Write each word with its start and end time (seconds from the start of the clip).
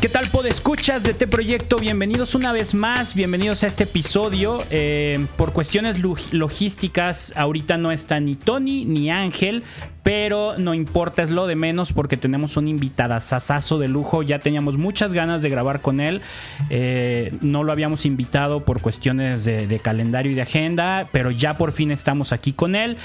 ¿Qué 0.00 0.08
tal, 0.08 0.30
escuchas 0.46 1.02
de 1.02 1.10
este 1.10 1.26
proyecto? 1.26 1.76
Bienvenidos 1.76 2.34
una 2.34 2.52
vez 2.52 2.72
más, 2.72 3.14
bienvenidos 3.14 3.62
a 3.64 3.66
este 3.66 3.84
episodio. 3.84 4.64
Eh, 4.70 5.26
por 5.36 5.52
cuestiones 5.52 5.98
logísticas, 6.32 7.34
ahorita 7.36 7.76
no 7.76 7.92
está 7.92 8.18
ni 8.18 8.34
Tony 8.34 8.86
ni 8.86 9.10
Ángel, 9.10 9.62
pero 10.02 10.58
no 10.58 10.74
importa, 10.74 11.22
es 11.22 11.30
lo 11.30 11.46
de 11.46 11.56
menos 11.56 11.92
porque 11.92 12.16
tenemos 12.16 12.56
un 12.56 12.68
invitadazazazo 12.68 13.78
de 13.78 13.88
lujo. 13.88 14.22
Ya 14.22 14.38
teníamos 14.38 14.78
muchas 14.78 15.12
ganas 15.12 15.42
de 15.42 15.50
grabar 15.50 15.80
con 15.80 16.00
él. 16.00 16.22
Eh, 16.70 17.34
no 17.40 17.64
lo 17.64 17.72
habíamos 17.72 18.06
invitado 18.06 18.60
por 18.60 18.80
cuestiones 18.80 19.44
de, 19.44 19.80
calendario 19.82 20.32
y 20.32 20.34
de 20.34 20.42
agenda, 20.42 21.08
pero 21.12 21.30
ya 21.30 21.56
por 21.56 21.72
fin 21.72 21.90
estamos 21.90 22.32
aquí 22.32 22.52
con 22.52 22.74
él. 22.74 22.96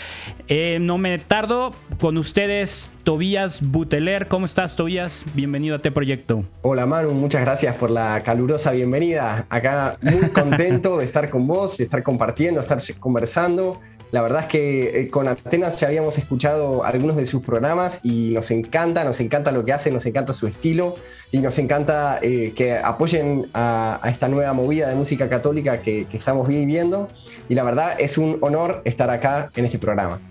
Eh, 0.48 0.78
no 0.82 0.98
me 0.98 1.18
tardo 1.20 1.74
con 2.00 2.18
ustedes. 2.18 2.90
Tobías 3.06 3.62
Buteler, 3.62 4.28
¿cómo 4.28 4.48
estás 4.48 4.76
Tobías? 4.76 5.26
Bienvenido 5.36 5.76
a 5.76 5.78
este 5.78 5.92
proyecto. 5.92 6.44
Hola 6.64 6.88
Manu, 6.88 7.12
muchas 7.12 7.42
gracias 7.42 7.76
por 7.76 7.92
la 7.92 8.20
calurosa 8.22 8.72
bienvenida. 8.72 9.46
Acá 9.48 9.98
muy 10.02 10.30
contento 10.30 10.98
de 10.98 11.06
estar 11.06 11.30
con 11.30 11.46
vos, 11.46 11.78
de 11.78 11.84
estar 11.84 12.02
compartiendo, 12.02 12.62
de 12.62 12.66
estar 12.66 13.00
conversando. 13.00 13.80
La 14.12 14.22
verdad 14.22 14.42
es 14.44 14.48
que 14.48 15.02
eh, 15.02 15.10
con 15.10 15.28
Atenas 15.28 15.80
ya 15.80 15.88
habíamos 15.88 16.18
escuchado 16.18 16.86
algunos 16.86 17.16
de 17.16 17.26
sus 17.26 17.44
programas 17.44 18.02
y 18.04 18.32
nos 18.32 18.52
encanta, 18.52 19.04
nos 19.04 19.20
encanta 19.20 19.52
lo 19.52 19.66
que 19.66 19.74
hace, 19.74 19.92
nos 19.92 20.06
encanta 20.06 20.32
su 20.34 20.48
estilo 20.48 20.96
y 21.32 21.40
nos 21.40 21.58
encanta 21.60 22.20
eh, 22.22 22.54
que 22.56 22.78
apoyen 22.78 23.48
a, 23.54 24.00
esta 24.06 24.28
nueva 24.28 24.54
movida 24.54 24.88
de 24.90 24.96
música 24.96 25.28
católica 25.28 25.82
que, 25.82 26.06
que 26.06 26.18
estamos 26.18 26.48
viviendo. 26.48 27.10
Y 27.50 27.56
la 27.56 27.64
verdad 27.64 27.96
es 28.00 28.18
un 28.18 28.38
honor 28.42 28.82
estar 28.86 29.10
acá 29.10 29.52
en 29.56 29.66
este 29.66 29.80
programa. 29.80 30.22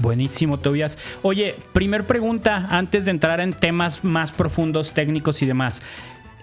Buenísimo, 0.00 0.58
Tobias. 0.58 0.98
Oye, 1.22 1.54
primer 1.72 2.04
pregunta 2.04 2.66
antes 2.70 3.04
de 3.04 3.12
entrar 3.12 3.40
en 3.40 3.52
temas 3.52 4.02
más 4.02 4.32
profundos, 4.32 4.92
técnicos 4.92 5.40
y 5.42 5.46
demás 5.46 5.82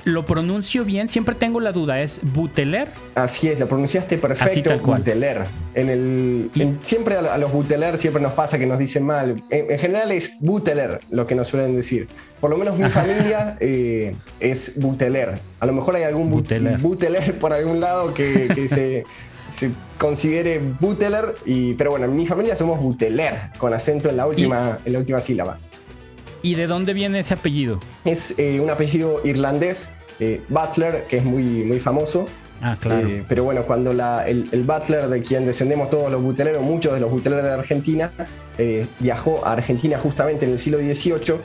lo 0.03 0.25
pronuncio 0.25 0.83
bien, 0.83 1.07
siempre 1.07 1.35
tengo 1.35 1.59
la 1.59 1.71
duda, 1.71 2.01
¿es 2.01 2.21
Buteler? 2.23 2.87
Así 3.15 3.47
es, 3.47 3.59
lo 3.59 3.67
pronunciaste 3.67 4.17
perfecto, 4.17 4.77
Buteler. 4.79 5.45
En 5.73 5.89
el, 5.89 6.51
siempre 6.81 7.15
a, 7.15 7.37
los 7.37 7.51
Buteler 7.51 7.97
siempre 7.97 8.21
nos 8.21 8.33
pasa 8.33 8.57
que 8.57 8.65
nos 8.65 8.79
dicen 8.79 9.05
mal. 9.05 9.43
En, 9.49 9.77
general 9.79 10.11
es 10.11 10.37
Buteler 10.39 10.99
lo 11.09 11.25
que 11.25 11.35
nos 11.35 11.47
suelen 11.47 11.75
decir. 11.75 12.07
Por 12.39 12.49
lo 12.49 12.57
menos 12.57 12.77
mi 12.77 12.89
familia 12.89 13.57
eh, 13.59 14.15
es 14.39 14.79
Buteler. 14.79 15.39
A 15.59 15.65
lo 15.65 15.73
mejor 15.73 15.95
hay 15.95 16.03
algún 16.03 16.31
Buteler, 16.31 17.35
por 17.39 17.53
algún 17.53 17.79
lado 17.79 18.13
que, 18.13 18.67
se, 19.49 19.71
considere 19.99 20.59
Buteler, 20.79 21.35
y, 21.45 21.75
pero 21.75 21.91
bueno, 21.91 22.05
en 22.05 22.15
mi 22.15 22.25
familia 22.25 22.55
somos 22.55 22.79
Buteler, 22.79 23.35
con 23.57 23.73
acento 23.73 24.09
en 24.09 24.17
la 24.17 24.25
última, 24.25 24.79
en 24.83 24.93
la 24.93 24.99
última 24.99 25.19
sílaba. 25.19 25.59
¿Y 26.41 26.55
de 26.55 26.67
dónde 26.67 26.93
viene 26.93 27.19
ese 27.19 27.33
apellido? 27.33 27.79
Es 28.05 28.37
eh, 28.37 28.59
un 28.59 28.69
apellido 28.69 29.21
irlandés, 29.23 29.91
eh, 30.19 30.41
Butler, 30.49 31.05
que 31.07 31.17
es 31.17 31.23
muy, 31.23 31.63
muy 31.63 31.79
famoso. 31.79 32.27
Ah, 32.61 32.77
claro. 32.79 33.07
Eh, 33.07 33.25
pero 33.27 33.43
bueno, 33.43 33.63
cuando 33.63 33.91
el, 33.91 34.63
Butler, 34.63 35.07
de 35.07 35.21
quien 35.21 35.45
descendemos 35.45 35.89
todos 35.89 36.11
los 36.11 36.21
buteleros, 36.21 36.61
muchos 36.61 36.93
de 36.93 36.99
los 36.99 37.11
buteleros 37.11 37.43
de 37.43 37.51
Argentina, 37.51 38.11
viajó 38.99 39.43
a 39.43 39.53
Argentina 39.53 39.97
justamente 39.97 40.45
en 40.45 40.51
el 40.51 40.59
siglo 40.59 40.77
XVIII. 40.77 41.37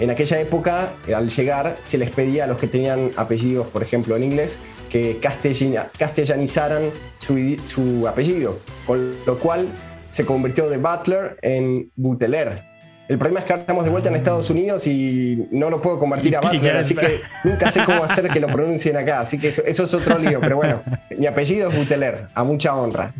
En 0.00 0.10
aquella 0.10 0.40
época, 0.40 0.94
al 1.14 1.30
llegar, 1.30 1.76
se 1.84 1.98
les 1.98 2.10
pedía 2.10 2.44
a 2.44 2.46
los 2.48 2.58
que 2.58 2.66
tenían 2.66 3.12
apellidos, 3.16 3.68
por 3.68 3.84
ejemplo, 3.84 4.16
en 4.16 4.24
inglés, 4.24 4.58
que 4.90 5.20
castellanizaran 5.20 6.90
su, 7.18 7.56
su 7.62 8.08
apellido, 8.08 8.58
con 8.86 9.14
lo 9.24 9.38
cual 9.38 9.68
se 10.10 10.24
convirtió 10.24 10.68
de 10.68 10.78
Butler 10.78 11.38
en 11.42 11.92
Buteler, 11.94 12.73
el 13.06 13.18
problema 13.18 13.40
es 13.40 13.46
que 13.46 13.52
ahora 13.52 13.60
estamos 13.60 13.84
de 13.84 13.90
vuelta 13.90 14.08
en 14.08 14.16
Estados 14.16 14.48
Unidos 14.48 14.86
y 14.86 15.46
no 15.50 15.68
lo 15.68 15.82
puedo 15.82 15.98
convertir 15.98 16.36
a 16.36 16.40
Butler, 16.40 16.76
así 16.76 16.94
que 16.94 17.20
nunca 17.44 17.70
sé 17.70 17.84
cómo 17.84 18.02
hacer 18.02 18.28
que 18.30 18.40
lo 18.40 18.48
pronuncien 18.48 18.96
acá. 18.96 19.20
Así 19.20 19.38
que 19.38 19.48
eso, 19.48 19.62
es 19.62 19.94
otro 19.94 20.18
lío, 20.18 20.40
pero 20.40 20.56
bueno, 20.56 20.82
mi 21.16 21.26
apellido 21.26 21.70
es 21.70 21.76
Buteler, 21.76 22.28
a 22.34 22.44
mucha 22.44 22.74
honra. 22.74 23.12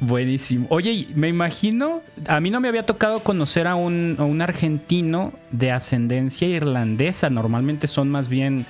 Buenísimo. 0.00 0.66
Oye, 0.70 1.08
me 1.14 1.28
imagino, 1.28 2.00
a 2.26 2.40
mí 2.40 2.48
no 2.48 2.60
me 2.60 2.68
había 2.68 2.86
tocado 2.86 3.20
conocer 3.20 3.66
a 3.66 3.74
un, 3.74 4.16
a 4.18 4.24
un 4.24 4.40
argentino 4.40 5.34
de 5.50 5.72
ascendencia 5.72 6.48
irlandesa. 6.48 7.28
Normalmente 7.28 7.86
son 7.86 8.08
más 8.08 8.30
bien 8.30 8.64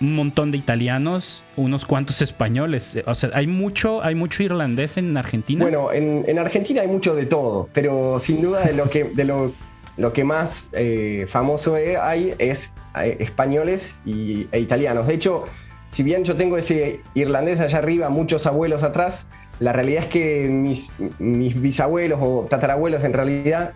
un 0.00 0.14
montón 0.14 0.50
de 0.50 0.56
italianos, 0.56 1.44
unos 1.56 1.84
cuantos 1.84 2.22
españoles. 2.22 2.98
O 3.04 3.14
sea, 3.14 3.28
hay 3.34 3.46
mucho, 3.46 4.02
hay 4.02 4.14
mucho 4.14 4.42
irlandés 4.42 4.96
en 4.96 5.14
Argentina. 5.18 5.62
Bueno, 5.62 5.92
en, 5.92 6.24
en 6.26 6.38
Argentina 6.38 6.80
hay 6.80 6.88
mucho 6.88 7.14
de 7.14 7.26
todo, 7.26 7.68
pero 7.74 8.18
sin 8.18 8.40
duda 8.40 8.62
de 8.62 8.72
lo 8.72 8.88
que, 8.88 9.04
de 9.04 9.24
lo 9.24 9.52
lo 9.96 10.12
que 10.12 10.24
más 10.24 10.70
eh, 10.72 11.26
famoso 11.28 11.74
hay 11.74 12.34
es 12.38 12.76
eh, 13.00 13.16
españoles 13.20 13.96
y, 14.04 14.48
e 14.52 14.60
italianos. 14.60 15.06
De 15.06 15.14
hecho, 15.14 15.44
si 15.90 16.02
bien 16.02 16.24
yo 16.24 16.36
tengo 16.36 16.56
ese 16.56 17.00
irlandés 17.14 17.60
allá 17.60 17.78
arriba, 17.78 18.08
muchos 18.08 18.46
abuelos 18.46 18.82
atrás, 18.82 19.30
la 19.60 19.72
realidad 19.72 20.04
es 20.04 20.08
que 20.08 20.48
mis, 20.50 20.92
mis 21.20 21.60
bisabuelos 21.60 22.18
o 22.20 22.46
tatarabuelos 22.50 23.04
en 23.04 23.12
realidad, 23.12 23.74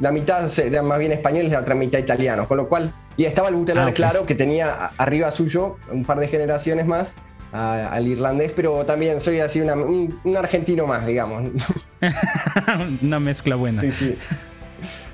la 0.00 0.10
mitad 0.10 0.50
eran 0.58 0.86
más 0.86 0.98
bien 0.98 1.12
españoles 1.12 1.50
y 1.50 1.52
la 1.52 1.60
otra 1.60 1.76
mitad 1.76 2.00
italianos, 2.00 2.48
con 2.48 2.56
lo 2.56 2.68
cual, 2.68 2.92
y 3.16 3.24
estaba 3.24 3.48
el 3.48 3.54
butelar 3.54 3.88
ah, 3.88 3.92
claro 3.92 4.26
que 4.26 4.34
tenía 4.34 4.72
arriba 4.96 5.30
suyo 5.30 5.76
un 5.92 6.04
par 6.04 6.18
de 6.18 6.26
generaciones 6.26 6.86
más 6.86 7.14
al 7.52 8.08
irlandés, 8.08 8.52
pero 8.56 8.84
también 8.86 9.20
soy 9.20 9.40
así 9.40 9.60
un, 9.60 10.18
un, 10.24 10.36
argentino 10.36 10.86
más, 10.86 11.06
digamos. 11.06 11.50
una 13.02 13.20
mezcla 13.20 13.56
buena. 13.56 13.82
Sí, 13.82 13.92
sí. 13.92 14.18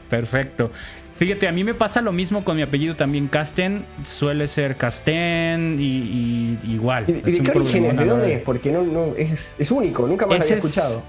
Perfecto. 0.08 0.70
Fíjate, 1.18 1.48
a 1.48 1.52
mí 1.52 1.64
me 1.64 1.74
pasa 1.74 2.00
lo 2.00 2.12
mismo 2.12 2.44
con 2.44 2.56
mi 2.56 2.62
apellido 2.62 2.94
también, 2.94 3.26
Casten. 3.26 3.84
Suele 4.06 4.46
ser 4.46 4.76
Casten 4.76 5.76
y, 5.80 6.56
igual. 6.62 7.06
¿Y, 7.08 7.12
de 7.12 7.42
qué 7.42 7.50
origen 7.50 7.86
es? 7.86 7.96
¿De 7.96 8.04
dónde 8.04 8.34
es? 8.34 8.42
Porque 8.42 8.70
no, 8.70 9.14
es, 9.16 9.56
único, 9.72 10.06
nunca 10.06 10.26
más 10.26 10.38
lo 10.38 10.44
había 10.44 10.56
escuchado. 10.56 11.02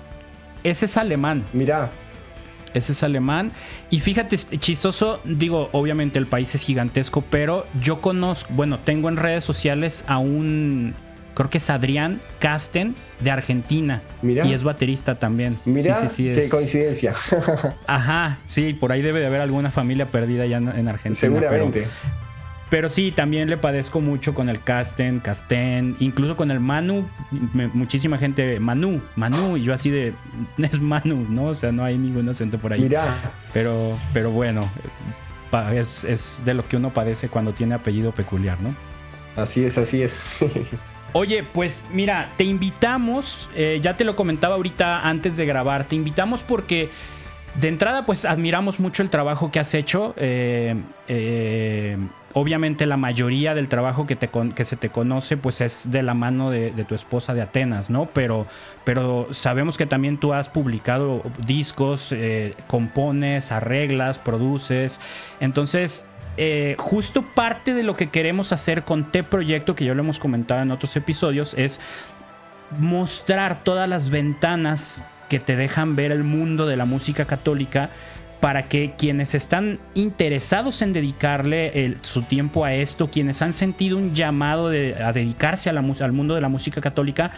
ese 0.64 0.86
es 0.86 0.98
alemán. 0.98 1.44
Mirá. 1.54 1.92
Ese 2.74 2.94
es 2.94 3.04
alemán. 3.04 3.52
Y 3.92 4.00
fíjate, 4.00 4.38
chistoso, 4.38 5.22
digo, 5.26 5.70
obviamente 5.74 6.18
el 6.18 6.26
país 6.26 6.56
es 6.56 6.62
gigantesco, 6.62 7.22
pero 7.22 7.66
yo 7.80 8.02
conozco, 8.02 8.52
bueno, 8.54 8.80
tengo 8.80 9.10
en 9.10 9.18
redes 9.18 9.44
sociales 9.44 10.04
a 10.08 10.18
un 10.18 10.96
creo 11.34 11.50
que 11.50 11.58
es 11.60 11.70
Adrián 11.70 12.20
Casten 12.40 12.96
de 13.20 13.32
Argentina. 13.32 14.02
Mira. 14.22 14.46
Y 14.46 14.54
es 14.54 14.64
baterista 14.64 15.16
también. 15.16 15.60
Mira, 15.66 15.96
sí, 15.96 16.08
sí, 16.08 16.32
qué 16.34 16.50
coincidencia. 16.50 17.16
Ajá, 17.88 18.40
sí, 18.46 18.74
por 18.74 18.92
ahí 18.92 19.02
debe 19.02 19.20
de 19.20 19.28
haber 19.28 19.42
alguna 19.42 19.72
familia 19.72 20.08
perdida 20.08 20.46
ya 20.46 20.58
en 20.58 20.88
Argentina. 20.88 21.16
Seguramente. 21.16 21.88
Pero, 22.70 22.88
sí, 22.88 23.12
también 23.12 23.50
le 23.50 23.58
padezco 23.58 24.00
mucho 24.00 24.36
con 24.36 24.48
el 24.48 24.62
Casten, 24.62 25.20
Casten, 25.20 25.96
incluso 26.00 26.38
con 26.38 26.52
el 26.52 26.60
Manu. 26.60 27.10
muchísima 27.74 28.20
gente, 28.20 28.60
Manu, 28.60 29.02
Manu, 29.16 29.58
y 29.58 29.64
yo 29.64 29.74
así 29.74 29.90
de, 29.90 30.14
es 30.60 30.80
Manu, 30.80 31.26
¿no? 31.30 31.46
O 31.46 31.54
sea, 31.56 31.72
no 31.72 31.84
hay 31.84 31.98
ningún 31.98 32.30
acento 32.30 32.60
por 32.60 32.74
ahí. 32.74 32.82
Mira. 32.82 33.06
Pero, 33.54 33.98
pero 34.14 34.30
bueno, 34.30 34.70
es, 35.74 36.04
es 36.04 36.44
de 36.46 36.54
lo 36.54 36.68
que 36.68 36.78
uno 36.78 36.94
padece 36.94 37.28
cuando 37.28 37.54
tiene 37.54 37.74
apellido 37.74 38.12
peculiar, 38.12 38.62
¿no? 38.62 38.76
Así 39.36 39.64
es, 39.64 39.78
así 39.78 40.04
es. 40.04 40.20
Oye, 41.14 41.44
pues 41.44 41.88
mira, 41.92 42.30
te 42.38 42.44
invitamos, 42.44 43.50
eh, 43.56 43.80
ya 43.81 43.97
te 43.97 44.03
lo 44.03 44.16
comentaba 44.16 44.56
ahorita 44.56 45.08
antes 45.08 45.38
de 45.38 45.46
grabar, 45.46 45.86
te 45.86 45.96
invitamos 45.96 46.44
porque 46.44 46.90
de 47.56 47.68
entrada 47.68 48.06
pues 48.06 48.25
admiramos 48.25 48.80
mucho 48.80 49.02
el 49.02 49.09
trabajo 49.09 49.52
que 49.52 49.59
has 49.59 49.74
hecho. 49.74 50.14
Eh, 50.18 50.75
eh, 51.08 51.98
obviamente 52.34 52.86
la 52.86 52.96
mayoría 52.96 53.56
del 53.56 53.69
trabajo 53.69 54.06
que, 54.06 54.16
te 54.16 54.30
que, 54.56 54.64
se 54.64 54.75
te 54.75 54.90
conoce 54.90 55.36
pues 55.36 55.62
es 55.62 55.90
de 55.90 56.03
la 56.03 56.14
mano 56.14 56.52
de, 56.52 56.72
tu 56.88 56.94
esposa 56.94 57.34
de 57.34 57.42
Atenas, 57.42 57.90
¿no? 57.90 58.06
Pero, 58.14 58.46
pero 58.84 59.28
sabemos 59.31 59.80
que 59.80 59.88
también 59.88 60.19
tú 60.19 60.34
has 60.34 60.48
publicado 60.50 61.24
discos, 61.44 62.14
compones, 62.68 63.52
arreglas, 63.52 64.19
produces. 64.19 65.01
Entonces 65.39 66.06
eh, 66.41 66.75
justo 66.77 67.21
parte 67.21 67.74
de 67.74 67.83
lo 67.83 67.97
que 67.97 68.09
queremos 68.09 68.53
hacer 68.53 68.86
con 68.86 69.12
T 69.12 69.24
Proyecto, 69.24 69.75
que 69.75 69.83
ya 69.83 69.94
lo 69.94 70.00
hemos 70.00 70.19
comentado 70.19 70.62
en 70.62 70.71
otros 70.71 70.95
episodios, 70.95 71.53
es 71.56 71.81
mostrar 72.80 73.65
todas 73.65 73.89
las 73.89 74.09
ventanas 74.09 75.06
que 75.27 75.39
te 75.39 75.57
dejan 75.57 75.97
ver 75.97 76.13
el 76.13 76.24
mundo 76.24 76.65
de 76.65 76.77
la 76.77 76.86
música 76.86 77.25
católica 77.25 77.89
para 78.39 78.69
que 78.69 78.94
quienes 78.97 79.36
están 79.36 79.80
interesados 79.95 80.81
en 80.81 80.94
dedicarle 80.94 81.97
su 82.03 82.21
tiempo 82.21 82.63
a 82.63 82.74
esto, 82.74 83.12
quienes 83.12 83.41
han 83.41 83.51
sentido 83.51 83.97
un 83.97 84.15
llamado 84.15 84.68
a 84.68 85.12
dedicarse 85.12 85.69
al 85.69 86.13
mundo 86.13 86.36
de 86.36 86.41
la 86.41 86.47
música 86.47 86.80
católica, 86.80 87.31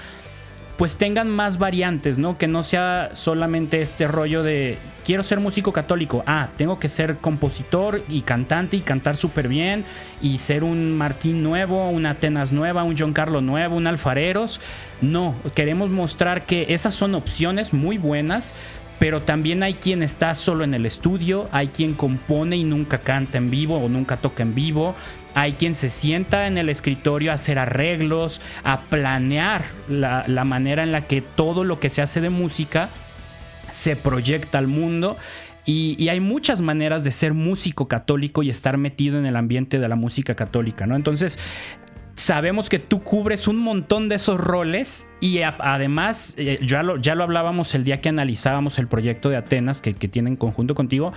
pues 0.77 0.97
tengan 0.97 1.29
más 1.29 1.57
variantes, 1.57 2.17
¿no? 2.17 2.37
Que 2.37 2.47
no 2.47 2.63
sea 2.63 3.11
solamente 3.13 3.81
este 3.81 4.07
rollo 4.07 4.43
de 4.43 4.77
quiero 5.03 5.23
ser 5.23 5.39
músico 5.39 5.73
católico, 5.73 6.23
ah, 6.25 6.49
tengo 6.57 6.79
que 6.79 6.89
ser 6.89 7.17
compositor 7.17 8.03
y 8.07 8.21
cantante 8.21 8.77
y 8.77 8.81
cantar 8.81 9.17
súper 9.17 9.47
bien 9.47 9.83
y 10.21 10.37
ser 10.37 10.63
un 10.63 10.97
Martín 10.97 11.43
nuevo, 11.43 11.89
una 11.89 12.11
Atenas 12.11 12.51
nueva, 12.51 12.83
un 12.83 12.97
John 12.97 13.13
Carlos 13.13 13.43
nuevo, 13.43 13.75
un 13.75 13.87
Alfareros. 13.87 14.61
No, 15.01 15.35
queremos 15.55 15.89
mostrar 15.89 16.45
que 16.45 16.67
esas 16.69 16.93
son 16.93 17.15
opciones 17.15 17.73
muy 17.73 17.97
buenas, 17.97 18.53
pero 19.01 19.19
también 19.19 19.63
hay 19.63 19.73
quien 19.73 20.03
está 20.03 20.35
solo 20.35 20.63
en 20.63 20.75
el 20.75 20.85
estudio, 20.85 21.49
hay 21.51 21.69
quien 21.69 21.95
compone 21.95 22.55
y 22.55 22.63
nunca 22.63 22.99
canta 22.99 23.39
en 23.39 23.49
vivo 23.49 23.79
o 23.79 23.89
nunca 23.89 24.15
toca 24.17 24.43
en 24.43 24.53
vivo, 24.53 24.93
hay 25.33 25.53
quien 25.53 25.73
se 25.73 25.89
sienta 25.89 26.45
en 26.45 26.59
el 26.59 26.69
escritorio 26.69 27.31
a 27.31 27.33
hacer 27.33 27.57
arreglos, 27.57 28.41
a 28.63 28.81
planear 28.81 29.63
la, 29.89 30.43
manera 30.45 30.83
en 30.83 30.91
la 30.91 31.07
que 31.07 31.21
todo 31.21 31.63
lo 31.63 31.79
que 31.79 31.89
se 31.89 32.03
hace 32.03 32.21
de 32.21 32.29
música 32.29 32.89
se 33.71 33.95
proyecta 33.95 34.59
al 34.59 34.67
mundo. 34.67 35.17
Y, 35.65 35.95
y, 35.97 36.09
hay 36.09 36.19
muchas 36.19 36.61
maneras 36.61 37.03
de 37.03 37.11
ser 37.11 37.33
músico 37.33 37.87
católico 37.87 38.43
y 38.43 38.51
estar 38.51 38.77
metido 38.77 39.17
en 39.17 39.25
el 39.25 39.35
ambiente 39.35 39.79
de 39.79 39.87
la 39.89 39.95
música 39.95 40.35
católica, 40.35 40.85
¿no? 40.85 40.95
Entonces, 40.95 41.39
sabemos 42.21 42.69
que 42.69 42.77
tú 42.77 43.03
cubres 43.03 43.47
un 43.47 43.57
montón 43.57 44.07
de 44.07 44.15
esos 44.15 44.39
roles 44.39 45.09
y 45.19 45.41
además, 45.41 46.35
eh, 46.37 46.59
ya, 46.61 46.83
lo, 46.83 46.97
ya 46.97 47.15
lo 47.15 47.23
hablábamos 47.23 47.73
el 47.73 47.83
día 47.83 47.99
que 47.99 48.09
analizábamos 48.09 48.77
el 48.77 48.87
proyecto 48.87 49.29
de 49.29 49.37
Atenas 49.37 49.81
que, 49.81 49.95
que 49.95 50.07
tienen 50.07 50.35
conjunto 50.35 50.75
contigo, 50.75 51.13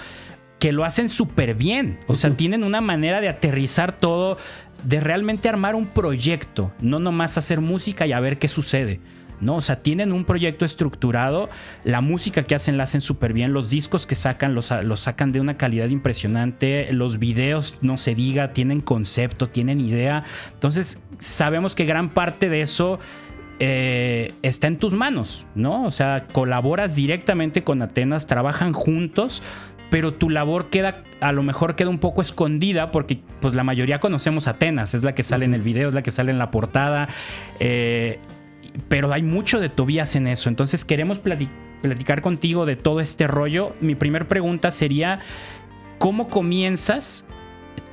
que 0.58 0.72
lo 0.72 0.82
hacen 0.84 1.10
súper 1.10 1.54
bien. 1.54 1.98
O 2.06 2.14
sea, 2.14 2.30
tienen 2.30 2.64
una 2.64 2.80
manera 2.80 3.20
de 3.20 3.28
aterrizar 3.28 3.92
todo, 3.92 4.38
de 4.82 5.00
realmente 5.00 5.48
armar 5.48 5.74
un 5.74 5.86
proyecto, 5.86 6.72
no 6.80 6.98
nomás 6.98 7.36
hacer 7.36 7.60
música 7.60 8.06
y 8.06 8.12
a 8.12 8.20
ver 8.20 8.38
qué 8.38 8.48
sucede. 8.48 9.00
¿No? 9.44 9.56
O 9.56 9.60
sea, 9.60 9.76
tienen 9.76 10.12
un 10.12 10.24
proyecto 10.24 10.64
estructurado, 10.64 11.48
la 11.84 12.00
música 12.00 12.44
que 12.44 12.54
hacen 12.54 12.76
la 12.76 12.84
hacen 12.84 13.00
súper 13.00 13.32
bien, 13.32 13.52
los 13.52 13.70
discos 13.70 14.06
que 14.06 14.14
sacan 14.14 14.54
los, 14.54 14.70
los, 14.82 15.00
sacan 15.00 15.32
de 15.32 15.40
una 15.40 15.56
calidad 15.56 15.88
impresionante, 15.88 16.92
los 16.92 17.18
videos, 17.18 17.78
no 17.82 17.96
se 17.96 18.14
diga, 18.14 18.52
tienen 18.52 18.80
concepto, 18.80 19.48
tienen 19.48 19.80
idea. 19.80 20.24
Entonces, 20.52 21.00
sabemos 21.18 21.74
que 21.74 21.84
gran 21.84 22.10
parte 22.10 22.48
de 22.48 22.62
eso... 22.62 22.98
Eh, 23.60 24.32
está 24.42 24.66
en 24.66 24.78
tus 24.78 24.94
manos, 24.94 25.46
¿no? 25.54 25.84
O 25.84 25.92
sea, 25.92 26.26
colaboras 26.32 26.96
directamente 26.96 27.62
con 27.62 27.82
Atenas, 27.82 28.26
trabajan 28.26 28.72
juntos, 28.72 29.44
pero 29.90 30.12
tu 30.12 30.28
labor 30.28 30.70
queda, 30.70 31.04
a 31.20 31.30
lo 31.30 31.44
mejor 31.44 31.76
queda 31.76 31.88
un 31.88 32.00
poco 32.00 32.20
escondida 32.20 32.90
porque 32.90 33.20
pues 33.40 33.54
la 33.54 33.62
mayoría 33.62 34.00
conocemos 34.00 34.48
Atenas, 34.48 34.92
es 34.92 35.04
la 35.04 35.14
que 35.14 35.22
sale 35.22 35.44
en 35.44 35.54
el 35.54 35.62
video, 35.62 35.88
es 35.88 35.94
la 35.94 36.02
que 36.02 36.10
sale 36.10 36.32
en 36.32 36.38
la 36.38 36.50
portada. 36.50 37.08
Eh, 37.60 38.18
pero 38.88 39.12
hay 39.12 39.22
mucho 39.22 39.60
de 39.60 39.68
Tobías 39.68 40.16
en 40.16 40.26
eso. 40.26 40.48
Entonces 40.48 40.84
queremos 40.84 41.18
platicar 41.18 42.20
contigo 42.20 42.66
de 42.66 42.76
todo 42.76 43.00
este 43.00 43.26
rollo. 43.26 43.74
Mi 43.80 43.94
primera 43.94 44.26
pregunta 44.26 44.70
sería, 44.70 45.20
¿cómo 45.98 46.28
comienzas 46.28 47.26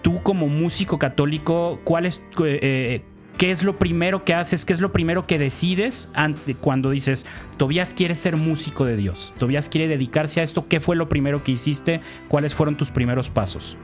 tú 0.01 0.21
como 0.23 0.47
músico 0.47 0.97
católico? 0.99 1.79
¿Cuál 1.83 2.05
es, 2.05 2.21
eh, 2.43 3.03
¿Qué 3.37 3.51
es 3.51 3.63
lo 3.63 3.79
primero 3.79 4.23
que 4.23 4.33
haces? 4.33 4.65
¿Qué 4.65 4.73
es 4.73 4.81
lo 4.81 4.91
primero 4.91 5.25
que 5.25 5.39
decides 5.39 6.11
cuando 6.59 6.91
dices, 6.91 7.25
Tobías 7.57 7.93
quiere 7.93 8.13
ser 8.15 8.37
músico 8.37 8.85
de 8.85 8.95
Dios? 8.97 9.33
Tobías 9.39 9.69
quiere 9.69 9.87
dedicarse 9.87 10.41
a 10.41 10.43
esto. 10.43 10.67
¿Qué 10.67 10.79
fue 10.79 10.95
lo 10.95 11.09
primero 11.09 11.43
que 11.43 11.51
hiciste? 11.53 12.01
¿Cuáles 12.27 12.53
fueron 12.53 12.77
tus 12.77 12.91
primeros 12.91 13.29
pasos? 13.29 13.77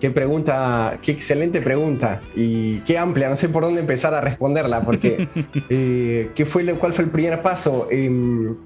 Qué 0.00 0.10
pregunta, 0.12 1.00
qué 1.02 1.10
excelente 1.10 1.60
pregunta 1.60 2.20
y 2.36 2.80
qué 2.80 2.98
amplia, 2.98 3.28
no 3.28 3.34
sé 3.34 3.48
por 3.48 3.64
dónde 3.64 3.80
empezar 3.80 4.14
a 4.14 4.20
responderla, 4.20 4.82
porque 4.82 5.28
eh, 5.68 6.30
¿qué 6.36 6.46
fue, 6.46 6.64
¿cuál 6.74 6.92
fue 6.92 7.04
el 7.04 7.10
primer 7.10 7.42
paso? 7.42 7.88
Em, 7.90 8.56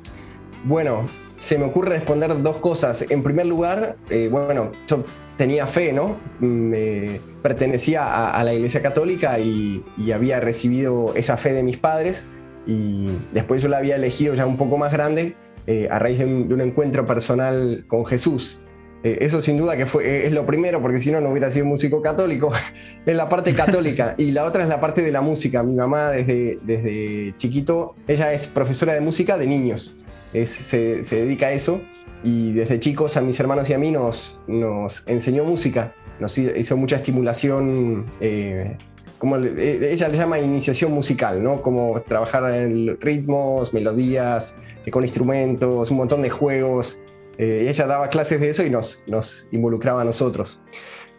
bueno, 0.65 1.09
se 1.39 1.59
me 1.59 1.65
ocurre 1.65 1.95
responder 1.95 2.43
dos 2.43 2.59
cosas. 2.59 3.07
En 3.11 3.23
primer 3.23 3.47
lugar, 3.47 3.97
eh, 4.11 4.29
bueno, 4.31 4.73
yo 4.87 5.05
tenía 5.37 5.67
fe, 5.67 5.93
¿no? 5.93 6.17
Me 6.39 7.21
pertenecía 7.43 8.31
a, 8.31 8.45
la 8.45 8.53
Iglesia 8.55 8.83
Católica 8.83 9.39
y, 9.41 9.83
había 10.15 10.39
recibido 10.39 11.15
esa 11.17 11.37
fe 11.37 11.53
de 11.53 11.63
mis 11.63 11.79
padres 11.79 12.29
y 12.67 13.09
después 13.33 13.63
yo 13.63 13.69
la 13.69 13.79
había 13.79 13.97
elegido 13.97 14.35
ya 14.35 14.47
un 14.47 14.57
poco 14.57 14.79
más 14.79 14.93
grande 14.93 15.35
eh, 15.67 15.89
a 15.91 15.99
raíz 15.99 16.19
de 16.19 16.27
un 16.27 16.61
encuentro 16.61 17.07
personal 17.07 17.85
con 17.89 18.05
Jesús. 18.05 18.59
Eh, 19.05 19.19
eso 19.21 19.41
sin 19.41 19.57
duda 19.59 19.77
que 19.77 19.87
fue, 19.87 20.07
eh, 20.07 20.27
es 20.27 20.33
lo 20.33 20.47
primero, 20.47 20.81
porque 20.81 20.99
si 20.99 21.11
no, 21.11 21.21
no 21.21 21.31
hubiera 21.31 21.51
sido 21.51 21.67
músico 21.67 22.01
católico. 22.01 22.53
es 23.07 23.17
la 23.17 23.29
parte 23.29 23.55
católica. 23.55 24.15
y 24.19 24.33
la 24.33 24.45
otra 24.45 24.63
es 24.63 24.69
la 24.69 24.81
parte 24.81 25.03
de 25.03 25.13
la 25.13 25.21
música. 25.21 25.63
Mi 25.63 25.75
mamá 25.75 26.11
desde, 26.11 26.59
desde 26.63 27.35
chiquito, 27.37 27.95
ella 28.07 28.33
es 28.33 28.47
profesora 28.47 28.95
de 28.95 29.01
música 29.01 29.39
de 29.39 29.47
niños. 29.47 29.97
se, 30.33 31.03
dedica 31.03 31.47
a 31.47 31.53
eso. 31.53 31.83
Y 32.25 32.53
desde 32.53 32.79
chicos 32.79 33.17
a 33.17 33.21
mis 33.21 33.39
hermanos 33.41 33.69
y 33.69 33.75
a 33.75 33.79
mí 33.79 33.91
nos, 33.91 34.39
nos 34.47 35.07
enseñó 35.09 35.45
música. 35.45 35.95
Nos 36.21 36.39
hizo 36.39 36.77
mucha 36.77 36.97
estimulación. 36.97 38.07
Eh, 38.21 38.77
como 39.19 39.37
ella 39.37 40.09
le 40.09 40.17
llama 40.17 40.41
iniciación 40.41 40.93
musical, 40.93 41.43
¿no? 41.43 41.63
Como 41.63 42.01
trabajar 42.03 42.45
en 42.55 43.01
ritmos, 43.01 43.73
melodías, 43.73 44.57
con 44.91 45.05
instrumentos, 45.05 45.91
un 45.91 45.97
montón 45.97 46.23
de 46.23 46.31
juegos. 46.31 47.05
Eh, 47.39 47.67
ella 47.69 47.87
daba 47.87 48.09
clases 48.09 48.41
de 48.41 48.51
eso 48.51 48.65
y 48.65 48.71
nos, 48.71 49.09
nos 49.09 49.47
involucraba 49.51 50.03
a 50.03 50.05
nosotros. 50.05 50.61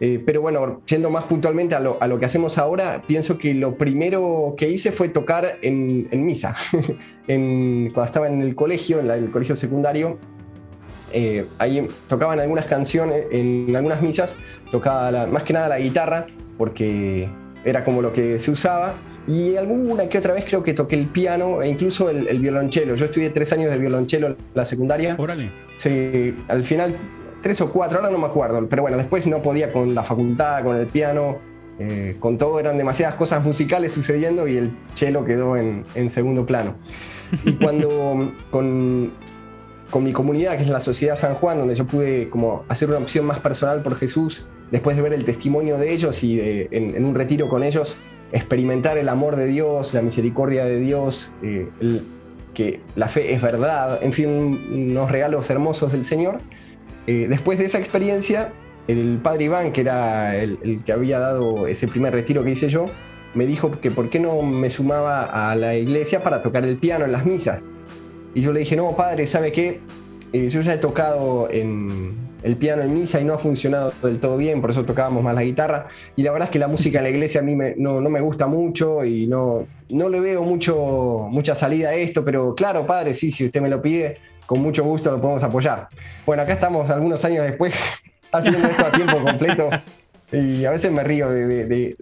Eh, 0.00 0.22
pero 0.24 0.40
bueno, 0.40 0.82
yendo 0.86 1.08
más 1.08 1.24
puntualmente 1.24 1.74
a 1.74 1.80
lo, 1.80 1.98
a 2.00 2.06
lo, 2.06 2.18
que 2.18 2.26
hacemos 2.26 2.58
ahora, 2.58 3.02
pienso 3.06 3.38
que 3.38 3.54
lo 3.54 3.76
primero 3.78 4.54
que 4.56 4.68
hice 4.68 4.92
fue 4.92 5.08
tocar 5.08 5.58
en, 5.62 6.08
en 6.10 6.26
misa. 6.26 6.54
en, 7.28 7.90
cuando 7.94 8.04
estaba 8.04 8.28
en 8.28 8.42
el 8.42 8.54
colegio, 8.54 9.00
en 9.00 9.10
el 9.10 9.30
colegio 9.30 9.54
secundario, 9.54 10.18
eh, 11.12 11.46
ahí 11.58 11.86
tocaban 12.08 12.40
algunas 12.40 12.66
canciones, 12.66 13.26
en 13.30 13.74
algunas 13.76 14.02
misas 14.02 14.38
tocaba 14.72 15.26
más 15.28 15.44
que 15.44 15.52
nada 15.52 15.68
la 15.68 15.78
guitarra, 15.78 16.26
porque 16.58 17.28
era 17.64 17.84
como 17.84 18.02
lo 18.02 18.12
que 18.12 18.38
se 18.38 18.50
usaba. 18.50 18.96
Y 19.26 19.56
alguna 19.56 20.08
que 20.08 20.18
otra 20.18 20.34
vez 20.34 20.44
creo 20.44 20.62
que 20.62 20.74
toqué 20.74 20.96
el 20.96 21.08
piano 21.08 21.62
e 21.62 21.68
incluso 21.68 22.10
el, 22.10 22.28
el 22.28 22.40
violonchelo. 22.40 22.94
Yo 22.94 23.06
estudié 23.06 23.30
tres 23.30 23.52
años 23.52 23.70
de 23.70 23.78
violonchelo 23.78 24.26
en 24.26 24.36
la 24.52 24.64
secundaria. 24.66 25.16
Órale. 25.18 25.63
Sí, 25.76 26.36
al 26.48 26.64
final 26.64 26.96
tres 27.44 27.60
o 27.60 27.70
cuatro, 27.70 27.98
ahora 27.98 28.10
no 28.10 28.18
me 28.18 28.26
acuerdo. 28.26 28.66
Pero 28.68 28.82
bueno, 28.82 28.96
después 28.96 29.26
no 29.26 29.42
podía 29.42 29.72
con 29.72 29.94
la 29.94 30.02
facultad, 30.02 30.64
con 30.64 30.76
el 30.76 30.86
piano, 30.86 31.36
eh, 31.78 32.16
con 32.18 32.38
todo. 32.38 32.58
Eran 32.58 32.78
demasiadas 32.78 33.16
cosas 33.16 33.44
musicales 33.44 33.92
sucediendo 33.92 34.48
y 34.48 34.56
el 34.56 34.76
chelo 34.94 35.24
quedó 35.24 35.56
en, 35.56 35.84
en 35.94 36.08
segundo 36.08 36.46
plano. 36.46 36.76
Y 37.44 37.52
cuando 37.62 38.32
con, 38.50 39.12
con 39.90 40.04
mi 40.04 40.12
comunidad, 40.12 40.56
que 40.56 40.62
es 40.62 40.70
la 40.70 40.80
Sociedad 40.80 41.16
San 41.16 41.34
Juan, 41.34 41.58
donde 41.58 41.74
yo 41.74 41.86
pude 41.86 42.30
como 42.30 42.64
hacer 42.68 42.88
una 42.88 42.98
opción 42.98 43.26
más 43.26 43.40
personal 43.40 43.82
por 43.82 43.96
Jesús, 43.96 44.46
después 44.70 44.96
de 44.96 45.02
ver 45.02 45.12
el 45.12 45.24
testimonio 45.24 45.76
de 45.76 45.92
ellos 45.92 46.24
y 46.24 46.36
de, 46.36 46.68
en, 46.70 46.96
en 46.96 47.04
un 47.04 47.14
retiro 47.14 47.50
con 47.50 47.62
ellos, 47.62 47.98
experimentar 48.32 48.98
el 48.98 49.08
amor 49.08 49.36
de 49.36 49.46
Dios, 49.46 49.94
la 49.94 50.02
misericordia 50.02 50.64
de 50.64 50.80
Dios, 50.80 51.34
eh, 51.42 51.68
que 52.54 52.80
la 52.96 53.08
fe 53.08 53.34
es 53.34 53.42
verdad, 53.42 53.98
en 54.02 54.12
fin, 54.12 54.28
unos 54.28 55.10
regalos 55.10 55.50
hermosos 55.50 55.92
del 55.92 56.04
Señor. 56.04 56.40
Eh, 57.06 57.26
después 57.28 57.58
de 57.58 57.66
esa 57.66 57.78
experiencia, 57.78 58.52
el 58.88 59.18
padre 59.22 59.44
Iván, 59.44 59.72
que 59.72 59.82
era 59.82 60.36
el, 60.36 60.82
que 60.84 60.92
había 60.92 61.18
dado 61.18 61.66
ese 61.66 61.88
primer 61.88 62.14
retiro 62.14 62.44
que 62.44 62.52
hice 62.52 62.68
yo, 62.68 62.86
me 63.34 63.46
dijo 63.46 63.70
que 63.80 63.90
por 63.90 64.10
qué 64.10 64.20
no 64.20 64.40
me 64.42 64.70
sumaba 64.70 65.50
a 65.50 65.54
la 65.56 65.76
iglesia 65.76 66.22
para 66.22 66.40
tocar 66.40 66.64
el 66.64 66.78
piano 66.78 67.04
en 67.04 67.12
las 67.12 67.26
misas. 67.26 67.72
Y 68.34 68.40
yo 68.40 68.52
le 68.52 68.60
dije, 68.60 68.76
no, 68.76 68.96
padre, 68.96 69.26
¿sabe 69.26 69.52
qué? 69.52 69.80
Eh, 70.32 70.48
yo 70.48 70.60
ya 70.60 70.74
he 70.74 70.78
tocado 70.78 71.48
en, 71.50 72.14
el 72.44 72.56
piano 72.56 72.82
en 72.82 72.92
misa 72.92 73.20
y 73.20 73.24
no 73.24 73.32
ha 73.32 73.38
funcionado 73.38 73.94
del 74.02 74.20
todo 74.20 74.36
bien, 74.36 74.60
por 74.60 74.68
eso 74.68 74.84
tocábamos 74.84 75.24
más 75.24 75.34
la 75.34 75.42
guitarra. 75.42 75.88
Y 76.14 76.22
la 76.22 76.30
verdad 76.30 76.48
es 76.48 76.52
que 76.52 76.58
la 76.58 76.68
música 76.68 76.98
en 76.98 77.04
la 77.04 77.10
iglesia 77.10 77.40
a 77.40 77.44
mí 77.44 77.56
no, 77.78 78.00
me 78.02 78.20
gusta 78.20 78.46
mucho 78.46 79.02
y 79.02 79.26
no, 79.26 79.66
no 79.88 80.10
le 80.10 80.20
veo 80.20 80.42
mucho, 80.42 81.26
mucha 81.30 81.54
salida 81.54 81.88
a 81.88 81.94
esto, 81.94 82.22
pero 82.22 82.54
claro, 82.54 82.86
padre, 82.86 83.14
sí, 83.14 83.30
si 83.30 83.46
usted 83.46 83.62
me 83.62 83.70
lo 83.70 83.80
pide, 83.80 84.18
con 84.44 84.60
mucho 84.60 84.84
gusto 84.84 85.10
lo 85.10 85.22
podemos 85.22 85.42
apoyar. 85.42 85.88
Bueno, 86.26 86.42
acá 86.42 86.52
estamos 86.52 86.90
algunos 86.90 87.24
años 87.24 87.46
después 87.46 87.80
haciendo 88.32 88.68
esto 88.68 88.86
a 88.86 88.92
tiempo 88.92 89.22
completo. 89.22 89.70
Y 90.30 90.66
a 90.66 90.70
veces 90.70 90.92
me 90.92 91.02
río 91.02 91.30
de, 91.30 91.96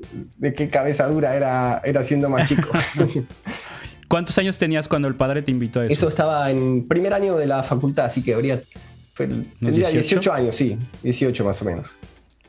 qué 0.56 0.70
cabeza 0.70 1.06
dura 1.06 1.36
era, 1.36 1.80
era 1.84 2.02
siendo 2.02 2.28
más 2.28 2.48
chico. 2.48 2.68
¿Cuántos 4.08 4.36
años 4.38 4.58
tenías 4.58 4.88
cuando 4.88 5.06
el 5.06 5.14
padre 5.14 5.42
te 5.42 5.52
invitó 5.52 5.80
a 5.80 5.86
eso? 5.86 5.94
Eso 5.94 6.08
estaba 6.08 6.50
en 6.50 6.88
primer 6.88 7.14
año 7.14 7.36
de 7.36 7.46
la 7.46 7.62
facultad, 7.62 8.06
así 8.06 8.22
que 8.22 8.34
habría 8.34 8.60
tendría 9.16 9.88
18? 9.90 10.32
años, 10.32 10.54
sí, 10.54 10.78
18 11.02 11.44
más 11.44 11.62
o 11.62 11.64
menos. 11.64 11.96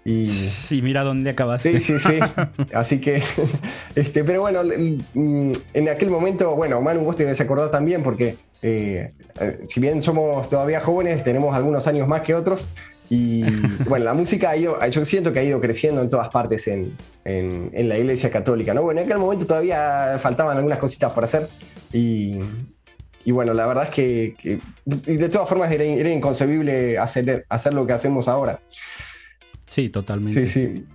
Y 0.06 0.28
sí, 0.28 0.82
mira 0.82 1.04
dónde 1.04 1.30
acabaste. 1.30 1.80
Sí, 1.80 1.98
sí, 1.98 2.00
sí. 2.00 2.20
Así 2.74 3.00
que, 3.00 3.24
este, 3.96 4.24
pero 4.24 4.42
bueno, 4.42 4.62
mm, 4.64 5.52
en 5.74 5.90
aquel 5.90 6.10
momento, 6.10 6.56
bueno, 6.56 6.82
Manu, 6.82 7.02
vos 7.02 7.16
te 7.16 7.24
debes 7.24 7.40
acordar 7.40 7.72
también, 7.72 8.04
porque 8.04 8.36
eh, 8.62 9.14
eh, 9.40 9.60
si 9.68 9.80
bien 9.80 10.02
somos 10.02 10.50
todavía 10.50 10.82
jóvenes, 10.82 11.24
tenemos 11.24 11.56
algunos 11.56 11.88
años 11.88 12.08
más 12.08 12.22
que 12.22 12.36
otros. 12.36 12.70
Y 13.10 13.44
bueno, 13.88 14.04
la 14.04 14.14
música 14.14 14.50
ha 14.50 14.58
ido, 14.58 14.78
yo 14.88 15.06
siento 15.06 15.32
que 15.32 15.40
ha 15.40 15.44
ido 15.44 15.62
creciendo 15.62 16.02
en 16.02 16.10
todas 16.10 16.30
partes 16.30 16.68
en, 16.68 16.98
en, 17.24 17.70
en 17.72 17.88
la 17.88 17.98
iglesia 17.98 18.30
católica, 18.30 18.74
¿no? 18.74 18.84
Bueno, 18.84 19.00
en 19.00 19.08
aquel 19.08 19.20
momento 19.20 19.46
todavía 19.46 20.18
faltaban 20.20 20.58
algunas 20.58 20.80
cositas 20.80 21.14
por 21.14 21.24
hacer. 21.24 21.48
Y, 21.94 22.40
y 23.26 23.32
bueno, 23.32 23.54
la 23.54 23.66
verdad 23.66 23.86
es 23.86 23.90
que, 23.90 24.60
de 24.86 25.30
todas 25.30 25.48
formas 25.48 25.72
era, 25.72 25.86
inconcebible 25.86 26.98
hacer, 26.98 27.46
hacer 27.50 27.74
lo 27.74 27.88
que 27.88 27.94
hacemos 27.94 28.28
ahora. 28.28 28.60
Sí, 29.66 29.90
totalmente. 29.90 30.46
Sí, 30.48 30.68
sí. 30.68 30.86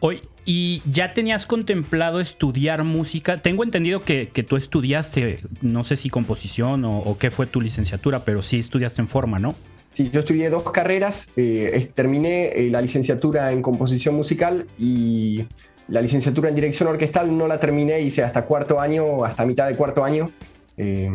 Hoy, 0.00 0.22
¿y 0.44 0.82
ya 0.90 1.14
tenías 1.14 1.46
contemplado 1.46 2.20
estudiar 2.20 2.84
música? 2.84 3.42
Tengo 3.42 3.64
entendido 3.64 4.02
que, 4.02 4.26
tú 4.26 4.56
estudiaste, 4.56 5.40
no 5.62 5.82
sé 5.84 5.96
si 5.96 6.10
composición 6.10 6.84
o, 6.84 7.16
qué 7.18 7.30
fue 7.30 7.46
tu 7.46 7.60
licenciatura, 7.60 8.24
pero 8.24 8.42
sí 8.42 8.58
estudiaste 8.58 9.00
en 9.00 9.08
forma, 9.08 9.38
¿no? 9.38 9.54
Sí, 9.90 10.10
yo 10.12 10.20
estudié 10.20 10.50
dos 10.50 10.70
carreras. 10.70 11.32
Eh, 11.36 11.90
terminé 11.94 12.48
eh, 12.48 12.70
la 12.70 12.80
licenciatura 12.80 13.52
en 13.52 13.62
composición 13.62 14.14
musical 14.14 14.66
y 14.78 15.46
la 15.88 16.00
licenciatura 16.00 16.48
en 16.48 16.54
dirección 16.54 16.88
orquestal 16.88 17.36
no 17.36 17.46
la 17.46 17.60
terminé, 17.60 18.00
hice 18.00 18.22
hasta 18.22 18.44
cuarto 18.44 18.80
año, 18.80 19.24
hasta 19.24 19.46
mitad 19.46 19.68
de 19.68 19.76
cuarto 19.76 20.04
año. 20.04 20.30
Eh, 20.76 21.10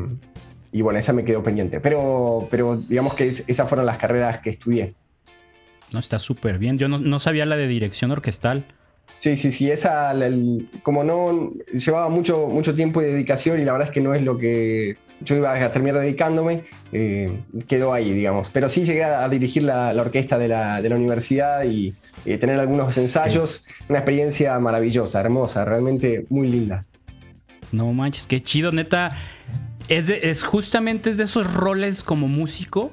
y 0.72 0.82
bueno, 0.82 1.00
esa 1.00 1.14
me 1.14 1.24
quedó 1.24 1.44
pendiente. 1.44 1.80
Pero, 1.80 2.48
pero 2.50 2.78
digamos 2.78 3.14
que 3.14 3.28
esas 3.28 3.68
fueron 3.68 3.86
las 3.86 3.98
carreras 3.98 4.40
que 4.40 4.50
estudié. 4.50 4.94
No, 5.92 6.00
está 6.00 6.20
súper 6.20 6.60
bien. 6.60 6.78
Yo 6.78 6.88
no, 6.88 7.00
no, 7.00 7.20
sabía 7.20 7.46
la 7.46 7.58
de 7.58 7.68
dirección 7.68 8.12
orquestal. 8.12 8.66
Sí, 9.18 9.36
sí, 9.36 9.52
sí, 9.52 9.70
esa, 9.70 10.14
como 10.82 11.04
no 11.04 11.52
llevaba 11.74 12.08
mucho, 12.10 12.48
mucho 12.48 12.74
tiempo 12.74 13.02
y 13.02 13.06
dedicación 13.06 13.60
y 13.60 13.66
la 13.66 13.74
verdad 13.74 13.90
es 13.90 13.94
que 13.94 14.00
no 14.00 14.14
es 14.14 14.22
lo 14.22 14.38
que 14.38 14.96
yo 15.22 15.36
iba 15.36 15.54
a 15.54 15.72
terminar 15.72 16.00
dedicándome, 16.00 16.64
eh, 16.94 17.42
quedó 17.68 17.94
ahí, 17.94 18.14
digamos. 18.14 18.50
Pero 18.50 18.70
sí 18.70 18.86
llegué 18.86 19.04
a 19.04 19.28
dirigir 19.28 19.64
la, 19.64 19.92
orquesta 20.00 20.38
de 20.38 20.48
la, 20.48 20.82
universidad 20.92 21.64
y 21.64 21.94
eh, 22.26 22.38
tener 22.38 22.60
algunos 22.60 22.98
ensayos, 22.98 23.66
una 23.90 24.00
experiencia 24.00 24.58
maravillosa, 24.60 25.20
hermosa, 25.20 25.66
realmente 25.66 26.26
muy 26.30 26.48
linda. 26.48 26.86
No 27.72 27.92
manches, 27.92 28.26
qué 28.26 28.42
chido, 28.42 28.72
neta. 28.72 29.12
Es, 29.90 30.10
es 30.10 30.44
justamente 30.44 31.10
es 31.10 31.18
de 31.18 31.26
esos 31.26 31.52
roles 31.54 32.04
como 32.04 32.28
músico 32.28 32.92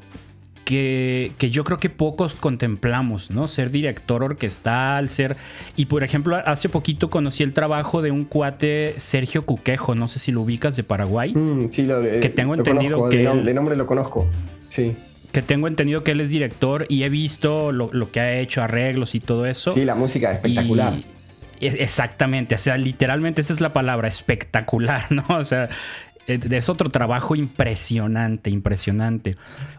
que, 0.66 1.50
yo 1.50 1.64
creo 1.64 1.78
que 1.78 1.88
pocos 1.88 2.34
contemplamos, 2.34 3.30
¿no? 3.30 3.48
Ser 3.48 3.70
director 3.70 4.22
orquestal, 4.22 5.08
ser... 5.08 5.36
Y 5.76 5.86
por 5.86 6.02
ejemplo, 6.02 6.36
hace 6.36 6.68
poquito 6.68 7.08
conocí 7.08 7.42
el 7.44 7.52
trabajo 7.52 8.02
de 8.02 8.10
un 8.10 8.24
cuate, 8.24 8.94
Sergio 8.98 9.46
Cuquejo, 9.46 9.94
no 9.94 10.08
sé 10.08 10.18
si 10.18 10.32
lo 10.32 10.42
ubicas 10.42 10.76
de 10.76 10.82
Paraguay. 10.82 11.34
Mm, 11.34 11.70
sí, 11.70 11.84
lo, 11.84 12.02
que 12.02 12.28
tengo 12.28 12.54
entendido 12.54 13.08
que... 13.08 13.18
De, 13.18 13.54
nombre 13.54 13.76
lo 13.76 13.86
conozco, 13.86 14.26
sí. 14.68 14.96
Que 15.30 15.40
tengo 15.40 15.68
entendido 15.68 16.02
que 16.02 16.10
él 16.10 16.20
es 16.20 16.30
director 16.30 16.86
y 16.88 17.04
he 17.04 17.08
visto 17.08 17.70
lo, 17.70 18.10
que 18.10 18.20
ha 18.20 18.40
hecho, 18.40 18.60
arreglos 18.60 19.14
y 19.14 19.20
todo 19.20 19.46
eso. 19.46 19.70
Sí, 19.70 19.84
la 19.84 19.94
música 19.94 20.30
es 20.30 20.36
espectacular. 20.38 20.94
exactamente, 21.60 22.56
o 22.56 22.58
sea, 22.58 22.76
literalmente 22.76 23.40
esa 23.40 23.52
es 23.52 23.60
la 23.60 23.72
palabra, 23.72 24.08
espectacular, 24.08 25.06
¿no? 25.12 25.24
O 25.28 25.44
sea, 25.44 25.68
es 26.26 26.68
otro 26.68 26.90
trabajo 26.90 27.36
impresionante, 27.36 28.50
impresionante. 28.50 29.36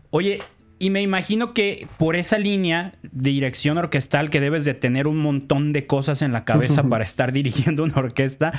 Oye, 0.09 0.39
y 0.79 0.89
me 0.89 1.01
imagino 1.01 1.53
que 1.53 1.87
por 1.97 2.15
esa 2.15 2.37
línea 2.37 2.93
de 3.01 3.31
dirección 3.31 3.77
orquestal 3.77 4.29
que 4.29 4.39
debes 4.39 4.63
de 4.63 4.73
tener 4.73 5.07
un 5.07 5.17
montón 5.17 5.73
de 5.73 5.87
cosas 5.87 6.21
en 6.21 6.31
la 6.31 6.45
cabeza 6.45 6.83
para 6.89 7.03
estar 7.03 7.31
dirigiendo 7.31 7.83
una 7.83 7.97
orquesta, 7.97 8.53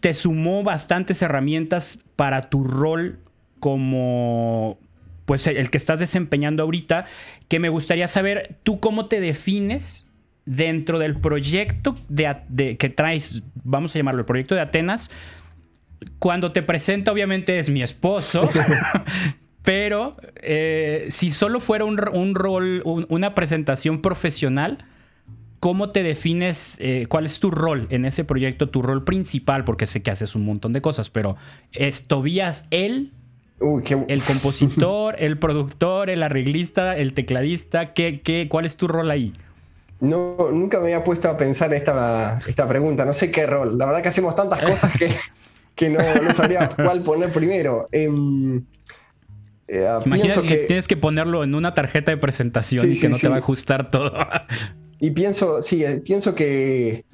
te 0.00 0.14
sumó 0.14 0.62
bastantes 0.62 1.20
herramientas 1.22 1.98
para 2.16 2.42
tu 2.42 2.64
rol 2.64 3.18
como 3.60 4.78
pues 5.26 5.46
el 5.46 5.68
que 5.68 5.76
estás 5.76 6.00
desempeñando 6.00 6.62
ahorita, 6.62 7.04
que 7.48 7.60
me 7.60 7.68
gustaría 7.68 8.08
saber 8.08 8.56
tú 8.62 8.80
cómo 8.80 9.04
te 9.06 9.20
defines 9.20 10.06
dentro 10.46 10.98
del 10.98 11.20
proyecto 11.20 11.94
de, 12.08 12.76
que 12.78 12.88
traes, 12.88 13.42
vamos 13.62 13.94
a 13.94 13.98
llamarlo 13.98 14.20
el 14.20 14.24
proyecto 14.24 14.54
de 14.54 14.62
Atenas, 14.62 15.10
cuando 16.18 16.52
te 16.52 16.62
presenta, 16.62 17.12
obviamente 17.12 17.58
es 17.58 17.70
mi 17.70 17.82
esposo, 17.82 18.48
Pero 19.68 20.12
eh, 20.36 21.08
si 21.10 21.30
solo 21.30 21.60
fuera 21.60 21.84
un, 21.84 21.98
rol, 22.34 22.82
una 22.84 23.34
presentación 23.34 24.00
profesional, 24.00 24.86
¿cómo 25.60 25.90
te 25.90 26.02
defines? 26.02 26.76
Eh, 26.78 27.04
¿Cuál 27.06 27.26
es 27.26 27.38
tu 27.38 27.50
rol 27.50 27.86
en 27.90 28.06
ese 28.06 28.24
proyecto? 28.24 28.70
Tu 28.70 28.80
rol 28.80 29.04
principal, 29.04 29.64
porque 29.64 29.86
sé 29.86 30.02
que 30.02 30.10
haces 30.10 30.34
un 30.34 30.46
montón 30.46 30.72
de 30.72 30.80
cosas, 30.80 31.10
pero 31.10 31.36
¿es 31.72 32.04
Tobías 32.06 32.66
él? 32.70 33.12
El 33.60 34.22
compositor, 34.22 35.16
el 35.18 35.38
productor, 35.38 36.08
el 36.08 36.22
arreglista, 36.22 36.96
el 36.96 37.12
tecladista, 37.12 37.92
¿qué, 37.92 38.22
qué, 38.22 38.48
cuál 38.48 38.64
es 38.64 38.78
tu 38.78 38.88
rol 38.88 39.10
ahí? 39.10 39.34
No, 40.00 40.36
nunca 40.50 40.78
me 40.78 40.84
había 40.84 41.04
puesto 41.04 41.28
a 41.28 41.36
pensar 41.36 41.74
esta, 41.74 42.40
esta 42.46 42.66
pregunta, 42.66 43.04
no 43.04 43.12
sé 43.12 43.30
qué 43.30 43.46
rol. 43.46 43.76
La 43.76 43.84
verdad 43.84 44.00
que 44.00 44.08
hacemos 44.08 44.34
tantas 44.34 44.62
cosas 44.62 44.92
que, 44.96 45.10
que 45.78 45.88
no, 45.88 46.00
no, 46.20 46.32
sabría 46.32 46.68
cuál 46.76 47.02
poner 47.04 47.32
primero. 47.32 47.86
Em, 47.92 48.66
eh, 49.68 49.86
Imagina 50.04 50.34
que, 50.42 50.56
tienes 50.66 50.88
que 50.88 50.96
ponerlo 50.96 51.44
en 51.44 51.54
una 51.54 51.72
tarjeta 51.72 52.10
de 52.10 52.16
presentación 52.16 52.90
y 52.90 52.98
que 52.98 53.08
no 53.08 53.16
te 53.16 53.28
va 53.28 53.36
a 53.36 53.38
ajustar 53.38 53.90
todo. 53.90 54.12
y 54.98 55.12
pienso, 55.12 55.62
sí, 55.62 55.84
eh, 55.84 55.98
pienso 55.98 56.34
que 56.34 57.04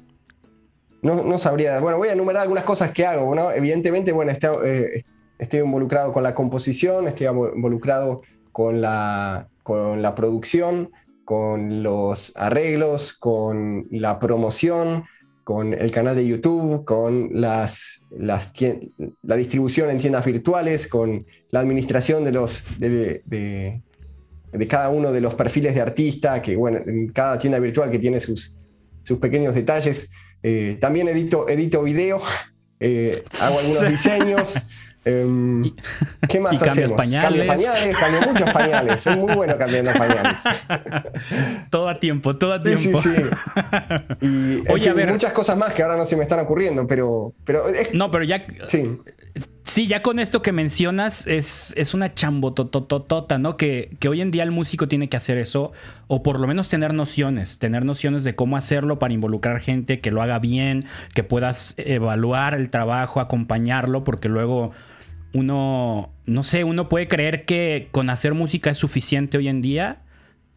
no, 1.03 1.37
sabría. 1.37 1.79
Bueno, 1.79 1.99
voy 1.99 2.07
a 2.07 2.13
enumerar 2.13 2.41
algunas 2.41 2.63
cosas 2.63 2.91
que 2.91 3.05
hago, 3.05 3.35
¿no? 3.35 3.51
Evidentemente, 3.51 4.11
bueno, 4.11 4.31
eh, 4.31 5.03
estoy, 5.37 5.59
involucrado 5.59 6.11
con 6.11 6.23
la 6.23 6.33
composición, 6.33 7.07
estoy 7.07 7.27
involucrado 7.27 8.23
con 8.51 8.81
la, 8.81 9.47
con 9.61 10.01
la 10.01 10.15
producción, 10.15 10.89
con 11.23 11.83
los 11.83 12.33
arreglos, 12.35 13.13
con 13.13 13.85
la 13.91 14.17
promoción, 14.17 15.03
con 15.45 15.75
el 15.75 15.91
canal 15.91 16.15
de 16.15 16.27
YouTube, 16.27 16.83
con 16.85 17.29
las, 17.39 18.07
las 18.17 18.51
la 19.21 19.35
distribución 19.35 19.91
en 19.91 19.99
tiendas 19.99 20.25
virtuales, 20.25 20.87
con 20.87 21.23
la 21.51 21.59
administración 21.59 22.23
de, 22.23 22.31
los, 22.31 22.63
de, 22.79 23.21
de, 23.27 24.67
cada 24.67 24.89
uno 24.89 25.11
de 25.11 25.21
los 25.21 25.35
perfiles 25.35 25.75
de 25.75 25.81
artista, 25.81 26.41
que 26.41 26.55
bueno, 26.55 26.79
en 26.83 27.09
cada 27.09 27.37
tienda 27.37 27.59
virtual 27.59 27.91
que 27.91 27.99
tiene 27.99 28.19
sus, 28.19 28.57
sus 29.03 29.19
pequeños 29.19 29.53
detalles. 29.53 30.09
Eh, 30.41 30.79
también 30.81 31.07
edito, 31.09 31.47
edito 31.47 31.83
video, 31.83 32.19
eh, 32.79 33.23
hago 33.39 33.59
algunos 33.59 33.87
diseños. 33.91 34.67
Em, 35.05 35.69
¿Qué 36.27 36.39
más 36.39 36.61
hacemos? 36.63 36.97
Pañales. 36.97 37.45
Cambio 37.45 37.45
pañales, 37.47 37.97
cambio 37.97 38.21
muchos 38.21 38.49
pañales. 38.51 39.01
Soy 39.01 39.15
muy 39.15 39.35
bueno 39.35 39.55
cambiando 39.57 39.93
pañales. 39.93 40.39
todo 41.69 41.87
a 41.87 41.99
tiempo, 41.99 42.35
todo 42.35 42.53
a 42.53 42.63
tiempo. 42.63 42.99
Sí, 42.99 43.09
sí, 43.15 44.21
Y 44.21 44.71
Oye, 44.71 44.89
a 44.89 44.93
ver. 44.93 45.11
muchas 45.11 45.31
cosas 45.31 45.57
más 45.57 45.73
que 45.73 45.83
ahora 45.83 45.95
no 45.95 46.05
se 46.05 46.17
me 46.17 46.23
están 46.23 46.39
ocurriendo, 46.39 46.87
pero. 46.87 47.31
pero 47.45 47.65
No, 47.93 48.09
pero 48.09 48.23
ya. 48.23 48.45
Sí. 48.67 48.97
Sí, 49.63 49.87
ya 49.87 50.01
con 50.01 50.19
esto 50.19 50.41
que 50.41 50.53
mencionas 50.53 51.27
es, 51.27 51.73
es 51.75 51.93
una 51.93 52.13
chambotototota, 52.13 53.37
¿no? 53.37 53.57
Que, 53.57 53.89
que 53.99 54.07
hoy 54.07 54.21
en 54.21 54.31
día 54.31 54.43
el 54.43 54.51
músico 54.51 54.87
tiene 54.87 55.09
que 55.09 55.17
hacer 55.17 55.37
eso, 55.37 55.73
o 56.07 56.23
por 56.23 56.39
lo 56.39 56.47
menos 56.47 56.69
tener 56.69 56.93
nociones, 56.93 57.59
tener 57.59 57.83
nociones 57.83 58.23
de 58.23 58.35
cómo 58.35 58.55
hacerlo 58.55 58.97
para 58.97 59.13
involucrar 59.13 59.59
gente, 59.59 59.99
que 59.99 60.11
lo 60.11 60.21
haga 60.21 60.39
bien, 60.39 60.85
que 61.13 61.23
puedas 61.23 61.73
evaluar 61.77 62.53
el 62.53 62.69
trabajo, 62.69 63.19
acompañarlo, 63.19 64.05
porque 64.05 64.29
luego 64.29 64.71
uno, 65.35 66.11
no 66.25 66.43
sé, 66.43 66.63
uno 66.63 66.87
puede 66.87 67.09
creer 67.09 67.43
que 67.43 67.89
con 67.91 68.09
hacer 68.09 68.33
música 68.33 68.69
es 68.69 68.77
suficiente 68.77 69.37
hoy 69.37 69.49
en 69.49 69.61
día 69.61 70.01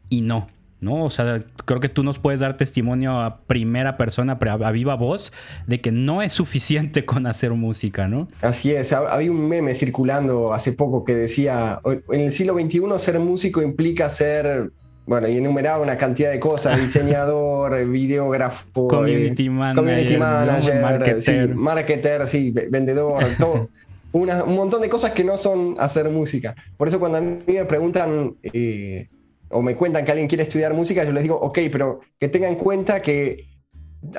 y 0.08 0.20
no. 0.22 0.46
¿no? 0.80 1.04
O 1.04 1.10
sea, 1.10 1.40
creo 1.64 1.80
que 1.80 1.88
tú 1.88 2.04
nos 2.04 2.20
puedes 2.20 2.38
dar 2.38 2.56
testimonio 2.56 3.18
a 3.20 3.40
primera 3.40 3.96
persona, 3.96 4.38
a 4.40 4.70
viva 4.70 4.94
voz, 4.94 5.32
de 5.66 5.80
que 5.80 5.90
no 5.90 6.22
es 6.22 6.32
suficiente 6.32 7.04
con 7.04 7.26
hacer 7.26 7.50
música, 7.50 8.06
¿no? 8.06 8.28
Así 8.40 8.70
es, 8.70 8.92
había 8.92 9.32
un 9.32 9.48
meme 9.48 9.74
circulando 9.74 10.52
hace 10.52 10.70
poco 10.70 11.04
que 11.04 11.16
decía, 11.16 11.80
en 11.84 12.20
el 12.20 12.30
siglo 12.30 12.54
XXI 12.54 12.80
ser 12.98 13.18
músico 13.18 13.60
implica 13.60 14.08
ser, 14.08 14.70
bueno, 15.06 15.26
y 15.26 15.38
enumeraba 15.38 15.82
una 15.82 15.98
cantidad 15.98 16.30
de 16.30 16.38
cosas, 16.38 16.80
diseñador, 16.80 17.84
videógrafo, 17.88 18.86
community 18.86 19.46
eh, 19.46 19.50
manager, 19.50 20.80
marketer. 20.80 21.54
marketer, 21.56 22.28
sí, 22.28 22.54
vendedor, 22.70 23.24
todo 23.40 23.68
un 24.12 24.54
montón 24.54 24.80
de 24.80 24.88
cosas 24.88 25.12
que 25.12 25.24
no 25.24 25.36
son 25.36 25.76
hacer 25.78 26.08
música. 26.08 26.54
Por 26.76 26.88
eso 26.88 26.98
cuando 26.98 27.18
a 27.18 27.20
mí 27.20 27.38
me 27.46 27.64
preguntan 27.64 28.36
eh, 28.42 29.06
o 29.50 29.62
me 29.62 29.76
cuentan 29.76 30.04
que 30.04 30.12
alguien 30.12 30.28
quiere 30.28 30.42
estudiar 30.42 30.74
música, 30.74 31.04
yo 31.04 31.12
les 31.12 31.22
digo, 31.22 31.36
ok, 31.36 31.58
pero 31.70 32.00
que 32.18 32.28
tengan 32.28 32.52
en 32.52 32.56
cuenta 32.56 33.02
que 33.02 33.46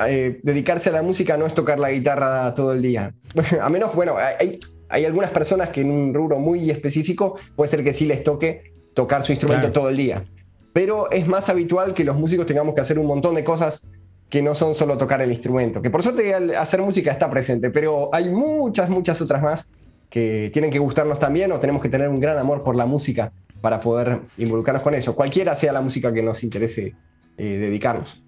eh, 0.05 0.39
dedicarse 0.43 0.89
a 0.89 0.93
la 0.93 1.01
música 1.01 1.37
no 1.37 1.45
es 1.45 1.53
tocar 1.53 1.79
la 1.79 1.91
guitarra 1.91 2.53
todo 2.53 2.73
el 2.73 2.81
día. 2.81 3.13
a 3.61 3.69
menos, 3.69 3.95
bueno, 3.95 4.15
hay, 4.17 4.59
hay, 4.89 5.05
algunas 5.05 5.31
personas 5.31 5.69
que 5.69 5.81
en 5.81 5.91
un 5.91 6.13
rubro 6.13 6.39
muy 6.39 6.69
específico 6.69 7.37
puede 7.55 7.69
ser 7.69 7.83
que 7.83 7.93
sí 7.93 8.05
les 8.05 8.23
toque 8.23 8.73
tocar 8.93 9.23
su 9.23 9.31
instrumento 9.31 9.71
todo 9.71 9.89
el 9.89 9.97
día. 9.97 10.25
Pero 10.73 11.09
es 11.11 11.27
más 11.27 11.49
habitual 11.49 11.93
que 11.93 12.03
los 12.03 12.15
músicos 12.15 12.45
tengamos 12.45 12.75
que 12.75 12.81
hacer 12.81 12.99
un 12.99 13.07
montón 13.07 13.33
de 13.35 13.43
cosas 13.43 13.89
que 14.29 14.41
no 14.43 14.53
son 14.53 14.75
solo 14.75 14.97
tocar 14.97 15.21
el 15.21 15.31
instrumento. 15.31 15.81
Que 15.81 15.89
por 15.89 16.03
suerte 16.03 16.33
hacer 16.55 16.81
música 16.81 17.11
está 17.11 17.29
presente, 17.29 17.71
pero 17.71 18.09
hay 18.13 18.29
muchas, 18.29 18.89
muchas 18.89 19.19
otras 19.21 19.41
más 19.41 19.71
que 20.09 20.49
tienen 20.51 20.71
que 20.71 20.79
gustarnos 20.79 21.19
también 21.19 21.51
o 21.51 21.59
tenemos 21.59 21.81
que 21.81 21.89
tener 21.89 22.09
un 22.09 22.19
gran 22.19 22.37
amor 22.37 22.63
por 22.63 22.75
la 22.75 22.85
música 22.85 23.31
para 23.61 23.79
poder 23.79 24.21
involucrarnos 24.37 24.83
con 24.83 24.95
eso, 24.95 25.15
cualquiera 25.15 25.55
sea 25.55 25.73
la 25.73 25.81
música 25.81 26.13
que 26.13 26.23
nos 26.23 26.43
interese 26.43 26.95
eh, 27.37 27.43
dedicarnos. 27.43 28.21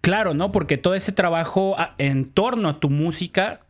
Claro, 0.00 0.34
¿no? 0.34 0.52
Porque 0.52 0.76
todo 0.76 0.94
ese 0.94 1.12
trabajo 1.12 1.76
en 1.96 2.26
torno 2.26 2.68
a 2.68 2.80
tu 2.80 2.90
música 2.90 3.60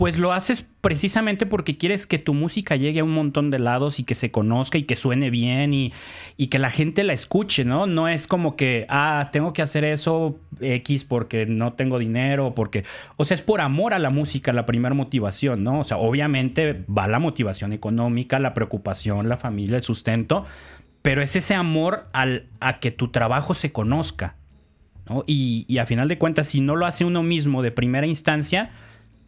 pues 0.00 0.16
lo 0.16 0.32
haces 0.32 0.66
precisamente 0.80 1.44
porque 1.44 1.76
quieres 1.76 2.06
que 2.06 2.18
tu 2.18 2.32
música 2.32 2.74
llegue 2.74 3.00
a 3.00 3.04
un 3.04 3.12
montón 3.12 3.50
de 3.50 3.58
lados 3.58 4.00
y 4.00 4.04
que 4.04 4.14
se 4.14 4.30
conozca 4.30 4.78
y 4.78 4.84
que 4.84 4.96
suene 4.96 5.28
bien 5.28 5.74
y, 5.74 5.92
y, 6.38 6.46
que 6.46 6.58
la 6.58 6.70
gente 6.70 7.04
la 7.04 7.12
escuche, 7.12 7.66
¿no? 7.66 7.86
No 7.86 8.08
es 8.08 8.26
como 8.26 8.56
que, 8.56 8.86
ah, 8.88 9.28
tengo 9.30 9.52
que 9.52 9.60
hacer 9.60 9.84
eso 9.84 10.38
X 10.58 11.04
porque 11.04 11.44
no 11.44 11.74
tengo 11.74 11.98
dinero, 11.98 12.54
porque, 12.54 12.84
o 13.18 13.26
sea, 13.26 13.34
es 13.34 13.42
por 13.42 13.60
amor 13.60 13.92
a 13.92 13.98
la 13.98 14.08
música 14.08 14.54
la 14.54 14.64
primera 14.64 14.94
motivación, 14.94 15.64
¿no? 15.64 15.80
O 15.80 15.84
sea, 15.84 15.98
obviamente 15.98 16.82
va 16.88 17.06
la 17.06 17.18
motivación 17.18 17.74
económica, 17.74 18.38
la 18.38 18.54
preocupación, 18.54 19.28
la 19.28 19.36
familia, 19.36 19.76
el 19.76 19.82
sustento, 19.82 20.46
pero 21.02 21.20
es 21.20 21.36
ese 21.36 21.54
amor 21.54 22.06
al, 22.14 22.46
a 22.60 22.80
que 22.80 22.90
tu 22.90 23.08
trabajo 23.08 23.54
se 23.54 23.70
conozca, 23.70 24.36
¿no? 25.10 25.24
Y, 25.26 25.66
y 25.68 25.76
a 25.76 25.84
final 25.84 26.08
de 26.08 26.16
cuentas, 26.16 26.48
si 26.48 26.62
no 26.62 26.74
lo 26.74 26.86
hace 26.86 27.04
uno 27.04 27.22
mismo 27.22 27.60
de 27.60 27.70
primera 27.70 28.06
instancia, 28.06 28.70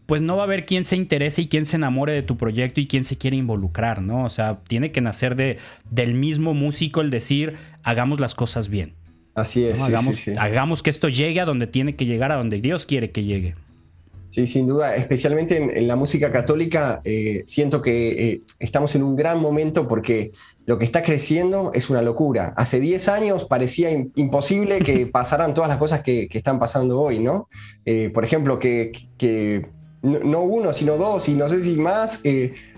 pues 0.07 0.23
no 0.23 0.37
va 0.37 0.43
a 0.43 0.47
haber 0.47 0.67
quien 0.67 0.85
se 0.85 0.97
interese 0.97 1.43
y 1.43 1.49
quien 1.49 1.65
se 1.65 1.77
enamore 1.77 2.13
de 2.13 2.23
tu 2.23 2.37
proyecto 2.37 2.81
y 2.81 2.87
quien 2.87 3.05
se 3.05 3.17
quiere 3.17 3.37
involucrar, 3.37 4.03
¿no? 4.03 4.25
O 4.25 4.29
sea, 4.29 4.61
tiene 4.67 4.93
que 4.93 5.01
nacer 5.01 5.37
de, 5.37 5.59
del 5.91 6.15
mismo 6.15 6.55
músico 6.55 7.01
el 7.01 7.11
decir, 7.11 7.55
hagamos 7.83 8.21
las 8.21 8.35
cosas 8.35 8.69
bien. 8.69 8.95
Así 9.35 9.65
es. 9.65 9.81
Hagamos, 9.81 10.29
hagamos 10.39 10.83
que 10.83 10.91
esto 10.91 11.09
llegue 11.09 11.41
a 11.41 11.45
donde 11.45 11.67
tiene 11.67 11.97
que 11.97 12.05
llegar, 12.05 12.33
a 12.33 12.37
donde 12.37 12.61
Dios 12.61 12.85
quiere 12.85 13.11
que 13.11 13.25
llegue. 13.25 13.55
Sí, 14.33 14.47
sin 14.47 14.67
duda, 14.67 14.97
especialmente 14.97 15.59
en, 15.59 15.87
la 15.87 15.95
música 15.95 16.33
católica, 16.33 17.03
eh, 17.05 17.43
siento 17.45 17.83
que 17.83 18.31
eh, 18.31 18.43
estamos 18.59 18.95
en 18.95 19.03
un 19.03 19.15
gran 19.15 19.39
momento 19.39 19.87
porque 19.87 20.33
lo 20.65 20.79
que 20.79 20.87
está 20.87 21.03
creciendo 21.03 21.71
es 21.75 21.91
una 21.91 22.01
locura. 22.01 22.55
Hace 22.57 22.81
10 22.81 23.09
años 23.09 23.45
parecía 23.45 23.91
imposible 23.91 24.79
que 24.79 25.07
pasaran 25.13 25.53
todas 25.53 25.69
las 25.69 25.77
cosas 25.77 26.03
que, 26.03 26.29
están 26.31 26.59
pasando 26.59 26.99
hoy, 26.99 27.19
¿no? 27.19 27.51
Eh, 27.85 28.09
por 28.09 28.25
ejemplo, 28.25 28.59
que, 28.59 28.93
que 29.19 29.67
no 30.03 30.43
uno, 30.43 30.73
sino 30.73 30.97
dos, 30.97 31.29
y 31.29 31.35
no 31.35 31.49
sé 31.49 31.61
si 31.61 31.77
más, 31.77 32.23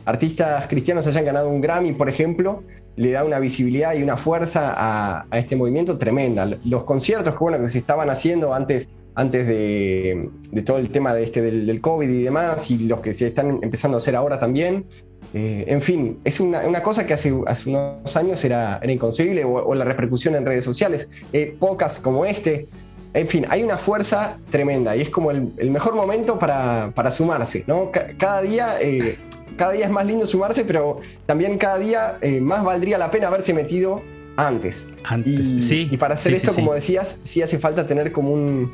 artistas 0.05 0.67
cristianos 0.69 1.07
hayan 1.07 1.25
ganado 1.25 1.49
un 1.49 1.61
Grammy, 1.61 1.93
por 1.93 2.09
ejemplo, 2.09 2.63
le 2.97 3.11
da 3.11 3.25
una 3.25 3.39
visibilidad 3.39 3.95
y 3.95 4.03
una 4.03 4.17
fuerza 4.17 4.75
a, 4.77 5.27
este 5.33 5.57
movimiento 5.57 5.99
tremenda. 5.99 6.49
Los 6.65 6.85
conciertos 6.85 7.35
que, 7.35 7.41
bueno, 7.41 7.59
que 7.59 7.69
se 7.69 7.79
estaban 7.79 8.11
haciendo 8.11 8.55
antes, 8.55 8.97
antes 9.15 9.47
de, 9.47 10.31
todo 10.65 10.79
el 10.79 10.91
tema 10.91 11.13
de 11.15 11.25
este, 11.25 11.43
del, 11.43 11.81
COVID 11.81 12.09
y 12.09 12.23
demás, 12.23 12.71
y 12.71 12.87
los 12.87 13.01
que 13.01 13.13
se 13.13 13.29
están 13.29 13.61
empezando 13.63 13.97
a 13.97 13.99
hacer 13.99 14.15
ahora 14.17 14.39
también. 14.39 14.85
Eh, 15.33 15.65
en 15.67 15.81
fin, 15.81 16.21
es 16.23 16.39
una, 16.39 16.83
cosa 16.83 17.07
que 17.07 17.15
hace, 17.15 17.35
hace, 17.47 17.69
unos 17.69 18.17
años 18.17 18.45
era, 18.45 18.79
era 18.81 18.93
inconcebible, 18.93 19.45
o, 19.45 19.75
la 19.75 19.85
repercusión 19.85 20.37
en 20.37 20.47
redes 20.47 20.65
sociales. 20.65 21.11
Eh, 21.33 21.57
podcasts 21.59 21.99
como 22.01 22.25
este, 22.25 22.69
en 23.15 23.29
fin, 23.29 23.47
hay 23.49 23.63
una 23.63 23.79
fuerza 23.79 24.39
tremenda 24.51 24.97
y 24.97 25.01
es 25.01 25.09
como 25.09 25.31
el, 25.31 25.71
mejor 25.71 25.95
momento 25.95 26.37
para, 26.37 27.11
sumarse, 27.13 27.63
¿no? 27.69 27.93
Cada 28.19 28.43
día, 28.43 28.77
eh, 28.81 29.17
cada 29.57 29.73
día 29.73 29.85
es 29.85 29.91
más 29.91 30.05
lindo 30.05 30.27
sumarse, 30.27 30.65
pero 30.65 31.01
también 31.25 31.57
cada 31.57 31.79
día 31.79 32.19
eh, 32.21 32.41
más 32.41 32.65
valdría 32.65 32.99
la 32.99 33.13
pena 33.13 33.29
haberse 33.29 33.55
metido 33.55 34.03
antes. 34.37 34.87
Antes, 35.05 35.33
y, 35.33 35.61
sí. 35.61 35.89
Y 35.93 35.97
para 35.97 36.15
hacer 36.15 36.35
esto, 36.35 36.53
como 36.53 36.75
decías, 36.75 37.21
sí 37.23 37.41
hace 37.41 37.61
falta 37.61 37.87
tener 37.87 38.11
como 38.11 38.69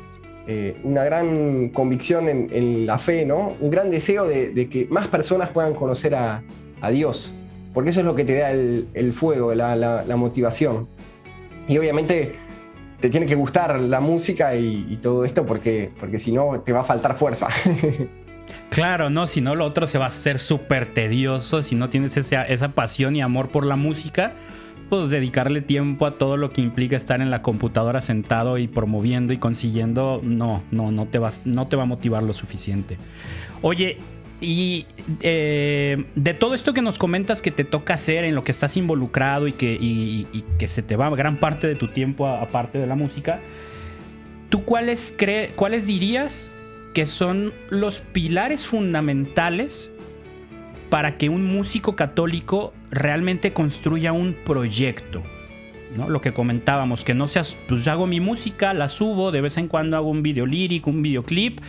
eh, 0.47 0.75
una 0.83 1.03
gran 1.03 1.69
convicción 1.69 2.27
en, 2.27 2.87
la 2.87 2.97
fe, 2.97 3.27
¿no? 3.27 3.53
Un 3.59 3.69
gran 3.69 3.91
deseo 3.91 4.25
de, 4.25 4.67
que 4.69 4.87
más 4.89 5.07
personas 5.07 5.49
puedan 5.49 5.75
conocer 5.75 6.15
a, 6.15 6.41
Dios, 6.91 7.31
porque 7.75 7.91
eso 7.91 7.99
es 7.99 8.07
lo 8.07 8.15
que 8.15 8.25
te 8.25 8.39
da 8.39 8.49
el, 8.49 9.13
fuego, 9.13 9.53
la, 9.53 9.75
la 9.75 10.15
motivación. 10.15 10.87
Y 11.67 11.77
obviamente 11.77 12.33
te 13.01 13.09
tiene 13.09 13.25
que 13.25 13.35
gustar 13.35 13.79
la 13.79 13.99
música 13.99 14.55
y, 14.55 14.97
todo 15.01 15.25
esto 15.25 15.45
porque, 15.45 15.91
porque 15.99 16.19
si 16.19 16.31
no 16.31 16.61
te 16.61 16.71
va 16.71 16.81
a 16.81 16.83
faltar 16.83 17.15
fuerza. 17.15 17.47
Claro, 18.69 19.09
no, 19.09 19.27
si 19.27 19.39
no 19.39 19.55
lo 19.55 19.65
otro 19.65 19.85
se 19.85 19.97
va 19.97 20.05
a 20.05 20.07
hacer 20.07 20.37
súper 20.37 20.93
tedioso, 20.93 21.61
si 21.61 21.75
no 21.75 21.89
tienes 21.89 22.17
esa, 22.17 22.43
esa 22.43 22.69
pasión 22.69 23.15
y 23.15 23.21
amor 23.21 23.49
por 23.49 23.65
la 23.65 23.75
música, 23.75 24.33
pues 24.89 25.09
dedicarle 25.09 25.61
tiempo 25.61 26.05
a 26.05 26.17
todo 26.17 26.35
lo 26.37 26.51
que 26.51 26.61
implica 26.61 26.95
estar 26.95 27.21
en 27.21 27.31
la 27.31 27.41
computadora 27.41 28.01
sentado 28.01 28.57
y 28.57 28.67
promoviendo 28.67 29.31
y 29.31 29.37
consiguiendo, 29.37 30.21
no, 30.23 30.63
no, 30.71 30.91
no 30.91 31.05
te, 31.05 31.19
vas, 31.19 31.45
no 31.45 31.67
te 31.67 31.77
va 31.77 31.83
a 31.83 31.85
motivar 31.85 32.23
lo 32.23 32.33
suficiente. 32.33 32.97
Oye, 33.61 33.97
y 34.41 34.87
eh, 35.21 36.03
de 36.15 36.33
todo 36.33 36.55
esto 36.55 36.73
que 36.73 36.81
nos 36.81 36.97
comentas 36.97 37.43
que 37.43 37.51
te 37.51 37.63
toca 37.63 37.93
hacer, 37.93 38.25
en 38.25 38.33
lo 38.33 38.43
que 38.43 38.51
estás 38.51 38.75
involucrado 38.75 39.47
y 39.47 39.53
que, 39.53 40.67
se 40.67 40.81
te 40.81 40.95
va 40.95 41.11
gran 41.11 41.37
parte 41.37 41.67
de 41.67 41.75
tu 41.75 41.87
tiempo 41.89 42.27
aparte 42.27 42.79
de 42.79 42.87
la 42.87 42.95
música, 42.95 43.39
¿tú 44.49 44.65
cuáles, 44.65 45.15
cuáles 45.55 45.85
dirías 45.85 46.51
que 46.95 47.05
son 47.05 47.53
los 47.69 47.99
pilares 47.99 48.65
fundamentales 48.65 49.91
para 50.89 51.17
que 51.17 51.29
un 51.29 51.45
músico 51.45 51.95
católico 51.95 52.73
realmente 52.89 53.53
construya 53.53 54.11
un 54.11 54.33
proyecto? 54.33 55.21
¿no? 55.95 56.09
Lo 56.09 56.19
que 56.19 56.33
comentábamos, 56.33 57.03
que 57.03 57.13
no 57.13 57.27
seas, 57.27 57.55
pues 57.67 57.87
hago 57.87 58.07
mi 58.07 58.19
música, 58.19 58.73
la 58.73 58.89
subo, 58.89 59.31
de 59.31 59.41
vez 59.41 59.57
en 59.57 59.67
cuando 59.67 59.97
hago 59.97 60.09
un 60.09 60.23
video 60.23 60.47
lírico, 60.47 60.89
un 60.89 61.03
videoclip 61.03 61.59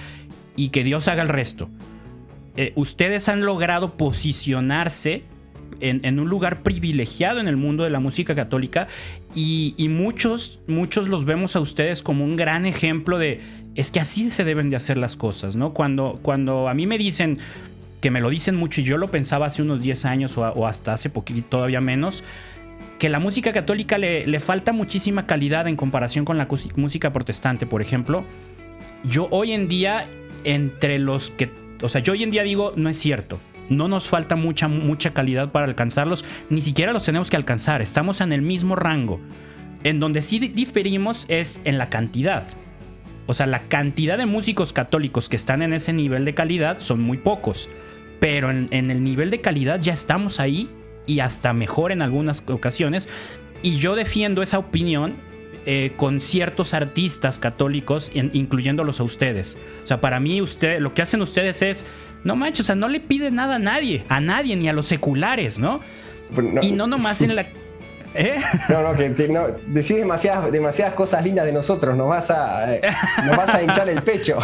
y 0.57 0.71
que 0.71 0.85
Dios 0.85 1.07
haga 1.09 1.23
el 1.23 1.29
resto. 1.29 1.69
Eh, 2.57 2.73
ustedes 2.77 3.29
han 3.29 3.45
logrado 3.45 3.97
posicionarse 3.97 5.25
en, 5.83 6.21
un 6.21 6.29
lugar 6.29 6.63
privilegiado 6.63 7.41
en 7.41 7.49
el 7.49 7.57
mundo 7.57 7.85
de 7.85 7.91
la 7.91 8.01
música 8.01 8.35
católica 8.35 8.87
y, 9.35 9.75
muchos, 9.91 10.61
muchos 10.67 11.09
los 11.09 11.25
vemos 11.25 11.57
a 11.57 11.61
ustedes 11.61 12.03
como 12.03 12.25
un 12.25 12.37
gran 12.37 12.67
ejemplo 12.67 13.19
de 13.19 13.41
es 13.75 13.91
que 13.91 14.01
así 14.01 14.31
se 14.31 14.45
deben 14.45 14.71
de 14.71 14.77
hacer 14.77 14.97
las 14.97 15.17
cosas, 15.17 15.57
¿no? 15.57 15.73
Cuando, 15.73 16.21
cuando 16.23 16.69
a 16.69 16.75
mí 16.75 16.87
me 16.87 16.99
dicen, 16.99 17.39
que 18.01 18.11
me 18.11 18.21
lo 18.21 18.29
dicen 18.29 18.55
mucho 18.55 18.81
y 18.81 18.85
yo 18.85 18.99
lo 18.99 19.11
pensaba 19.11 19.47
hace 19.47 19.63
unos 19.63 19.81
10 19.81 20.05
años 20.05 20.37
o, 20.37 20.67
hasta 20.67 20.93
hace 20.93 21.09
poquito, 21.09 21.49
todavía 21.49 21.81
menos, 21.81 22.23
que 22.99 23.09
la 23.09 23.19
música 23.19 23.53
católica 23.53 23.97
le, 23.99 24.27
le 24.27 24.41
falta 24.41 24.73
muchísima 24.73 25.27
calidad 25.27 25.67
en 25.67 25.77
comparación 25.77 26.25
con 26.25 26.37
la 26.37 26.47
música 26.77 27.13
protestante, 27.13 27.67
por 27.67 27.81
ejemplo. 27.81 28.25
Yo 29.05 29.27
hoy 29.31 29.53
en 29.53 29.69
día, 29.69 30.07
entre 30.45 30.99
los 30.99 31.31
que 31.31 31.62
o 31.83 31.89
sea, 31.89 32.01
yo 32.01 32.13
hoy 32.13 32.23
en 32.23 32.31
día 32.31 32.43
digo, 32.43 32.73
no 32.77 32.89
es 32.89 32.99
cierto. 32.99 33.39
No 33.69 33.89
nos 33.89 34.09
falta 34.09 34.37
mucha, 34.37 34.69
mucha 34.69 35.13
calidad 35.13 35.53
para 35.53 35.67
alcanzarlos, 35.67 36.25
ni 36.51 36.61
siquiera 36.61 36.93
los 36.93 37.05
tenemos 37.05 37.31
que 37.31 37.37
alcanzar. 37.37 37.83
Estamos 37.83 38.21
en 38.21 38.33
el 38.33 38.43
mismo 38.43 38.77
rango. 38.77 39.21
En 39.85 39.99
donde 39.99 40.23
sí 40.23 40.39
diferimos 40.39 41.25
es 41.29 41.61
en 41.65 41.79
la 41.79 41.89
cantidad. 41.89 42.45
O 43.27 43.35
sea, 43.35 43.47
la 43.47 43.61
cantidad 43.61 44.19
de 44.19 44.27
músicos 44.27 44.73
católicos 44.73 45.29
que 45.29 45.37
están 45.37 45.63
en 45.63 45.73
ese 45.73 45.93
nivel 45.93 46.25
de 46.25 46.35
calidad 46.35 46.81
son 46.81 47.01
muy 47.01 47.19
pocos. 47.19 47.69
Pero 48.21 48.51
en, 48.51 48.69
el 48.73 49.03
nivel 49.03 49.31
de 49.31 49.41
calidad 49.41 49.81
ya 49.81 49.93
estamos 49.93 50.39
ahí 50.39 50.69
y 51.07 51.21
hasta 51.21 51.53
mejor 51.53 51.93
en 51.93 52.03
algunas 52.03 52.45
ocasiones. 52.49 53.09
Y 53.63 53.77
yo 53.77 53.95
defiendo 53.95 54.43
esa 54.43 54.59
opinión 54.59 55.15
eh, 55.65 55.93
con 55.97 56.21
ciertos 56.21 56.75
artistas 56.75 57.39
católicos, 57.39 58.11
incluyéndolos 58.15 59.01
a 59.01 59.05
ustedes. 59.05 59.57
O 59.85 59.87
sea, 59.87 60.01
para 60.01 60.21
mí, 60.21 60.43
usted, 60.43 60.81
lo 60.81 60.93
que 60.93 61.03
hacen 61.03 61.23
ustedes 61.23 61.63
es, 61.63 61.87
no 62.25 62.37
manches, 62.37 62.61
o 62.61 62.65
sea, 62.65 62.75
no 62.75 62.89
le 62.89 63.01
piden 63.01 63.37
nada 63.37 63.57
a 63.57 63.59
nadie, 63.59 64.05
a 64.09 64.21
nadie, 64.21 64.57
ni 64.57 64.69
a 64.69 64.73
los 64.73 64.89
seculares, 64.89 65.59
¿no? 65.59 65.81
Y 66.63 66.73
no 66.73 66.87
nomás 66.87 67.21
en 67.23 67.37
la. 67.37 67.47
¿Eh? 68.15 68.43
No, 68.69 68.83
no, 68.83 68.95
que 68.95 69.09
no, 69.29 69.47
decís 69.69 69.97
demasiadas, 69.97 70.53
demasiadas 70.53 70.95
cosas 70.95 71.25
lindas 71.25 71.47
de 71.47 71.53
nosotros, 71.53 71.97
nos 71.97 72.09
vas 72.09 72.31
a, 72.31 72.75
eh, 72.75 72.81
nos 73.25 73.37
vas 73.37 73.55
a 73.55 73.63
hinchar 73.63 73.89
el 73.89 74.03
pecho. 74.03 74.39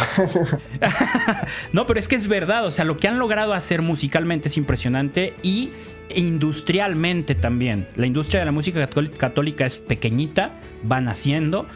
no, 1.73 1.85
pero 1.85 1.99
es 1.99 2.07
que 2.07 2.15
es 2.15 2.27
verdad, 2.27 2.65
o 2.65 2.71
sea, 2.71 2.83
lo 2.85 2.97
que 2.97 3.07
han 3.07 3.19
logrado 3.19 3.53
hacer 3.53 3.81
musicalmente 3.83 4.47
es 4.47 4.57
impresionante 4.57 5.35
y 5.43 5.71
industrialmente 6.15 7.35
también. 7.35 7.87
La 7.95 8.07
industria 8.07 8.39
de 8.41 8.45
la 8.45 8.51
música 8.51 8.89
católica 9.17 9.65
es 9.65 9.77
pequeñita, 9.77 10.51
van 10.83 11.07
haciendo, 11.07 11.67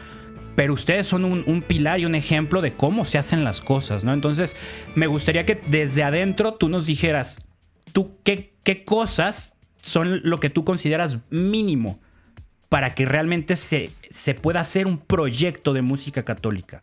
pero 0.56 0.72
ustedes 0.72 1.06
son 1.06 1.24
un, 1.24 1.62
pilar 1.62 2.00
y 2.00 2.06
un 2.06 2.14
ejemplo 2.14 2.60
de 2.60 2.74
cómo 2.74 3.04
se 3.04 3.18
hacen 3.18 3.44
las 3.44 3.60
cosas, 3.60 4.04
¿no? 4.04 4.12
Entonces, 4.12 4.56
me 4.94 5.06
gustaría 5.06 5.46
que 5.46 5.60
desde 5.66 6.04
adentro 6.04 6.54
tú 6.54 6.68
nos 6.68 6.86
dijeras, 6.86 7.46
tú 7.92 8.16
qué, 8.22 8.52
qué 8.62 8.84
cosas 8.84 9.56
son 9.82 10.20
lo 10.22 10.38
que 10.38 10.50
tú 10.50 10.64
consideras 10.64 11.18
mínimo 11.30 12.00
para 12.68 12.94
que 12.94 13.04
realmente 13.04 13.56
se, 13.56 13.90
se 14.10 14.34
pueda 14.34 14.60
hacer 14.60 14.86
un 14.86 14.98
proyecto 14.98 15.72
de 15.72 15.82
música 15.82 16.24
católica. 16.24 16.82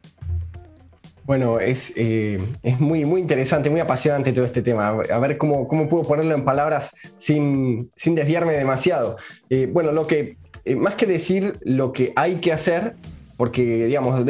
Bueno, 1.32 1.62
es, 1.62 1.94
eh, 1.96 2.46
es 2.62 2.82
muy, 2.82 3.06
muy 3.06 3.22
interesante, 3.22 3.70
muy 3.70 3.80
apasionante 3.80 4.34
todo 4.34 4.44
este 4.44 4.62
tema. 4.62 4.90
A 4.90 5.18
ver 5.20 5.38
cómo, 5.38 5.66
cómo 5.66 5.88
puedo 5.88 6.04
ponerlo 6.04 6.36
en 6.36 6.44
palabras 6.44 6.94
sin, 7.16 7.90
sin 7.96 8.16
desviarme 8.16 8.52
demasiado. 8.52 9.16
Eh, 9.50 9.70
bueno, 9.72 9.94
lo 9.94 10.08
que, 10.08 10.36
eh, 10.66 10.76
más 10.76 10.96
que 10.96 11.06
decir 11.06 11.54
lo 11.62 11.94
que 11.94 12.12
hay 12.18 12.42
que 12.42 12.52
hacer, 12.52 12.98
porque, 13.38 13.86
digamos, 13.86 14.26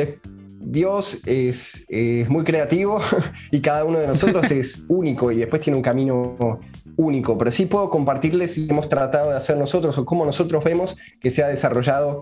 Dios 0.59 1.23
es, 1.25 1.87
es, 1.89 2.29
muy 2.29 2.43
creativo 2.43 2.99
y 3.51 3.61
cada 3.61 3.83
uno 3.83 3.97
de 3.97 4.05
nosotros 4.05 4.51
es 4.51 4.83
único 4.87 5.31
y 5.31 5.37
después 5.37 5.59
tiene 5.59 5.77
un 5.77 5.83
camino 5.83 6.59
único, 6.97 7.35
pero 7.35 7.49
sí 7.49 7.65
puedo 7.65 7.89
compartirles 7.89 8.53
si 8.53 8.69
hemos 8.69 8.89
tratado 8.89 9.31
de 9.31 9.37
hacer 9.37 9.57
nosotros 9.57 9.97
o 9.97 10.05
cómo 10.05 10.23
nosotros 10.23 10.63
vemos 10.63 10.97
que 11.19 11.31
se 11.31 11.43
ha 11.43 11.47
desarrollado 11.47 12.21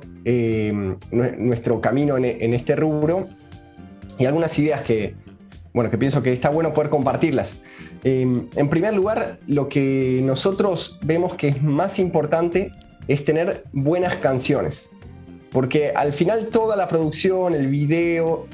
nuestro 1.12 1.82
camino 1.82 2.16
en, 2.16 2.24
en 2.24 2.54
este 2.54 2.78
rubro 2.78 3.28
y 4.20 4.26
algunas 4.26 4.60
ideas 4.60 4.82
que, 4.84 5.16
bueno, 5.74 5.90
que 5.90 5.98
pienso 5.98 6.22
que 6.22 6.32
está 6.34 6.50
bueno 6.50 6.74
poder 6.74 6.90
compartirlas. 6.90 7.62
Em, 8.04 8.48
en 8.56 8.70
primer 8.70 8.94
lugar, 8.94 9.40
lo 9.48 9.70
que 9.70 10.22
nosotros 10.24 11.00
vemos 11.04 11.36
que 11.36 11.48
es 11.48 11.64
más 11.64 11.98
importante 11.98 12.72
es 13.08 13.26
tener 13.26 13.64
buenas 13.72 14.18
canciones. 14.18 14.90
Porque 15.52 15.94
al 15.96 16.14
final 16.14 16.48
toda 16.48 16.76
la 16.76 16.88
producción, 16.88 17.56
el 17.56 17.68
video, 17.68 18.46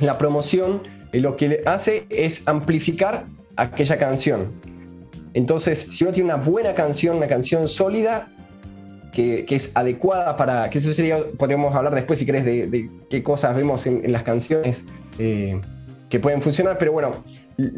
la 0.00 0.18
promoción, 0.18 0.82
eh, 1.12 1.20
lo 1.20 1.36
que 1.36 1.60
hace 1.66 2.06
es 2.10 2.42
amplificar 2.46 3.26
aquella 3.56 3.98
canción. 3.98 4.52
Entonces, 5.34 5.78
si 5.90 6.04
uno 6.04 6.12
tiene 6.12 6.34
una 6.34 6.42
buena 6.42 6.74
canción, 6.74 7.18
una 7.18 7.28
canción 7.28 7.68
sólida, 7.68 8.28
que, 9.12 9.46
es 9.48 9.70
adecuada 9.74 10.36
para, 10.36 10.70
que 10.70 10.78
eso 10.78 10.92
sería, 10.92 11.18
podríamos 11.38 11.74
hablar 11.74 11.94
después 11.94 12.18
si 12.18 12.26
querés 12.26 12.44
de, 12.44 12.88
qué 13.08 13.22
cosas 13.22 13.56
vemos 13.56 13.86
en, 13.86 14.10
las 14.10 14.22
canciones 14.22 14.86
eh, 15.18 15.60
que 16.08 16.20
pueden 16.20 16.42
funcionar, 16.42 16.78
pero 16.78 16.92
bueno, 16.92 17.24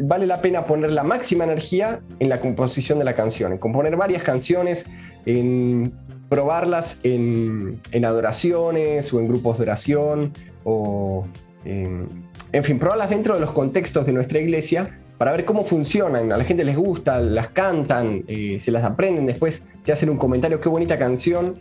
vale 0.00 0.26
la 0.26 0.40
pena 0.40 0.66
poner 0.66 0.92
la 0.92 1.04
máxima 1.04 1.44
energía 1.44 2.00
en 2.18 2.28
la 2.28 2.40
composición 2.40 2.98
de 2.98 3.04
la 3.04 3.14
canción, 3.14 3.52
en 3.52 3.58
componer 3.58 3.96
varias 3.96 4.22
canciones, 4.22 4.86
en 5.26 5.92
probarlas 6.28 7.00
en, 7.02 7.78
adoraciones 8.04 9.12
o 9.12 9.20
en 9.20 9.28
grupos 9.28 9.58
de 9.58 9.64
oración, 9.64 10.32
o 10.64 11.26
en, 11.64 12.08
en 12.52 12.64
fin, 12.64 12.78
probarlas 12.78 13.10
dentro 13.10 13.34
de 13.34 13.40
los 13.40 13.52
contextos 13.52 14.06
de 14.06 14.12
nuestra 14.12 14.38
iglesia 14.38 14.98
para 15.18 15.32
ver 15.32 15.44
cómo 15.44 15.64
funcionan. 15.64 16.32
A 16.32 16.36
la 16.36 16.44
gente 16.44 16.64
les 16.64 16.76
gusta, 16.76 17.20
las 17.20 17.48
cantan, 17.48 18.24
eh, 18.26 18.58
se 18.60 18.70
las 18.70 18.84
aprenden, 18.84 19.26
después 19.26 19.68
te 19.84 19.92
hacen 19.92 20.10
un 20.10 20.16
comentario, 20.16 20.60
qué 20.60 20.68
bonita 20.68 20.98
canción. 20.98 21.56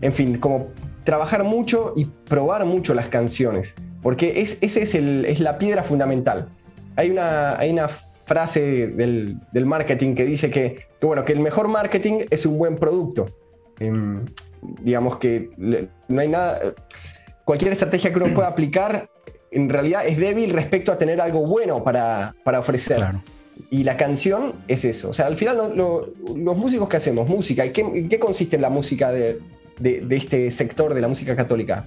En 0.00 0.12
fin, 0.12 0.38
como 0.38 0.68
trabajar 1.04 1.44
mucho 1.44 1.92
y 1.96 2.06
probar 2.06 2.64
mucho 2.64 2.94
las 2.94 3.08
canciones, 3.08 3.76
porque 4.02 4.40
es, 4.40 4.58
esa 4.62 4.80
es, 4.80 4.94
es, 4.94 5.40
la 5.40 5.58
piedra 5.58 5.82
fundamental. 5.82 6.48
Hay 6.96 7.10
una, 7.10 7.58
hay 7.58 7.70
una 7.70 7.88
frase 7.88 8.88
del, 8.88 9.38
del 9.52 9.66
marketing 9.66 10.14
que 10.14 10.24
dice 10.24 10.50
que, 10.50 10.86
bueno, 11.00 11.24
que 11.24 11.32
el 11.32 11.40
mejor 11.40 11.68
marketing 11.68 12.24
es 12.30 12.46
un 12.46 12.58
buen 12.58 12.74
producto. 12.76 13.26
Em, 13.80 14.24
digamos 14.82 15.18
que 15.18 15.50
no 16.08 16.20
hay 16.20 16.28
nada, 16.28 16.74
cualquier 17.44 17.72
estrategia 17.72 18.12
que 18.12 18.18
uno 18.18 18.34
pueda 18.34 18.48
aplicar 18.48 19.08
en 19.54 19.68
realidad 19.68 20.06
es 20.06 20.18
débil 20.18 20.50
respecto 20.50 20.92
a 20.92 20.98
tener 20.98 21.20
algo 21.20 21.46
bueno 21.46 21.82
para, 21.82 22.34
para 22.44 22.58
ofrecer. 22.58 23.04
Y 23.70 23.84
la 23.84 23.96
canción 23.96 24.54
es 24.66 24.84
eso. 24.84 25.10
O 25.10 25.12
sea, 25.12 25.26
al 25.26 25.36
final 25.36 25.74
los 25.76 26.56
músicos 26.56 26.88
que 26.88 26.96
hacemos, 26.96 27.28
música, 27.28 27.64
¿y 27.64 27.70
qué, 27.70 28.06
qué 28.08 28.18
consiste 28.18 28.56
en 28.56 28.62
la 28.62 28.70
música 28.70 29.12
de, 29.12 29.40
de, 29.78 30.16
este 30.16 30.50
sector 30.50 30.92
de 30.92 31.00
la 31.00 31.08
música 31.08 31.36
católica? 31.36 31.86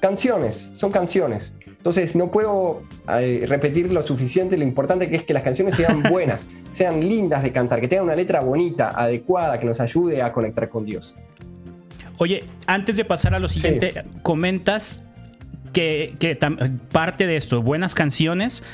Canciones, 0.00 0.70
son 0.72 0.92
canciones. 0.92 1.54
Entonces 1.66 2.14
no 2.14 2.30
puedo 2.30 2.82
eh, 3.20 3.44
repetir 3.48 3.92
lo 3.92 4.02
suficiente, 4.02 4.56
lo 4.56 4.64
importante 4.64 5.08
que 5.08 5.16
es 5.16 5.22
que 5.24 5.32
las 5.32 5.42
canciones 5.42 5.74
sean 5.74 6.02
buenas, 6.10 6.48
sean 6.70 7.00
lindas 7.00 7.42
de 7.42 7.52
cantar, 7.52 7.80
que 7.80 7.88
tengan 7.88 8.04
una 8.04 8.16
letra 8.16 8.40
bonita, 8.40 8.90
adecuada, 8.90 9.58
que 9.58 9.66
nos 9.66 9.80
ayude 9.80 10.22
a 10.22 10.32
conectar 10.32 10.68
con 10.68 10.84
Dios. 10.84 11.16
Oye, 12.18 12.44
antes 12.66 12.96
de 12.96 13.04
pasar 13.04 13.34
a 13.34 13.40
lo 13.40 13.48
siguiente, 13.48 14.04
comentas 14.22 15.04
que, 15.78 16.38
parte 16.90 17.26
de 17.26 17.36
esto, 17.36 17.62
buenas 17.62 17.94
canciones, 17.94 18.64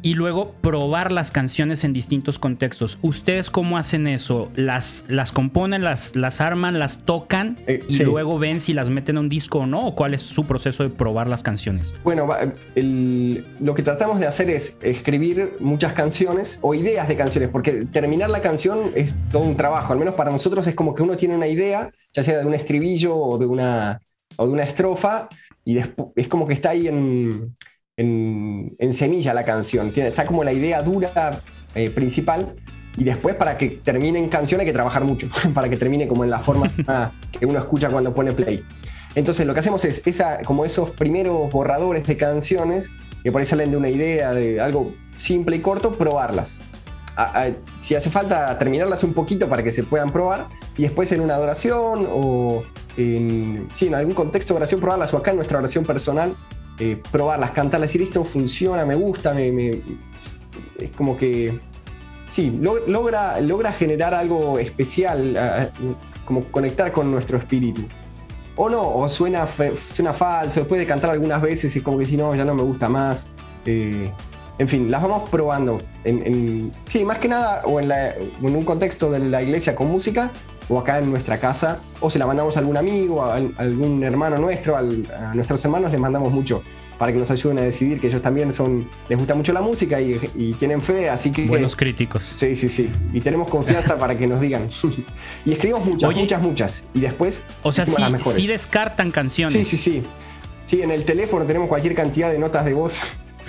y 0.00 0.14
luego 0.14 0.52
probar 0.60 1.10
las 1.10 1.32
canciones 1.32 1.82
en 1.82 1.92
distintos 1.92 2.38
contextos. 2.38 2.98
¿Ustedes 3.02 3.50
cómo 3.50 3.78
hacen 3.78 4.06
eso? 4.06 4.50
¿Las, 4.54 5.04
las 5.08 5.32
componen, 5.32 5.82
las, 5.82 6.14
las 6.14 6.40
arman, 6.40 6.78
las 6.78 7.04
tocan 7.04 7.58
eh, 7.66 7.84
y 7.88 8.04
luego 8.04 8.38
ven 8.38 8.60
si 8.60 8.74
las 8.74 8.90
meten 8.90 9.16
a 9.16 9.20
un 9.20 9.28
disco 9.28 9.60
o 9.60 9.66
no? 9.66 9.80
¿O 9.80 9.94
cuál 9.96 10.14
es 10.14 10.22
su 10.22 10.46
proceso 10.46 10.84
de 10.84 10.90
probar 10.90 11.26
las 11.26 11.42
canciones? 11.42 11.94
Bueno, 12.04 12.28
lo 12.76 13.74
que 13.74 13.82
tratamos 13.82 14.20
de 14.20 14.28
hacer 14.28 14.50
es 14.50 14.78
escribir 14.82 15.56
muchas 15.58 15.94
canciones 15.94 16.60
o 16.62 16.74
ideas 16.74 17.08
de 17.08 17.16
canciones, 17.16 17.50
porque 17.50 17.84
terminar 17.86 18.30
la 18.30 18.40
canción 18.40 18.92
es 18.94 19.16
todo 19.32 19.42
un 19.42 19.56
trabajo. 19.56 19.92
Al 19.92 19.98
menos 19.98 20.14
para 20.14 20.30
nosotros 20.30 20.66
es 20.68 20.76
como 20.76 20.94
que 20.94 21.02
uno 21.02 21.16
tiene 21.16 21.34
una 21.34 21.48
idea, 21.48 21.90
ya 22.12 22.22
sea 22.22 22.38
de 22.38 22.46
un 22.46 22.54
estribillo 22.54 23.16
o 23.16 23.36
de 23.36 23.46
una, 23.46 24.00
o 24.36 24.46
de 24.46 24.52
una 24.52 24.62
estrofa, 24.62 25.28
y 25.72 25.78
es 26.16 26.28
como 26.28 26.46
que 26.46 26.54
está 26.54 26.70
ahí 26.70 26.88
en 26.88 27.54
en, 27.98 28.94
semilla 28.94 29.34
la 29.34 29.44
canción. 29.44 29.90
Tiene, 29.90 30.08
está 30.08 30.24
como 30.24 30.44
la 30.44 30.52
idea 30.52 30.82
dura 30.82 31.42
eh, 31.74 31.90
principal 31.90 32.54
y 32.96 33.04
después 33.04 33.34
para 33.34 33.58
que 33.58 33.68
termine 33.68 34.18
en 34.18 34.28
canción 34.28 34.60
hay 34.60 34.66
que 34.66 34.72
trabajar 34.72 35.04
mucho, 35.04 35.28
para 35.54 35.68
que 35.68 35.76
termine 35.76 36.08
como 36.08 36.24
en 36.24 36.30
la 36.30 36.38
forma 36.38 36.70
que 37.38 37.46
uno 37.46 37.58
escucha 37.58 37.90
cuando 37.90 38.14
pone 38.14 38.32
play. 38.32 38.64
Entonces 39.14 39.46
lo 39.46 39.54
que 39.54 39.60
hacemos 39.60 39.84
es 39.84 40.02
esa, 40.06 40.42
como 40.42 40.64
esos 40.64 40.92
primeros 40.92 41.50
borradores 41.50 42.06
de 42.06 42.16
canciones 42.16 42.92
que 43.24 43.32
por 43.32 43.40
ahí 43.40 43.46
salen 43.46 43.70
de 43.70 43.76
una 43.76 43.88
idea, 43.88 44.32
de 44.32 44.60
algo 44.60 44.94
simple 45.16 45.56
y 45.56 45.60
corto, 45.60 45.98
probarlas. 45.98 46.60
Si 47.78 47.94
hace 47.94 48.10
falta 48.10 48.58
terminarlas 48.58 49.02
un 49.04 49.12
poquito 49.12 49.48
para 49.48 49.62
que 49.62 49.72
se 49.72 49.82
puedan 49.84 50.10
probar 50.12 50.48
y 50.76 50.82
después 50.82 51.10
en 51.12 51.20
una 51.20 51.34
adoración 51.34 52.06
o 52.10 52.62
en, 52.96 53.68
sí, 53.72 53.88
en 53.88 53.94
algún 53.94 54.14
contexto 54.14 54.54
de 54.54 54.58
oración 54.58 54.80
probarlas 54.80 55.12
o 55.14 55.16
acá 55.16 55.30
en 55.30 55.36
nuestra 55.36 55.58
oración 55.58 55.84
personal 55.84 56.36
eh, 56.80 57.02
probarlas, 57.10 57.50
cantarlas, 57.50 57.90
decir 57.90 58.02
esto 58.02 58.22
funciona, 58.22 58.84
me 58.84 58.94
gusta, 58.94 59.34
me, 59.34 59.82
es 60.78 60.90
como 60.96 61.16
que, 61.16 61.58
sí, 62.28 62.60
logra, 62.60 63.40
logra 63.40 63.72
generar 63.72 64.14
algo 64.14 64.60
especial, 64.60 65.72
como 66.24 66.44
conectar 66.44 66.92
con 66.92 67.10
nuestro 67.10 67.36
espíritu. 67.36 67.82
O 68.54 68.68
no, 68.68 68.94
o 68.94 69.08
suena, 69.08 69.46
suena 69.46 70.14
falso, 70.14 70.60
después 70.60 70.80
de 70.80 70.86
cantar 70.86 71.10
algunas 71.10 71.42
veces 71.42 71.74
es 71.74 71.82
como 71.82 71.98
que 71.98 72.06
si 72.06 72.16
no, 72.16 72.34
ya 72.34 72.44
no 72.44 72.54
me 72.54 72.62
gusta 72.62 72.88
más. 72.88 73.30
Eh, 73.64 74.12
en 74.58 74.68
fin, 74.68 74.90
las 74.90 75.02
vamos 75.02 75.28
probando. 75.30 75.80
En, 76.04 76.72
sí, 76.86 77.04
más 77.04 77.18
que 77.18 77.28
nada, 77.28 77.62
o 77.64 77.80
en, 77.80 77.90
en, 77.92 78.56
un 78.56 78.64
contexto 78.64 79.10
de 79.10 79.20
la 79.20 79.42
iglesia 79.42 79.74
con 79.74 79.88
música, 79.88 80.32
o 80.68 80.78
acá 80.78 80.98
en 80.98 81.10
nuestra 81.10 81.38
casa, 81.38 81.80
o 82.00 82.10
se 82.10 82.18
la 82.18 82.26
mandamos 82.26 82.56
a 82.56 82.60
algún 82.60 82.76
amigo, 82.76 83.22
a, 83.22 83.36
algún 83.36 84.02
hermano 84.02 84.38
nuestro, 84.38 84.76
a 84.76 84.82
nuestros 85.34 85.64
hermanos 85.64 85.92
les 85.92 86.00
mandamos 86.00 86.32
mucho 86.32 86.62
para 86.98 87.12
que 87.12 87.18
nos 87.18 87.30
ayuden 87.30 87.58
a 87.58 87.62
decidir 87.62 88.00
que 88.00 88.08
ellos 88.08 88.20
también 88.20 88.52
son 88.52 88.90
les 89.08 89.16
gusta 89.16 89.34
mucho 89.34 89.52
la 89.52 89.60
música 89.60 90.00
y, 90.00 90.52
tienen 90.58 90.82
fe, 90.82 91.08
así 91.08 91.30
que 91.30 91.46
buenos 91.46 91.76
críticos. 91.76 92.24
Sí, 92.24 92.56
sí, 92.56 92.68
sí, 92.68 92.90
y 93.12 93.20
tenemos 93.20 93.48
confianza 93.48 93.96
para 93.96 94.18
que 94.18 94.26
nos 94.26 94.40
digan. 94.40 94.68
y 95.44 95.52
escribimos 95.52 95.86
muchas, 95.86 96.14
muchas, 96.14 96.42
muchas 96.42 96.88
y 96.92 97.00
después 97.00 97.46
o 97.62 97.72
sea, 97.72 97.86
sí, 97.86 98.46
descartan 98.48 99.12
canciones. 99.12 99.52
Sí, 99.52 99.64
sí, 99.64 99.78
sí. 99.78 100.06
Sí, 100.64 100.82
en 100.82 100.90
el 100.90 101.06
teléfono 101.06 101.46
tenemos 101.46 101.68
cualquier 101.68 101.94
cantidad 101.94 102.30
de 102.30 102.38
notas 102.38 102.66
de 102.66 102.74
voz 102.74 103.00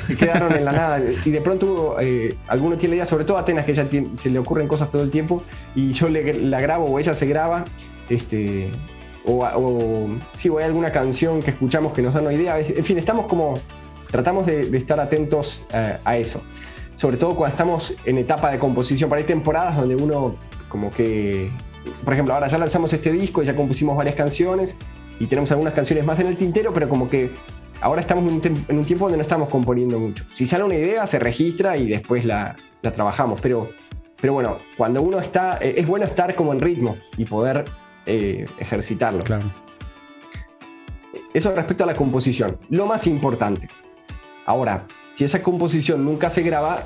quedaron 0.19 0.53
en 0.53 0.65
la 0.65 0.71
nada. 0.71 1.01
Y 1.25 1.31
de 1.31 1.41
pronto 1.41 1.97
eh, 1.99 2.38
alguno 2.47 2.77
tiene 2.77 2.91
la 2.91 2.95
idea, 2.97 3.05
sobre 3.05 3.25
todo 3.25 3.38
a 3.38 3.41
Atenas, 3.41 3.65
que 3.65 3.71
ella 3.71 3.88
se 4.13 4.29
le 4.29 4.39
ocurren 4.39 4.67
cosas 4.67 4.91
todo 4.91 5.03
el 5.03 5.12
tiempo, 5.12 5.43
y 5.75 5.91
yo 5.91 6.09
la 6.09 6.62
grabo 6.62 6.85
o 6.85 6.99
ella 6.99 7.13
se 7.13 7.25
graba. 7.25 7.65
Este, 8.09 8.71
o, 9.25 9.43
o, 9.43 10.09
sí, 10.33 10.49
o 10.49 10.57
hay 10.57 10.65
alguna 10.65 10.91
canción 10.91 11.41
que 11.41 11.51
escuchamos 11.51 11.93
que 11.93 12.01
nos 12.01 12.13
da 12.13 12.21
una 12.21 12.33
idea. 12.33 12.59
En 12.59 12.85
fin, 12.85 12.97
estamos 12.97 13.27
como. 13.27 13.55
Tratamos 14.12 14.47
de, 14.47 14.75
estar 14.75 14.99
atentos 14.99 15.67
eh, 15.71 15.97
a 16.03 16.17
eso. 16.17 16.41
Sobre 16.95 17.17
todo 17.17 17.35
cuando 17.35 17.53
estamos 17.53 17.93
en 18.05 18.17
etapa 18.17 18.49
de 18.51 18.57
composición. 18.57 19.09
Para 19.09 19.21
hay 19.21 19.27
temporadas 19.27 19.75
donde 19.77 19.95
uno, 19.95 20.35
como 20.67 20.91
que. 20.91 21.51
Por 22.03 22.13
ejemplo, 22.13 22.33
ahora 22.33 22.47
ya 22.47 22.57
lanzamos 22.57 22.91
este 22.91 23.12
disco, 23.12 23.43
ya 23.43 23.55
compusimos 23.55 23.95
varias 23.95 24.15
canciones 24.15 24.77
y 25.19 25.27
tenemos 25.27 25.51
algunas 25.51 25.73
canciones 25.73 26.05
más 26.05 26.19
en 26.19 26.27
el 26.27 26.38
tintero, 26.38 26.73
pero 26.73 26.89
como 26.89 27.09
que 27.09 27.31
ahora 27.82 28.02
estamos 28.02 28.24
en 28.24 28.78
un, 28.78 28.86
tiempo 28.86 29.06
donde 29.06 29.18
no 29.18 29.24
estamos 29.24 29.50
componiendo 29.50 30.00
mucho. 30.00 30.26
Si 30.30 30.46
sale 30.46 30.63
una 30.63 30.76
idea, 30.76 31.08
se 31.08 31.20
registra 31.20 31.78
y 31.78 31.88
después 31.88 32.26
la, 32.26 32.56
trabajamos. 32.82 33.39
Pero, 33.42 33.70
pero 34.20 34.34
bueno, 34.34 34.60
cuando 34.78 35.02
uno 35.02 35.20
está, 35.20 35.58
eh, 35.58 35.76
es 35.78 35.88
bueno 35.88 36.06
estar 36.06 36.36
como 36.36 36.54
en 36.54 36.60
ritmo 36.60 36.98
y 37.18 37.26
poder 37.26 37.65
eh, 38.06 38.48
ejercitarlo. 38.60 39.24
Claro. 39.24 39.52
Eso 41.34 41.56
respecto 41.56 41.84
a 41.84 41.88
la 41.88 41.96
composición. 41.96 42.58
Lo 42.70 42.86
más 42.86 43.08
importante. 43.08 43.70
Ahora, 44.46 44.88
si 45.13 45.24
esa 45.24 45.42
composición 45.42 46.04
nunca 46.04 46.30
se 46.30 46.42
graba, 46.42 46.86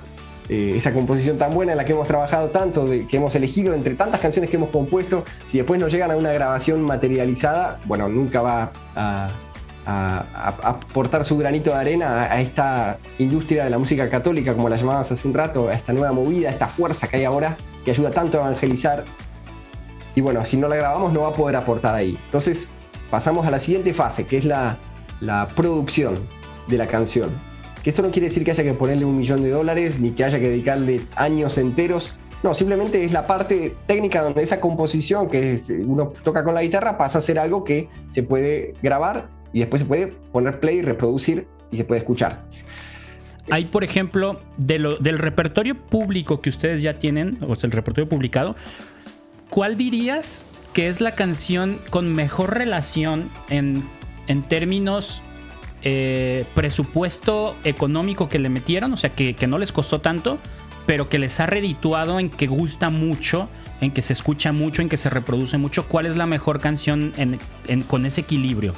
eh, 0.49 0.73
esa 0.75 0.93
composición 0.93 1.37
tan 1.37 1.53
buena 1.53 1.71
en 1.71 1.77
la 1.77 1.85
que 1.85 1.93
hemos 1.93 2.07
trabajado 2.07 2.49
tanto, 2.49 2.85
de, 2.85 3.07
que 3.07 3.17
hemos 3.17 3.33
elegido 3.35 3.73
entre 3.73 3.95
tantas 3.95 4.19
canciones 4.19 4.49
que 4.49 4.57
hemos 4.57 4.69
compuesto, 4.69 5.23
si 5.45 5.57
después 5.57 5.79
nos 5.79 5.91
llegan 5.91 6.11
a 6.11 6.17
una 6.17 6.33
grabación 6.33 6.81
materializada, 6.81 7.79
bueno, 7.85 8.09
nunca 8.09 8.41
va 8.41 8.73
a, 8.95 9.31
aportar 9.85 11.25
su 11.25 11.37
granito 11.37 11.71
de 11.71 11.77
arena 11.77 12.23
a, 12.23 12.41
esta 12.41 12.99
industria 13.17 13.65
de 13.65 13.69
la 13.69 13.77
música 13.77 14.09
católica, 14.09 14.53
como 14.53 14.69
la 14.69 14.77
llamabas 14.77 15.11
hace 15.11 15.27
un 15.27 15.33
rato, 15.33 15.67
a 15.67 15.73
esta 15.73 15.93
nueva 15.93 16.11
movida, 16.13 16.49
a 16.49 16.51
esta 16.51 16.67
fuerza 16.67 17.07
que 17.07 17.17
hay 17.17 17.25
ahora, 17.25 17.57
que 17.83 17.91
ayuda 17.91 18.11
tanto 18.11 18.37
a 18.37 18.47
evangelizar. 18.47 19.05
Y 20.15 20.21
bueno, 20.21 20.45
si 20.45 20.57
no 20.57 20.67
la 20.67 20.75
grabamos 20.75 21.11
no 21.11 21.21
va 21.21 21.29
a 21.29 21.31
poder 21.31 21.55
aportar 21.55 21.95
ahí. 21.95 22.17
Entonces 22.25 22.75
pasamos 23.09 23.45
a 23.45 23.51
la 23.51 23.59
siguiente 23.59 23.93
fase, 23.93 24.25
que 24.25 24.37
es 24.37 24.45
la, 24.45 24.77
la 25.19 25.49
producción 25.55 26.19
de 26.67 26.77
la 26.77 26.87
canción. 26.87 27.31
Que 27.83 27.89
esto 27.89 28.01
no 28.01 28.11
quiere 28.11 28.27
decir 28.27 28.45
que 28.45 28.51
haya 28.51 28.63
que 28.63 28.73
ponerle 28.73 29.03
un 29.03 29.17
millón 29.17 29.43
de 29.43 29.49
dólares 29.49 29.99
ni 29.99 30.11
que 30.11 30.23
haya 30.23 30.39
que 30.39 30.49
dedicarle 30.49 31.01
años 31.15 31.57
enteros. 31.57 32.17
No, 32.41 32.53
simplemente 32.53 33.03
es 33.03 33.11
la 33.11 33.27
parte 33.27 33.75
técnica 33.87 34.21
donde 34.21 34.43
esa 34.43 34.61
composición 34.61 35.29
que 35.29 35.59
uno 35.85 36.13
toca 36.23 36.43
con 36.43 36.53
la 36.53 36.61
guitarra 36.61 36.97
pasa 36.97 37.19
a 37.19 37.21
ser 37.21 37.39
algo 37.39 37.63
que 37.63 37.89
se 38.09 38.23
puede 38.23 38.75
grabar 38.81 39.29
y 39.53 39.59
después 39.59 39.83
se 39.83 39.87
puede 39.87 40.07
poner 40.07 40.59
play, 40.59 40.81
reproducir 40.81 41.47
y 41.71 41.77
se 41.77 41.85
puede 41.85 41.99
escuchar. 41.99 42.43
hay, 43.49 43.65
por 43.65 43.83
ejemplo, 43.83 44.41
del 44.57 45.19
repertorio 45.19 45.75
público 45.75 46.41
que 46.41 46.49
ustedes 46.49 46.81
ya 46.81 46.99
tienen, 46.99 47.37
o 47.41 47.55
sea, 47.55 47.67
el 47.67 47.71
repertorio 47.71 48.09
publicado, 48.09 48.55
¿cuál 49.49 49.77
dirías 49.77 50.43
que 50.73 50.87
es 50.87 51.01
la 51.01 51.11
canción 51.11 51.77
con 51.89 52.13
mejor 52.15 52.57
relación 52.57 53.29
en, 53.49 53.87
en 54.27 54.43
términos 54.43 55.21
eh, 55.83 56.45
presupuesto 56.55 57.55
económico 57.63 58.29
que 58.29 58.39
le 58.39 58.49
metieron? 58.49 58.93
O 58.93 58.97
sea, 58.97 59.11
que, 59.11 59.35
no 59.47 59.57
les 59.57 59.71
costó 59.71 59.99
tanto, 59.99 60.39
pero 60.85 61.09
que 61.09 61.19
les 61.19 61.39
ha 61.39 61.45
redituado 61.45 62.19
en 62.19 62.29
que 62.29 62.47
gusta 62.47 62.89
mucho, 62.89 63.49
en 63.81 63.91
que 63.91 64.01
se 64.01 64.13
escucha 64.13 64.53
mucho, 64.53 64.81
en 64.81 64.89
que 64.89 64.97
se 64.97 65.09
reproduce 65.09 65.57
mucho. 65.57 65.87
¿Cuál 65.87 66.05
es 66.05 66.15
la 66.15 66.25
mejor 66.25 66.61
canción 66.61 67.13
con 67.87 68.05
ese 68.05 68.21
equilibrio? 68.21 68.73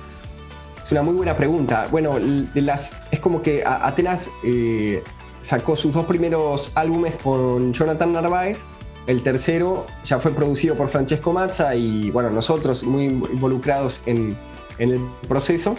Es 0.86 0.92
una 0.92 1.02
muy 1.02 1.16
buena 1.16 1.36
pregunta. 1.36 1.88
Bueno, 1.90 2.20
las, 2.54 3.08
es 3.10 3.20
como 3.20 3.42
que 3.42 3.64
Atenas 3.66 4.30
eh, 4.44 5.02
sacó 5.42 5.76
sus 5.76 5.92
dos 5.92 6.06
primeros 6.06 6.72
álbumes 6.76 7.16
con 7.16 7.74
Jonathan 7.74 8.14
Narváez. 8.14 8.68
El 9.08 9.24
tercero 9.24 9.88
ya 10.04 10.20
fue 10.20 10.30
producido 10.32 10.76
por 10.76 10.90
Francesco 10.90 11.34
Mazza 11.34 11.76
y 11.76 12.12
bueno, 12.12 12.30
nosotros 12.30 12.84
muy 12.84 13.06
involucrados 13.06 14.04
en, 14.06 14.38
el 14.78 15.00
proceso, 15.28 15.76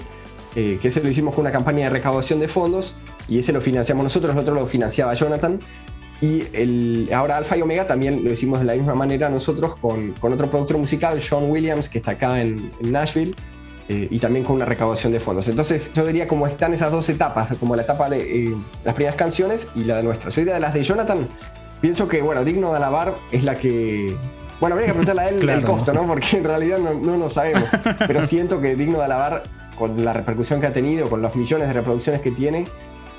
eh, 0.57 0.77
que 0.83 0.89
ese 0.89 1.01
lo 1.01 1.09
hicimos 1.09 1.35
con 1.35 1.43
una 1.43 1.53
campaña 1.53 1.85
de 1.85 1.91
recaudación 1.91 2.41
de 2.41 2.49
fondos 2.49 2.97
y 3.29 3.39
ese 3.39 3.53
lo 3.53 3.61
financiamos 3.61 4.03
nosotros, 4.03 4.33
el 4.33 4.39
otro 4.41 4.57
lo 4.57 4.67
financiaba 4.67 5.15
Jonathan. 5.15 5.61
Y 6.21 6.43
el, 6.53 7.11
ahora 7.15 7.37
Alfa 7.37 7.57
y 7.57 7.63
Omega 7.63 7.87
también 7.87 8.25
lo 8.25 8.33
hicimos 8.33 8.59
de 8.59 8.65
la 8.65 8.75
misma 8.75 8.97
manera 8.97 9.29
nosotros 9.29 9.77
con, 9.77 10.15
con 10.15 10.33
otro 10.33 10.51
productor 10.51 10.79
musical, 10.79 11.23
Sean 11.23 11.49
Williams, 11.49 11.89
que 11.89 11.99
está 11.99 12.13
acá 12.13 12.41
en 12.41 12.73
Nashville 12.81 13.37
eh, 13.89 14.09
y 14.11 14.19
también 14.19 14.45
con 14.45 14.57
una 14.57 14.65
recaudación 14.65 15.13
de 15.13 15.21
fondos. 15.21 15.47
Entonces 15.47 15.93
yo 15.95 16.05
diría 16.05 16.27
como 16.27 16.47
están 16.49 16.75
esas 16.75 16.91
dos 16.91 17.09
etapas, 17.09 17.57
como 17.61 17.77
la 17.77 17.83
etapa 17.83 18.09
de 18.09 18.49
eh, 18.49 18.57
las 18.85 18.95
primeras 18.95 19.17
canciones 19.17 19.69
y 19.77 19.85
la 19.85 19.99
de 19.99 20.03
nuestra. 20.03 20.31
Yo 20.31 20.41
diría 20.41 20.55
de 20.55 20.61
las 20.61 20.75
de 20.75 20.83
Jonathan, 20.83 21.29
pienso 21.81 22.09
que, 22.09 22.21
bueno, 22.21 22.43
Digno 22.43 22.71
de 22.71 22.79
Alabar 22.79 23.17
es 23.31 23.45
la 23.45 23.55
que... 23.55 24.17
Bueno, 24.61 24.75
habría 24.75 24.89
que 24.89 24.93
preguntarle 24.93 25.23
a 25.23 25.29
él 25.29 25.49
el 25.49 25.65
costo, 25.65 25.93
¿no? 25.93 26.05
Porque 26.07 26.37
en 26.37 26.45
realidad 26.45 26.79
no, 26.79 26.95
no 26.95 27.17
lo 27.17 27.31
sabemos. 27.31 27.71
Pero 28.09 28.25
siento 28.25 28.61
que 28.61 28.75
Digno 28.75 28.99
de 28.99 29.05
Alabar, 29.05 29.45
con 29.79 30.05
la 30.05 30.13
repercusión 30.13 30.61
que 30.61 30.67
ha 30.67 30.73
tenido, 30.73 31.09
con 31.09 31.23
los 31.23 31.37
millones 31.37 31.69
de 31.69 31.75
reproducciones 31.75 32.21
que 32.23 32.33
tiene, 32.33 32.67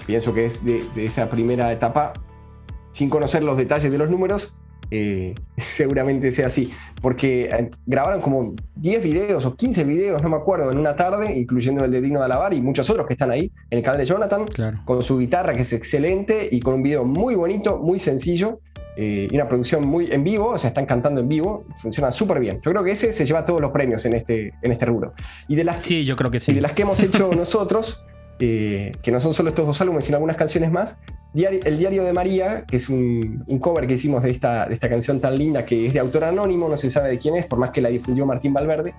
pienso 0.06 0.34
que 0.34 0.46
es 0.46 0.66
de, 0.66 0.84
de 0.96 1.06
esa 1.06 1.30
primera 1.30 1.72
etapa, 1.72 2.12
sin 2.92 3.10
conocer 3.10 3.42
los 3.42 3.56
detalles 3.56 3.90
de 3.90 3.98
los 3.98 4.10
números, 4.10 4.60
eh, 4.92 5.36
seguramente 5.58 6.32
sea 6.32 6.48
así, 6.48 6.72
porque 7.02 7.46
eh, 7.46 7.70
grabaron 7.86 8.22
como 8.22 8.54
10 8.76 9.04
videos 9.04 9.46
o 9.46 9.56
15 9.56 9.84
videos, 9.84 10.22
no 10.22 10.30
me 10.30 10.38
acuerdo, 10.38 10.72
en 10.72 10.78
una 10.78 10.96
tarde, 10.96 11.38
incluyendo 11.38 11.84
el 11.86 11.92
de 11.92 12.02
Digno 12.02 12.20
de 12.20 12.26
Alabar 12.26 12.54
y 12.54 12.62
muchos 12.62 12.90
otros 12.90 13.08
que 13.08 13.14
están 13.14 13.32
ahí 13.32 13.52
en 13.70 13.80
el 13.80 13.84
canal 13.84 14.00
de 14.00 14.06
Jonathan, 14.06 14.46
con 14.86 15.02
su 15.04 15.18
guitarra 15.18 15.54
que 15.54 15.62
es 15.62 15.74
excelente 15.74 16.48
y 16.52 16.60
con 16.60 16.76
un 16.76 16.84
video 16.84 17.06
muy 17.06 17.36
bonito, 17.36 17.78
muy 17.78 18.00
sencillo. 18.00 18.60
Eh, 19.00 19.28
y 19.30 19.36
una 19.36 19.48
producción 19.48 19.86
muy 19.86 20.12
en 20.12 20.24
vivo, 20.24 20.50
o 20.50 20.58
sea, 20.58 20.70
están 20.70 20.88
cantando 20.88 21.22
en 21.22 21.30
vivo, 21.30 21.64
funciona 21.78 22.12
súper 22.12 22.40
bien. 22.40 22.60
Yo 22.64 22.72
creo 22.72 22.84
que 22.84 22.92
ese 22.92 23.14
se 23.14 23.28
lleva 23.28 23.46
todos 23.46 23.62
los 23.62 23.72
premios 23.72 24.04
en 24.06 24.14
este, 24.14 24.56
en 24.60 24.72
este 24.72 24.88
rubro. 24.88 25.14
Y 25.48 25.56
de 25.56 25.64
las, 25.64 25.84
sí, 25.84 26.04
yo 26.04 26.16
creo 26.16 26.32
que 26.32 26.40
sí. 26.40 26.52
Y 26.52 26.56
de 26.56 26.62
las 26.62 26.72
que 26.72 26.82
hemos 26.82 27.00
hecho 27.02 27.32
nosotros, 27.36 28.08
que 28.38 29.12
no 29.12 29.20
son 29.20 29.34
solo 29.34 29.50
estos 29.50 29.66
dos 29.66 29.82
álbumes, 29.82 30.06
sino 30.06 30.18
algunas 30.18 30.38
canciones 30.38 30.72
más, 30.72 31.00
el 31.34 31.78
Diario 31.78 32.04
de 32.04 32.14
María, 32.14 32.64
que 32.66 32.78
es 32.78 32.90
un, 32.90 33.44
cover 33.62 33.88
que 33.88 33.94
hicimos 33.94 34.24
de 34.24 34.32
esta, 34.32 34.68
de 34.68 34.74
esta 34.74 34.90
canción 34.90 35.20
tan 35.20 35.38
linda, 35.38 35.66
que 35.66 35.88
es 35.88 35.94
de 35.94 36.00
autor 36.00 36.24
anónimo, 36.24 36.68
no 36.70 36.78
se 36.78 36.90
sabe 36.90 37.10
de 37.10 37.20
quién 37.20 37.36
es, 37.36 37.46
por 37.46 37.60
más 37.60 37.72
que 37.72 37.82
la 37.82 37.90
difundió 37.90 38.26
Martín 38.26 38.54
Valverde. 38.54 38.94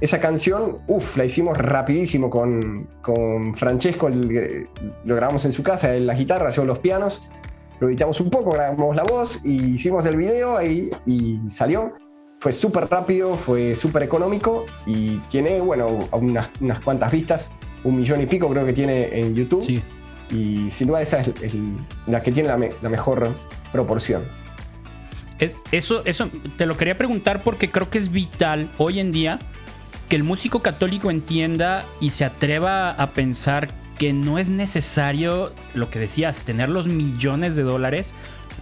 Esa 0.00 0.20
canción, 0.20 0.78
uff, 0.86 1.16
la 1.16 1.24
hicimos 1.24 1.56
rapidísimo 1.56 2.28
con, 2.28 2.88
con 3.02 3.54
Francesco, 3.54 4.08
lo 4.10 5.14
grabamos 5.14 5.44
en 5.46 5.52
su 5.52 5.62
casa, 5.62 5.96
en 5.96 6.06
la 6.06 6.14
guitarra, 6.14 6.50
yo 6.50 6.64
los 6.64 6.78
pianos, 6.80 7.28
lo 7.80 7.88
editamos 7.88 8.20
un 8.20 8.30
poco, 8.30 8.52
grabamos 8.52 8.94
la 8.94 9.04
voz 9.04 9.44
y 9.44 9.74
hicimos 9.74 10.04
el 10.06 10.16
video 10.16 10.62
y, 10.62 10.90
y 11.06 11.40
salió. 11.50 11.94
Fue 12.38 12.52
súper 12.52 12.88
rápido, 12.88 13.34
fue 13.34 13.74
súper 13.74 14.02
económico 14.02 14.66
y 14.84 15.18
tiene, 15.30 15.60
bueno, 15.62 15.98
unas, 16.12 16.50
unas 16.60 16.80
cuantas 16.80 17.10
vistas, 17.10 17.52
un 17.86 17.96
millón 17.96 18.20
y 18.20 18.26
pico 18.26 18.48
creo 18.48 18.66
que 18.66 18.72
tiene 18.72 19.18
en 19.18 19.34
YouTube. 19.34 19.64
Sí. 19.64 19.82
Y 20.30 20.70
sin 20.72 20.88
duda 20.88 21.00
esa 21.02 21.20
es, 21.20 21.30
la 22.06 22.22
que 22.22 22.32
tiene 22.32 22.48
la, 22.48 22.88
mejor 22.88 23.34
proporción. 23.72 24.24
Es, 25.38 25.56
eso, 25.70 26.02
eso 26.04 26.28
te 26.56 26.66
lo 26.66 26.76
quería 26.76 26.98
preguntar 26.98 27.44
porque 27.44 27.70
creo 27.70 27.88
que 27.88 27.98
es 27.98 28.10
vital 28.10 28.70
hoy 28.78 28.98
en 28.98 29.12
día 29.12 29.38
que 30.08 30.16
el 30.16 30.24
músico 30.24 30.60
católico 30.60 31.10
entienda 31.10 31.84
y 32.00 32.10
se 32.10 32.24
atreva 32.24 32.90
a 32.90 33.12
pensar 33.12 33.68
que 33.98 34.12
no 34.12 34.38
es 34.38 34.50
necesario, 34.50 35.52
lo 35.74 35.88
que 35.88 35.98
decías, 35.98 36.40
tener 36.40 36.68
los 36.68 36.88
millones 36.88 37.54
de 37.54 37.62
dólares 37.62 38.14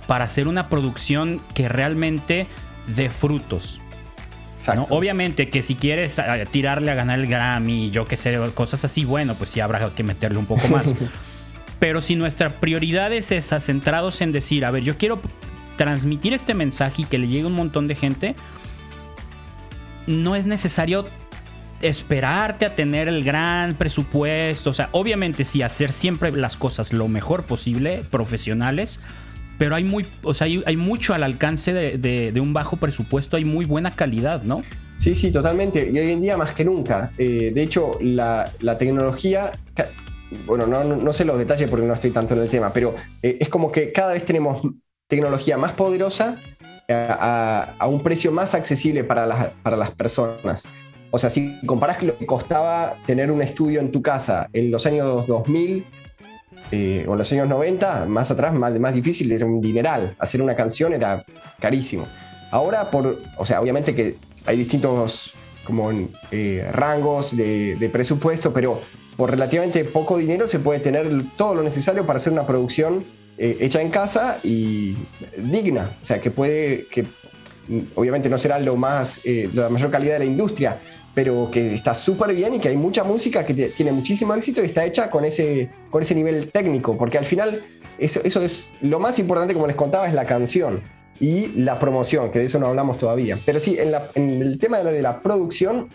para 0.06 0.24
hacer 0.24 0.48
una 0.48 0.68
producción 0.68 1.40
que 1.54 1.68
realmente 1.68 2.46
dé 2.94 3.08
frutos. 3.08 3.80
Obviamente 4.90 5.50
que 5.50 5.62
si 5.62 5.74
quieres 5.74 6.18
eh, 6.18 6.46
tirarle 6.50 6.90
a 6.90 6.94
ganar 6.94 7.18
el 7.18 7.26
Grammy, 7.26 7.90
yo 7.90 8.04
qué 8.04 8.16
sé, 8.16 8.38
cosas 8.54 8.84
así, 8.84 9.04
bueno, 9.04 9.34
pues 9.34 9.50
sí 9.50 9.60
habrá 9.60 9.90
que 9.90 10.02
meterle 10.02 10.38
un 10.38 10.46
poco 10.46 10.68
más. 10.68 10.94
Pero 11.78 12.00
si 12.00 12.16
nuestra 12.16 12.60
prioridad 12.60 13.12
es 13.12 13.32
esa, 13.32 13.60
centrados 13.60 14.20
en 14.20 14.32
decir, 14.32 14.64
a 14.64 14.70
ver, 14.70 14.82
yo 14.82 14.96
quiero 14.96 15.20
transmitir 15.76 16.32
este 16.32 16.54
mensaje 16.54 17.02
y 17.02 17.04
que 17.04 17.18
le 17.18 17.26
llegue 17.26 17.44
a 17.44 17.46
un 17.48 17.54
montón 17.54 17.88
de 17.88 17.94
gente, 17.94 18.36
no 20.06 20.36
es 20.36 20.46
necesario 20.46 21.06
esperarte 21.82 22.64
a 22.64 22.74
tener 22.74 23.08
el 23.08 23.24
gran 23.24 23.74
presupuesto. 23.74 24.70
O 24.70 24.72
sea, 24.72 24.88
obviamente 24.92 25.44
sí, 25.44 25.62
hacer 25.62 25.92
siempre 25.92 26.32
las 26.32 26.56
cosas 26.56 26.92
lo 26.92 27.08
mejor 27.08 27.44
posible, 27.44 28.04
profesionales. 28.10 29.00
Pero 29.58 29.74
hay, 29.74 29.84
muy, 29.84 30.06
o 30.22 30.34
sea, 30.34 30.46
hay, 30.46 30.76
mucho 30.76 31.14
al 31.14 31.22
alcance 31.22 31.72
de, 31.72 32.40
un 32.40 32.52
bajo 32.52 32.76
presupuesto, 32.76 33.36
hay 33.36 33.44
muy 33.44 33.64
buena 33.64 33.94
calidad, 33.94 34.42
¿no? 34.42 34.62
Sí, 34.96 35.14
sí, 35.14 35.30
totalmente. 35.30 35.90
Y 35.92 35.98
hoy 35.98 36.10
en 36.10 36.22
día 36.22 36.36
más 36.36 36.54
que 36.54 36.64
nunca. 36.64 37.12
Eh, 37.18 37.52
de 37.54 37.62
hecho, 37.62 37.98
la, 38.00 38.50
la 38.60 38.78
tecnología 38.78 39.52
bueno, 40.46 40.66
no, 40.66 41.12
sé 41.12 41.24
los 41.24 41.38
detalles 41.38 41.68
porque 41.70 41.86
no 41.86 41.94
estoy 41.94 42.10
tanto 42.10 42.34
en 42.34 42.40
el 42.40 42.48
tema, 42.48 42.72
pero 42.72 42.94
eh, 43.22 43.38
es 43.40 43.48
como 43.48 43.70
que 43.70 43.92
cada 43.92 44.12
vez 44.12 44.24
tenemos 44.24 44.62
tecnología 45.06 45.56
más 45.56 45.72
poderosa 45.72 46.40
eh, 46.88 47.08
a, 47.08 47.86
un 47.88 48.02
precio 48.02 48.32
más 48.32 48.54
accesible 48.54 49.04
para 49.04 49.26
las, 49.26 49.48
para 49.62 49.76
las 49.76 49.90
personas. 49.92 50.66
O 51.10 51.18
sea, 51.18 51.30
si 51.30 51.60
comparas 51.66 52.02
lo 52.02 52.18
que 52.18 52.26
costaba 52.26 52.96
tener 53.06 53.30
un 53.30 53.40
estudio 53.42 53.80
en 53.80 53.92
tu 53.92 54.02
casa 54.02 54.48
en 54.52 54.70
los 54.70 54.84
años 54.86 55.26
2000 55.26 55.86
eh, 56.70 57.04
o 57.08 57.16
los 57.16 57.30
años 57.32 57.48
90, 57.48 58.06
más 58.06 58.30
atrás, 58.30 58.54
más, 58.54 58.94
difícil, 58.94 59.30
era 59.32 59.46
un 59.46 59.60
dineral. 59.60 60.16
Hacer 60.18 60.42
una 60.42 60.56
canción 60.56 60.92
era 60.92 61.24
carísimo. 61.60 62.06
Ahora, 62.50 62.90
por, 62.90 63.20
o 63.36 63.44
sea, 63.44 63.60
obviamente 63.60 63.94
que 63.94 64.16
hay 64.46 64.56
distintos 64.56 65.34
como 65.64 65.90
rangos 66.72 67.36
de, 67.36 67.76
de 67.76 67.88
presupuesto, 67.88 68.52
pero 68.52 68.80
por 69.16 69.30
relativamente 69.30 69.84
poco 69.84 70.18
dinero 70.18 70.46
se 70.46 70.58
puede 70.58 70.80
tener 70.80 71.08
todo 71.36 71.54
lo 71.54 71.62
necesario 71.62 72.06
para 72.06 72.18
hacer 72.18 72.32
una 72.32 72.46
producción 72.46 73.04
eh, 73.36 73.56
hecha 73.60 73.82
en 73.82 73.90
casa 73.90 74.38
y 74.44 74.96
digna. 75.36 75.90
O 76.00 76.04
sea, 76.04 76.20
que 76.20 76.30
puede, 76.30 76.86
que 76.86 77.02
mm, 77.02 77.80
obviamente 77.96 78.28
no 78.28 78.38
será 78.38 78.58
lo 78.58 78.76
más, 78.76 79.20
eh, 79.24 79.50
la 79.52 79.68
mayor 79.68 79.90
calidad 79.90 80.14
de 80.14 80.18
la 80.20 80.24
industria, 80.24 80.78
pero 81.14 81.48
que 81.50 81.74
está 81.74 81.94
súper 81.94 82.34
bien 82.34 82.54
y 82.54 82.60
que 82.60 82.68
hay 82.68 82.76
mucha 82.76 83.04
música 83.04 83.46
que 83.46 83.54
tiene 83.54 83.92
muchísimo 83.92 84.34
éxito 84.34 84.62
y 84.62 84.66
está 84.66 84.84
hecha 84.84 85.10
con 85.10 85.24
ese, 85.24 85.70
con 85.90 86.02
ese 86.02 86.14
nivel 86.14 86.50
técnico, 86.50 86.96
porque 86.98 87.18
al 87.18 87.26
final 87.26 87.60
eso, 87.98 88.20
eso 88.24 88.42
es 88.42 88.70
lo 88.80 88.98
más 88.98 89.18
importante, 89.18 89.54
como 89.54 89.66
les 89.66 89.76
contaba, 89.76 90.08
es 90.08 90.14
la 90.14 90.24
canción 90.24 90.82
y 91.20 91.48
la 91.56 91.78
promoción, 91.78 92.30
que 92.30 92.40
de 92.40 92.46
eso 92.46 92.58
no 92.58 92.66
hablamos 92.66 92.98
todavía. 92.98 93.38
Pero 93.46 93.60
sí, 93.60 93.76
en, 93.78 93.94
en 94.14 94.42
el 94.42 94.58
tema 94.58 94.78
de 94.78 94.84
la, 94.84 94.92
de 94.92 95.02
la 95.02 95.22
producción 95.22 95.88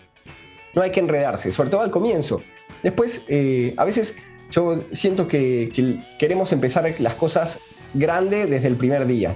no 0.73 0.81
hay 0.81 0.91
que 0.91 0.99
enredarse, 0.99 1.51
sobre 1.51 1.69
todo 1.69 1.81
al 1.81 1.91
comienzo. 1.91 2.41
Después, 2.83 3.25
eh, 3.27 3.73
a 3.77 3.85
veces 3.85 4.17
yo 4.51 4.81
siento 4.91 5.27
que, 5.27 5.99
queremos 6.17 6.51
empezar 6.53 6.93
las 6.99 7.15
cosas 7.15 7.59
grande 7.93 8.45
desde 8.45 8.67
el 8.67 8.75
primer 8.75 9.05
día, 9.05 9.35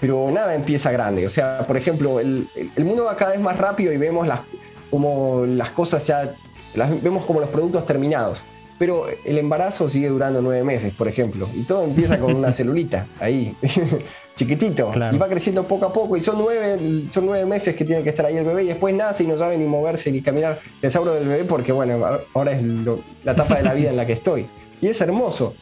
pero 0.00 0.30
nada 0.30 0.54
empieza 0.54 0.90
grande. 0.90 1.26
O 1.26 1.30
sea, 1.30 1.66
por 1.66 1.76
ejemplo, 1.76 2.20
el, 2.20 2.48
mundo 2.78 3.04
va 3.04 3.16
cada 3.16 3.32
vez 3.32 3.40
más 3.40 3.56
rápido 3.56 3.92
y 3.92 3.96
vemos 3.96 4.26
las, 4.26 4.40
como 4.90 5.44
las 5.46 5.70
cosas 5.70 6.06
ya, 6.06 6.34
las, 6.74 7.02
vemos 7.02 7.24
como 7.24 7.40
los 7.40 7.48
productos 7.48 7.86
terminados. 7.86 8.44
Pero 8.78 9.06
el 9.24 9.38
embarazo 9.38 9.88
sigue 9.88 10.08
durando 10.08 10.42
nueve 10.42 10.62
meses, 10.62 10.92
por 10.92 11.08
ejemplo, 11.08 11.48
y 11.54 11.62
todo 11.62 11.82
empieza 11.82 12.18
con 12.18 12.34
una 12.34 12.52
celulita 12.52 13.06
ahí, 13.20 13.56
chiquitito, 14.36 14.92
y 15.12 15.16
va 15.16 15.28
creciendo 15.28 15.64
poco 15.64 15.86
a 15.86 15.92
poco, 15.94 16.14
y 16.14 16.20
son 16.20 16.36
nueve, 16.36 17.06
son 17.08 17.24
nueve 17.24 17.46
meses 17.46 17.74
que 17.74 17.86
tiene 17.86 18.02
que 18.02 18.10
estar 18.10 18.26
ahí 18.26 18.36
el 18.36 18.44
bebé, 18.44 18.64
y 18.64 18.66
después 18.66 18.94
nace 18.94 19.24
y 19.24 19.28
no 19.28 19.38
sabe 19.38 19.56
ni 19.56 19.64
moverse 19.64 20.12
ni 20.12 20.20
caminar. 20.20 20.58
Les 20.82 20.94
hablo 20.94 21.14
del 21.14 21.26
bebé 21.26 21.44
porque, 21.44 21.72
bueno, 21.72 22.04
ahora 22.34 22.52
es 22.52 22.62
la 23.24 23.32
etapa 23.32 23.56
de 23.56 23.62
la 23.62 23.72
vida 23.72 23.88
en 23.88 23.96
la 23.96 24.06
que 24.06 24.12
estoy. 24.12 24.46
Y 24.82 24.88
es 24.88 25.00
hermoso. 25.00 25.54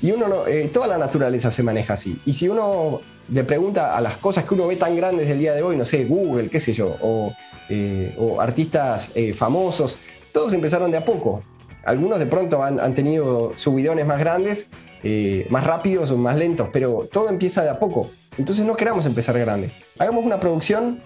Y 0.00 0.10
uno 0.10 0.28
no, 0.28 0.46
eh, 0.46 0.68
toda 0.72 0.88
la 0.88 0.98
naturaleza 0.98 1.50
se 1.50 1.62
maneja 1.62 1.92
así. 1.92 2.20
Y 2.24 2.32
si 2.32 2.48
uno 2.48 3.02
le 3.32 3.44
pregunta 3.44 3.96
a 3.96 4.00
las 4.00 4.18
cosas 4.18 4.44
que 4.44 4.54
uno 4.54 4.66
ve 4.66 4.76
tan 4.76 4.94
grandes 4.94 5.26
del 5.26 5.38
día 5.38 5.54
de 5.54 5.62
hoy, 5.62 5.76
no 5.76 5.84
sé, 5.84 6.04
Google, 6.04 6.50
qué 6.50 6.60
sé 6.60 6.72
yo, 6.72 6.96
o, 7.00 7.32
eh, 7.68 8.14
artistas 8.38 9.12
eh, 9.14 9.32
famosos, 9.32 9.98
todos 10.32 10.52
empezaron 10.52 10.90
de 10.90 10.98
a 10.98 11.04
poco 11.04 11.42
algunos 11.84 12.18
de 12.18 12.26
pronto 12.26 12.62
han, 12.62 12.94
tenido 12.94 13.52
subidones 13.56 14.06
más 14.06 14.18
grandes, 14.18 14.70
eh, 15.02 15.46
más 15.50 15.64
rápidos 15.64 16.10
o 16.10 16.16
más 16.16 16.36
lentos, 16.36 16.68
pero 16.72 17.08
todo 17.10 17.28
empieza 17.28 17.62
de 17.62 17.70
a 17.70 17.78
poco. 17.78 18.08
Entonces 18.38 18.64
no 18.64 18.76
queramos 18.76 19.04
empezar 19.06 19.38
grande. 19.38 19.72
Hagamos 19.98 20.24
una 20.24 20.38
producción 20.38 21.00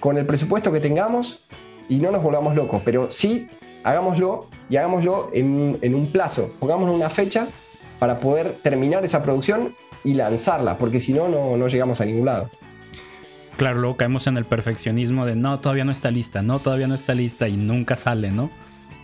con 0.00 0.16
el 0.16 0.26
presupuesto 0.26 0.72
que 0.72 0.80
tengamos 0.80 1.48
y 1.88 1.98
no 1.98 2.10
nos 2.10 2.22
volvamos 2.22 2.54
locos, 2.54 2.82
pero 2.84 3.10
sí 3.10 3.48
hagámoslo 3.84 4.48
y 4.70 4.76
hagámoslo 4.76 5.30
en, 5.32 5.94
un 5.94 6.06
plazo. 6.06 6.52
Pongámonos 6.60 6.94
una 6.94 7.10
fecha 7.10 7.48
para 7.98 8.20
poder 8.20 8.52
terminar 8.62 9.04
esa 9.04 9.22
producción 9.22 9.74
y 10.04 10.14
lanzarla, 10.14 10.78
porque 10.78 11.00
si 11.00 11.12
no, 11.12 11.28
no 11.28 11.68
llegamos 11.68 12.00
a 12.00 12.04
ningún 12.04 12.26
lado. 12.26 12.50
Claro, 13.56 13.78
luego 13.80 13.96
caemos 13.96 14.26
en 14.26 14.36
el 14.36 14.44
perfeccionismo 14.44 15.26
de 15.26 15.36
no, 15.36 15.60
todavía 15.60 15.84
no 15.84 15.92
está 15.92 16.10
lista, 16.10 16.42
no, 16.42 16.58
todavía 16.58 16.86
no 16.86 16.94
está 16.94 17.14
lista 17.14 17.48
y 17.48 17.56
nunca 17.56 17.96
sale, 17.96 18.30
¿no? 18.30 18.50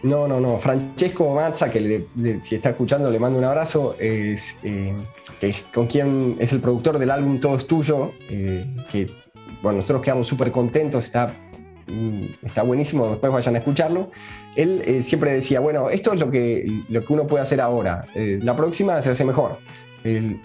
No, 0.02 0.28
no, 0.28 0.40
no. 0.40 0.58
Francesco 0.58 1.34
Mazza, 1.34 1.70
que 1.70 2.06
si 2.40 2.54
está 2.54 2.70
escuchando 2.70 3.10
le 3.10 3.18
mando 3.18 3.38
un 3.38 3.44
abrazo, 3.44 3.96
es, 3.98 4.56
eh, 4.62 4.94
con 5.74 5.86
quien 5.86 6.36
es 6.38 6.52
el 6.52 6.60
productor 6.60 6.98
del 6.98 7.10
álbum 7.10 7.40
Todo 7.40 7.56
es 7.56 7.66
Tuyo, 7.66 8.12
eh, 8.30 8.64
que 8.90 9.10
bueno, 9.60 9.78
nosotros 9.78 10.02
quedamos 10.02 10.28
súper 10.28 10.52
contentos, 10.52 11.04
está, 11.04 11.34
mm, 11.88 12.46
está 12.46 12.62
buenísimo, 12.62 13.08
después 13.08 13.32
vayan 13.32 13.56
a 13.56 13.58
escucharlo. 13.58 14.10
Él 14.54 14.82
eh, 14.86 15.02
siempre 15.02 15.32
decía, 15.32 15.58
bueno, 15.58 15.90
esto 15.90 16.12
es 16.12 16.20
lo 16.20 16.30
que, 16.30 16.84
lo 16.88 17.04
que 17.04 17.12
uno 17.12 17.26
puede 17.26 17.42
hacer 17.42 17.60
ahora, 17.60 18.06
la 18.14 18.56
próxima 18.56 19.02
se 19.02 19.10
hace 19.10 19.24
mejor 19.24 19.58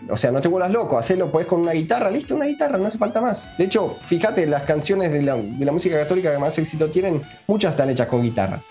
o 0.09 0.17
sea, 0.17 0.31
no 0.31 0.41
te 0.41 0.47
vuelvas 0.47 0.71
loco, 0.71 0.97
hacelo, 0.97 1.31
podés 1.31 1.47
con 1.47 1.61
una 1.61 1.73
guitarra, 1.73 2.09
listo, 2.09 2.35
una 2.35 2.45
guitarra, 2.45 2.77
no 2.77 2.87
hace 2.87 2.97
falta 2.97 3.21
más. 3.21 3.55
De 3.57 3.65
hecho, 3.65 3.97
fíjate, 4.05 4.47
las 4.47 4.63
canciones 4.63 5.11
de 5.11 5.21
la, 5.21 5.71
música 5.71 5.97
católica 5.97 6.31
que 6.31 6.39
más 6.39 6.57
éxito 6.57 6.89
tienen, 6.89 7.21
muchas 7.47 7.71
están 7.71 7.89
hechas 7.89 8.07
con 8.07 8.21
guitarra. 8.21 8.61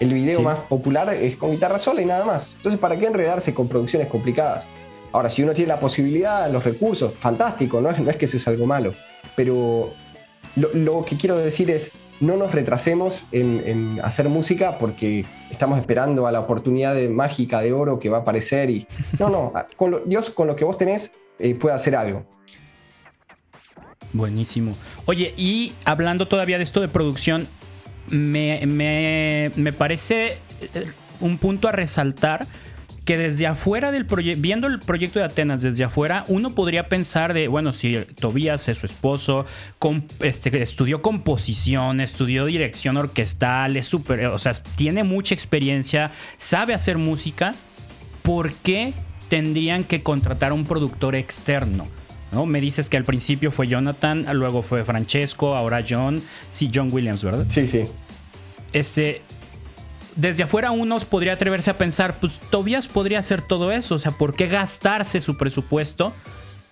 El 0.00 0.12
video 0.12 0.42
más 0.42 0.58
popular 0.60 1.12
es 1.14 1.36
con 1.36 1.52
guitarra 1.52 1.78
sola 1.78 2.02
y 2.02 2.04
nada 2.04 2.24
más. 2.24 2.54
Entonces, 2.56 2.80
¿para 2.80 2.98
qué 2.98 3.06
enredarse 3.06 3.54
con 3.54 3.68
producciones 3.68 4.08
complicadas? 4.08 4.66
Ahora, 5.12 5.30
si 5.30 5.44
uno 5.44 5.54
tiene 5.54 5.68
la 5.68 5.78
posibilidad, 5.78 6.50
los 6.50 6.64
recursos, 6.64 7.14
fantástico, 7.20 7.80
no 7.80 7.90
es, 7.90 8.00
no 8.00 8.10
es 8.10 8.16
que 8.16 8.24
eso 8.24 8.36
es 8.36 8.48
algo 8.48 8.66
malo. 8.66 8.92
Pero 9.36 9.94
lo 10.56 11.04
que 11.04 11.16
quiero 11.16 11.36
decir 11.36 11.70
es, 11.70 11.92
no 12.20 12.36
nos 12.36 12.52
retrasemos 12.52 13.26
en, 13.32 14.00
hacer 14.02 14.28
música 14.28 14.78
porque 14.78 15.24
estamos 15.50 15.78
esperando 15.78 16.26
a 16.26 16.32
la 16.32 16.40
oportunidad 16.40 16.94
de, 16.94 17.08
mágica 17.08 17.60
de 17.60 17.72
oro 17.72 17.98
que 17.98 18.08
va 18.08 18.18
a 18.18 18.20
aparecer 18.20 18.70
y 18.70 18.86
no, 19.18 19.28
no, 19.28 19.52
con 19.76 20.02
Dios 20.06 20.30
con 20.30 20.46
lo 20.46 20.56
que 20.56 20.64
vos 20.64 20.76
tenés 20.76 21.16
eh, 21.38 21.54
puede 21.54 21.74
hacer 21.74 21.96
algo. 21.96 22.24
Buenísimo. 24.12 24.76
Oye, 25.06 25.34
y 25.36 25.72
hablando 25.84 26.28
todavía 26.28 26.56
de 26.56 26.62
esto 26.62 26.80
de 26.80 26.86
producción, 26.86 27.48
me, 28.08 28.64
me 29.56 29.72
parece 29.72 30.38
eh, 30.60 30.92
un 31.20 31.38
punto 31.38 31.68
a 31.68 31.72
resaltar 31.72 32.46
que 33.04 33.18
desde 33.18 33.46
afuera 33.46 33.92
del 33.92 34.06
proyecto, 34.06 34.40
viendo 34.40 34.66
el 34.66 34.78
proyecto 34.78 35.18
de 35.18 35.26
Atenas 35.26 35.62
desde 35.62 35.84
afuera, 35.84 36.24
uno 36.28 36.54
podría 36.54 36.88
pensar 36.88 37.34
de, 37.34 37.48
bueno, 37.48 37.72
si 37.72 37.98
Tobías 38.18 38.68
es 38.68 38.78
su 38.78 38.86
esposo, 38.86 39.44
este, 40.20 40.62
estudió 40.62 41.02
composición, 41.02 42.00
estudió 42.00 42.46
dirección 42.46 42.96
orquestal, 42.96 43.76
es 43.76 43.86
súper, 43.86 44.26
o 44.26 44.38
sea, 44.38 44.52
tiene 44.76 45.04
mucha 45.04 45.34
experiencia, 45.34 46.10
sabe 46.38 46.72
hacer 46.72 46.96
música, 46.96 47.54
¿por 48.22 48.52
qué 48.52 48.94
tendrían 49.28 49.84
que 49.84 50.02
contratar 50.02 50.52
a 50.52 50.54
un 50.54 50.64
productor 50.64 51.14
externo? 51.14 51.86
¿No? 52.32 52.46
Me 52.46 52.60
dices 52.60 52.88
que 52.88 52.96
al 52.96 53.04
principio 53.04 53.52
fue 53.52 53.68
Jonathan, 53.68 54.26
luego 54.32 54.62
fue 54.62 54.82
Francesco, 54.82 55.54
ahora 55.54 55.84
John, 55.88 56.20
sí, 56.50 56.70
John 56.74 56.88
Williams, 56.90 57.22
¿verdad? 57.22 57.44
Sí, 57.48 57.68
sí. 57.68 57.84
Este, 58.72 59.22
desde 60.16 60.44
afuera 60.44 60.70
uno 60.70 60.98
podría 61.00 61.32
atreverse 61.32 61.70
a 61.70 61.78
pensar, 61.78 62.18
pues 62.18 62.38
Tobias 62.50 62.88
podría 62.88 63.18
hacer 63.18 63.42
todo 63.42 63.72
eso, 63.72 63.96
o 63.96 63.98
sea, 63.98 64.12
¿por 64.12 64.34
qué 64.34 64.46
gastarse 64.46 65.20
su 65.20 65.36
presupuesto 65.36 66.12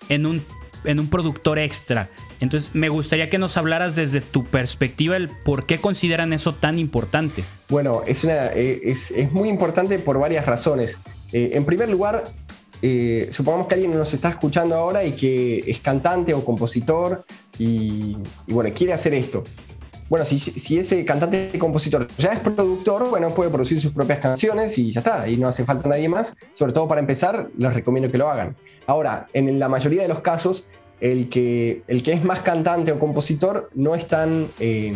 en 0.08 0.26
un, 0.26 0.44
en 0.84 1.00
un 1.00 1.08
productor 1.08 1.58
extra? 1.58 2.08
Entonces, 2.40 2.74
me 2.74 2.88
gustaría 2.88 3.30
que 3.30 3.38
nos 3.38 3.56
hablaras 3.56 3.94
desde 3.94 4.20
tu 4.20 4.44
perspectiva 4.44 5.16
el 5.16 5.28
por 5.28 5.66
qué 5.66 5.78
consideran 5.78 6.32
eso 6.32 6.52
tan 6.52 6.78
importante. 6.78 7.44
Bueno, 7.68 8.02
es, 8.06 8.24
una, 8.24 8.46
eh, 8.48 8.80
es, 8.82 9.12
muy 9.32 9.48
importante 9.48 9.98
por 9.98 10.18
varias 10.18 10.46
razones. 10.46 10.98
Eh, 11.32 11.50
en 11.54 11.64
primer 11.64 11.88
lugar, 11.88 12.24
eh, 12.82 13.28
supongamos 13.30 13.68
que 13.68 13.74
alguien 13.74 13.96
nos 13.96 14.12
está 14.12 14.30
escuchando 14.30 14.74
ahora 14.74 15.04
y 15.04 15.12
que 15.12 15.58
es 15.66 15.78
cantante 15.78 16.34
o 16.34 16.44
compositor 16.44 17.24
y, 17.58 18.16
y 18.48 18.52
bueno, 18.52 18.70
quiere 18.74 18.92
hacer 18.92 19.14
esto 19.14 19.44
bueno, 20.12 20.26
si, 20.26 20.76
ese 20.78 21.06
cantante 21.06 21.52
y 21.54 21.56
compositor 21.56 22.06
ya 22.18 22.34
es 22.34 22.40
productor, 22.40 23.08
bueno, 23.08 23.30
puede 23.30 23.48
producir 23.48 23.80
sus 23.80 23.94
propias 23.94 24.18
canciones 24.18 24.76
y 24.76 24.92
ya 24.92 25.00
está, 25.00 25.26
y 25.26 25.38
no 25.38 25.48
hace 25.48 25.64
falta 25.64 25.88
nadie 25.88 26.06
más. 26.06 26.36
Sobre 26.52 26.74
todo 26.74 26.86
para 26.86 27.00
empezar, 27.00 27.48
les 27.56 27.72
recomiendo 27.72 28.12
que 28.12 28.18
lo 28.18 28.28
hagan. 28.28 28.54
Ahora, 28.86 29.26
en 29.32 29.58
la 29.58 29.70
mayoría 29.70 30.02
de 30.02 30.08
los 30.08 30.20
casos, 30.20 30.68
el 31.00 31.30
que, 31.30 31.82
el 31.88 32.02
que 32.02 32.12
es 32.12 32.24
más 32.24 32.40
cantante 32.40 32.92
o 32.92 32.98
compositor 32.98 33.70
no 33.72 33.94
es 33.94 34.06
tan, 34.06 34.48
eh, 34.60 34.94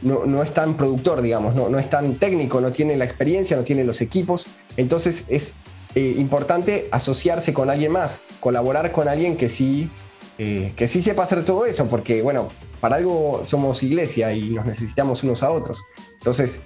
no, 0.00 0.42
es 0.42 0.54
tan 0.54 0.72
productor, 0.72 1.20
digamos, 1.20 1.54
no, 1.54 1.68
no 1.68 1.78
es 1.78 1.90
tan 1.90 2.14
técnico, 2.14 2.62
no 2.62 2.72
tiene 2.72 2.96
la 2.96 3.04
experiencia, 3.04 3.58
no 3.58 3.62
tiene 3.62 3.84
los 3.84 4.00
equipos. 4.00 4.46
Entonces 4.78 5.26
es 5.28 5.52
eh, 5.96 6.14
importante 6.16 6.88
asociarse 6.92 7.52
con 7.52 7.68
alguien 7.68 7.92
más, 7.92 8.22
colaborar 8.40 8.90
con 8.90 9.06
alguien 9.06 9.36
que 9.36 9.50
sí, 9.50 9.90
eh, 10.38 10.72
que 10.76 10.88
sí 10.88 11.02
sepa 11.02 11.24
hacer 11.24 11.44
todo 11.44 11.66
eso, 11.66 11.88
porque, 11.88 12.22
bueno, 12.22 12.48
para 12.84 12.96
algo 12.96 13.40
somos 13.44 13.82
iglesia 13.82 14.34
y 14.34 14.50
nos 14.50 14.66
necesitamos 14.66 15.22
unos 15.22 15.42
a 15.42 15.50
otros. 15.50 15.86
Entonces, 16.18 16.64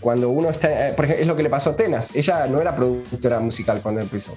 cuando 0.00 0.30
uno 0.30 0.48
está, 0.48 0.88
eh, 0.88 0.94
por 0.94 1.04
ejemplo, 1.04 1.20
es 1.20 1.28
lo 1.28 1.36
que 1.36 1.42
le 1.42 1.50
pasó 1.50 1.68
a 1.68 1.72
Atenas, 1.74 2.16
ella 2.16 2.46
no 2.46 2.62
era 2.62 2.74
productora 2.74 3.38
musical 3.38 3.82
cuando 3.82 4.00
empezó. 4.00 4.34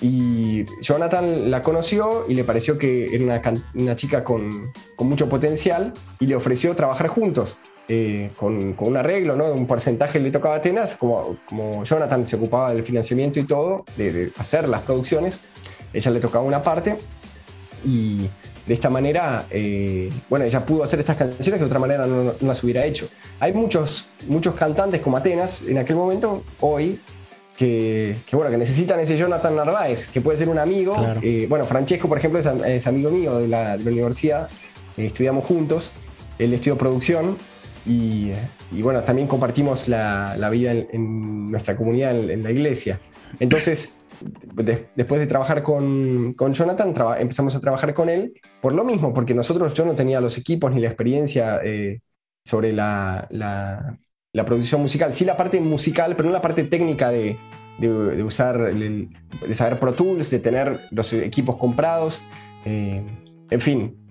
Y 0.00 0.64
Jonathan 0.82 1.48
la 1.52 1.62
conoció 1.62 2.24
y 2.28 2.34
le 2.34 2.42
pareció 2.42 2.76
que 2.76 3.14
era 3.14 3.40
una, 3.72 3.94
chica 3.94 4.24
con, 4.24 4.72
mucho 4.98 5.28
potencial 5.28 5.94
y 6.18 6.26
le 6.26 6.34
ofreció 6.34 6.74
trabajar 6.74 7.06
juntos. 7.06 7.58
Eh, 7.86 8.32
con, 8.36 8.74
un 8.76 8.96
arreglo, 8.96 9.36
¿no? 9.36 9.44
Un 9.52 9.68
porcentaje 9.68 10.18
le 10.18 10.32
tocaba 10.32 10.56
a 10.56 10.58
Atenas, 10.58 10.96
como, 10.96 11.36
como 11.46 11.84
Jonathan 11.84 12.26
se 12.26 12.34
ocupaba 12.34 12.74
del 12.74 12.82
financiamiento 12.82 13.38
y 13.38 13.44
todo, 13.44 13.84
de, 13.96 14.12
de 14.12 14.32
hacer 14.38 14.68
las 14.68 14.82
producciones, 14.82 15.38
ella 15.92 16.10
le 16.10 16.18
tocaba 16.18 16.44
una 16.44 16.64
parte 16.64 16.98
y 17.84 18.28
de 18.70 18.74
esta 18.74 18.88
manera, 18.88 19.46
eh, 19.50 20.08
bueno, 20.28 20.44
ella 20.44 20.64
pudo 20.64 20.84
hacer 20.84 21.00
estas 21.00 21.16
canciones 21.16 21.54
que 21.54 21.58
de 21.58 21.64
otra 21.64 21.80
manera 21.80 22.06
no, 22.06 22.34
las 22.40 22.62
hubiera 22.62 22.84
hecho. 22.84 23.08
Hay 23.40 23.52
muchos, 23.52 24.12
muchos 24.28 24.54
cantantes 24.54 25.00
como 25.00 25.16
Atenas 25.16 25.62
en 25.62 25.78
aquel 25.78 25.96
momento, 25.96 26.44
hoy, 26.60 27.00
que, 27.56 28.14
bueno, 28.30 28.48
que 28.48 28.56
necesitan 28.56 29.00
ese 29.00 29.16
Jonathan 29.16 29.56
Narváez, 29.56 30.06
que 30.06 30.20
puede 30.20 30.38
ser 30.38 30.48
un 30.48 30.60
amigo. 30.60 30.94
Eh, 31.20 31.46
bueno, 31.48 31.64
Francesco, 31.64 32.06
por 32.08 32.18
ejemplo, 32.18 32.38
es, 32.38 32.86
amigo 32.86 33.10
mío 33.10 33.38
de 33.38 33.48
la, 33.48 33.76
universidad, 33.84 34.48
eh, 34.96 35.06
estudiamos 35.06 35.46
juntos, 35.46 35.90
él 36.38 36.54
estudió 36.54 36.78
producción 36.78 37.36
y, 37.84 38.30
bueno, 38.70 39.02
también 39.02 39.26
compartimos 39.26 39.88
la, 39.88 40.48
vida 40.48 40.70
en, 40.70 41.50
nuestra 41.50 41.76
comunidad, 41.76 42.16
en 42.16 42.44
la 42.44 42.52
iglesia. 42.52 43.00
Entonces, 43.40 43.99
después 44.94 45.20
de 45.20 45.26
trabajar 45.26 45.62
con, 45.62 46.32
Jonathan, 46.32 46.94
empezamos 47.18 47.54
a 47.54 47.60
trabajar 47.60 47.94
con 47.94 48.08
él 48.08 48.34
por 48.60 48.74
lo 48.74 48.84
mismo, 48.84 49.14
porque 49.14 49.34
nosotros, 49.34 49.74
yo 49.74 49.84
no 49.84 49.94
tenía 49.94 50.20
los 50.20 50.38
equipos 50.38 50.72
ni 50.72 50.80
la 50.80 50.88
experiencia 50.88 51.60
eh, 51.62 52.00
sobre 52.44 52.72
la, 52.72 53.28
producción 54.46 54.82
musical. 54.82 55.12
Sí 55.12 55.24
la 55.24 55.36
parte 55.36 55.60
musical, 55.60 56.16
pero 56.16 56.28
no 56.28 56.32
la 56.32 56.42
parte 56.42 56.64
técnica 56.64 57.10
de, 57.10 57.38
usar, 58.22 58.74
de 58.74 59.54
saber 59.54 59.78
Pro 59.78 59.92
Tools, 59.92 60.30
de 60.30 60.38
tener 60.38 60.80
los 60.90 61.12
equipos 61.12 61.56
comprados. 61.56 62.22
Eh, 62.64 63.02
en 63.50 63.60
fin, 63.60 64.08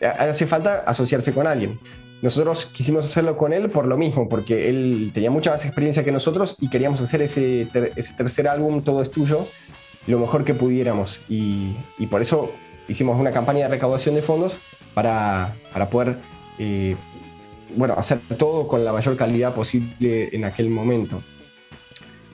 hace 0.00 0.46
falta 0.46 0.80
asociarse 0.80 1.32
con 1.32 1.46
alguien. 1.46 1.78
Nosotros 2.22 2.66
quisimos 2.66 3.06
hacerlo 3.06 3.36
con 3.36 3.52
él 3.52 3.70
por 3.70 3.86
lo 3.86 3.96
mismo, 3.96 4.28
porque 4.28 4.68
él 4.68 5.10
tenía 5.14 5.30
mucha 5.30 5.50
más 5.50 5.64
experiencia 5.64 6.04
que 6.04 6.12
nosotros 6.12 6.56
y 6.60 6.68
queríamos 6.68 7.00
hacer 7.00 7.22
ese, 7.22 7.66
tercer 8.16 8.48
álbum, 8.48 8.82
Todo 8.82 9.02
es 9.02 9.10
tuyo, 9.10 9.46
lo 10.06 10.18
mejor 10.18 10.44
que 10.44 10.54
pudiéramos. 10.54 11.20
Y, 11.28 11.76
por 12.10 12.20
eso 12.20 12.52
hicimos 12.88 13.18
una 13.18 13.30
campaña 13.30 13.60
de 13.60 13.68
recaudación 13.68 14.14
de 14.14 14.22
fondos 14.22 14.58
para, 14.94 15.56
para 15.72 15.88
poder 15.88 16.18
eh, 16.58 16.96
bueno, 17.76 17.94
hacer 17.96 18.20
todo 18.36 18.68
con 18.68 18.84
la 18.84 18.92
mayor 18.92 19.16
calidad 19.16 19.54
posible 19.54 20.28
en 20.32 20.44
aquel 20.44 20.70
momento. 20.70 21.22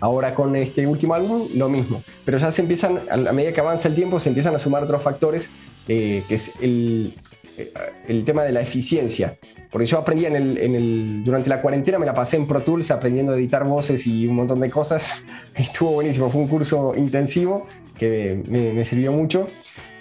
Ahora 0.01 0.35
con 0.35 0.55
este 0.57 0.87
último 0.87 1.15
álbum 1.15 1.49
lo 1.55 1.69
mismo, 1.69 2.03
pero 2.25 2.37
ya 2.37 2.51
se 2.51 2.61
empiezan, 2.61 3.01
a 3.11 3.33
medida 3.33 3.53
que 3.53 3.61
avanza 3.61 3.89
el 3.89 3.95
tiempo, 3.95 4.21
se 4.21 4.29
empiezan 4.29 4.55
a 4.55 4.59
sumar 4.59 4.83
otros 4.83 5.03
factores, 5.03 5.53
eh, 5.89 6.23
que 6.29 6.35
es 6.35 6.53
el, 6.61 7.15
eh, 7.57 7.73
el 8.07 8.25
tema 8.25 8.43
de 8.43 8.53
la 8.53 8.61
eficiencia. 8.61 9.39
Porque 9.77 9.85
yo 9.85 9.99
aprendí 9.99 10.25
en 10.25 10.37
el, 10.37 11.23
durante 11.23 11.51
la 11.51 11.61
cuarentena, 11.61 11.99
me 11.99 12.07
la 12.07 12.15
pasé 12.15 12.39
en 12.39 12.47
Pro 12.47 12.63
Tools 12.63 12.91
aprendiendo 12.91 13.33
a 13.33 13.37
editar 13.37 13.63
voces 13.65 14.07
y 14.07 14.27
un 14.27 14.37
montón 14.37 14.59
de 14.59 14.71
cosas. 14.71 15.23
Estuvo 15.55 15.91
buenísimo, 15.91 16.31
fue 16.31 16.41
un 16.41 16.49
curso 16.49 16.95
intensivo 16.97 17.67
que 17.99 18.43
me, 18.49 18.83
sirvió 18.87 19.13
mucho. 19.13 19.49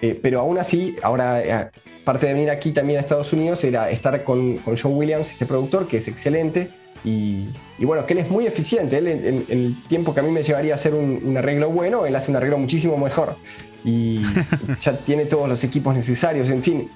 Eh, 0.01 0.17
pero 0.23 0.39
aún 0.39 0.59
así, 0.59 0.95
ahora, 1.03 1.43
eh, 1.43 1.71
parte 2.05 2.27
de 2.27 2.35
venir 2.35 2.51
aquí 2.51 2.71
también 2.71 2.99
a 2.99 3.01
Estados 3.01 3.33
Unidos 3.33 3.65
era 3.65 3.89
estar 3.89 4.23
con, 4.23 4.59
con 4.59 4.77
John 4.77 4.95
Williams, 4.95 5.29
este 5.29 5.45
productor, 5.45 5.89
que 5.89 5.97
es 5.97 6.07
excelente, 6.07 6.69
y, 7.03 7.49
bueno, 7.79 8.05
que 8.05 8.13
él 8.13 8.19
es 8.19 8.29
muy 8.29 8.47
eficiente. 8.47 8.99
Él, 8.99 9.07
en, 9.07 9.45
el 9.49 9.75
tiempo 9.89 10.13
que 10.13 10.21
a 10.21 10.23
mí 10.23 10.31
me 10.31 10.41
llevaría 10.41 10.71
a 10.71 10.75
hacer 10.75 10.93
un, 10.93 11.35
arreglo 11.37 11.69
bueno, 11.69 12.05
él 12.05 12.15
hace 12.15 12.31
un 12.31 12.37
arreglo 12.37 12.57
muchísimo 12.57 12.97
mejor. 12.97 13.35
Y 13.83 14.21
ya 14.79 14.95
tiene 14.99 15.25
todos 15.25 15.49
los 15.49 15.65
equipos 15.65 15.93
necesarios. 15.93 16.49
En 16.49 16.63
fin, 16.63 16.89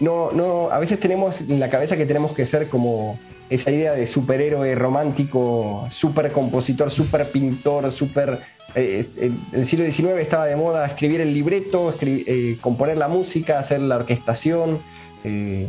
no, 0.00 0.30
no, 0.32 0.70
a 0.70 0.78
veces 0.78 1.00
tenemos 1.00 1.40
en 1.42 1.58
la 1.60 1.70
cabeza 1.70 1.96
que 1.96 2.06
tenemos 2.06 2.32
que 2.32 2.46
ser 2.46 2.68
como 2.68 3.18
esa 3.50 3.70
idea 3.70 3.92
de 3.92 4.06
superhéroe 4.06 4.74
romántico, 4.74 5.86
super 5.88 6.30
compositor, 6.32 6.90
super 6.90 7.30
pintor, 7.30 7.90
super. 7.90 8.40
En 8.74 9.40
el 9.52 9.64
siglo 9.64 9.84
XIX 9.84 10.20
estaba 10.20 10.46
de 10.46 10.54
moda 10.54 10.86
escribir 10.86 11.20
el 11.20 11.32
libreto, 11.32 11.94
eh, 12.00 12.58
componer 12.60 12.98
la 12.98 13.08
música, 13.08 13.58
hacer 13.58 13.80
la 13.80 13.96
orquestación. 13.96 14.80
Eh, 15.24 15.68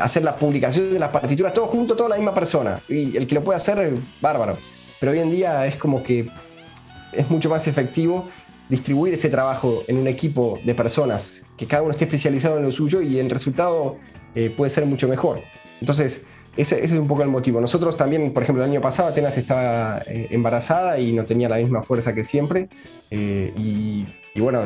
hacer 0.00 0.24
la 0.24 0.34
publicación 0.36 0.92
de 0.92 0.98
las 0.98 1.10
partituras, 1.10 1.52
todo 1.52 1.66
junto, 1.66 1.94
toda 1.94 2.08
la 2.10 2.16
misma 2.16 2.34
persona. 2.34 2.80
Y 2.88 3.16
el 3.16 3.26
que 3.26 3.34
lo 3.34 3.44
puede 3.44 3.58
hacer, 3.58 3.94
bárbaro. 4.20 4.56
Pero 4.98 5.12
hoy 5.12 5.20
en 5.20 5.30
día 5.30 5.66
es 5.66 5.76
como 5.76 6.02
que 6.02 6.28
es 7.12 7.30
mucho 7.30 7.48
más 7.48 7.66
efectivo 7.68 8.28
distribuir 8.68 9.14
ese 9.14 9.28
trabajo 9.28 9.82
en 9.88 9.98
un 9.98 10.08
equipo 10.08 10.58
de 10.64 10.74
personas, 10.74 11.42
que 11.56 11.66
cada 11.66 11.82
uno 11.82 11.90
esté 11.90 12.04
especializado 12.04 12.56
en 12.56 12.64
lo 12.64 12.72
suyo 12.72 13.00
y 13.02 13.18
el 13.18 13.30
resultado 13.30 13.98
eh, 14.34 14.50
puede 14.50 14.70
ser 14.70 14.86
mucho 14.86 15.08
mejor. 15.08 15.42
Entonces, 15.80 16.26
ese, 16.56 16.84
es 16.84 16.92
un 16.92 17.06
poco 17.06 17.22
el 17.22 17.28
motivo. 17.28 17.60
Nosotros 17.60 17.96
también, 17.96 18.32
por 18.32 18.42
ejemplo, 18.42 18.64
el 18.64 18.70
año 18.70 18.80
pasado 18.80 19.08
Atenas 19.08 19.36
estaba 19.36 20.02
eh, 20.06 20.28
embarazada 20.30 20.98
y 20.98 21.12
no 21.12 21.24
tenía 21.24 21.48
la 21.48 21.56
misma 21.56 21.82
fuerza 21.82 22.14
que 22.14 22.24
siempre. 22.24 22.68
Eh, 23.10 23.52
y, 23.56 24.06
bueno, 24.40 24.62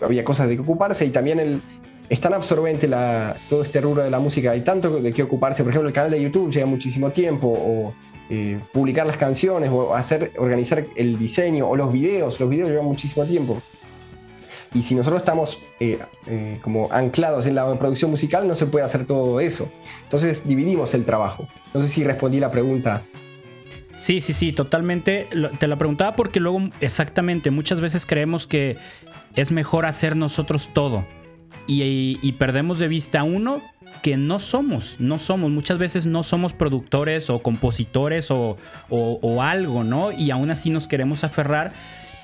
había 0.00 0.24
cosas 0.24 0.48
de 0.48 0.56
que 0.56 0.62
ocuparse 0.62 1.04
y 1.04 1.10
también 1.10 1.40
el, 1.40 1.60
es 2.08 2.20
tan 2.20 2.34
absorbente 2.34 2.88
la, 2.88 3.36
todo 3.48 3.62
este 3.62 3.80
rubro 3.80 4.02
de 4.02 4.10
la 4.10 4.18
música, 4.18 4.52
hay 4.52 4.62
tanto 4.62 5.00
de 5.00 5.12
qué 5.12 5.22
ocuparse. 5.22 5.62
Por 5.62 5.70
ejemplo, 5.70 5.88
el 5.88 5.94
canal 5.94 6.10
de 6.10 6.22
YouTube 6.22 6.50
lleva 6.50 6.66
muchísimo 6.66 7.10
tiempo, 7.10 7.94
eh, 8.34 8.58
publicar 8.72 9.06
las 9.06 9.18
canciones, 9.18 9.68
o 9.70 9.94
hacer, 9.94 10.32
organizar 10.38 10.82
el 10.96 11.18
diseño, 11.18 11.68
o 11.68 11.76
los 11.76 11.92
videos. 11.92 12.40
Los 12.40 12.48
videos 12.48 12.70
llevan 12.70 12.86
muchísimo 12.86 13.26
tiempo. 13.26 13.60
Y 14.72 14.80
si 14.80 14.94
nosotros 14.94 15.20
estamos 15.20 15.62
eh, 15.80 15.98
eh, 16.26 16.58
como 16.62 16.90
anclados 16.90 17.44
en 17.44 17.56
la 17.56 17.78
producción 17.78 18.10
musical, 18.10 18.48
no 18.48 18.54
se 18.54 18.64
puede 18.64 18.86
hacer 18.86 19.04
todo 19.04 19.38
eso. 19.38 19.70
Entonces 20.04 20.48
dividimos 20.48 20.94
el 20.94 21.04
trabajo. 21.04 21.46
No 21.74 21.82
sé 21.82 21.90
si 21.90 22.04
respondí 22.04 22.40
la 22.40 22.50
pregunta. 22.50 23.02
Sí, 23.96 24.22
sí, 24.22 24.32
sí, 24.32 24.54
totalmente. 24.54 25.28
Te 25.58 25.66
la 25.66 25.76
preguntaba 25.76 26.14
porque 26.14 26.40
luego, 26.40 26.70
exactamente, 26.80 27.50
muchas 27.50 27.82
veces 27.82 28.06
creemos 28.06 28.46
que 28.46 28.78
es 29.36 29.52
mejor 29.52 29.84
hacer 29.84 30.16
nosotros 30.16 30.70
todo 30.72 31.04
y, 31.66 32.32
perdemos 32.32 32.78
de 32.78 32.88
vista 32.88 33.22
uno 33.22 33.60
que 34.02 34.16
no 34.16 34.40
somos, 34.40 34.96
no 34.98 35.18
somos, 35.18 35.50
muchas 35.50 35.78
veces 35.78 36.06
no 36.06 36.22
somos 36.22 36.52
productores 36.52 37.30
o 37.30 37.42
compositores 37.42 38.30
o, 38.30 38.56
algo, 39.40 39.84
¿no? 39.84 40.12
Y 40.12 40.30
aún 40.30 40.50
así 40.50 40.70
nos 40.70 40.88
queremos 40.88 41.24
aferrar 41.24 41.72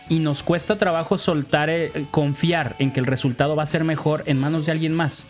y 0.08 0.18
nos 0.18 0.42
cuesta 0.42 0.78
trabajo 0.78 1.18
soltar, 1.18 1.68
eh, 1.68 2.06
confiar 2.10 2.76
en 2.78 2.92
que 2.92 3.00
el 3.00 3.06
resultado 3.06 3.56
va 3.56 3.62
a 3.62 3.66
ser 3.66 3.84
mejor 3.84 4.22
en 4.26 4.40
manos 4.40 4.64
de 4.66 4.72
alguien 4.72 4.94
más. 4.94 5.24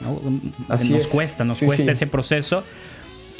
¿no? 0.00 0.20
Así 0.68 0.92
nos 0.92 1.08
cuesta, 1.08 1.44
nos 1.44 1.58
cuesta 1.58 1.92
ese 1.92 2.06
proceso. 2.06 2.64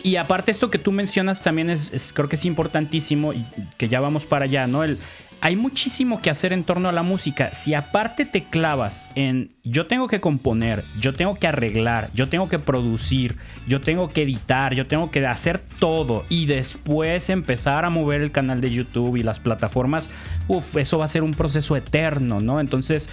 Y 0.03 0.17
aparte 0.17 0.51
esto 0.51 0.71
que 0.71 0.79
tú 0.79 0.93
mencionas 0.93 1.43
también 1.43 1.71
es, 1.71 2.13
creo 2.15 2.29
que 2.29 2.37
es 2.37 2.45
importantísimo 2.45 3.33
y 3.33 3.47
que 3.77 3.89
ya 3.89 4.01
vamos 4.01 4.27
para 4.27 4.45
allá, 4.45 4.67
¿no? 4.67 4.85
El, 4.85 4.99
hay 5.43 5.57
muchísimo 5.57 6.21
que 6.21 6.29
hacer 6.29 6.53
en 6.53 6.65
torno 6.65 6.89
a 6.89 6.93
la 6.93 7.03
música. 7.03 7.55
Si 7.55 7.73
aparte 7.73 8.27
te 8.27 8.45
clavas 8.45 9.07
en 9.15 9.51
yo 9.65 9.87
tengo 9.87 10.07
que 10.07 10.21
componer, 10.21 10.85
yo 11.01 11.15
tengo 11.15 11.39
que 11.39 11.47
arreglar, 11.47 12.11
yo 12.13 12.29
tengo 12.29 12.49
que 12.49 12.59
producir, 12.59 13.37
yo 13.67 13.81
tengo 13.81 14.11
que 14.11 14.23
editar, 14.23 14.75
yo 14.75 14.87
tengo 14.87 15.11
que 15.11 15.27
hacer 15.27 15.59
todo 15.79 16.25
y 16.29 16.47
después 16.47 17.31
empezar 17.31 17.85
a 17.85 17.91
mover 17.91 18.21
el 18.21 18.33
canal 18.33 18.61
de 18.61 18.71
YouTube 18.71 19.17
y 19.17 19.23
las 19.23 19.41
plataformas, 19.41 20.11
uff, 20.49 20.77
eso 20.77 20.99
va 20.99 21.07
a 21.07 21.09
ser 21.09 21.23
un 21.23 21.33
proceso 21.33 21.75
eterno, 21.75 22.41
¿no? 22.41 22.61
Entonces, 22.61 23.09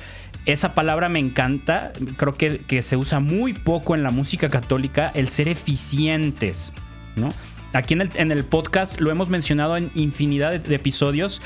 esa 0.46 0.74
palabra 0.74 1.08
me 1.08 1.20
encanta, 1.20 1.94
creo 2.18 2.36
que, 2.36 2.82
se 2.82 2.98
usa 2.98 3.20
muy 3.20 3.54
poco 3.54 3.96
en 3.96 4.04
la 4.04 4.12
música 4.12 4.50
católica, 4.50 5.12
el 5.14 5.30
ser 5.30 5.48
eficientes, 5.48 6.74
¿no? 7.16 7.30
Aquí 7.74 7.94
en 7.94 8.02
el, 8.02 8.10
en 8.16 8.32
el 8.32 8.44
podcast 8.44 9.00
lo 9.00 9.12
hemos 9.12 9.30
mencionado 9.30 9.78
en 9.78 9.92
infinidad 9.94 10.60
de 10.60 10.76
episodios 10.76 11.42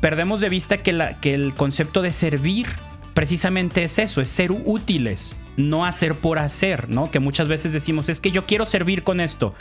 perdemos 0.00 0.40
de 0.40 0.48
vista 0.48 0.78
que, 0.78 0.92
la, 0.92 1.20
que 1.20 1.34
el 1.34 1.54
concepto 1.54 2.02
de 2.02 2.10
servir 2.10 2.66
precisamente 3.14 3.84
es 3.84 3.98
eso, 3.98 4.20
es 4.20 4.28
ser 4.28 4.50
útiles, 4.52 5.36
no 5.56 5.84
hacer 5.84 6.16
por 6.16 6.38
hacer, 6.38 6.88
¿no? 6.88 7.10
Que 7.10 7.20
muchas 7.20 7.48
veces 7.48 7.72
decimos, 7.72 8.08
es 8.08 8.20
que 8.20 8.30
yo 8.30 8.46
quiero 8.46 8.66
servir 8.66 9.04
con 9.04 9.20
esto. 9.20 9.54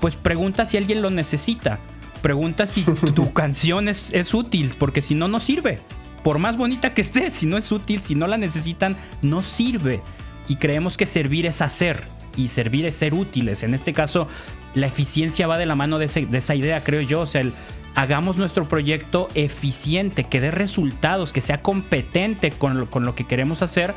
Pues 0.00 0.14
pregunta 0.14 0.66
si 0.66 0.76
alguien 0.76 1.02
lo 1.02 1.10
necesita. 1.10 1.80
Pregunta 2.22 2.66
si 2.66 2.82
tu 3.14 3.32
canción 3.32 3.88
es, 3.88 4.12
es 4.12 4.34
útil, 4.34 4.74
porque 4.78 5.02
si 5.02 5.14
no, 5.14 5.28
no 5.28 5.40
sirve. 5.40 5.80
Por 6.22 6.38
más 6.38 6.56
bonita 6.56 6.94
que 6.94 7.00
esté, 7.00 7.30
si 7.30 7.46
no 7.46 7.56
es 7.56 7.70
útil, 7.72 8.00
si 8.00 8.14
no 8.14 8.26
la 8.26 8.36
necesitan, 8.36 8.96
no 9.22 9.42
sirve. 9.42 10.02
Y 10.48 10.56
creemos 10.56 10.96
que 10.96 11.06
servir 11.06 11.46
es 11.46 11.62
hacer 11.62 12.02
y 12.36 12.48
servir 12.48 12.86
es 12.86 12.94
ser 12.94 13.14
útiles. 13.14 13.62
En 13.62 13.74
este 13.74 13.92
caso, 13.92 14.28
la 14.74 14.86
eficiencia 14.86 15.46
va 15.46 15.58
de 15.58 15.66
la 15.66 15.74
mano 15.74 15.98
de, 15.98 16.06
de 16.06 16.38
esa 16.38 16.54
idea, 16.54 16.82
creo 16.82 17.00
yo. 17.02 17.20
O 17.20 17.26
sea, 17.26 17.40
el, 17.40 17.52
hagamos 17.98 18.36
nuestro 18.36 18.68
proyecto 18.68 19.26
eficiente, 19.34 20.22
que 20.22 20.40
dé 20.40 20.52
resultados, 20.52 21.32
que 21.32 21.40
sea 21.40 21.62
competente 21.62 22.52
con 22.52 22.78
lo, 22.78 23.14
que 23.16 23.26
queremos 23.26 23.60
hacer. 23.60 23.92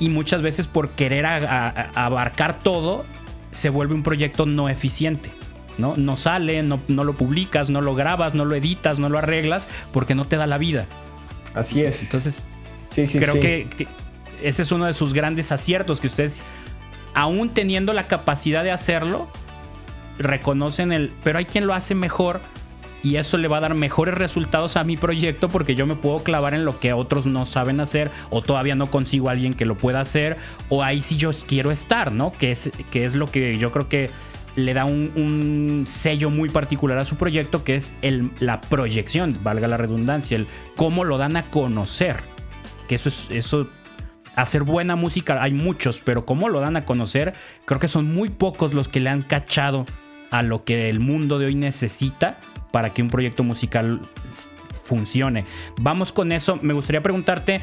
Y 0.00 0.08
muchas 0.08 0.42
veces 0.42 0.66
por 0.66 0.90
querer 0.90 1.24
abarcar 1.24 2.58
todo, 2.58 3.06
se 3.52 3.68
vuelve 3.68 3.94
un 3.94 4.02
proyecto 4.02 4.44
no 4.44 4.68
eficiente. 4.68 5.30
¿no? 5.78 5.94
no 5.94 6.16
sale, 6.16 6.64
no, 6.64 6.80
lo 6.88 7.16
publicas, 7.16 7.70
no 7.70 7.80
lo 7.80 7.94
grabas, 7.94 8.34
no 8.34 8.44
lo 8.44 8.56
editas, 8.56 8.98
no 8.98 9.08
lo 9.08 9.18
arreglas, 9.18 9.68
porque 9.92 10.16
no 10.16 10.24
te 10.24 10.34
da 10.34 10.48
la 10.48 10.58
vida. 10.58 10.86
Así 11.54 11.82
es. 11.82 12.02
Entonces, 12.02 12.50
creo 12.90 13.34
Que, 13.34 13.68
que 13.76 13.86
ese 14.42 14.62
es 14.62 14.72
uno 14.72 14.86
de 14.86 14.94
sus 14.94 15.14
grandes 15.14 15.52
aciertos, 15.52 16.00
que 16.00 16.08
ustedes, 16.08 16.44
aún 17.14 17.50
teniendo 17.50 17.92
la 17.92 18.08
capacidad 18.08 18.64
de 18.64 18.72
hacerlo, 18.72 19.28
reconocen 20.18 20.90
el, 20.90 21.12
pero 21.22 21.38
hay 21.38 21.44
quien 21.44 21.68
lo 21.68 21.74
hace 21.74 21.94
mejor 21.94 22.40
y 23.02 23.16
eso 23.16 23.36
le 23.38 23.48
va 23.48 23.58
a 23.58 23.60
dar 23.60 23.74
mejores 23.74 24.14
resultados 24.14 24.76
a 24.76 24.84
mi 24.84 24.96
proyecto 24.96 25.48
porque 25.48 25.74
yo 25.74 25.86
me 25.86 25.94
puedo 25.94 26.18
clavar 26.20 26.54
en 26.54 26.64
lo 26.64 26.78
que 26.80 26.92
otros 26.92 27.26
no 27.26 27.46
saben 27.46 27.80
hacer 27.80 28.10
o 28.30 28.42
todavía 28.42 28.74
no 28.74 28.90
consigo 28.90 29.28
a 29.28 29.32
alguien 29.32 29.54
que 29.54 29.64
lo 29.64 29.76
pueda 29.76 30.00
hacer 30.00 30.36
o 30.68 30.82
ahí 30.82 31.00
sí 31.00 31.16
yo 31.16 31.30
quiero 31.46 31.70
estar, 31.70 32.12
¿no? 32.12 32.32
Que 32.32 32.50
es, 32.50 32.72
que 32.90 33.04
es 33.04 33.14
lo 33.14 33.26
que 33.26 33.58
yo 33.58 33.70
creo 33.72 33.88
que 33.88 34.10
le 34.56 34.74
da 34.74 34.84
un, 34.84 35.84
sello 35.86 36.30
muy 36.30 36.48
particular 36.48 36.98
a 36.98 37.04
su 37.04 37.16
proyecto 37.16 37.62
que 37.62 37.76
es 37.76 37.94
el, 38.02 38.30
la 38.40 38.60
proyección, 38.60 39.38
valga 39.42 39.68
la 39.68 39.76
redundancia, 39.76 40.36
el 40.36 40.48
cómo 40.76 41.04
lo 41.04 41.18
dan 41.18 41.36
a 41.36 41.50
conocer. 41.50 42.16
Que 42.88 42.96
eso 42.96 43.08
es, 43.08 43.28
eso 43.30 43.68
hacer 44.34 44.64
buena 44.64 44.96
música 44.96 45.40
hay 45.42 45.52
muchos, 45.52 46.00
pero 46.00 46.22
cómo 46.22 46.48
lo 46.48 46.60
dan 46.60 46.76
a 46.76 46.84
conocer, 46.84 47.34
creo 47.64 47.78
que 47.78 47.88
son 47.88 48.12
muy 48.12 48.30
pocos 48.30 48.74
los 48.74 48.88
que 48.88 49.00
le 49.00 49.10
han 49.10 49.22
cachado 49.22 49.86
a 50.30 50.42
lo 50.42 50.64
que 50.64 50.88
el 50.90 51.00
mundo 51.00 51.38
de 51.38 51.46
hoy 51.46 51.54
necesita 51.54 52.38
para 52.70 52.92
que 52.92 53.02
un 53.02 53.08
proyecto 53.08 53.44
musical 53.44 54.08
funcione. 54.84 55.44
Vamos 55.80 56.12
con 56.12 56.32
eso. 56.32 56.58
Me 56.62 56.74
gustaría 56.74 57.02
preguntarte, 57.02 57.60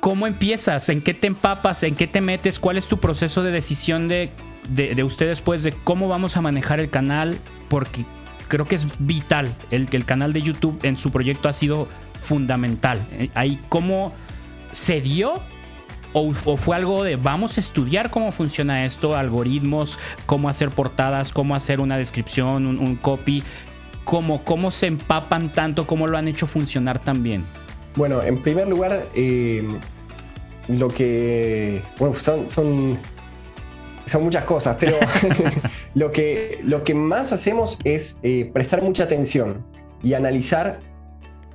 ¿cómo 0.00 0.26
empiezas? 0.26 0.88
¿En 0.88 1.00
qué 1.00 1.14
te 1.14 1.26
empapas? 1.26 1.82
¿En 1.82 1.94
qué 1.94 2.06
te 2.06 2.20
metes? 2.20 2.58
¿Cuál 2.58 2.76
es 2.76 2.86
tu 2.86 2.98
proceso 2.98 3.42
de 3.42 3.50
decisión 3.50 4.08
de, 4.08 4.30
de, 4.68 5.04
ustedes 5.04 5.38
después 5.38 5.62
de 5.62 5.72
cómo 5.72 6.08
vamos 6.08 6.36
a 6.36 6.40
manejar 6.40 6.80
el 6.80 6.90
canal? 6.90 7.36
Porque 7.68 8.04
creo 8.48 8.66
que 8.66 8.74
es 8.74 8.86
vital 8.98 9.54
el 9.70 9.88
que 9.88 9.96
el 9.96 10.04
canal 10.04 10.32
de 10.32 10.42
YouTube 10.42 10.78
en 10.82 10.98
su 10.98 11.10
proyecto 11.10 11.48
ha 11.48 11.52
sido 11.52 11.88
fundamental. 12.20 13.06
Eh, 13.12 13.30
ahí, 13.34 13.58
¿cómo 13.68 14.12
se 14.72 15.00
dio 15.00 15.34
o, 16.12 16.32
fue 16.32 16.76
algo 16.76 17.04
de 17.04 17.16
vamos 17.16 17.56
a 17.56 17.60
estudiar 17.60 18.10
cómo 18.10 18.32
funciona 18.32 18.84
esto, 18.84 19.16
algoritmos, 19.16 19.98
cómo 20.26 20.48
hacer 20.48 20.70
portadas, 20.70 21.32
cómo 21.32 21.54
hacer 21.54 21.80
una 21.80 21.96
descripción, 21.96 22.66
un, 22.66 22.96
copy, 22.96 23.42
cómo, 24.04 24.44
cómo 24.44 24.70
se 24.70 24.86
empapan 24.86 25.52
tanto, 25.52 25.86
cómo 25.86 26.06
lo 26.06 26.18
han 26.18 26.28
hecho 26.28 26.46
funcionar 26.46 26.98
tan 26.98 27.22
bien. 27.22 27.44
Bueno, 27.96 28.22
en 28.22 28.40
primer 28.40 28.68
lugar, 28.68 29.08
eh, 29.14 29.66
lo 30.68 30.88
que. 30.88 31.82
Bueno, 31.98 32.14
son, 32.14 32.48
son, 32.48 32.98
son 34.06 34.24
muchas 34.24 34.44
cosas, 34.44 34.76
pero 34.78 34.96
lo, 35.94 36.12
que, 36.12 36.60
lo 36.62 36.84
que 36.84 36.94
más 36.94 37.32
hacemos 37.32 37.78
es 37.84 38.20
eh, 38.22 38.50
prestar 38.52 38.82
mucha 38.82 39.04
atención 39.04 39.64
y 40.02 40.14
analizar 40.14 40.80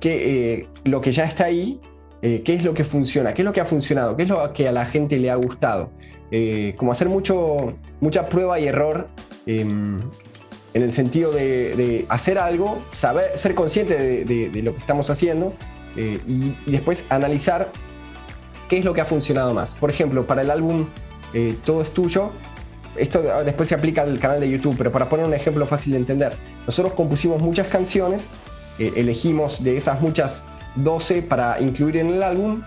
que, 0.00 0.54
eh, 0.54 0.68
lo 0.84 1.00
que 1.00 1.12
ya 1.12 1.24
está 1.24 1.44
ahí 1.44 1.80
eh, 2.20 2.42
qué 2.44 2.54
es 2.54 2.64
lo 2.64 2.74
que 2.74 2.82
funciona, 2.82 3.32
qué 3.32 3.42
es 3.42 3.46
lo 3.46 3.52
que 3.52 3.60
ha 3.60 3.64
funcionado, 3.64 4.16
qué 4.16 4.24
es 4.24 4.28
lo 4.28 4.52
que 4.52 4.66
a 4.66 4.72
la 4.72 4.86
gente 4.86 5.18
le 5.18 5.30
ha 5.30 5.36
gustado. 5.36 5.90
Eh, 6.32 6.74
como 6.76 6.90
hacer 6.90 7.08
mucho, 7.08 7.74
mucha 8.00 8.28
prueba 8.28 8.58
y 8.58 8.66
error 8.66 9.08
em, 9.46 10.00
en 10.74 10.82
el 10.82 10.92
sentido 10.92 11.30
de, 11.30 12.04
hacer 12.08 12.38
algo, 12.38 12.82
saber, 12.90 13.38
ser 13.38 13.54
consciente 13.54 14.24
de, 14.24 14.62
lo 14.62 14.72
que 14.72 14.78
estamos 14.78 15.08
haciendo 15.10 15.54
eh, 15.96 16.18
y, 16.26 16.56
después 16.70 17.06
analizar 17.08 17.70
qué 18.68 18.78
es 18.78 18.84
lo 18.84 18.94
que 18.94 19.00
ha 19.00 19.04
funcionado 19.04 19.54
más. 19.54 19.76
Por 19.76 19.88
ejemplo, 19.88 20.26
para 20.26 20.42
el 20.42 20.50
álbum 20.50 20.88
Todo 21.64 21.82
es 21.82 21.92
tuyo, 21.92 22.32
esto 22.96 23.22
después 23.44 23.68
se 23.68 23.76
aplica 23.76 24.02
al 24.02 24.18
canal 24.18 24.40
de 24.40 24.50
YouTube, 24.50 24.74
pero 24.76 24.90
para 24.90 25.08
poner 25.08 25.24
un 25.24 25.34
ejemplo 25.34 25.66
fácil 25.66 25.92
de 25.92 25.98
entender, 25.98 26.36
nosotros 26.66 26.94
compusimos 26.94 27.40
muchas 27.40 27.68
canciones, 27.68 28.28
elegimos 28.78 29.62
de 29.62 29.76
esas 29.76 30.00
muchas 30.00 30.44
12 30.82 31.22
para 31.22 31.60
incluir 31.60 31.98
en 31.98 32.08
el 32.08 32.22
álbum, 32.22 32.62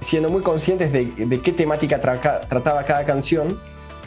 siendo 0.00 0.30
muy 0.30 0.42
conscientes 0.42 0.92
de, 0.92 1.40
qué 1.42 1.52
temática 1.52 2.00
trataba 2.00 2.84
cada 2.84 3.04
canción 3.04 3.58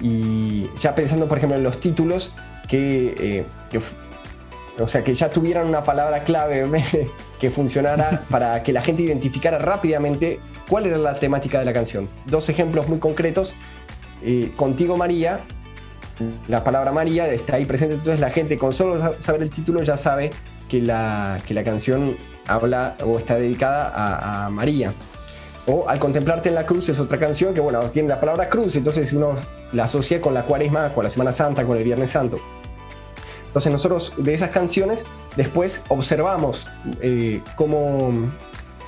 y 0.01 0.69
ya 0.77 0.93
pensando, 0.93 1.27
por 1.27 1.37
ejemplo, 1.37 1.57
en 1.57 1.63
los 1.63 1.79
títulos 1.79 2.35
que, 2.67 3.45
que 3.71 3.79
o 4.79 4.87
sea, 4.87 5.03
que 5.03 5.13
ya 5.13 5.29
tuvieran 5.29 5.67
una 5.67 5.83
palabra 5.83 6.23
clave 6.23 6.65
que 7.39 7.49
funcionara 7.49 8.21
para 8.29 8.61
que 8.63 8.73
la 8.73 8.81
gente 8.81 9.03
identificara 9.03 9.57
rápidamente 9.57 10.39
cuál 10.69 10.85
era 10.85 10.97
la 10.97 11.13
temática 11.15 11.59
de 11.59 11.65
la 11.65 11.73
canción. 11.73 12.07
Dos 12.25 12.49
ejemplos 12.49 12.87
muy 12.87 12.99
concretos. 12.99 13.55
Eh, 14.23 14.51
Contigo 14.55 14.97
María, 14.97 15.41
la 16.47 16.63
palabra 16.63 16.91
María 16.91 17.27
está 17.31 17.55
ahí 17.55 17.65
presente, 17.65 17.95
entonces 17.95 18.19
la 18.19 18.29
gente 18.29 18.57
con 18.57 18.73
solo 18.73 19.19
saber 19.19 19.43
el 19.43 19.49
título 19.49 19.83
ya 19.83 19.97
sabe 19.97 20.31
que 20.67 20.81
la, 20.81 21.39
que 21.45 21.53
la 21.53 21.63
canción 21.63 22.17
habla 22.47 22.95
o 23.05 23.17
está 23.17 23.37
dedicada 23.37 24.45
a, 24.45 24.49
María. 24.49 24.93
O 25.65 25.87
Al 25.89 25.99
contemplarte 25.99 26.49
en 26.49 26.55
la 26.55 26.65
cruz 26.65 26.87
es 26.89 26.99
otra 26.99 27.19
canción 27.19 27.53
que, 27.53 27.59
bueno, 27.59 27.81
tiene 27.91 28.07
la 28.07 28.19
palabra 28.19 28.49
cruz, 28.49 28.75
entonces 28.77 29.11
uno 29.11 29.35
la 29.73 29.83
asocia 29.83 30.21
con 30.21 30.33
la 30.33 30.45
cuaresma, 30.45 30.93
con 30.93 31.03
la 31.03 31.09
Semana 31.09 31.33
Santa, 31.33 31.65
con 31.65 31.77
el 31.77 31.83
Viernes 31.83 32.09
Santo. 32.09 32.39
Entonces 33.47 33.71
nosotros 33.71 34.13
de 34.17 34.33
esas 34.33 34.51
canciones 34.51 35.05
después 35.35 35.83
observamos 35.89 36.67
eh, 37.01 37.41
cómo, 37.55 38.31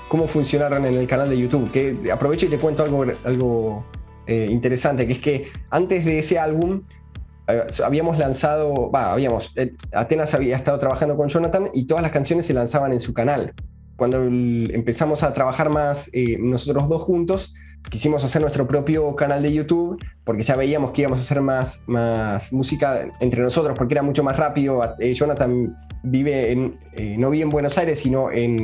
cómo 0.08 0.28
funcionaron 0.28 0.86
en 0.86 0.96
el 0.96 1.08
canal 1.08 1.30
de 1.30 1.38
YouTube. 1.38 1.72
Que 1.72 2.12
aprovecho 2.12 2.46
y 2.46 2.50
te 2.50 2.60
cuento 2.60 2.84
algo, 2.84 3.06
algo 3.26 3.84
eh, 4.28 4.48
interesante, 4.50 5.08
que 5.08 5.14
es 5.14 5.20
que 5.20 5.52
antes 5.70 6.06
de 6.06 6.20
ese 6.20 6.38
álbum 6.38 6.84
habíamos 7.84 8.18
lanzado, 8.18 8.92
va, 8.92 9.12
habíamos, 9.12 9.54
Atenas 9.94 10.34
había 10.34 10.56
estado 10.56 10.78
trabajando 10.78 11.18
con 11.18 11.30
Jonathan 11.30 11.70
y 11.74 11.86
todas 11.86 12.04
las 12.04 12.12
canciones 12.12 12.46
se 12.46 12.54
lanzaban 12.54 12.94
en 12.94 13.00
su 13.00 13.14
canal. 13.14 13.54
Cuando 13.96 14.24
empezamos 14.24 15.24
a 15.24 15.34
trabajar 15.34 15.70
más 15.70 16.10
nosotros 16.40 16.88
dos 16.88 17.02
juntos, 17.02 17.54
quisimos 17.90 18.24
hacer 18.24 18.42
nuestro 18.42 18.68
propio 18.68 19.16
canal 19.16 19.42
de 19.42 19.54
YouTube 19.54 19.98
porque 20.24 20.44
ya 20.44 20.56
veíamos 20.56 20.92
que 20.92 21.02
íbamos 21.02 21.20
a 21.20 21.22
hacer 21.22 21.42
más, 21.42 21.84
más 21.88 22.52
música 22.52 23.10
entre 23.20 23.42
nosotros 23.42 23.78
porque 23.78 23.94
era 23.94 24.04
mucho 24.04 24.24
más 24.24 24.38
rápido. 24.38 24.82
Eh, 25.00 25.14
Jonathan 25.14 25.76
vive 26.04 26.52
en, 26.52 26.80
eh, 26.94 27.16
no 27.18 27.30
vive 27.30 27.44
en 27.44 27.50
Buenos 27.50 27.78
Aires, 27.78 28.00
sino 28.00 28.32
en, 28.32 28.60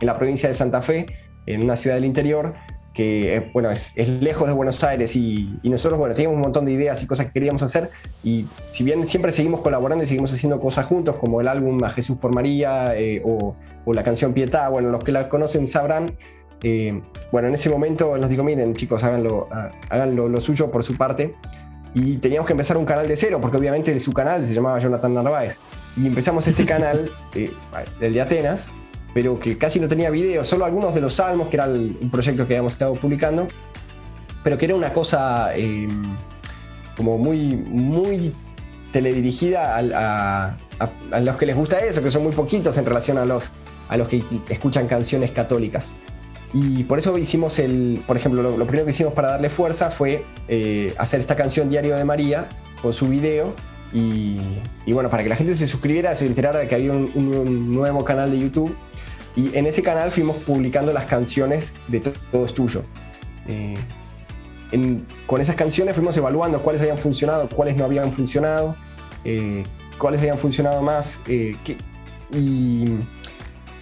en, 0.00 0.06
la 0.06 0.16
provincia 0.16 0.48
de 0.48 0.54
Santa 0.54 0.82
Fe, 0.82 1.06
en 1.46 1.62
una 1.62 1.76
ciudad 1.76 1.96
del 1.96 2.04
interior 2.04 2.54
que 2.98 3.36
eh, 3.36 3.50
bueno, 3.54 3.70
es, 3.70 3.96
lejos 3.96 4.46
de 4.46 4.52
Buenos 4.52 4.82
Aires 4.84 5.16
y, 5.16 5.48
nosotros 5.62 5.98
bueno, 5.98 6.14
teníamos 6.14 6.36
un 6.36 6.42
montón 6.42 6.66
de 6.66 6.72
ideas 6.72 7.02
y 7.02 7.06
cosas 7.06 7.26
que 7.26 7.32
queríamos 7.32 7.62
hacer 7.62 7.90
y 8.22 8.44
si 8.72 8.84
bien 8.84 9.06
siempre 9.06 9.32
seguimos 9.32 9.60
colaborando 9.60 10.04
y 10.04 10.06
seguimos 10.06 10.34
haciendo 10.34 10.60
cosas 10.60 10.84
juntos 10.84 11.16
como 11.16 11.40
el 11.40 11.48
álbum 11.48 11.82
A 11.84 11.90
Jesús 11.90 12.18
por 12.18 12.34
María 12.34 12.92
o, 13.24 13.56
o 13.84 13.94
la 13.94 14.02
canción 14.02 14.34
Pietá, 14.34 14.68
bueno, 14.68 14.90
los 14.90 15.02
que 15.02 15.12
la 15.12 15.28
conocen 15.28 15.66
sabrán 15.66 16.16
eh, 16.62 17.00
bueno, 17.30 17.48
en 17.48 17.54
ese 17.54 17.70
momento 17.70 18.16
nos 18.18 18.28
dijo, 18.28 18.42
miren 18.42 18.74
chicos, 18.74 19.04
háganlo, 19.04 19.48
háganlo 19.90 20.28
lo 20.28 20.40
suyo 20.40 20.70
por 20.70 20.82
su 20.82 20.96
parte. 20.96 21.34
Y 21.94 22.18
teníamos 22.18 22.46
que 22.46 22.52
empezar 22.52 22.76
un 22.76 22.84
canal 22.84 23.08
de 23.08 23.16
cero, 23.16 23.38
porque 23.40 23.56
obviamente 23.56 23.98
su 23.98 24.12
canal 24.12 24.46
se 24.46 24.54
llamaba 24.54 24.78
Jonathan 24.78 25.14
Narváez. 25.14 25.58
Y 25.96 26.06
empezamos 26.06 26.46
este 26.46 26.66
canal, 26.66 27.10
eh, 27.34 27.52
el 28.00 28.12
de 28.12 28.20
Atenas, 28.20 28.70
pero 29.14 29.38
que 29.38 29.58
casi 29.58 29.80
no 29.80 29.88
tenía 29.88 30.10
video, 30.10 30.44
solo 30.44 30.64
algunos 30.64 30.94
de 30.94 31.00
los 31.00 31.14
salmos, 31.14 31.48
que 31.48 31.56
era 31.56 31.66
un 31.66 32.10
proyecto 32.10 32.46
que 32.46 32.54
habíamos 32.54 32.74
estado 32.74 32.94
publicando, 32.94 33.48
pero 34.44 34.58
que 34.58 34.66
era 34.66 34.74
una 34.74 34.92
cosa 34.92 35.56
eh, 35.56 35.88
como 36.96 37.18
muy, 37.18 37.56
muy 37.56 38.32
teledirigida 38.92 39.76
a, 39.76 40.56
a, 40.78 41.20
los 41.20 41.36
que 41.36 41.46
les 41.46 41.56
gusta 41.56 41.78
eso, 41.80 42.02
que 42.02 42.10
son 42.10 42.22
muy 42.22 42.32
poquitos 42.32 42.76
en 42.78 42.86
relación 42.86 43.18
a 43.18 43.24
los, 43.24 43.52
a 43.88 43.96
los 43.96 44.08
que 44.08 44.24
escuchan 44.48 44.86
canciones 44.86 45.30
católicas. 45.30 45.94
Y 46.52 46.84
por 46.84 46.98
eso 46.98 47.16
hicimos 47.18 47.58
el, 47.58 48.02
por 48.06 48.16
ejemplo, 48.16 48.42
lo, 48.42 48.66
primero 48.66 48.84
que 48.86 48.92
hicimos 48.92 49.12
para 49.12 49.28
darle 49.28 49.50
fuerza 49.50 49.90
fue 49.90 50.24
eh, 50.48 50.94
hacer 50.96 51.20
esta 51.20 51.36
canción 51.36 51.68
Diario 51.68 51.96
de 51.96 52.04
María 52.04 52.48
con 52.80 52.92
su 52.92 53.08
video. 53.08 53.54
Y, 53.92 54.92
bueno, 54.92 55.08
para 55.08 55.22
que 55.22 55.28
la 55.28 55.36
gente 55.36 55.54
se 55.54 55.66
suscribiera, 55.66 56.14
se 56.14 56.26
enterara 56.26 56.60
de 56.60 56.68
que 56.68 56.74
había 56.74 56.92
un, 56.92 57.74
nuevo 57.74 58.04
canal 58.04 58.30
de 58.30 58.38
YouTube. 58.38 58.74
Y 59.36 59.56
en 59.56 59.66
ese 59.66 59.82
canal 59.82 60.10
fuimos 60.10 60.36
publicando 60.36 60.92
las 60.92 61.04
canciones 61.04 61.74
de 61.86 62.00
Todo 62.00 62.44
es 62.44 62.54
Tuyo. 62.54 62.82
Eh, 63.46 63.76
con 65.26 65.40
esas 65.40 65.56
canciones 65.56 65.94
fuimos 65.94 66.16
evaluando 66.16 66.62
cuáles 66.62 66.82
habían 66.82 66.98
funcionado, 66.98 67.48
cuáles 67.48 67.76
no 67.76 67.84
habían 67.84 68.12
funcionado, 68.12 68.76
eh, 69.24 69.62
cuáles 69.96 70.20
habían 70.20 70.38
funcionado 70.38 70.82
más. 70.82 71.22
y 72.30 72.86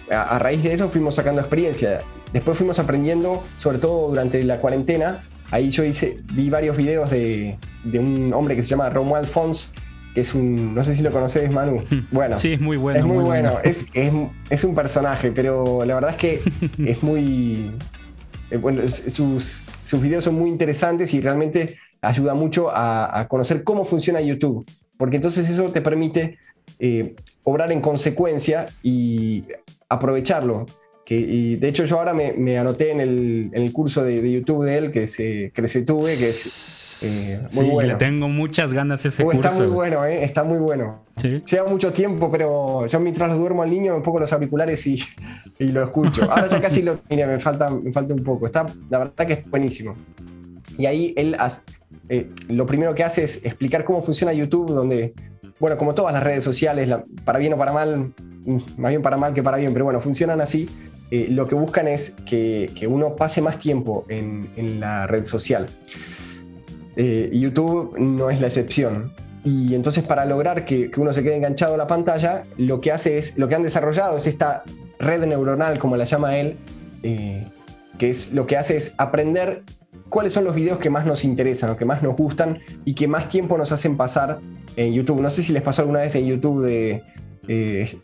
a, 0.09 0.35
a, 0.35 0.39
raíz 0.39 0.63
de 0.63 0.71
eso 0.71 0.87
fuimos 0.89 1.15
sacando 1.15 1.41
experiencia. 1.41 2.03
Después 2.31 2.57
fuimos 2.57 2.79
aprendiendo, 2.79 3.43
sobre 3.57 3.79
todo 3.79 4.09
durante 4.09 4.43
la 4.43 4.59
cuarentena. 4.59 5.23
Ahí 5.49 5.69
yo 5.69 5.83
hice, 5.83 6.19
vi 6.33 6.49
varios 6.49 6.75
videos 6.75 7.09
de, 7.09 7.57
un 7.93 8.33
hombre 8.33 8.55
que 8.55 8.61
se 8.61 8.67
llama 8.67 8.89
Romuald 8.89 9.27
Fons, 9.27 9.71
que 10.13 10.21
es 10.21 10.33
un, 10.33 10.73
no 10.73 10.83
sé 10.83 10.93
si 10.93 11.03
lo 11.03 11.11
conoces, 11.11 11.49
Manu. 11.51 11.83
Bueno, 12.11 12.37
sí, 12.37 12.53
es 12.53 12.61
muy 12.61 12.77
bueno. 12.77 12.99
Es 12.99 13.05
muy, 13.05 13.23
bueno, 13.23 13.53
Es, 13.63 14.63
un 14.63 14.75
personaje, 14.75 15.31
pero 15.31 15.85
la 15.85 15.95
verdad 15.95 16.11
es 16.11 16.17
que 16.17 16.41
es 16.85 17.03
muy, 17.03 17.71
eh, 18.51 18.57
bueno, 18.57 18.81
sus, 18.87 19.63
sus 19.83 20.01
videos 20.01 20.23
son 20.23 20.35
muy 20.35 20.49
interesantes 20.49 21.13
y 21.13 21.21
realmente 21.21 21.77
ayuda 22.01 22.33
mucho 22.33 22.69
a, 22.71 23.25
conocer 23.29 23.63
cómo 23.63 23.85
funciona 23.85 24.21
YouTube, 24.21 24.65
porque 24.97 25.17
entonces 25.17 25.49
eso 25.49 25.69
te 25.69 25.81
permite 25.81 26.37
eh, 26.79 27.15
obrar 27.43 27.71
en 27.71 27.81
consecuencia 27.81 28.67
y 28.83 29.45
aprovecharlo 29.89 30.65
y 31.15 31.55
de 31.55 31.69
hecho 31.69 31.85
yo 31.85 31.99
ahora 31.99 32.13
me, 32.13 32.57
anoté 32.57 32.91
en 32.91 32.99
el, 33.53 33.71
curso 33.71 34.03
de, 34.03 34.31
YouTube 34.31 34.65
de 34.65 34.77
él, 34.77 34.91
que 34.91 35.07
se 35.07 35.81
Tuve, 35.85 36.17
que 36.17 36.29
es 36.29 36.77
eh, 37.01 37.39
muy 37.53 37.65
sí, 37.65 37.71
bueno. 37.71 37.89
le 37.89 37.95
tengo 37.95 38.27
muchas 38.27 38.73
ganas 38.73 39.05
ese 39.05 39.23
curso. 39.23 39.39
Está 39.39 39.51
muy 39.53 39.67
bueno, 39.67 40.05
eh, 40.05 40.23
está 40.23 40.43
muy 40.43 40.57
bueno. 40.57 41.03
Lleva 41.21 41.69
mucho 41.69 41.91
tiempo, 41.91 42.31
pero 42.31 42.87
yo 42.87 42.99
mientras 42.99 43.29
lo 43.29 43.37
duermo 43.37 43.63
al 43.63 43.69
niño 43.69 43.95
me 43.95 44.01
pongo 44.01 44.19
los 44.19 44.33
auriculares 44.33 44.85
y, 44.87 44.99
y 45.59 45.67
lo 45.67 45.83
escucho. 45.83 46.23
Ahora 46.31 46.47
ya 46.47 46.59
casi 46.59 46.81
lo 46.81 46.99
mira, 47.09 47.27
me 47.27 47.39
falta, 47.39 47.69
me 47.69 47.91
falta 47.91 48.13
un 48.13 48.23
poco. 48.23 48.45
Está, 48.45 48.65
la 48.89 48.99
verdad 48.99 49.27
que 49.27 49.33
es 49.33 49.49
buenísimo. 49.49 49.95
Y 50.77 50.85
ahí 50.85 51.13
él 51.17 51.37
eh, 52.09 52.29
lo 52.49 52.65
primero 52.65 52.95
que 52.95 53.03
hace 53.03 53.23
es 53.23 53.45
explicar 53.45 53.83
cómo 53.83 54.01
funciona 54.01 54.33
YouTube, 54.33 54.73
donde, 54.73 55.13
bueno, 55.59 55.77
como 55.77 55.93
todas 55.93 56.13
las 56.13 56.23
redes 56.23 56.43
sociales, 56.43 56.89
para 57.25 57.39
bien 57.39 57.53
o 57.53 57.57
para 57.57 57.73
mal, 57.73 58.13
mm, 58.45 58.57
más 58.77 58.89
bien 58.89 59.01
para 59.01 59.17
mal 59.17 59.33
que 59.33 59.43
para 59.43 59.57
bien, 59.57 59.73
pero 59.73 59.85
bueno, 59.85 59.99
funcionan 60.01 60.41
así 60.41 60.67
eh, 61.09 61.27
lo 61.29 61.47
que 61.47 61.55
buscan 61.55 61.87
es 61.87 62.11
que, 62.25 62.69
uno 62.89 63.15
pase 63.15 63.41
más 63.41 63.59
tiempo 63.59 64.05
en, 64.09 64.79
la 64.79 65.07
red 65.07 65.23
social. 65.23 65.67
Eh, 66.95 67.29
YouTube 67.33 67.97
no 67.97 68.29
es 68.29 68.41
la 68.41 68.47
excepción. 68.47 69.13
Y 69.43 69.75
entonces 69.75 70.03
para 70.03 70.25
lograr 70.25 70.65
que, 70.65 70.91
uno 70.97 71.13
se 71.13 71.23
quede 71.23 71.35
enganchado 71.37 71.75
a 71.75 71.77
la 71.77 71.87
pantalla, 71.87 72.45
lo 72.57 72.81
que 72.81 72.91
hace 72.91 73.17
es, 73.17 73.37
lo 73.37 73.47
que 73.47 73.55
han 73.55 73.63
desarrollado 73.63 74.17
es 74.17 74.27
esta 74.27 74.63
red 74.99 75.23
neuronal, 75.25 75.79
como 75.79 75.95
la 75.95 76.03
llama 76.03 76.37
él, 76.37 76.57
eh, 77.03 77.45
que 77.97 78.09
es 78.09 78.33
lo 78.33 78.45
que 78.45 78.57
hace 78.57 78.75
es 78.75 78.93
aprender 78.97 79.63
cuáles 80.09 80.33
son 80.33 80.43
los 80.43 80.55
videos 80.55 80.79
que 80.79 80.89
más 80.89 81.05
nos 81.05 81.23
interesan 81.23 81.69
o 81.69 81.77
que 81.77 81.85
más 81.85 82.03
nos 82.03 82.15
gustan 82.15 82.59
y 82.83 82.93
que 82.93 83.07
más 83.07 83.29
tiempo 83.29 83.57
nos 83.57 83.71
hacen 83.71 83.95
pasar 83.95 84.39
en 84.75 84.93
YouTube. 84.93 85.21
No 85.21 85.29
sé 85.29 85.41
si 85.41 85.53
les 85.53 85.61
pasó 85.61 85.83
alguna 85.83 85.99
vez 85.99 86.15
en 86.15 86.25
YouTube 86.25 86.65
de, 86.65 87.03
eh, 87.47 87.97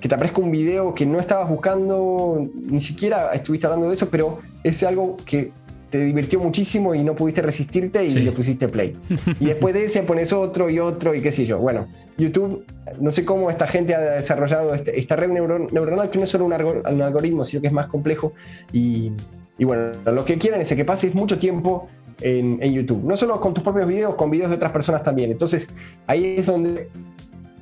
que 0.00 0.08
te 0.08 0.14
aparezca 0.14 0.40
un 0.40 0.50
video 0.50 0.94
que 0.94 1.06
no 1.06 1.20
estabas 1.20 1.48
buscando, 1.48 2.48
ni 2.54 2.80
siquiera 2.80 3.32
estuviste 3.32 3.66
hablando 3.66 3.88
de 3.88 3.94
eso, 3.94 4.08
pero 4.10 4.40
es 4.64 4.82
algo 4.82 5.16
que 5.24 5.52
te 5.90 6.04
divirtió 6.04 6.38
muchísimo 6.40 6.94
y 6.94 7.02
no 7.02 7.14
pudiste 7.14 7.40
resistirte 7.40 8.04
y 8.04 8.10
le 8.10 8.32
pusiste 8.32 8.68
play. 8.68 8.96
Y 9.40 9.46
después 9.46 9.72
de 9.72 9.84
ese 9.84 10.02
pones 10.02 10.32
otro 10.32 10.68
y 10.68 10.78
otro 10.78 11.14
y 11.14 11.22
qué 11.22 11.32
sé 11.32 11.46
yo. 11.46 11.58
Bueno, 11.58 11.88
YouTube, 12.18 12.64
no 13.00 13.10
sé 13.10 13.24
cómo 13.24 13.48
esta 13.48 13.66
gente 13.66 13.94
ha 13.94 14.00
desarrollado 14.00 14.74
este, 14.74 14.98
esta 14.98 15.16
red 15.16 15.30
neuronal 15.30 16.10
que 16.10 16.18
no 16.18 16.24
es 16.24 16.30
solo 16.30 16.44
un, 16.44 16.52
algoritmo, 16.52 17.44
sino 17.44 17.62
que 17.62 17.68
es 17.68 17.72
más 17.72 17.88
complejo. 17.88 18.34
Y, 18.72 19.12
bueno, 19.60 19.92
lo 20.04 20.24
que 20.24 20.36
quieren 20.36 20.60
es 20.60 20.72
que 20.72 20.84
pases 20.84 21.14
mucho 21.14 21.38
tiempo 21.38 21.88
en, 22.20 22.60
YouTube. 22.60 23.02
No 23.04 23.16
solo 23.16 23.40
con 23.40 23.54
tus 23.54 23.64
propios 23.64 23.88
videos, 23.88 24.14
con 24.14 24.30
videos 24.30 24.50
de 24.50 24.56
otras 24.56 24.72
personas 24.72 25.02
también. 25.02 25.30
Entonces, 25.30 25.70
ahí 26.06 26.36
es 26.38 26.46
donde 26.46 26.90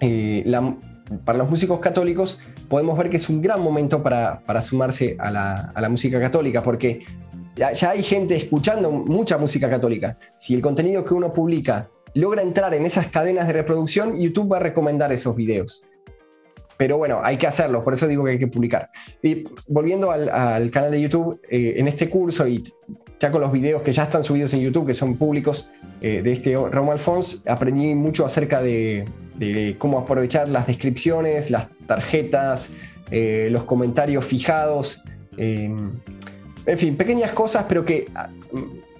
eh, 0.00 0.42
la, 0.46 0.74
para 1.24 1.38
los 1.38 1.48
músicos 1.48 1.80
católicos 1.80 2.40
podemos 2.68 2.98
ver 2.98 3.10
que 3.10 3.16
es 3.16 3.28
un 3.28 3.40
gran 3.40 3.60
momento 3.62 4.02
para, 4.02 4.42
sumarse 4.62 5.16
a 5.18 5.30
la, 5.30 5.88
música 5.88 6.20
católica, 6.20 6.62
porque 6.62 7.04
ya, 7.54 7.70
hay 7.90 8.02
gente 8.02 8.36
escuchando 8.36 8.90
mucha 8.90 9.38
música 9.38 9.70
católica. 9.70 10.18
Si 10.36 10.54
el 10.54 10.60
contenido 10.60 11.04
que 11.04 11.14
uno 11.14 11.32
publica 11.32 11.90
logra 12.14 12.42
entrar 12.42 12.72
en 12.74 12.86
esas 12.86 13.08
cadenas 13.08 13.46
de 13.46 13.52
reproducción, 13.52 14.18
YouTube 14.18 14.52
va 14.52 14.56
a 14.56 14.60
recomendar 14.60 15.12
esos 15.12 15.36
videos. 15.36 15.84
pero 16.78 16.98
bueno, 16.98 17.20
hay 17.22 17.38
que 17.38 17.46
hacerlo, 17.46 17.82
por 17.82 17.94
eso 17.94 18.06
digo 18.06 18.24
que 18.24 18.32
hay 18.32 18.38
que 18.38 18.48
publicar. 18.48 18.90
Y 19.22 19.44
volviendo 19.68 20.10
al, 20.10 20.70
canal 20.70 20.90
de 20.90 21.00
YouTube, 21.00 21.40
eh, 21.50 21.74
en 21.76 21.88
este 21.88 22.10
curso 22.10 22.46
y 22.46 22.62
ya 23.18 23.30
con 23.30 23.40
los 23.40 23.50
videos 23.50 23.80
que 23.80 23.92
ya 23.92 24.02
están 24.02 24.22
subidos 24.22 24.52
en 24.52 24.60
YouTube, 24.60 24.86
que 24.86 24.94
son 24.94 25.16
públicos, 25.16 25.70
eh, 26.02 26.20
de 26.20 26.32
este 26.32 26.54
Romo 26.54 26.92
Alfons, 26.92 27.44
aprendí 27.46 27.94
mucho 27.94 28.26
acerca 28.26 28.60
de, 28.60 29.06
cómo 29.78 29.98
aprovechar 29.98 30.48
las 30.48 30.66
descripciones, 30.66 31.50
las 31.50 31.68
tarjetas, 31.86 32.72
eh, 33.10 33.48
los 33.50 33.64
comentarios 33.64 34.24
fijados. 34.24 35.04
en 35.36 36.78
fin, 36.78 36.96
pequeñas 36.96 37.30
cosas, 37.32 37.66
pero 37.68 37.84
que 37.84 38.06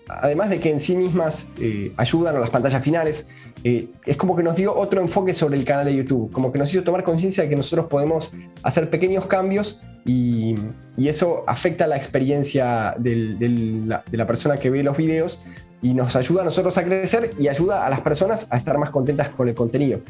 además 0.09 0.51
de 0.51 0.61
que 0.61 0.71
en 0.71 0.81
sí 0.81 0.97
mismas 0.97 1.49
ayudan 1.97 2.37
a 2.37 2.39
las 2.39 2.51
pantallas 2.51 2.83
finales, 2.83 3.29
eh, 3.65 3.89
es 4.05 4.17
como 4.17 4.37
que 4.37 4.45
nos 4.45 4.55
dio 4.55 4.77
otro 4.77 5.01
enfoque 5.01 5.35
sobre 5.35 5.57
el 5.57 5.65
canal 5.65 5.87
de 5.87 5.97
YouTube, 5.97 6.31
como 6.31 6.53
que 6.53 6.59
nos 6.61 6.73
hizo 6.73 6.85
tomar 6.85 7.03
conciencia 7.03 7.43
de 7.43 7.51
que 7.51 7.57
nosotros 7.57 7.87
podemos 7.87 8.33
hacer 8.63 8.91
pequeños 8.91 9.27
cambios 9.27 9.81
y, 10.05 10.55
eso 10.97 11.43
afecta 11.49 11.89
la 11.89 11.97
experiencia 11.97 12.95
de 12.99 14.03
la 14.13 14.27
persona 14.29 14.57
que 14.57 14.71
ve 14.71 14.85
los 14.85 14.97
videos 14.97 15.43
y 15.83 15.95
nos 15.95 16.17
ayuda 16.17 16.43
a 16.43 16.45
nosotros 16.45 16.77
a 16.79 16.85
crecer 16.85 17.33
y 17.39 17.49
ayuda 17.49 17.87
a 17.87 17.91
las 17.91 18.01
personas 18.01 18.49
a 18.51 18.57
estar 18.57 18.79
más 18.79 18.91
contentas 18.91 19.29
con 19.31 19.49
el 19.49 19.55
contenido. 19.55 20.01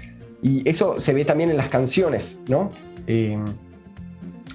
Y 0.43 0.69
eso 0.69 1.01
se 1.01 1.13
ve 1.13 1.25
también 1.25 1.51
en 1.51 1.57
las 1.57 1.69
canciones, 1.69 2.41
¿no? 2.49 2.71
Eh, 3.07 3.39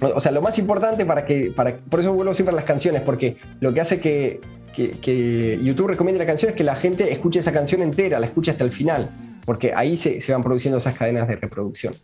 o 0.00 0.20
sea, 0.20 0.32
lo 0.32 0.42
más 0.42 0.58
importante 0.58 1.04
para 1.04 1.24
que, 1.24 1.52
para, 1.54 1.76
por 1.76 2.00
eso 2.00 2.12
vuelvo 2.12 2.34
siempre 2.34 2.52
a 2.52 2.56
las 2.56 2.64
canciones, 2.64 3.02
porque 3.02 3.36
lo 3.60 3.72
que 3.72 3.80
hace 3.80 4.00
que 4.00 4.40
que, 4.72 5.58
YouTube 5.62 5.88
recomiende 5.88 6.18
la 6.18 6.26
canción 6.26 6.50
es 6.50 6.56
que 6.56 6.64
la 6.64 6.76
gente 6.76 7.12
escuche 7.12 7.40
esa 7.40 7.52
canción 7.52 7.82
entera, 7.82 8.18
la 8.18 8.26
escuche 8.26 8.50
hasta 8.50 8.64
el 8.64 8.72
final, 8.72 9.14
porque 9.44 9.72
ahí 9.74 9.96
se, 9.96 10.20
van 10.32 10.42
produciendo 10.42 10.78
esas 10.78 10.94
cadenas 10.94 11.28
de 11.28 11.36
reproducción. 11.36 11.94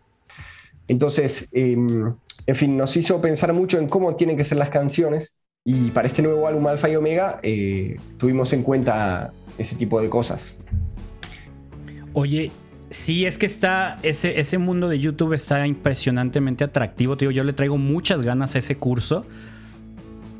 Entonces, 0.86 1.48
em, 1.52 2.14
en 2.46 2.54
fin, 2.54 2.76
nos 2.76 2.96
hizo 2.96 3.20
pensar 3.20 3.52
mucho 3.52 3.78
en 3.78 3.88
cómo 3.88 4.14
tienen 4.16 4.36
que 4.36 4.44
ser 4.44 4.58
las 4.58 4.70
canciones 4.70 5.38
y 5.64 5.90
para 5.90 6.08
este 6.08 6.22
nuevo 6.22 6.46
álbum 6.46 6.66
Alfa 6.66 6.88
y 6.88 6.96
Omega 6.96 7.40
eh, 7.42 7.98
tuvimos 8.16 8.52
en 8.52 8.62
cuenta 8.62 9.32
ese 9.58 9.76
tipo 9.76 10.00
de 10.00 10.08
cosas. 10.08 10.58
Oye, 12.12 12.50
sí, 12.90 13.26
es 13.26 13.38
que 13.38 13.46
está, 13.46 13.96
ese, 14.02 14.40
ese 14.40 14.58
mundo 14.58 14.88
de 14.88 14.98
YouTube 14.98 15.34
está 15.34 15.66
impresionantemente 15.66 16.64
atractivo, 16.64 17.16
tío. 17.16 17.30
Yo 17.30 17.44
le 17.44 17.52
traigo 17.52 17.78
muchas 17.78 18.22
ganas 18.22 18.54
a 18.54 18.58
ese 18.58 18.76
curso 18.76 19.26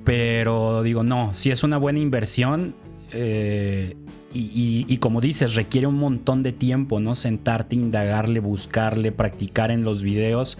pero 0.08 0.82
digo, 0.82 1.02
no, 1.02 1.34
si 1.34 1.50
es 1.50 1.62
una 1.62 1.76
buena 1.76 1.98
inversión. 1.98 2.74
Eh, 3.12 3.94
y, 4.32 4.98
como 4.98 5.20
dices, 5.20 5.54
requiere 5.54 5.86
un 5.86 5.96
montón 5.96 6.42
de 6.42 6.52
tiempo, 6.52 7.00
¿no? 7.00 7.14
Sentarte, 7.14 7.76
indagarle, 7.76 8.40
buscarle, 8.40 9.10
practicar 9.10 9.70
en 9.70 9.84
los 9.84 10.02
videos. 10.02 10.58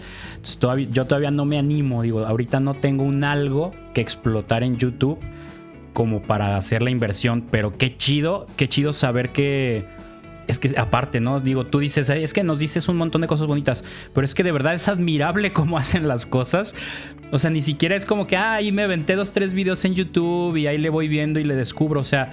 yo 0.91 1.05
todavía 1.05 1.31
no 1.31 1.45
me 1.45 1.59
animo, 1.59 2.01
digo, 2.01 2.25
ahorita 2.25 2.59
no 2.59 2.73
tengo 2.73 3.03
un 3.03 3.23
algo 3.23 3.71
que 3.93 4.01
explotar 4.01 4.63
en 4.63 4.77
YouTube 4.77 5.19
como 5.93 6.21
para 6.21 6.55
hacer 6.55 6.81
la 6.81 6.89
inversión, 6.89 7.45
pero 7.51 7.77
qué 7.77 7.95
chido, 7.95 8.47
qué 8.55 8.67
chido 8.69 8.93
saber 8.93 9.29
que 9.29 9.85
es 10.47 10.57
que 10.57 10.79
aparte, 10.79 11.19
¿no? 11.19 11.39
Digo, 11.39 11.67
tú 11.67 11.77
dices, 11.77 12.09
es 12.09 12.33
que 12.33 12.43
nos 12.43 12.57
dices 12.57 12.89
un 12.89 12.97
montón 12.97 13.21
de 13.21 13.27
cosas 13.27 13.45
bonitas, 13.45 13.83
pero 14.15 14.25
es 14.25 14.33
que 14.33 14.43
de 14.43 14.51
verdad 14.51 14.73
es 14.73 14.87
admirable 14.87 15.53
cómo 15.53 15.77
hacen 15.77 16.07
las 16.07 16.25
cosas. 16.25 16.75
O 17.31 17.37
sea, 17.37 17.51
ni 17.51 17.61
siquiera 17.61 17.95
es 17.95 18.05
como 18.05 18.25
que, 18.25 18.35
ah, 18.35 18.53
ahí 18.53 18.71
me 18.71 18.81
aventé 18.81 19.15
dos, 19.15 19.31
tres 19.31 19.53
videos 19.53 19.85
en 19.85 19.93
YouTube 19.93 20.57
y 20.57 20.65
ahí 20.65 20.79
le 20.79 20.89
voy 20.89 21.07
viendo 21.07 21.39
y 21.39 21.43
le 21.43 21.55
descubro. 21.55 21.99
O 21.99 22.03
sea, 22.03 22.31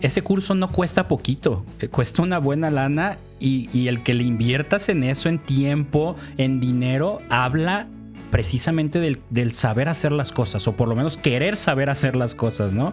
ese 0.00 0.22
curso 0.22 0.54
no 0.54 0.70
cuesta 0.70 1.08
poquito, 1.08 1.64
eh, 1.80 1.88
cuesta 1.88 2.22
una 2.22 2.38
buena 2.38 2.70
lana 2.70 3.18
y, 3.40 3.88
el 3.88 4.02
que 4.02 4.14
le 4.14 4.24
inviertas 4.24 4.88
en 4.88 5.04
eso, 5.04 5.28
en 5.28 5.38
tiempo, 5.38 6.16
en 6.36 6.60
dinero, 6.60 7.20
habla 7.28 7.86
precisamente 8.30 9.00
del, 9.00 9.52
saber 9.52 9.88
hacer 9.88 10.12
las 10.12 10.32
cosas, 10.32 10.66
o 10.68 10.76
por 10.76 10.88
lo 10.88 10.94
menos 10.94 11.16
querer 11.16 11.56
saber 11.56 11.88
hacer 11.88 12.16
las 12.16 12.34
cosas, 12.34 12.72
¿no? 12.72 12.92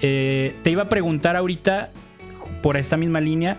Eh, 0.00 0.54
te 0.62 0.70
iba 0.70 0.84
a 0.84 0.88
preguntar 0.88 1.36
ahorita, 1.36 1.90
por 2.62 2.76
esta 2.76 2.96
misma 2.96 3.20
línea, 3.20 3.56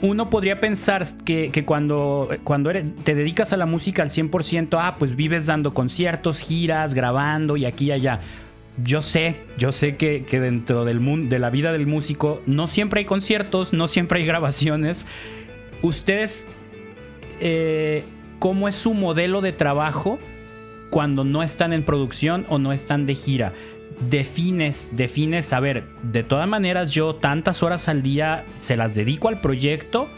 uno 0.00 0.30
podría 0.30 0.60
pensar 0.60 1.04
que, 1.24 1.64
cuando, 1.66 2.28
cuando 2.44 2.70
te 2.70 3.14
dedicas 3.14 3.52
a 3.52 3.56
la 3.56 3.66
música 3.66 4.02
al 4.02 4.10
100%, 4.10 4.78
ah, 4.80 4.96
pues 4.98 5.16
vives 5.16 5.46
dando 5.46 5.74
conciertos, 5.74 6.38
giras, 6.38 6.94
grabando 6.94 7.56
y 7.56 7.64
aquí 7.64 7.86
y 7.86 7.92
allá. 7.92 8.20
Yo 8.84 9.02
sé, 9.02 9.36
yo 9.56 9.72
sé 9.72 9.96
que, 9.96 10.24
dentro 10.30 10.84
del 10.84 11.00
mundo, 11.00 11.28
de 11.28 11.38
la 11.38 11.50
vida 11.50 11.72
del 11.72 11.86
músico 11.86 12.42
no 12.46 12.68
siempre 12.68 13.00
hay 13.00 13.04
conciertos, 13.06 13.72
no 13.72 13.88
siempre 13.88 14.20
hay 14.20 14.26
grabaciones. 14.26 15.06
Ustedes, 15.82 16.46
eh, 17.40 18.04
¿cómo 18.38 18.68
es 18.68 18.76
su 18.76 18.94
modelo 18.94 19.40
de 19.40 19.52
trabajo 19.52 20.18
cuando 20.90 21.24
no 21.24 21.42
están 21.42 21.72
en 21.72 21.82
producción 21.82 22.46
o 22.48 22.58
no 22.58 22.72
están 22.72 23.06
de 23.06 23.14
gira? 23.14 23.52
defines, 24.00 24.92
defines, 24.94 25.52
a 25.52 25.60
ver, 25.60 25.84
de 26.02 26.22
todas 26.22 26.48
maneras 26.48 26.92
yo 26.92 27.16
tantas 27.16 27.62
horas 27.62 27.88
al 27.88 28.02
día 28.02 28.44
se 28.54 28.76
las 28.76 28.94
dedico 28.94 29.28
al 29.28 29.40
proyecto 29.40 30.08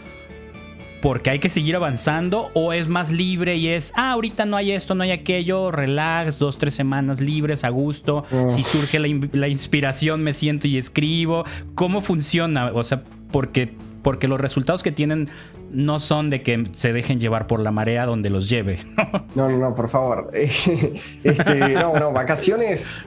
porque 1.01 1.31
hay 1.31 1.39
que 1.39 1.49
seguir 1.49 1.77
avanzando 1.77 2.51
o 2.55 2.73
es 2.73 2.89
más 2.89 3.11
libre 3.11 3.57
y 3.57 3.69
es, 3.69 3.93
ah, 3.97 4.13
ahorita 4.13 4.45
no 4.45 4.57
hay 4.57 4.73
esto, 4.73 4.95
no 4.95 5.03
hay 5.03 5.13
aquello, 5.13 5.71
relax, 5.71 6.39
dos, 6.39 6.59
tres 6.59 6.75
semanas 6.75 7.21
libres, 7.21 7.65
a 7.65 7.71
gusto, 7.71 8.25
si 8.49 8.63
surge 8.63 8.99
la, 8.99 9.49
inspiración 9.49 10.23
me 10.23 10.33
siento 10.33 10.69
y 10.69 10.77
escribo, 10.77 11.45
¿cómo 11.75 12.01
funciona? 12.01 12.71
O 12.73 12.85
sea, 12.85 13.03
porque, 13.31 13.73
porque 14.03 14.29
los 14.29 14.41
resultados 14.41 14.83
que 14.83 14.93
tienen 14.93 15.29
no 15.71 16.01
son 16.01 16.31
de 16.31 16.43
que 16.43 16.65
se 16.73 16.93
dejen 16.93 17.21
llevar 17.21 17.47
por 17.47 17.61
la 17.61 17.71
marea 17.71 18.05
donde 18.07 18.29
los 18.29 18.49
lleve. 18.49 18.81
no, 19.35 19.49
no, 19.49 19.59
no, 19.59 19.75
por 19.75 19.89
favor. 19.89 20.31
este, 20.35 21.75
no, 21.75 21.95
no, 21.99 22.13
vacaciones 22.13 22.99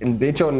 de 0.00 0.30
hecho, 0.30 0.50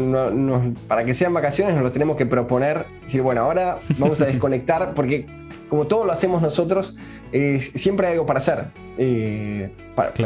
para 0.87 1.03
que 1.03 1.15
sean 1.15 1.33
vacaciones 1.33 1.73
nos 1.73 1.83
lo 1.83 1.91
tenemos 1.91 2.15
que 2.15 2.27
proponer, 2.27 2.85
decir, 3.01 3.23
bueno, 3.23 3.41
ahora 3.41 3.79
vamos 3.97 4.21
a 4.21 4.25
desconectar, 4.25 4.93
porque 4.93 5.25
como 5.71 5.87
todo 5.87 6.03
lo 6.03 6.11
hacemos 6.11 6.41
nosotros, 6.41 6.97
siempre 7.31 8.07
hay 8.07 8.11
algo 8.11 8.25
para 8.25 8.39
hacer. 8.39 8.65
Eh, 8.97 9.71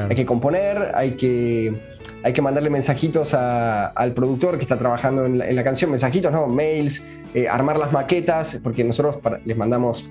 hay 0.09 0.15
que 0.15 0.25
componer, 0.25 0.89
hay 0.95 1.11
que, 1.11 1.99
hay 2.23 2.33
que 2.33 2.41
mandarle 2.41 2.71
mensajitos 2.71 3.35
al 3.35 4.13
productor 4.15 4.57
que 4.57 4.63
está 4.63 4.75
trabajando 4.75 5.23
en 5.25 5.55
la, 5.55 5.63
canción, 5.63 5.91
mensajitos, 5.91 6.31
¿no? 6.31 6.47
Mails, 6.47 7.07
eh, 7.35 7.47
armar 7.47 7.77
las 7.77 7.91
maquetas, 7.91 8.59
porque 8.63 8.83
nosotros 8.83 9.17
les 9.45 9.55
mandamos, 9.55 10.09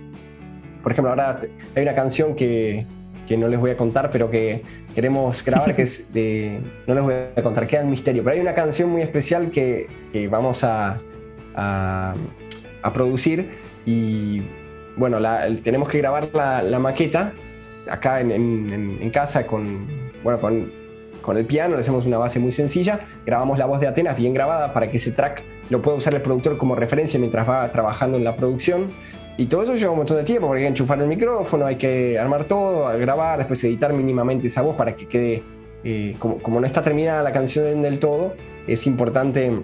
por 0.85 0.93
ejemplo, 0.93 1.11
ahora 1.11 1.41
hay 1.75 1.83
una 1.83 1.97
canción 1.97 2.37
que, 2.37 2.85
que 3.27 3.37
no 3.37 3.49
les 3.49 3.59
voy 3.59 3.73
a 3.73 3.77
contar, 3.77 4.13
pero 4.13 4.31
que 4.31 4.63
queremos 4.95 5.45
grabar, 5.45 5.75
que 5.75 5.83
es 5.83 6.13
de, 6.13 6.61
no 6.87 6.95
les 6.95 7.03
voy 7.03 7.15
a 7.37 7.43
contar, 7.43 7.67
queda 7.67 7.81
en 7.81 7.91
misterio, 7.91 8.23
pero 8.23 8.37
hay 8.37 8.41
una 8.41 8.55
canción 8.55 8.89
muy 8.89 9.03
especial 9.03 9.51
que, 9.51 9.89
vamos 10.31 10.63
a, 10.63 10.97
a, 11.57 12.15
producir 12.95 13.51
y 13.85 14.43
bueno, 14.97 15.19
tenemos 15.63 15.89
que 15.89 15.99
grabar 15.99 16.31
la, 16.33 16.79
maqueta 16.79 17.33
acá 17.89 18.21
en, 18.21 19.11
casa 19.13 19.47
con, 19.47 19.87
bueno, 20.23 20.41
con, 20.41 20.73
con 21.21 21.37
el 21.37 21.47
piano, 21.47 21.75
le 21.75 21.81
hacemos 21.81 22.07
una 22.07 22.19
base 22.19 22.39
muy 22.39 22.53
sencilla, 22.53 23.07
grabamos 23.25 23.59
la 23.59 23.67
voz 23.67 23.81
de 23.81 23.89
Atenas 23.89 24.17
bien 24.17 24.35
grabada 24.35 24.73
para 24.73 24.91
que 24.91 24.99
ese 24.99 25.13
track 25.13 25.43
lo 25.71 25.81
pueda 25.83 25.97
usar 25.97 26.15
el 26.15 26.23
productor 26.23 26.59
como 26.59 26.75
referencia 26.75 27.19
mientras 27.19 27.49
va 27.49 27.71
trabajando 27.73 28.19
en 28.19 28.25
la 28.25 28.37
producción. 28.37 28.89
Y 29.37 29.47
todo 29.47 29.65
eso 29.65 29.75
lleva 29.75 29.91
un 29.91 29.99
montón 29.99 30.17
de 30.19 30.23
tiempo 30.23 30.47
porque 30.47 30.61
hay 30.61 30.67
que 30.67 30.69
enchufar 30.69 31.01
el 31.01 31.09
micrófono, 31.09 31.67
hay 31.67 31.77
que 31.77 32.19
armar 32.19 32.45
todo, 32.45 32.97
grabar, 32.99 33.39
después 33.39 33.63
editar 33.65 33.93
mínimamente 33.93 34.47
esa 34.47 34.63
voz 34.63 34.77
para 34.77 34.95
que 34.95 35.09
quede, 35.09 35.43
eh, 35.83 36.15
como, 36.19 36.61
no 36.61 36.67
está 36.67 36.83
terminada 36.83 37.23
la 37.23 37.33
canción 37.33 37.83
del 37.83 37.99
todo, 37.99 38.35
es 38.69 38.87
importante 38.87 39.63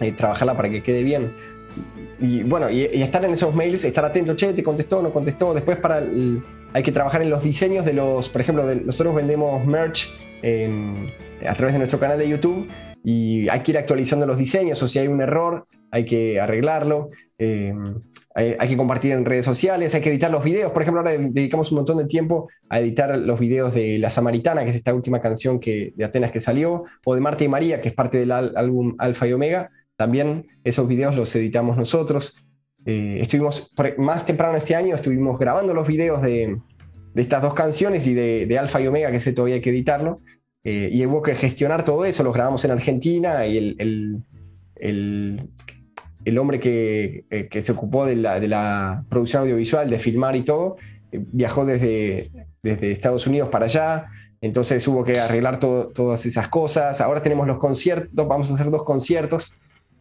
eh, 0.00 0.12
trabajarla 0.12 0.56
para 0.56 0.70
que 0.70 0.82
quede 0.82 1.04
bien. 1.04 1.32
Y 2.20 2.42
bueno, 2.42 2.70
y, 2.70 2.82
estar 2.82 3.24
en 3.24 3.32
esos 3.32 3.54
mails, 3.54 3.84
estar 3.84 4.04
atento, 4.04 4.34
che, 4.36 4.52
te 4.52 4.62
contestó, 4.62 5.02
no 5.02 5.12
contestó. 5.12 5.54
Después 5.54 5.78
para 5.78 6.02
hay 6.72 6.82
que 6.82 6.92
trabajar 6.92 7.22
en 7.22 7.30
los 7.30 7.42
diseños 7.42 7.84
de 7.84 7.94
los, 7.94 8.28
por 8.28 8.40
ejemplo, 8.40 8.64
nosotros 8.84 9.14
vendemos 9.14 9.64
merch 9.64 10.08
a 11.46 11.54
través 11.54 11.72
de 11.72 11.78
nuestro 11.78 11.98
canal 11.98 12.18
de 12.18 12.28
YouTube 12.28 12.68
y 13.02 13.48
hay 13.48 13.60
que 13.60 13.72
ir 13.72 13.78
actualizando 13.78 14.26
los 14.26 14.36
diseños 14.36 14.82
o 14.82 14.86
si 14.86 14.98
hay 14.98 15.08
un 15.08 15.20
error 15.20 15.64
hay 15.90 16.04
que 16.04 16.40
arreglarlo. 16.40 17.10
Eh, 17.38 17.74
hay, 18.34 18.68
que 18.68 18.76
compartir 18.76 19.12
en 19.12 19.24
redes 19.24 19.44
sociales, 19.44 19.94
hay 19.94 20.00
que 20.00 20.10
editar 20.10 20.30
los 20.30 20.44
videos. 20.44 20.72
Por 20.72 20.82
ejemplo, 20.82 21.00
ahora 21.00 21.12
dedicamos 21.18 21.72
un 21.72 21.76
montón 21.76 21.98
de 21.98 22.04
tiempo 22.04 22.48
a 22.68 22.78
editar 22.78 23.18
los 23.18 23.40
videos 23.40 23.74
de 23.74 23.98
La 23.98 24.08
Samaritana, 24.08 24.62
que 24.62 24.70
es 24.70 24.76
esta 24.76 24.94
última 24.94 25.20
canción 25.20 25.58
que, 25.58 25.92
de 25.96 26.04
Atenas 26.04 26.30
que 26.30 26.40
salió, 26.40 26.84
o 27.04 27.14
de 27.14 27.20
Marta 27.20 27.44
y 27.44 27.48
María, 27.48 27.80
que 27.80 27.88
es 27.88 27.94
parte 27.94 28.18
del 28.18 28.30
álbum 28.30 28.94
Alfa 28.98 29.26
y 29.26 29.32
Omega. 29.32 29.70
También 30.00 30.46
esos 30.64 30.88
videos 30.88 31.14
los 31.14 31.36
editamos 31.36 31.76
nosotros. 31.76 32.42
Eh, 32.86 33.18
estuvimos, 33.20 33.74
más 33.98 34.24
temprano 34.24 34.56
este 34.56 34.74
año, 34.74 34.94
estuvimos 34.94 35.38
grabando 35.38 35.74
los 35.74 35.86
videos 35.86 36.22
de, 36.22 36.58
estas 37.14 37.42
dos 37.42 37.52
canciones 37.52 38.06
y 38.06 38.14
de, 38.14 38.58
Alfa 38.58 38.80
y 38.80 38.86
Omega, 38.86 39.10
que 39.10 39.18
ese 39.18 39.34
todavía 39.34 39.56
hay 39.56 39.60
que 39.60 39.68
editarlo. 39.68 40.22
Eh, 40.64 40.88
y 40.90 41.04
hubo 41.04 41.20
que 41.20 41.34
gestionar 41.34 41.84
todo 41.84 42.06
eso, 42.06 42.22
los 42.22 42.32
grabamos 42.32 42.64
en 42.64 42.70
Argentina 42.70 43.46
y 43.46 43.58
el, 43.58 44.24
el 44.76 45.50
el 46.24 46.38
hombre 46.38 46.60
que, 46.60 47.26
eh, 47.28 47.62
se 47.62 47.72
ocupó 47.72 48.06
de 48.06 48.16
la, 48.16 49.04
producción 49.10 49.42
audiovisual, 49.42 49.90
de 49.90 49.98
filmar 49.98 50.34
y 50.34 50.44
todo, 50.44 50.76
eh, 51.12 51.22
viajó 51.32 51.66
desde, 51.66 52.30
desde 52.62 52.90
Estados 52.90 53.26
Unidos 53.26 53.50
para 53.50 53.66
allá. 53.66 54.06
Entonces 54.40 54.88
hubo 54.88 55.04
que 55.04 55.20
arreglar 55.20 55.60
todas 55.60 56.24
esas 56.24 56.48
cosas. 56.48 57.02
Ahora 57.02 57.20
tenemos 57.20 57.46
los 57.46 57.58
conciertos, 57.58 58.26
vamos 58.26 58.50
a 58.50 58.54
hacer 58.54 58.70
dos 58.70 58.84
conciertos 58.84 59.60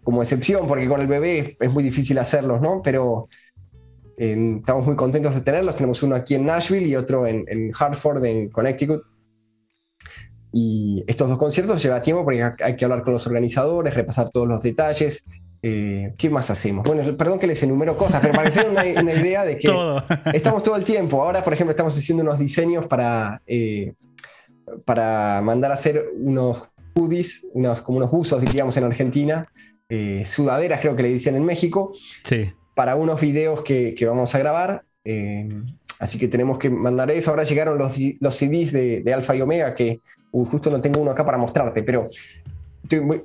como 0.10 0.24
excepción, 0.24 0.66
porque 0.66 0.88
con 0.88 1.00
el 1.02 1.06
bebé 1.06 1.56
es 1.60 1.72
muy 1.72 1.84
difícil 1.84 2.18
hacerlos, 2.18 2.60
¿no? 2.62 2.82
Pero 2.84 3.30
eh, 4.18 4.56
estamos 4.58 4.84
muy 4.84 4.96
contentos 4.96 5.36
de 5.36 5.42
tenerlos. 5.42 5.76
Tenemos 5.76 6.02
uno 6.02 6.16
aquí 6.16 6.34
en 6.34 6.48
Nashville 6.48 6.88
y 6.88 6.96
otro 6.96 7.28
en, 7.28 7.46
en 7.48 7.72
Hartford, 7.80 8.26
en 8.26 8.50
Connecticut. 8.50 9.02
Y 10.52 11.04
estos 11.06 11.30
dos 11.30 11.38
conciertos 11.38 11.84
lleva 11.84 12.02
tiempo 12.02 12.24
porque 12.24 12.44
hay 12.60 12.76
que 12.76 12.86
hablar 12.86 13.04
con 13.04 13.14
los 13.14 13.28
organizadores, 13.28 13.94
repasar 13.94 14.32
todos 14.32 14.48
los 14.48 14.64
detalles. 14.64 15.30
Eh, 15.62 16.16
¿Qué 16.18 16.28
más 16.32 16.50
hacemos? 16.50 16.86
Bueno, 16.88 17.16
perdón 17.16 17.38
que 17.38 17.46
les 17.46 17.62
enumero 17.62 17.96
cosas, 17.96 18.20
pero 18.20 18.34
para 18.34 18.50
que 18.50 18.62
una, 18.62 18.82
una 19.00 19.14
idea 19.14 19.46
de 19.46 19.60
que 19.60 19.72
estamos 20.34 20.64
todo 20.64 20.76
el 20.76 20.86
tiempo. 20.86 21.22
Ahora, 21.22 21.44
por 21.44 21.54
ejemplo, 21.54 21.70
estamos 21.70 21.96
haciendo 21.96 22.24
unos 22.24 22.40
diseños 22.40 22.88
para, 22.88 23.44
eh, 23.46 23.94
para 24.86 25.40
mandar 25.44 25.70
a 25.70 25.76
hacer 25.76 26.04
unos 26.20 26.64
hoodies, 26.96 27.46
unos, 27.54 27.84
como 27.84 28.00
unos 28.00 28.10
buzos, 28.10 28.42
diríamos 28.42 28.76
en 28.76 28.86
Argentina, 28.86 29.46
eh, 29.90 30.24
sudaderas 30.26 30.80
creo 30.80 30.96
que 30.96 31.04
le 31.04 31.10
dicen 31.10 31.36
en 31.36 31.44
México, 31.44 31.94
sí. 32.24 32.46
para 32.76 32.96
unos 32.96 33.20
videos 33.20 33.64
que, 33.64 33.96
que 33.96 34.06
vamos 34.06 34.34
a 34.36 34.40
grabar. 34.40 34.84
así 36.00 36.18
que 36.18 36.28
tenemos 36.28 36.60
que 36.60 36.70
mandar 36.70 37.12
eso. 37.12 37.32
Ahora 37.32 37.44
llegaron 37.44 37.78
los, 37.78 37.98
los 38.20 38.36
CDs 38.36 38.72
de, 38.72 39.02
de 39.02 39.14
Alfa 39.14 39.36
y 39.36 39.42
Omega 39.42 39.74
que 39.74 40.02
justo 40.32 40.70
no 40.70 40.82
tengo 40.82 41.02
uno 41.02 41.12
acá 41.12 41.26
para 41.26 41.38
mostrarte, 41.38 41.84
pero 41.84 42.10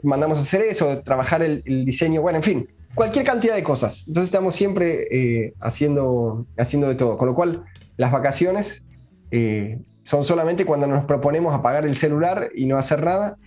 mandamos 0.03 0.39
a 0.39 0.43
hacer 0.43 0.63
eso, 0.63 1.03
trabajar 1.03 1.43
el, 1.43 1.63
diseño, 1.85 2.23
bueno, 2.23 2.39
en 2.39 2.43
fin, 2.43 2.69
cualquier 2.95 3.25
cantidad 3.25 3.55
de 3.55 3.63
cosas. 3.63 4.05
Entonces 4.09 4.27
estamos 4.27 4.55
siempre 4.55 5.07
eh, 5.11 5.55
haciendo, 5.61 6.47
haciendo 6.57 6.89
de 6.89 6.95
todo, 6.95 7.17
con 7.17 7.29
lo 7.29 7.35
cual 7.35 7.65
las 7.97 8.13
vacaciones 8.13 8.87
eh, 9.31 9.79
son 10.03 10.25
solamente 10.25 10.65
cuando 10.65 10.87
nos 10.87 11.05
proponemos 11.05 11.55
apagar 11.55 11.87
el 11.87 11.97
celular 11.97 12.51
y 12.55 12.67
no 12.67 12.77
hacer 12.77 13.03
nada. 13.03 13.39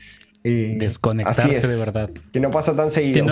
Eh, 0.47 0.77
Desconectarse 0.79 1.67
de 1.67 1.77
verdad. 1.77 2.09
Que 2.31 2.39
no 2.39 2.51
pasa 2.51 2.73
tan 2.73 2.89
seguido. 2.89 3.27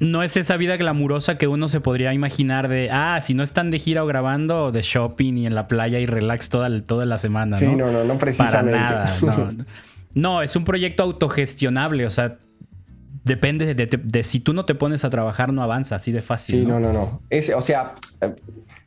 No, 0.00 0.22
es 0.22 0.34
esa 0.38 0.56
vida 0.56 0.78
glamurosa 0.78 1.36
que 1.36 1.46
uno 1.46 1.68
se 1.68 1.80
podría 1.80 2.14
imaginar 2.14 2.68
de, 2.68 2.88
ah, 2.90 3.20
si 3.22 3.34
no 3.34 3.42
están 3.42 3.70
de 3.70 3.78
gira 3.78 4.02
o 4.02 4.06
grabando, 4.06 4.72
de 4.72 4.80
shopping 4.80 5.34
y 5.34 5.46
en 5.46 5.54
la 5.54 5.68
playa 5.68 5.98
y 5.98 6.06
relax 6.06 6.48
toda, 6.48 6.80
toda 6.80 7.04
la 7.04 7.18
semana. 7.18 7.58
Sí, 7.58 7.66
no, 7.66 7.92
no, 7.92 8.04
no, 8.04 8.16
precisamente. 8.16 8.78
Para 8.78 9.10
nada, 9.20 9.54
no. 10.14 10.40
es 10.40 10.56
un 10.56 10.64
proyecto 10.64 11.02
autogestionable, 11.02 12.06
o 12.06 12.10
sea, 12.10 12.38
depende 13.24 13.74
de, 13.74 14.22
si 14.24 14.40
tú 14.40 14.54
no 14.54 14.64
te 14.64 14.74
pones 14.74 15.04
a 15.04 15.10
trabajar, 15.10 15.52
no 15.52 15.62
avanza 15.62 15.96
así 15.96 16.12
de 16.12 16.22
fácil. 16.22 16.60
Sí, 16.60 16.66
no, 16.66 16.80
no, 16.80 16.94
no. 16.94 17.20
o 17.56 17.62
sea, 17.62 17.96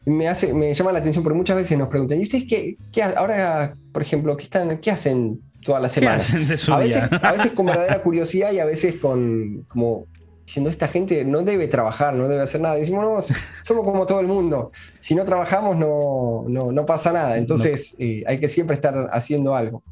me, 0.05 0.27
hace, 0.27 0.51
me 0.55 0.73
llama 0.73 0.91
la 0.93 0.99
atención 0.99 1.23
porque 1.23 1.37
muchas 1.37 1.57
veces 1.57 1.77
nos 1.77 1.89
preguntan, 1.89 2.19
¿y 2.19 2.23
ustedes 2.23 2.45
qué, 2.49 2.75
qué 2.91 3.03
ahora, 3.03 3.75
por 3.91 4.01
ejemplo, 4.01 4.35
qué, 4.35 4.45
están, 4.45 4.79
qué 4.79 4.89
hacen 4.89 5.39
toda 5.63 5.79
la 5.79 5.89
semana? 5.89 6.21
a, 6.23 6.77
veces, 6.77 7.11
a 7.11 7.31
veces 7.31 7.51
con 7.53 7.65
verdadera 7.67 8.01
curiosidad 8.01 8.51
y 8.51 8.59
a 8.59 8.65
veces 8.65 8.95
con 8.95 9.63
como 9.67 10.07
diciendo 10.45 10.69
esta 10.69 10.87
gente 10.87 11.23
no 11.25 11.41
debe 11.41 11.67
trabajar, 11.67 12.13
no 12.13 12.27
debe 12.27 12.41
hacer 12.41 12.61
nada. 12.61 12.75
Decimos, 12.75 13.03
no, 13.03 13.37
somos 13.61 13.85
como 13.85 14.05
todo 14.05 14.19
el 14.19 14.27
mundo. 14.27 14.71
Si 14.99 15.15
no 15.15 15.25
trabajamos 15.25 15.77
no, 15.77 16.45
no, 16.47 16.85
pasa 16.85 17.11
nada. 17.11 17.37
Entonces 17.37 17.95
eh, 17.99 18.23
hay 18.27 18.39
que 18.39 18.49
siempre 18.49 18.75
estar 18.75 19.07
haciendo 19.11 19.55
algo. 19.55 19.83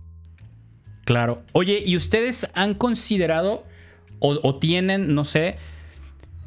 Claro. 1.05 1.41
Oye, 1.53 1.81
¿y 1.85 1.95
ustedes 1.95 2.47
han 2.53 2.73
considerado 2.75 3.63
o, 4.23 4.55
tienen, 4.57 5.15
no 5.15 5.23
sé, 5.23 5.55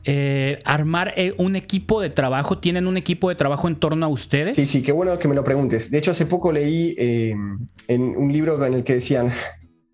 eh, 0.04 0.60
armar 0.64 1.14
eh, 1.16 1.34
un 1.38 1.56
equipo 1.56 2.00
de 2.00 2.10
trabajo? 2.10 2.58
¿Tienen 2.58 2.86
un 2.86 2.96
equipo 2.96 3.28
de 3.28 3.34
trabajo 3.34 3.68
en 3.68 3.76
torno 3.76 4.06
a 4.06 4.08
ustedes? 4.08 4.56
Sí, 4.56 4.66
sí, 4.66 4.82
qué 4.82 4.92
bueno 4.92 5.18
que 5.18 5.28
me 5.28 5.34
lo 5.34 5.44
preguntes. 5.44 5.90
De 5.90 5.98
hecho, 5.98 6.10
hace 6.10 6.26
poco 6.26 6.52
leí 6.52 6.94
en 6.98 7.68
un 8.16 8.32
libro 8.32 8.64
en 8.64 8.74
el 8.74 8.84
que 8.84 8.94
decían, 8.94 9.32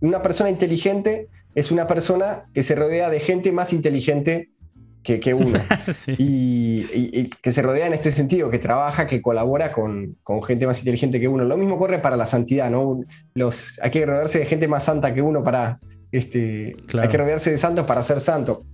una 0.01 0.23
persona 0.23 0.51
inteligente 0.51 1.29
es 1.55 1.71
una 1.71 1.87
persona 1.87 2.47
que 2.55 2.63
se 2.63 2.75
rodea 2.75 3.11
de 3.11 3.21
gente 3.21 3.53
más 3.53 3.73
inteligente 3.73 4.51
que, 5.03 5.35
uno. 5.35 5.59
y, 6.19 7.29
que 7.43 7.53
se 7.53 7.63
rodea 7.63 7.87
en 7.87 7.95
este 7.95 8.13
sentido, 8.13 8.51
que 8.51 8.59
trabaja, 8.59 9.07
que 9.07 9.23
colabora 9.23 9.73
con, 9.73 10.17
gente 10.47 10.67
más 10.67 10.79
inteligente 10.79 11.21
que 11.21 11.29
uno. 11.29 11.45
Lo 11.45 11.57
mismo 11.57 11.79
corre 11.79 11.99
para 11.99 12.17
la 12.17 12.27
santidad, 12.27 12.71
¿no? 12.71 13.01
Los, 13.35 13.79
hay 13.83 13.91
que 13.91 14.05
rodearse 14.05 14.41
de 14.41 14.47
gente 14.47 14.69
más 14.69 14.85
santa 14.85 15.15
que 15.15 15.23
uno 15.23 15.43
para... 15.43 15.81
Este, 16.13 16.75
Hay 17.01 17.09
que 17.09 17.19
rodearse 17.19 17.53
de 17.53 17.59
santos 17.59 17.87
para 17.87 18.03
ser 18.03 18.21
santo. 18.21 18.65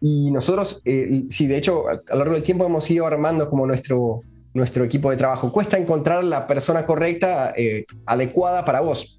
Y 0.00 0.30
nosotros, 0.30 0.82
eh, 0.84 1.24
sí, 1.28 1.46
de 1.46 1.56
hecho, 1.56 1.88
a 1.88 1.94
lo 1.94 2.18
largo 2.18 2.34
del 2.34 2.42
tiempo 2.42 2.64
hemos 2.64 2.88
ido 2.90 3.06
armando 3.06 3.48
como 3.48 3.66
nuestro, 3.66 4.22
nuestro 4.54 4.84
equipo 4.84 5.10
de 5.10 5.16
trabajo. 5.16 5.50
Cuesta 5.50 5.78
encontrar 5.78 6.22
la 6.24 6.46
persona 6.46 6.84
correcta, 6.84 7.52
eh, 7.56 7.84
adecuada 8.06 8.64
para 8.64 8.80
vos. 8.80 9.16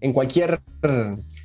en 0.00 0.12
cualquier 0.12 0.60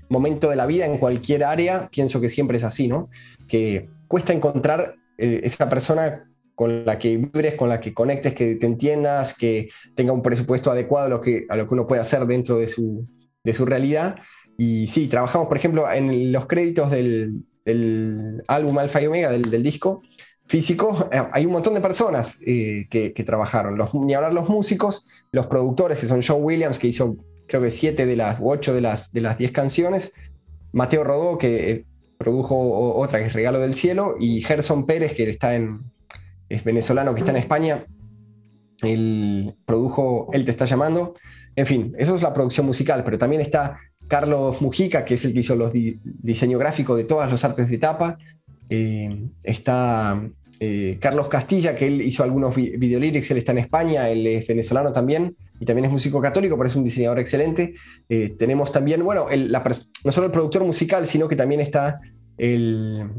momento 0.09 0.49
de 0.49 0.55
la 0.55 0.65
vida, 0.65 0.85
en 0.85 0.97
cualquier 0.97 1.43
área, 1.43 1.89
pienso 1.89 2.21
que 2.21 2.29
siempre 2.29 2.57
es 2.57 2.63
así, 2.63 2.87
¿no? 2.87 3.09
Que 3.47 3.87
cuesta 4.07 4.33
encontrar 4.33 4.95
eh, 5.17 5.41
esa 5.43 5.69
persona 5.69 6.29
con 6.55 6.85
la 6.85 6.99
que 6.99 7.17
vibres, 7.17 7.55
con 7.55 7.69
la 7.69 7.79
que 7.79 7.93
conectes, 7.93 8.33
que 8.33 8.55
te 8.55 8.67
entiendas, 8.67 9.35
que 9.35 9.69
tenga 9.95 10.13
un 10.13 10.21
presupuesto 10.21 10.69
adecuado 10.69 11.07
a 11.07 11.09
lo 11.09 11.21
que, 11.21 11.45
a 11.49 11.55
lo 11.55 11.67
que 11.67 11.73
uno 11.73 11.87
puede 11.87 12.01
hacer 12.01 12.25
dentro 12.27 12.57
de 12.57 12.67
su, 12.67 13.07
de 13.43 13.53
su 13.53 13.65
realidad. 13.65 14.17
Y 14.55 14.85
sí, 14.85 15.07
trabajamos, 15.07 15.47
por 15.47 15.57
ejemplo, 15.57 15.91
en 15.91 16.31
los 16.31 16.45
créditos 16.45 16.91
del, 16.91 17.43
álbum 17.65 18.77
Alfa 18.77 19.01
y 19.01 19.07
Omega, 19.07 19.31
del, 19.31 19.49
del 19.49 19.63
disco, 19.63 20.01
físico, 20.45 21.09
eh, 21.11 21.21
hay 21.31 21.45
un 21.45 21.51
montón 21.51 21.73
de 21.73 21.81
personas 21.81 22.39
eh, 22.45 22.87
que, 22.89 23.11
trabajaron. 23.25 23.77
Los, 23.77 23.93
ni 23.93 24.13
hablar 24.13 24.33
los 24.33 24.49
músicos, 24.49 25.09
los 25.31 25.47
productores, 25.47 25.99
que 25.99 26.07
son 26.07 26.21
John 26.21 26.43
Williams, 26.43 26.79
que 26.79 26.87
hizo 26.87 27.17
creo 27.47 27.61
que 27.61 27.71
siete 27.71 28.05
de 28.05 28.15
las, 28.15 28.39
ocho 28.41 28.73
de 28.73 28.81
las, 28.81 29.11
de 29.13 29.21
las 29.21 29.37
diez 29.37 29.51
canciones. 29.51 30.13
Mateo 30.71 31.03
Rodó, 31.03 31.37
que 31.37 31.71
eh, 31.71 31.85
produjo 32.17 32.55
otra 32.95 33.19
que 33.19 33.25
es 33.25 33.33
Regalo 33.33 33.59
del 33.59 33.73
Cielo. 33.73 34.15
Y 34.19 34.41
Gerson 34.41 34.85
Pérez, 34.85 35.13
que 35.13 35.29
está 35.29 35.55
en, 35.55 35.81
es 36.49 36.63
venezolano, 36.63 37.13
que 37.13 37.21
está 37.21 37.31
en 37.31 37.37
España. 37.37 37.85
Él 38.81 39.55
produjo 39.65 40.29
Él 40.33 40.45
te 40.45 40.51
está 40.51 40.65
llamando. 40.65 41.15
En 41.55 41.65
fin, 41.65 41.93
eso 41.97 42.15
es 42.15 42.23
la 42.23 42.33
producción 42.33 42.65
musical, 42.65 43.03
pero 43.03 43.17
también 43.17 43.41
está 43.41 43.79
Carlos 44.07 44.61
Mujica, 44.61 45.05
que 45.05 45.15
es 45.15 45.25
el 45.25 45.33
que 45.33 45.39
hizo 45.39 45.55
los 45.55 45.71
diseño 45.73 46.57
gráfico 46.57 46.95
de 46.95 47.03
todas 47.03 47.29
las 47.31 47.43
artes 47.43 47.69
de 47.69 47.77
tapa. 47.77 48.17
Eh, 48.69 49.27
está 49.43 50.19
eh, 50.59 50.97
Carlos 51.01 51.27
Castilla, 51.27 51.75
que 51.75 51.87
él 51.87 52.01
hizo 52.01 52.23
algunos 52.23 52.55
videolyrics, 52.55 53.31
él 53.31 53.37
está 53.37 53.51
en 53.51 53.57
España, 53.59 54.09
él 54.09 54.25
es 54.27 54.47
venezolano 54.47 54.91
también 54.91 55.35
y 55.59 55.65
también 55.65 55.85
es 55.85 55.91
músico 55.91 56.21
católico, 56.21 56.55
pero 56.57 56.69
es 56.69 56.75
un 56.75 56.83
diseñador 56.83 57.19
excelente. 57.19 57.73
Eh, 58.07 58.35
tenemos 58.37 58.71
también, 58.71 59.03
bueno, 59.03 59.27
no 60.03 60.11
solo 60.11 60.27
el 60.27 60.31
productor 60.31 60.63
musical, 60.63 61.05
sino 61.05 61.27
que 61.27 61.35
también 61.35 61.59
está 61.59 61.99
el, 62.37 63.09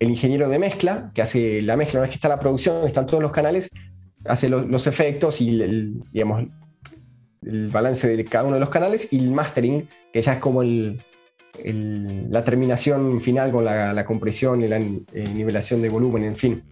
ingeniero 0.00 0.48
de 0.48 0.58
mezcla, 0.58 1.12
que 1.14 1.22
hace 1.22 1.62
la 1.62 1.76
mezcla, 1.76 2.00
una 2.00 2.06
vez 2.06 2.10
que 2.10 2.16
está 2.16 2.28
la 2.28 2.40
producción, 2.40 2.84
están 2.86 3.06
todos 3.06 3.22
los 3.22 3.30
canales, 3.30 3.70
hace 4.24 4.48
los 4.48 4.86
efectos 4.86 5.40
y 5.40 5.60
digamos, 6.12 6.48
el 7.44 7.68
balance 7.68 8.08
de 8.08 8.24
cada 8.24 8.44
uno 8.44 8.54
de 8.54 8.60
los 8.60 8.70
canales 8.70 9.12
y 9.12 9.18
el 9.18 9.30
mastering, 9.30 9.88
que 10.12 10.22
ya 10.22 10.34
es 10.34 10.38
como 10.38 10.62
el, 10.62 11.00
la 11.64 12.44
terminación 12.44 13.20
final 13.20 13.52
con 13.52 13.64
la, 13.64 14.04
compresión 14.04 14.62
y 14.62 14.68
la 14.68 14.78
eh, 14.78 15.28
nivelación 15.34 15.82
de 15.82 15.88
volumen, 15.88 16.24
en 16.24 16.36
fin. 16.36 16.64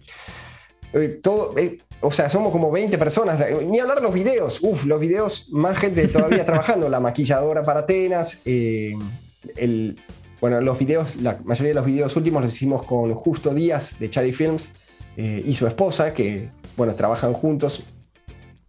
Eh, 0.93 1.19
todo, 1.21 1.57
eh, 1.57 1.79
o 2.01 2.11
sea, 2.11 2.29
somos 2.29 2.51
como 2.51 2.71
20 2.71 2.97
personas. 2.97 3.39
Ni 3.65 3.79
hablar 3.79 3.97
de 3.97 4.03
los 4.03 4.13
videos. 4.13 4.59
Uf, 4.61 4.85
los 4.85 4.99
videos, 4.99 5.49
más 5.51 5.77
gente 5.77 6.07
todavía 6.07 6.45
trabajando. 6.45 6.89
La 6.89 6.99
maquilladora 6.99 7.63
para 7.63 7.81
Atenas. 7.81 8.41
el, 8.45 9.99
bueno, 10.39 10.59
los 10.61 10.79
videos, 10.79 11.17
la 11.17 11.39
mayoría 11.43 11.69
de 11.69 11.75
los 11.75 11.85
videos 11.85 12.15
últimos 12.15 12.41
los 12.41 12.53
hicimos 12.53 12.83
con 12.83 13.13
Justo 13.13 13.53
Díaz 13.53 13.99
de 13.99 14.09
Charlie 14.09 14.33
Films 14.33 14.73
y 15.15 15.53
su 15.53 15.67
esposa, 15.67 16.15
que, 16.15 16.49
bueno, 16.75 16.95
trabajan 16.95 17.33
juntos. 17.33 17.83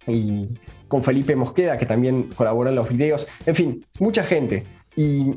Y 0.07 0.49
con 0.93 1.03
Felipe 1.03 1.35
Mosqueda, 1.35 1.79
que 1.79 1.87
también 1.87 2.25
colabora 2.37 2.69
en 2.69 2.77
los 2.77 2.87
videos. 2.87 3.27
En 3.47 3.55
fin, 3.55 3.87
mucha 3.99 4.23
gente. 4.23 4.67
Y 4.95 5.37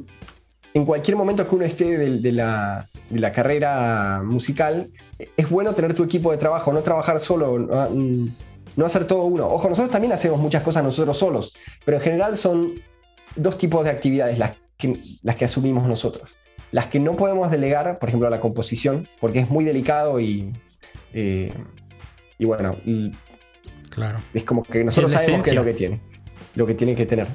en 0.74 0.84
cualquier 0.84 1.16
momento 1.16 1.47
que 1.47 1.56
uno 1.56 1.64
esté 1.64 1.97
de, 1.97 2.32
la, 2.34 2.89
carrera 3.34 4.22
musical, 4.26 4.91
es 5.38 5.49
bueno 5.49 5.74
tener 5.74 5.93
tu 5.93 6.03
equipo 6.03 6.30
de 6.32 6.38
trabajo, 6.38 6.74
no 6.74 6.82
trabajar 6.82 7.22
solo, 7.22 7.58
no, 7.58 8.86
hacer 8.86 9.08
todo 9.08 9.24
uno. 9.24 9.47
Ojo, 9.47 9.70
nosotros 9.70 9.91
también 9.91 10.12
hacemos 10.12 10.41
muchas 10.41 10.62
cosas 10.62 10.84
nosotros 10.84 11.18
solos, 11.18 11.56
pero 11.86 11.95
en 11.95 12.03
general 12.03 12.36
son 12.36 12.74
dos 13.38 13.58
tipos 13.58 13.86
de 13.86 13.91
actividades 13.91 14.38
las 14.38 14.58
que, 14.78 15.45
asumimos 15.45 15.88
nosotros. 15.88 16.36
Las 16.72 16.88
que 16.88 16.99
no 16.99 17.16
podemos 17.16 17.49
delegar, 17.49 17.97
por 17.97 18.10
ejemplo, 18.10 18.30
la 18.30 18.41
composición, 18.41 19.08
porque 19.22 19.39
es 19.39 19.49
muy 19.49 19.64
delicado 19.64 20.20
y, 20.20 20.51
eh, 21.14 21.53
y 22.38 22.43
bueno, 22.43 22.76
claro. 23.96 24.20
es 24.34 24.43
como 24.43 24.62
que 24.62 24.84
nosotros 24.84 25.12
sabemos 25.12 25.43
qué 25.43 25.50
es 25.50 25.56
lo 25.56 25.66
que 25.66 25.74
tiene, 25.74 26.02
lo 26.54 26.68
que 26.68 26.76
tiene 26.76 26.96
que 26.96 27.08
tener 27.08 27.28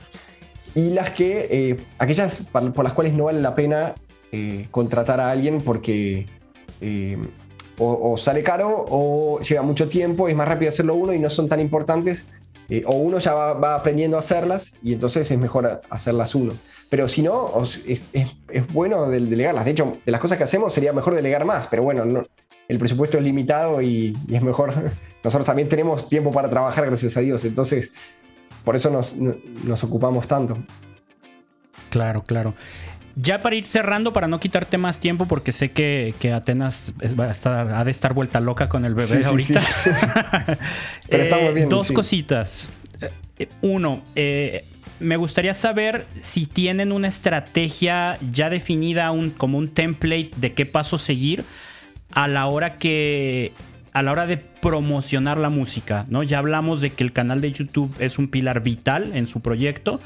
y 0.74 0.90
las 0.90 1.10
que, 1.10 1.48
eh, 1.50 1.76
aquellas 1.98 2.42
por 2.52 2.84
las 2.84 2.92
cuales 2.92 3.12
no 3.14 3.24
vale 3.24 3.40
la 3.40 3.54
pena 3.54 3.94
eh, 4.32 4.68
contratar 4.70 5.20
a 5.20 5.30
alguien 5.30 5.60
porque 5.62 6.26
eh, 6.80 7.18
o, 7.78 8.16
sale 8.16 8.42
caro 8.42 8.84
o 8.88 9.40
lleva 9.40 9.62
mucho 9.62 9.88
tiempo, 9.88 10.28
es 10.28 10.36
más 10.36 10.46
rápido 10.46 10.68
hacerlo 10.68 10.94
uno 10.94 11.12
y 11.12 11.18
no 11.18 11.30
son 11.30 11.48
tan 11.48 11.60
importantes 11.60 12.26
o 12.86 12.92
uno 12.92 13.18
ya 13.18 13.32
va, 13.34 13.74
aprendiendo 13.74 14.16
a 14.16 14.20
hacerlas 14.20 14.74
y 14.82 14.92
entonces 14.92 15.28
es 15.28 15.38
mejor 15.38 15.80
hacerlas 15.90 16.34
uno. 16.34 16.52
Pero 16.88 17.08
si 17.08 17.22
no, 17.22 17.50
es, 17.86 18.10
bueno 18.72 19.08
delegarlas. 19.08 19.64
De 19.64 19.72
hecho, 19.72 19.96
de 20.04 20.12
las 20.12 20.20
cosas 20.20 20.38
que 20.38 20.44
hacemos 20.44 20.72
sería 20.72 20.92
mejor 20.92 21.14
delegar 21.14 21.44
más, 21.44 21.66
pero 21.66 21.82
bueno, 21.82 22.24
el 22.70 22.78
presupuesto 22.78 23.18
es 23.18 23.24
limitado 23.24 23.82
y, 23.82 24.16
es 24.30 24.42
mejor. 24.42 24.72
Nosotros 25.24 25.44
también 25.44 25.68
tenemos 25.68 26.08
tiempo 26.08 26.30
para 26.30 26.48
trabajar, 26.48 26.86
gracias 26.86 27.16
a 27.16 27.20
Dios. 27.20 27.44
Entonces, 27.44 27.92
por 28.64 28.76
eso 28.76 28.90
nos, 28.90 29.16
nos 29.16 29.84
ocupamos 29.84 30.28
tanto. 30.28 30.56
Claro, 31.90 32.22
claro. 32.22 32.54
Ya 33.16 33.42
para 33.42 33.56
ir 33.56 33.66
cerrando, 33.66 34.12
para 34.12 34.28
no 34.28 34.38
quitarte 34.38 34.78
más 34.78 35.00
tiempo, 35.00 35.26
porque 35.26 35.50
sé 35.50 35.72
que, 35.72 36.14
Atenas 36.32 36.94
ha 37.44 37.84
de 37.84 37.90
estar 37.90 38.14
vuelta 38.14 38.38
loca 38.38 38.68
con 38.68 38.84
el 38.84 38.94
bebé 38.94 39.24
ahorita. 39.24 39.60
Pero 41.10 41.22
estamos 41.24 41.52
bien. 41.52 41.68
Dos 41.68 41.90
cositas. 41.90 42.68
Eh, 43.38 43.48
uno, 43.62 44.02
eh, 44.14 44.64
me 45.00 45.16
gustaría 45.16 45.54
saber 45.54 46.06
si 46.20 46.46
tienen 46.46 46.92
una 46.92 47.08
estrategia 47.08 48.16
ya 48.30 48.48
definida, 48.48 49.10
un, 49.10 49.30
como 49.30 49.58
un 49.58 49.68
template 49.68 50.30
de 50.36 50.52
qué 50.54 50.66
paso 50.66 50.96
seguir 50.96 51.44
a 52.12 52.28
la 52.28 52.46
hora 52.46 52.76
que 52.76 53.52
a 53.92 54.02
la 54.02 54.12
hora 54.12 54.26
de 54.26 54.36
promocionar 54.36 55.38
la 55.38 55.50
música, 55.50 56.06
¿no? 56.08 56.22
Ya 56.22 56.38
hablamos 56.38 56.80
de 56.80 56.90
que 56.90 57.02
el 57.02 57.12
canal 57.12 57.40
de 57.40 57.52
YouTube 57.52 57.92
es 57.98 58.18
un 58.18 58.28
pilar 58.28 58.62
vital 58.62 59.16
en 59.16 59.26
su 59.26 59.40
proyecto, 59.40 60.00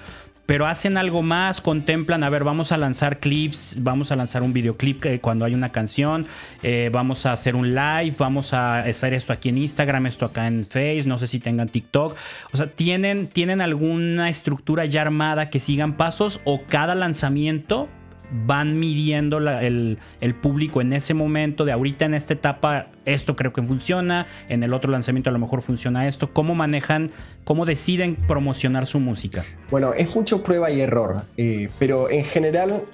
pero 0.46 0.66
hacen 0.66 0.98
algo 0.98 1.22
más, 1.22 1.60
contemplan, 1.60 2.22
a 2.22 2.28
ver, 2.28 2.44
vamos 2.44 2.70
a 2.70 2.76
lanzar 2.76 3.18
clips, 3.18 3.78
vamos 3.80 4.12
a 4.12 4.16
lanzar 4.16 4.42
un 4.42 4.52
videoclip 4.52 5.04
eh, 5.06 5.20
cuando 5.20 5.44
hay 5.44 5.54
una 5.54 5.72
canción, 5.72 6.26
eh, 6.62 6.90
vamos 6.92 7.24
a 7.24 7.32
hacer 7.32 7.56
un 7.56 7.74
live, 7.74 8.14
vamos 8.18 8.52
a 8.52 8.78
hacer 8.80 9.14
esto 9.14 9.32
aquí 9.32 9.48
en 9.48 9.58
Instagram, 9.58 10.06
esto 10.06 10.26
acá 10.26 10.46
en 10.46 10.64
Facebook, 10.64 11.08
no 11.08 11.18
sé 11.18 11.26
si 11.26 11.40
tengan 11.40 11.68
TikTok. 11.68 12.16
O 12.52 12.56
sea, 12.56 12.66
¿tienen, 12.66 13.26
¿tienen 13.26 13.62
alguna 13.62 14.28
estructura 14.28 14.84
ya 14.84 15.02
armada 15.02 15.48
que 15.48 15.60
sigan 15.60 15.96
pasos 15.96 16.40
o 16.44 16.62
cada 16.68 16.94
lanzamiento 16.94 17.88
van 18.30 18.78
midiendo 18.78 19.38
el, 19.38 19.98
público 20.40 20.80
en 20.80 20.92
ese 20.92 21.14
momento, 21.14 21.64
de 21.64 21.72
ahorita 21.72 22.04
en 22.04 22.14
esta 22.14 22.34
etapa, 22.34 22.88
esto 23.04 23.36
creo 23.36 23.52
que 23.52 23.62
funciona, 23.62 24.26
en 24.48 24.62
el 24.62 24.72
otro 24.72 24.90
lanzamiento 24.90 25.30
a 25.30 25.32
lo 25.32 25.38
mejor 25.38 25.62
funciona 25.62 26.08
esto. 26.08 26.32
¿Cómo 26.32 26.54
manejan, 26.54 27.10
cómo 27.44 27.66
deciden 27.66 28.16
promocionar 28.16 28.86
su 28.86 29.00
música? 29.00 29.44
Bueno, 29.70 29.92
es 29.94 30.14
mucho 30.14 30.42
prueba 30.42 30.70
y 30.70 30.80
error, 30.80 31.22
eh, 31.36 31.68
pero 31.78 32.10
en 32.10 32.24
general 32.24 32.84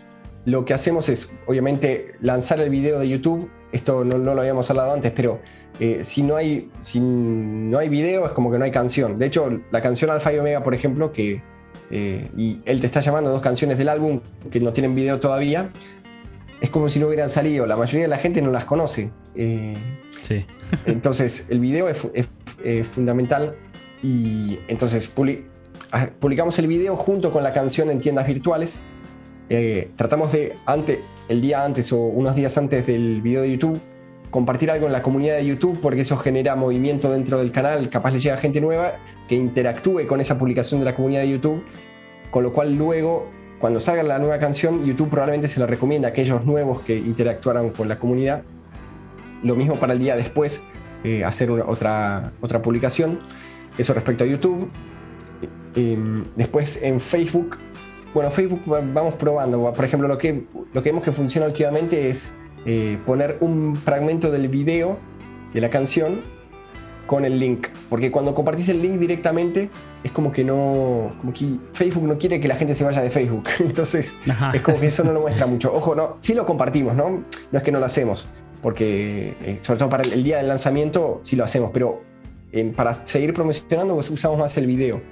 lo 0.44 0.64
que 0.64 0.74
hacemos 0.74 1.08
es, 1.08 1.36
obviamente, 1.46 2.14
lanzar 2.20 2.60
el 2.60 2.70
video 2.70 2.98
de 2.98 3.08
YouTube. 3.08 3.50
Esto 3.72 4.04
no, 4.04 4.18
lo 4.18 4.40
habíamos 4.40 4.68
hablado 4.70 4.92
antes, 4.92 5.12
pero 5.12 5.40
eh, 5.78 6.02
si, 6.02 6.22
no 6.22 6.36
hay, 6.36 6.70
si 6.80 6.98
no 7.00 7.78
hay 7.78 7.88
video 7.88 8.26
es 8.26 8.32
como 8.32 8.50
que 8.50 8.58
no 8.58 8.64
hay 8.64 8.72
canción. 8.72 9.16
De 9.16 9.26
hecho, 9.26 9.60
la 9.70 9.80
canción 9.80 10.10
Alfa 10.10 10.32
y 10.32 10.38
Omega, 10.38 10.62
por 10.62 10.74
ejemplo, 10.74 11.12
que 11.12 11.42
eh, 11.90 12.28
y 12.36 12.60
él 12.66 12.80
te 12.80 12.86
está 12.86 13.00
llamando 13.00 13.30
dos 13.30 13.42
canciones 13.42 13.78
del 13.78 13.88
álbum 13.88 14.20
que 14.50 14.60
no 14.60 14.72
tienen 14.72 14.94
video 14.94 15.18
todavía, 15.18 15.70
es 16.60 16.70
como 16.70 16.88
si 16.88 16.98
no 17.00 17.06
hubieran 17.06 17.30
salido. 17.30 17.66
La 17.66 17.76
mayoría 17.76 18.02
de 18.02 18.08
la 18.08 18.18
gente 18.18 18.42
no 18.42 18.50
las 18.50 18.64
conoce. 18.64 19.10
Eh, 19.34 19.74
sí. 20.22 20.44
entonces, 20.86 21.48
el 21.50 21.60
video 21.60 21.88
es, 21.88 22.06
fundamental. 22.88 23.56
Y 24.02 24.58
entonces 24.68 25.12
ah, 25.92 26.08
publicamos 26.18 26.58
el 26.58 26.66
video 26.66 26.96
junto 26.96 27.30
con 27.30 27.42
la 27.42 27.52
canción 27.52 27.90
en 27.90 27.98
tiendas 27.98 28.26
virtuales. 28.26 28.80
Eh, 29.48 29.90
tratamos 29.96 30.32
de, 30.32 30.56
antes, 30.66 31.00
el 31.28 31.40
día 31.40 31.64
antes 31.64 31.92
o 31.92 31.98
unos 31.98 32.34
días 32.34 32.56
antes 32.56 32.86
del 32.86 33.20
video 33.20 33.42
de 33.42 33.50
YouTube, 33.50 33.80
compartir 34.30 34.70
algo 34.70 34.86
en 34.86 34.92
la 34.92 35.02
comunidad 35.02 35.36
de 35.36 35.46
YouTube 35.46 35.80
porque 35.80 36.02
eso 36.02 36.16
genera 36.16 36.54
movimiento 36.54 37.10
dentro 37.10 37.38
del 37.38 37.50
canal, 37.50 37.90
capaz 37.90 38.12
le 38.12 38.20
llega 38.20 38.36
gente 38.36 38.60
nueva 38.60 38.94
que 39.30 39.36
interactúe 39.36 40.08
con 40.08 40.20
esa 40.20 40.36
publicación 40.36 40.80
de 40.80 40.86
la 40.86 40.96
comunidad 40.96 41.20
de 41.20 41.30
YouTube, 41.30 41.62
con 42.32 42.42
lo 42.42 42.52
cual 42.52 42.74
luego 42.74 43.30
cuando 43.60 43.78
salga 43.78 44.02
la 44.02 44.18
nueva 44.18 44.40
canción 44.40 44.84
YouTube 44.84 45.08
probablemente 45.08 45.46
se 45.46 45.60
la 45.60 45.66
recomienda 45.66 46.08
a 46.08 46.10
aquellos 46.10 46.44
nuevos 46.44 46.80
que 46.80 46.96
interactuaran 46.96 47.70
con 47.70 47.88
la 47.88 47.96
comunidad. 47.96 48.42
Lo 49.44 49.54
mismo 49.54 49.76
para 49.76 49.92
el 49.92 50.00
día 50.00 50.16
después, 50.16 50.64
eh, 51.04 51.24
hacer 51.24 51.48
otra, 51.48 52.32
otra 52.40 52.60
publicación. 52.60 53.20
Eso 53.78 53.94
respecto 53.94 54.24
a 54.24 54.26
YouTube. 54.26 54.68
Em, 55.76 56.24
después 56.34 56.80
en 56.82 56.98
Facebook, 56.98 57.56
bueno, 58.12 58.32
Facebook 58.32 58.62
vamos 58.66 59.14
probando. 59.14 59.72
Por 59.72 59.84
ejemplo, 59.84 60.08
lo 60.08 60.18
que, 60.18 60.44
lo 60.72 60.82
que 60.82 60.88
vemos 60.88 61.04
que 61.04 61.12
funciona 61.12 61.46
últimamente 61.46 62.08
es 62.08 62.34
eh, 62.66 62.98
poner 63.06 63.36
un 63.38 63.76
fragmento 63.76 64.32
del 64.32 64.48
video 64.48 64.98
de 65.54 65.60
la 65.60 65.70
canción 65.70 66.39
con 67.10 67.24
el 67.24 67.40
link. 67.40 67.66
Porque 67.88 68.12
cuando 68.12 68.36
compartís 68.36 68.68
el 68.68 68.80
link 68.80 69.00
directamente, 69.00 69.68
es 70.04 70.12
como 70.12 70.30
que 70.30 70.44
no. 70.44 71.16
Como 71.20 71.32
que 71.32 71.58
Facebook 71.72 72.04
no 72.04 72.16
quiere 72.16 72.40
que 72.40 72.46
la 72.46 72.54
gente 72.54 72.76
se 72.76 72.84
vaya 72.84 73.02
de 73.02 73.10
Facebook. 73.10 73.48
Entonces, 73.58 74.14
es 74.54 74.60
como 74.60 74.78
que 74.78 74.86
eso 74.86 75.02
no 75.02 75.12
lo 75.12 75.22
muestra 75.22 75.46
mucho. 75.46 75.74
Ojo, 75.74 75.96
no, 75.96 76.18
sí 76.20 76.34
lo 76.34 76.46
compartimos, 76.46 76.94
¿no? 76.94 77.24
No 77.50 77.58
es 77.58 77.64
que 77.64 77.72
no 77.72 77.80
lo 77.80 77.86
hacemos. 77.86 78.28
Porque, 78.62 79.34
eh, 79.44 79.58
sobre 79.60 79.80
todo 79.80 79.88
para 79.88 80.04
el, 80.04 80.22
día 80.22 80.36
del 80.36 80.46
lanzamiento, 80.46 81.18
sí 81.22 81.34
lo 81.34 81.42
hacemos. 81.42 81.72
Pero 81.72 82.00
para 82.76 82.94
seguir 82.94 83.34
promocionando, 83.34 83.94
pues 83.94 84.08
usamos 84.08 84.38
más 84.38 84.56
el 84.56 84.66
video. 84.66 85.02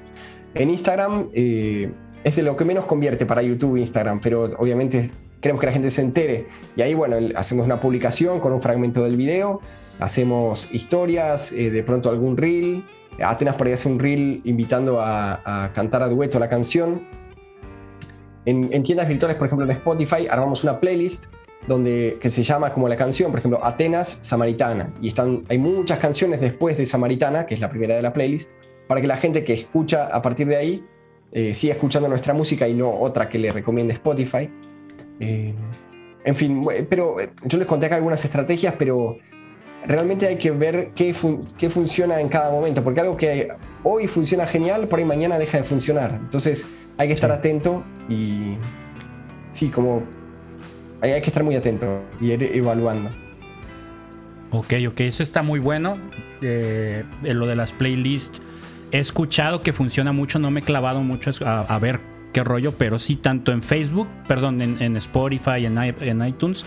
En 0.54 0.70
Instagram. 0.70 1.30
Eh, 1.32 1.90
es 2.22 2.36
de 2.36 2.42
lo 2.42 2.56
que 2.56 2.64
menos 2.64 2.86
convierte 2.86 3.26
para 3.26 3.42
YouTube 3.42 3.76
e 3.76 3.80
Instagram, 3.80 4.20
pero 4.20 4.44
obviamente 4.58 5.10
queremos 5.40 5.60
que 5.60 5.66
la 5.66 5.72
gente 5.72 5.90
se 5.90 6.02
entere. 6.02 6.48
Y 6.76 6.82
ahí, 6.82 6.94
bueno, 6.94 7.16
hacemos 7.34 7.66
una 7.66 7.80
publicación 7.80 8.40
con 8.40 8.52
un 8.52 8.60
fragmento 8.60 9.02
del 9.04 9.16
video, 9.16 9.60
hacemos 9.98 10.68
historias, 10.72 11.52
eh, 11.52 11.70
de 11.70 11.82
pronto 11.82 12.10
algún 12.10 12.36
reel. 12.36 12.84
Atenas 13.20 13.56
por 13.56 13.66
ahí 13.66 13.72
hace 13.72 13.88
un 13.88 13.98
reel 13.98 14.40
invitando 14.44 15.00
a, 15.00 15.72
cantar 15.74 16.02
a 16.02 16.08
dueto 16.08 16.38
la 16.38 16.48
canción. 16.48 17.06
En, 18.44 18.82
tiendas 18.82 19.08
virtuales, 19.08 19.36
por 19.36 19.46
ejemplo 19.48 19.66
en 19.66 19.72
Spotify, 19.72 20.26
armamos 20.30 20.62
una 20.62 20.80
playlist 20.80 21.26
donde, 21.66 22.16
que 22.20 22.30
se 22.30 22.42
llama 22.42 22.72
como 22.72 22.88
la 22.88 22.96
canción, 22.96 23.30
por 23.30 23.40
ejemplo, 23.40 23.62
Atenas 23.62 24.18
Samaritana. 24.22 24.94
Y 25.02 25.08
están, 25.08 25.44
hay 25.48 25.58
muchas 25.58 25.98
canciones 25.98 26.40
después 26.40 26.78
de 26.78 26.86
Samaritana, 26.86 27.44
que 27.44 27.54
es 27.54 27.60
la 27.60 27.68
primera 27.68 27.96
de 27.96 28.02
la 28.02 28.12
playlist, 28.12 28.52
para 28.86 29.00
que 29.00 29.06
la 29.06 29.16
gente 29.16 29.44
que 29.44 29.52
escucha 29.52 30.06
a 30.06 30.22
partir 30.22 30.46
de 30.46 30.56
ahí 30.56 30.86
eh, 31.32 31.52
siga 31.52 31.74
escuchando 31.74 32.08
nuestra 32.08 32.32
música 32.32 32.66
y 32.68 32.74
no 32.74 32.90
otra 32.98 33.28
que 33.28 33.38
le 33.38 33.52
recomiende 33.52 33.92
Spotify. 33.92 34.48
Eh, 35.20 35.54
en 36.24 36.34
fin, 36.36 36.62
pero 36.88 37.20
eh, 37.20 37.30
yo 37.44 37.58
les 37.58 37.66
conté 37.66 37.86
acá 37.86 37.96
algunas 37.96 38.24
estrategias, 38.24 38.74
pero 38.78 39.18
realmente 39.86 40.26
hay 40.26 40.36
que 40.36 40.50
ver 40.50 40.90
qué, 40.94 41.14
qué, 41.56 41.70
funciona 41.70 42.20
en 42.20 42.28
cada 42.28 42.50
momento, 42.50 42.82
porque 42.84 43.00
algo 43.00 43.16
que 43.16 43.48
hoy 43.82 44.06
funciona 44.06 44.46
genial, 44.46 44.88
por 44.88 44.98
ahí 44.98 45.04
mañana 45.04 45.38
deja 45.38 45.58
de 45.58 45.64
funcionar. 45.64 46.18
Entonces 46.20 46.68
hay 46.96 47.08
que 47.08 47.14
estar 47.14 47.30
atento 47.30 47.84
y 48.08 48.56
sí, 49.52 49.68
como 49.68 50.02
hay, 51.00 51.12
hay 51.12 51.20
que 51.20 51.28
estar 51.28 51.44
muy 51.44 51.56
atento 51.56 52.02
y 52.20 52.32
ir 52.32 52.42
evaluando. 52.42 53.10
Ok, 54.50 54.74
ok, 54.88 55.00
eso 55.00 55.22
está 55.22 55.42
muy 55.42 55.60
bueno. 55.60 55.98
Eh, 56.40 57.04
lo 57.22 57.46
de 57.46 57.56
las 57.56 57.72
playlists, 57.72 58.40
he 58.92 58.98
escuchado 58.98 59.62
que 59.62 59.72
funciona 59.72 60.12
mucho, 60.12 60.38
no 60.38 60.50
me 60.50 60.60
he 60.60 60.62
clavado 60.62 61.02
mucho 61.02 61.30
a 61.44 61.78
ver 61.78 62.17
qué 62.38 62.44
rollo, 62.44 62.74
pero 62.78 63.00
sí 63.00 63.16
tanto 63.16 63.50
en 63.50 63.62
Facebook, 63.62 64.06
perdón, 64.28 64.62
en, 64.62 64.96
Spotify, 64.96 65.64
en, 65.64 65.76
en, 65.76 66.24
iTunes, 66.24 66.64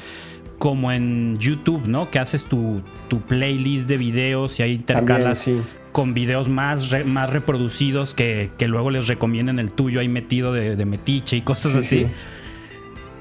como 0.57 0.91
en 0.91 1.37
YouTube, 1.39 1.87
¿no? 1.87 2.11
Que 2.11 2.19
haces 2.19 2.43
tu, 2.43 2.81
playlist 3.29 3.87
de 3.87 3.95
videos 3.95 4.59
y 4.59 4.63
ahí 4.63 4.71
intercalas 4.71 5.49
con 5.93 6.13
videos 6.13 6.49
más, 6.49 7.05
más 7.05 7.29
reproducidos 7.29 8.13
que, 8.13 8.51
luego 8.67 8.91
les 8.91 9.07
recomienden 9.07 9.59
el 9.59 9.71
tuyo 9.71 10.01
ahí 10.01 10.09
metido 10.09 10.51
de, 10.51 10.85
metiche 10.85 11.37
y 11.37 11.41
cosas 11.41 11.73
así. 11.75 12.05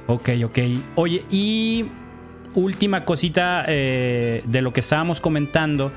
Ok, 0.09 0.31
ok. 0.45 0.59
Oye, 0.97 1.25
y 1.31 1.85
última 2.55 3.05
cosita 3.05 3.65
eh, 3.69 4.43
de 4.45 4.61
lo 4.61 4.73
que 4.73 4.81
estábamos 4.81 5.21
comentando. 5.21 5.93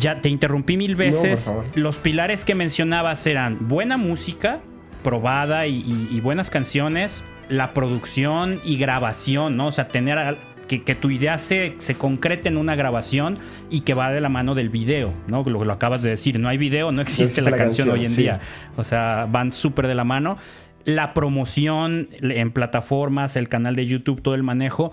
Ya 0.00 0.22
te 0.22 0.30
interrumpí 0.30 0.78
mil 0.78 0.96
veces. 0.96 1.52
Los 1.74 1.98
pilares 1.98 2.46
que 2.46 2.54
mencionabas 2.54 3.26
eran 3.26 3.68
buena 3.68 3.98
música, 3.98 4.60
probada 5.02 5.66
y, 5.66 6.20
buenas 6.20 6.50
canciones, 6.50 7.24
la 7.48 7.74
producción 7.74 8.60
y 8.64 8.76
grabación, 8.76 9.56
¿no? 9.56 9.68
O 9.68 9.72
sea, 9.72 9.88
tener 9.88 10.38
que, 10.66 10.94
tu 10.94 11.10
idea 11.10 11.38
se, 11.38 11.74
se, 11.78 11.94
concrete 11.94 12.48
en 12.48 12.58
una 12.58 12.74
grabación 12.74 13.38
y 13.70 13.80
que 13.80 13.94
va 13.94 14.10
de 14.10 14.20
la 14.20 14.28
mano 14.28 14.54
del 14.54 14.68
video, 14.68 15.14
¿no? 15.26 15.42
Lo, 15.44 15.64
lo 15.64 15.72
acabas 15.72 16.02
de 16.02 16.10
decir, 16.10 16.38
no 16.38 16.48
hay 16.48 16.58
video, 16.58 16.92
no 16.92 17.00
existe 17.00 17.40
la, 17.40 17.56
canción, 17.56 17.90
hoy 17.90 18.04
en 18.04 18.14
día. 18.14 18.40
O 18.76 18.84
sea, 18.84 19.26
van 19.30 19.52
súper 19.52 19.86
de 19.86 19.94
la 19.94 20.04
mano. 20.04 20.36
La 20.84 21.14
promoción 21.14 22.08
en 22.20 22.50
plataformas, 22.50 23.36
el 23.36 23.48
canal 23.48 23.76
de 23.76 23.86
YouTube, 23.86 24.22
todo 24.22 24.34
el 24.34 24.42
manejo. 24.42 24.92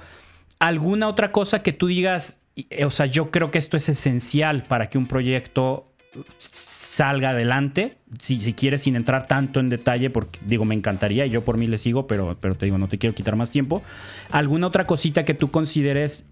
¿Alguna 0.60 1.08
otra 1.08 1.32
cosa 1.32 1.62
que 1.62 1.74
tú 1.74 1.88
digas, 1.88 2.48
o 2.84 2.92
sea, 2.92 3.06
yo 3.06 3.32
creo 3.32 3.52
que 3.52 3.60
esto 3.60 3.78
es 3.78 3.90
esencial 3.90 4.64
para 4.64 4.90
que 4.90 4.98
un 4.98 5.06
proyecto 5.06 5.92
salga 6.96 7.32
adelante. 7.32 7.98
Si, 8.22 8.40
si 8.40 8.54
quieres, 8.54 8.84
sin 8.84 8.96
entrar 8.96 9.28
tanto 9.28 9.60
en 9.60 9.68
detalle, 9.68 10.10
porque 10.10 10.40
digo, 10.46 10.64
me 10.64 10.76
encantaría 10.76 11.26
y 11.26 11.30
yo 11.30 11.42
por 11.42 11.58
mí 11.58 11.68
le 11.68 11.78
sigo, 11.78 12.08
pero, 12.08 12.38
pero 12.40 12.56
te 12.56 12.66
digo, 12.66 12.78
no 12.78 12.88
te 12.88 12.98
quiero 12.98 13.14
quitar 13.14 13.36
más 13.36 13.52
tiempo. 13.52 13.82
¿Alguna 14.32 14.68
otra 14.68 14.86
cosita 14.86 15.26
que 15.26 15.34
tú 15.34 15.52
consideres 15.52 16.28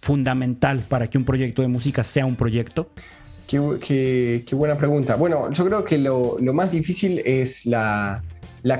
fundamental 0.00 0.80
para 0.80 1.08
que 1.08 1.18
un 1.18 1.24
proyecto 1.26 1.60
de 1.60 1.68
música 1.68 2.02
sea 2.02 2.24
un 2.24 2.36
proyecto? 2.36 2.88
Qué, 3.46 4.42
buena 4.52 4.78
pregunta. 4.78 5.16
Bueno, 5.16 5.52
yo 5.52 5.66
creo 5.66 5.84
que 5.84 5.98
lo, 5.98 6.38
más 6.40 6.72
difícil 6.72 7.20
es 7.22 7.66
la, 7.66 8.22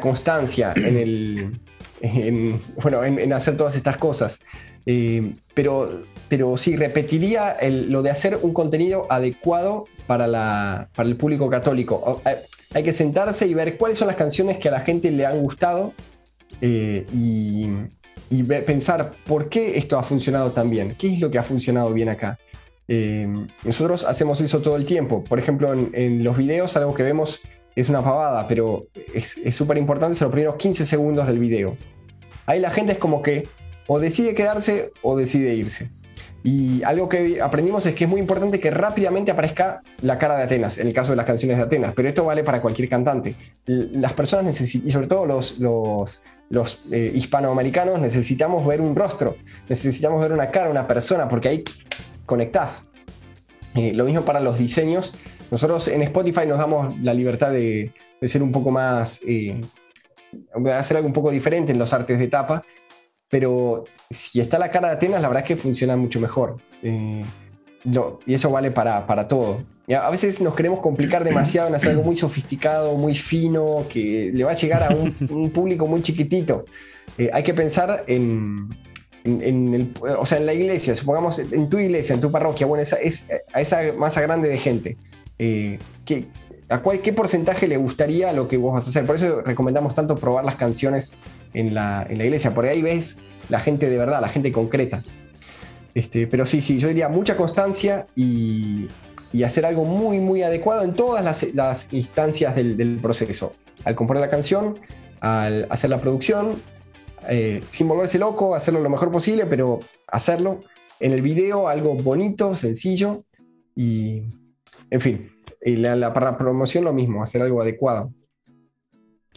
constancia 0.00 0.72
en, 0.74 0.96
el, 0.96 2.56
bueno, 2.82 3.04
en, 3.04 3.30
hacer 3.34 3.58
todas 3.58 3.76
estas 3.76 3.98
cosas. 3.98 4.40
Eh, 4.86 5.34
pero, 5.52 6.02
pero 6.30 6.56
sí, 6.56 6.76
repetiría 6.76 7.56
lo 7.88 8.00
de 8.02 8.10
hacer 8.10 8.38
un 8.40 8.54
contenido 8.54 9.06
adecuado 9.10 9.84
para, 10.06 10.26
la, 10.26 10.88
para 10.94 11.08
el 11.08 11.16
público 11.16 11.48
católico. 11.48 12.22
Hay 12.74 12.82
que 12.82 12.92
sentarse 12.92 13.46
y 13.46 13.54
ver 13.54 13.76
cuáles 13.76 13.98
son 13.98 14.08
las 14.08 14.16
canciones 14.16 14.58
que 14.58 14.68
a 14.68 14.72
la 14.72 14.80
gente 14.80 15.10
le 15.10 15.26
han 15.26 15.40
gustado 15.40 15.94
eh, 16.60 17.06
y, 17.12 17.68
pensar 18.66 19.12
por 19.24 19.48
qué 19.48 19.78
esto 19.78 19.98
ha 19.98 20.02
funcionado 20.02 20.50
tan 20.50 20.68
bien, 20.68 20.96
qué 20.98 21.12
es 21.12 21.20
lo 21.20 21.30
que 21.30 21.38
ha 21.38 21.42
funcionado 21.42 21.92
bien 21.92 22.08
acá. 22.08 22.38
Eh, 22.88 23.26
nosotros 23.64 24.04
hacemos 24.04 24.40
eso 24.40 24.60
todo 24.60 24.76
el 24.76 24.84
tiempo. 24.84 25.22
Por 25.24 25.38
ejemplo, 25.38 25.72
en, 25.72 26.24
los 26.24 26.36
videos 26.36 26.76
algo 26.76 26.94
que 26.94 27.02
vemos 27.02 27.40
es 27.74 27.88
una 27.88 28.02
pavada, 28.02 28.48
pero 28.48 28.86
es 29.14 29.36
súper 29.54 29.76
importante, 29.76 30.16
son 30.16 30.26
los 30.26 30.32
primeros 30.32 30.56
15 30.56 30.86
segundos 30.86 31.26
del 31.26 31.38
video. 31.38 31.76
Ahí 32.46 32.60
la 32.60 32.70
gente 32.70 32.92
es 32.92 32.98
como 32.98 33.22
que 33.22 33.48
o 33.86 33.98
decide 33.98 34.34
quedarse 34.34 34.92
o 35.02 35.16
decide 35.16 35.54
irse. 35.54 35.90
Y 36.46 36.80
algo 36.84 37.08
que 37.08 37.42
aprendimos 37.42 37.86
es 37.86 37.94
que 37.96 38.04
es 38.04 38.10
muy 38.10 38.20
importante 38.20 38.60
que 38.60 38.70
rápidamente 38.70 39.32
aparezca 39.32 39.82
la 40.02 40.16
cara 40.16 40.36
de 40.36 40.44
Atenas, 40.44 40.78
en 40.78 40.86
el 40.86 40.94
caso 40.94 41.10
de 41.10 41.16
las 41.16 41.26
canciones 41.26 41.56
de 41.56 41.64
Atenas, 41.64 41.92
pero 41.92 42.08
esto 42.08 42.24
vale 42.24 42.44
para 42.44 42.62
cualquier 42.62 42.88
cantante. 42.88 43.34
Las 43.66 44.12
personas 44.12 44.44
necesitan, 44.44 44.86
y 44.86 44.92
sobre 44.92 45.08
todo 45.08 45.26
los, 45.26 45.58
los, 45.58 46.22
los 46.48 46.78
eh, 46.92 47.10
hispanoamericanos, 47.12 48.00
necesitamos 48.00 48.64
ver 48.64 48.80
un 48.80 48.94
rostro, 48.94 49.34
necesitamos 49.68 50.22
ver 50.22 50.30
una 50.30 50.52
cara, 50.52 50.70
una 50.70 50.86
persona, 50.86 51.28
porque 51.28 51.48
ahí 51.48 51.64
conectás. 52.26 52.90
Eh, 53.74 53.92
lo 53.92 54.04
mismo 54.04 54.22
para 54.22 54.38
los 54.38 54.56
diseños. 54.56 55.14
Nosotros 55.50 55.88
en 55.88 56.02
Spotify 56.02 56.46
nos 56.46 56.58
damos 56.58 56.96
la 57.00 57.12
libertad 57.12 57.50
de, 57.50 57.92
ser 58.22 58.44
un 58.44 58.52
poco 58.52 58.70
más, 58.70 59.20
eh, 59.26 59.60
de 60.54 60.72
hacer 60.72 60.96
algo 60.96 61.08
un 61.08 61.12
poco 61.12 61.32
diferente 61.32 61.72
en 61.72 61.80
los 61.80 61.92
artes 61.92 62.20
de 62.20 62.28
tapa, 62.28 62.64
pero 63.28 63.82
si 64.10 64.40
está 64.40 64.58
la 64.58 64.70
cara 64.70 64.88
de 64.88 64.94
Atenas, 64.94 65.22
la 65.22 65.28
verdad 65.28 65.42
es 65.44 65.48
que 65.48 65.56
funciona 65.56 65.96
mucho 65.96 66.20
mejor. 66.20 66.56
Eh, 66.82 67.24
y 68.26 68.34
eso 68.34 68.50
vale 68.50 68.72
para, 68.72 69.06
para 69.06 69.28
todo. 69.28 69.62
a 69.88 70.10
veces 70.10 70.40
nos 70.40 70.54
queremos 70.54 70.80
complicar 70.80 71.22
demasiado 71.22 71.68
en 71.68 71.74
hacer 71.76 71.90
algo 71.90 72.02
muy 72.02 72.16
sofisticado, 72.16 72.94
muy 72.94 73.14
fino, 73.14 73.86
que 73.88 74.32
le 74.34 74.42
va 74.42 74.52
a 74.52 74.54
llegar 74.54 74.82
a 74.82 74.88
un, 74.90 75.50
público 75.54 75.86
muy 75.86 76.02
chiquitito. 76.02 76.64
hay 77.32 77.44
que 77.44 77.54
pensar 77.54 78.02
en, 78.08 78.68
en, 79.26 79.74
el, 79.74 79.94
o 80.18 80.26
sea, 80.26 80.38
en 80.38 80.46
la 80.46 80.54
iglesia, 80.54 80.94
supongamos 80.94 81.38
en 81.38 81.68
tu 81.68 81.78
iglesia, 81.78 82.14
en 82.14 82.20
tu 82.20 82.30
parroquia, 82.30 82.66
bueno, 82.66 82.82
esa, 82.82 82.96
es, 82.96 83.26
a 83.52 83.60
esa 83.60 83.92
masa 83.96 84.20
grande 84.20 84.48
de 84.48 84.58
gente, 84.58 84.96
eh, 85.38 85.78
¿qué, 86.04 86.26
a 86.68 86.78
cuál, 86.80 87.00
¿qué 87.00 87.12
porcentaje 87.12 87.68
le 87.68 87.76
gustaría 87.76 88.32
lo 88.32 88.48
que 88.48 88.56
vos 88.56 88.74
vas 88.74 88.86
a 88.86 88.90
hacer? 88.90 89.06
Por 89.06 89.16
eso 89.16 89.42
recomendamos 89.42 89.94
tanto 89.94 90.16
probar 90.16 90.44
las 90.44 90.56
canciones 90.56 91.12
en 91.54 91.74
la, 91.74 92.06
en 92.08 92.18
la 92.18 92.24
iglesia, 92.24 92.54
por 92.54 92.66
ahí 92.66 92.82
ves 92.82 93.18
la 93.48 93.60
gente 93.60 93.88
de 93.88 93.96
verdad, 93.96 94.20
la 94.20 94.28
gente 94.28 94.52
concreta. 94.52 95.02
Este, 95.94 96.26
pero 96.26 96.44
sí, 96.44 96.60
sí, 96.60 96.78
yo 96.78 96.88
diría 96.88 97.08
mucha 97.08 97.36
constancia 97.36 98.06
y, 98.14 98.88
y 99.32 99.44
hacer 99.44 99.64
algo 99.64 99.84
muy, 99.84 100.20
muy 100.20 100.42
adecuado 100.42 100.82
en 100.82 100.94
todas 100.94 101.24
las, 101.54 101.92
instancias 101.92 102.54
del, 102.54 102.76
del 102.76 102.98
proceso. 102.98 103.52
Al 103.84 103.94
componer 103.94 104.20
la 104.20 104.30
canción, 104.30 104.78
al 105.20 105.66
hacer 105.70 105.90
la 105.90 106.00
producción, 106.00 106.60
eh, 107.28 107.62
sin 107.70 107.88
volverse 107.88 108.18
loco, 108.18 108.54
hacerlo 108.54 108.80
lo 108.80 108.90
mejor 108.90 109.10
posible, 109.10 109.46
pero 109.46 109.80
hacerlo. 110.08 110.60
En 110.98 111.12
el 111.12 111.20
video 111.20 111.68
algo 111.68 111.94
bonito, 111.94 112.56
sencillo 112.56 113.18
y, 113.74 114.22
en 114.90 115.00
fin, 115.00 115.30
y 115.66 115.74
la, 115.76 116.12
para 116.14 116.30
la 116.30 116.38
promoción 116.38 116.84
lo 116.84 116.92
mismo, 116.92 117.22
hacer 117.22 117.42
algo 117.42 117.60
adecuado. 117.60 118.12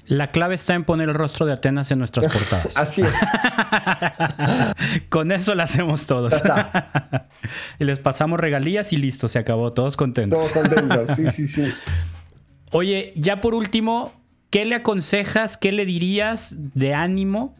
La 0.06 0.30
clave 0.32 0.56
está 0.56 0.76
en 0.76 0.86
poner 0.86 1.10
el 1.10 1.16
rostro 1.16 1.48
de 1.48 1.54
Atenas 1.54 1.90
en 1.90 1.98
nuestras 1.98 2.32
portadas. 2.34 2.78
Así 2.78 3.02
es. 3.02 3.16
Con 5.10 5.32
eso 5.32 5.56
lo 5.56 5.64
hacemos 5.64 6.06
todos. 6.06 6.34
y 7.80 7.84
les 7.84 8.00
pasamos 8.00 8.40
regalías 8.40 8.94
y 8.94 8.98
listo, 8.98 9.28
se 9.28 9.40
acabó, 9.40 9.74
todos 9.74 9.98
contentos. 9.98 10.40
Todos 10.40 10.52
contentos, 10.52 11.10
sí, 11.10 11.30
sí, 11.32 11.48
sí. 11.48 11.74
Oye, 12.72 13.12
ya 13.16 13.42
por 13.42 13.56
último, 13.56 14.12
¿qué 14.52 14.66
le 14.66 14.76
aconsejas, 14.76 15.58
qué 15.58 15.72
le 15.72 15.86
dirías 15.86 16.58
de 16.76 16.94
ánimo 16.94 17.56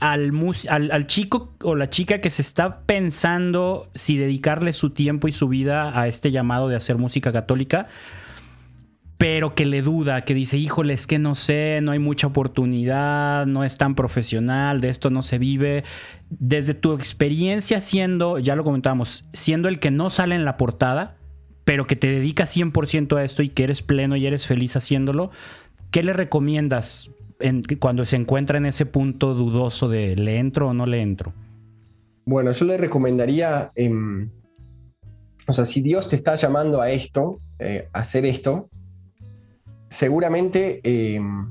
al, 0.00 1.06
chico 1.06 1.52
o 1.62 1.76
la 1.76 1.88
chica 1.90 2.20
que 2.20 2.30
se 2.30 2.42
está 2.42 2.80
pensando 2.80 3.90
si 3.94 4.16
dedicarle 4.16 4.72
su 4.72 4.90
tiempo 4.90 5.28
y 5.28 5.32
su 5.32 5.48
vida 5.48 5.98
a 5.98 6.08
este 6.08 6.30
llamado 6.30 6.68
de 6.68 6.76
hacer 6.76 6.98
música 6.98 7.32
católica, 7.32 7.86
pero 9.16 9.54
que 9.54 9.64
le 9.64 9.82
duda, 9.82 10.22
que 10.22 10.34
dice, 10.34 10.58
híjole, 10.58 10.94
es 10.94 11.06
que 11.06 11.20
no 11.20 11.36
sé, 11.36 11.78
no 11.80 11.92
hay 11.92 12.00
mucha 12.00 12.26
oportunidad, 12.26 13.46
no 13.46 13.62
es 13.62 13.78
tan 13.78 13.94
profesional, 13.94 14.80
de 14.80 14.88
esto 14.88 15.10
no 15.10 15.22
se 15.22 15.38
vive. 15.38 15.84
Desde 16.28 16.74
tu 16.74 16.94
experiencia 16.94 17.78
siendo, 17.78 18.40
ya 18.40 18.56
lo 18.56 18.64
comentábamos, 18.64 19.24
siendo 19.32 19.68
el 19.68 19.78
que 19.78 19.92
no 19.92 20.10
sale 20.10 20.34
en 20.34 20.44
la 20.44 20.56
portada, 20.56 21.14
pero 21.64 21.86
que 21.86 21.94
te 21.94 22.08
dedica 22.08 22.44
100% 22.44 23.16
a 23.16 23.22
esto 23.22 23.44
y 23.44 23.50
que 23.50 23.62
eres 23.62 23.82
pleno 23.82 24.16
y 24.16 24.26
eres 24.26 24.48
feliz 24.48 24.74
haciéndolo, 24.74 25.30
¿qué 25.92 26.02
le 26.02 26.12
recomiendas 26.12 27.12
cuando 27.78 28.04
se 28.04 28.16
encuentra 28.16 28.58
en 28.58 28.66
ese 28.66 28.86
punto 28.86 29.34
dudoso 29.34 29.88
de 29.88 30.16
le 30.16 30.38
entro 30.38 30.68
o 30.68 30.74
no 30.74 30.86
le 30.86 31.00
entro? 31.02 31.32
Bueno, 32.24 32.52
yo 32.52 32.64
le 32.66 32.76
recomendaría, 32.76 33.72
em, 33.74 34.30
o 35.46 35.52
sea, 35.52 35.64
si 35.64 35.82
Dios 35.82 36.08
te 36.08 36.16
está 36.16 36.36
llamando 36.36 36.80
a 36.80 36.90
esto, 36.90 37.40
eh, 37.58 37.88
a 37.92 38.00
hacer 38.00 38.24
esto, 38.24 38.68
seguramente 39.88 40.80
em, 40.84 41.50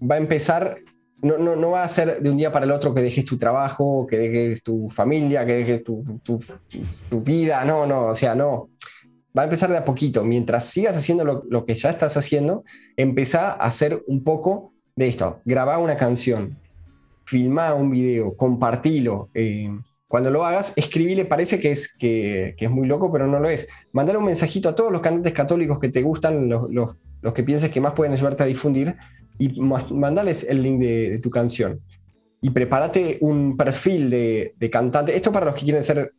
va 0.00 0.14
a 0.14 0.18
empezar, 0.18 0.78
no, 1.22 1.38
no, 1.38 1.70
va 1.70 1.82
a 1.82 1.88
ser 1.88 2.20
de 2.20 2.30
un 2.30 2.36
día 2.36 2.52
para 2.52 2.66
el 2.66 2.70
otro 2.70 2.94
que 2.94 3.02
dejes 3.02 3.24
tu 3.24 3.36
trabajo, 3.36 4.06
que 4.06 4.16
dejes 4.16 4.62
tu 4.62 4.88
familia, 4.88 5.44
que 5.44 5.54
dejes 5.54 5.82
tu, 5.82 6.20
tu, 7.10 7.20
vida, 7.20 7.64
no, 7.64 7.86
no, 7.86 8.06
o 8.06 8.14
sea, 8.14 8.34
no. 8.34 8.70
Va 9.36 9.42
a 9.42 9.44
empezar 9.44 9.70
de 9.70 9.76
a 9.76 9.84
poquito. 9.84 10.24
Mientras 10.24 10.66
sigas 10.66 10.96
haciendo 10.96 11.24
lo, 11.24 11.42
lo 11.50 11.66
que 11.66 11.74
ya 11.74 11.90
estás 11.90 12.16
haciendo, 12.16 12.64
empezá 12.96 13.52
a 13.52 13.66
hacer 13.66 14.02
un 14.06 14.24
poco 14.24 14.72
de 14.96 15.08
esto, 15.08 15.40
graba 15.44 15.78
una 15.78 15.96
canción, 15.96 16.58
filma 17.24 17.74
un 17.74 17.90
video, 17.90 18.34
compartilo. 18.34 19.28
Eh, 19.34 19.68
cuando 20.08 20.30
lo 20.30 20.44
hagas, 20.44 20.72
escribile, 20.76 21.26
parece 21.26 21.60
que 21.60 21.70
es, 21.70 21.94
que, 21.94 22.54
es 22.56 22.70
muy 22.70 22.86
loco, 22.86 23.12
pero 23.12 23.26
no 23.26 23.38
lo 23.38 23.48
es. 23.48 23.68
Mandale 23.92 24.18
un 24.18 24.24
mensajito 24.24 24.70
a 24.70 24.74
todos 24.74 24.90
los 24.90 25.02
cantantes 25.02 25.34
católicos 25.34 25.78
que 25.78 25.90
te 25.90 26.00
gustan, 26.00 26.48
los, 26.48 26.70
los, 26.70 27.34
que 27.34 27.42
pienses 27.42 27.70
que 27.70 27.80
más 27.80 27.92
pueden 27.92 28.14
ayudarte 28.14 28.44
a 28.44 28.46
difundir, 28.46 28.96
y 29.38 29.60
mandales 29.60 30.44
el 30.48 30.62
link 30.62 30.80
de, 30.80 31.18
tu 31.18 31.28
canción. 31.28 31.80
Y 32.40 32.50
prepárate 32.50 33.18
un 33.20 33.56
perfil 33.56 34.08
de, 34.08 34.54
de, 34.56 34.70
cantante. 34.70 35.14
Esto 35.14 35.30
para 35.30 35.46
los 35.46 35.56
que 35.56 35.64
quieren 35.64 35.82
ser 35.82 36.12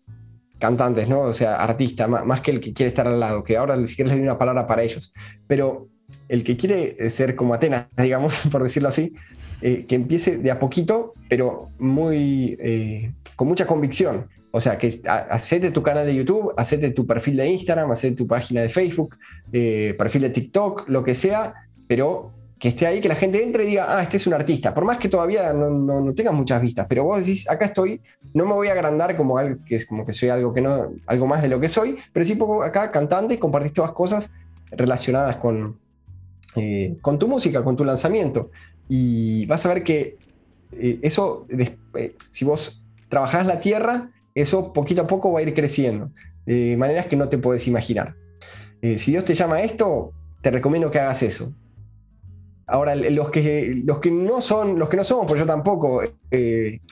cantantes, 0.59 1.07
¿no? 1.07 1.21
O 1.21 1.33
sea, 1.33 1.55
artista, 1.55 2.07
más, 2.07 2.25
más 2.25 2.41
que 2.41 2.51
el 2.51 2.59
que 2.59 2.73
quiere 2.73 2.89
estar 2.89 3.07
al 3.07 3.19
lado, 3.19 3.43
que 3.43 3.57
ahora 3.57 3.75
si 3.85 3.95
quieres 3.95 4.11
les 4.11 4.17
doy 4.17 4.27
una 4.27 4.37
palabra 4.37 4.67
para 4.67 4.83
ellos. 4.83 5.13
Pero 5.47 5.87
el 6.29 6.43
que 6.43 6.57
quiere 6.57 6.95
eh, 6.99 7.09
ser 7.09 7.35
como 7.35 7.53
Atenas, 7.53 7.87
digamos, 7.97 8.39
por 8.51 8.63
decirlo 8.63 8.89
así, 8.89 9.13
eh, 9.61 9.85
que 9.87 9.95
empiece 9.95 10.37
de 10.37 10.51
a 10.51 10.59
poquito, 10.59 11.13
pero 11.29 11.69
muy, 11.79 12.57
eh, 12.59 13.11
con 13.35 13.47
mucha 13.47 13.65
convicción. 13.65 14.27
O 14.51 14.61
sea, 14.61 14.77
que 14.77 15.01
hacete 15.05 15.71
tu 15.71 15.83
canal 15.83 16.07
de 16.07 16.15
YouTube, 16.15 16.53
hacete 16.57 16.89
tu 16.91 17.05
perfil 17.05 17.37
de 17.37 17.49
Instagram, 17.49 17.91
hacete 17.91 18.15
tu 18.15 18.25
página 18.25 18.61
de 18.61 18.69
Facebook, 18.69 19.17
perfil 19.51 20.21
de 20.23 20.29
TikTok, 20.31 20.87
lo 20.87 21.03
que 21.03 21.13
sea, 21.13 21.53
pero 21.85 22.33
que 22.57 22.69
esté 22.69 22.87
ahí, 22.87 23.01
que 23.01 23.09
la 23.09 23.15
gente 23.15 23.43
entre 23.43 23.65
y 23.65 23.67
diga, 23.67 23.85
ah, 23.87 24.01
este 24.01 24.17
es 24.17 24.25
un 24.25 24.33
artista. 24.33 24.73
Por 24.73 24.85
más 24.85 24.97
que 24.97 25.09
todavía 25.09 25.53
no, 25.53 25.69
no, 25.69 26.13
tengas 26.13 26.33
muchas 26.33 26.59
vistas, 26.59 26.87
pero 26.89 27.03
vos 27.03 27.19
decís, 27.19 27.47
acá 27.47 27.65
estoy, 27.65 28.01
no 28.33 28.47
me 28.47 28.53
voy 28.53 28.69
a 28.69 28.71
agrandar 28.71 29.15
como 29.15 29.37
algo 29.37 29.63
que 29.63 29.75
es 29.75 29.85
como 29.85 30.05
que 30.05 30.13
soy 30.13 30.29
algo 30.29 30.51
que 30.53 30.61
no, 30.61 30.91
algo 31.05 31.27
más 31.27 31.43
de 31.43 31.49
lo 31.49 31.59
que 31.59 31.69
soy, 31.69 31.97
pero 32.11 32.25
sí 32.25 32.35
pongo 32.35 32.63
acá 32.63 32.89
cantante 32.89 33.35
y 33.35 33.37
compartís 33.37 33.73
todas 33.73 33.91
cosas 33.91 34.33
relacionadas 34.71 35.35
con, 35.35 35.77
eh, 36.57 36.97
con 37.01 37.19
tu 37.19 37.27
música, 37.27 37.63
con 37.63 37.75
tu 37.75 37.85
lanzamiento. 37.85 38.49
Y 38.89 39.45
vas 39.45 39.65
a 39.65 39.69
ver 39.69 39.83
que 39.83 40.17
eh, 40.71 40.99
eso, 41.03 41.45
eh, 41.49 42.15
si 42.31 42.45
vos 42.45 42.83
trabajás 43.09 43.45
la 43.45 43.59
tierra, 43.59 44.09
eso 44.33 44.73
poquito 44.73 45.03
a 45.03 45.07
poco 45.07 45.31
va 45.31 45.39
a 45.39 45.43
ir 45.43 45.53
creciendo, 45.53 46.09
de 46.45 46.75
maneras 46.75 47.05
que 47.05 47.15
no 47.15 47.29
te 47.29 47.37
puedes 47.37 47.67
imaginar. 47.67 48.15
si 48.81 49.11
Dios 49.11 49.25
te 49.25 49.35
llama 49.35 49.55
a 49.55 49.61
esto, 49.61 50.13
te 50.41 50.49
recomiendo 50.49 50.89
que 50.89 50.99
hagas 50.99 51.21
eso. 51.23 51.53
Ahora, 52.65 52.95
los 52.95 53.29
que, 53.29 53.81
los 53.85 53.99
que 53.99 54.11
no 54.11 54.41
son, 54.41 54.77
los 54.77 54.89
que 54.89 54.97
no 54.97 55.03
somos, 55.03 55.25
porque 55.25 55.39
yo 55.39 55.45
tampoco, 55.45 56.01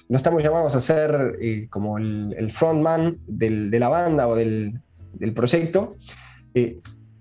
no 0.09 0.18
estamos 0.18 0.41
llamados 0.41 0.76
a 0.76 0.80
ser 0.80 1.68
como 1.70 1.97
el, 1.97 2.51
frontman 2.51 3.18
de 3.28 3.80
la 3.80 3.89
banda 3.89 4.28
o 4.28 4.36
del, 4.36 4.80
del 5.13 5.34
proyecto 5.34 5.95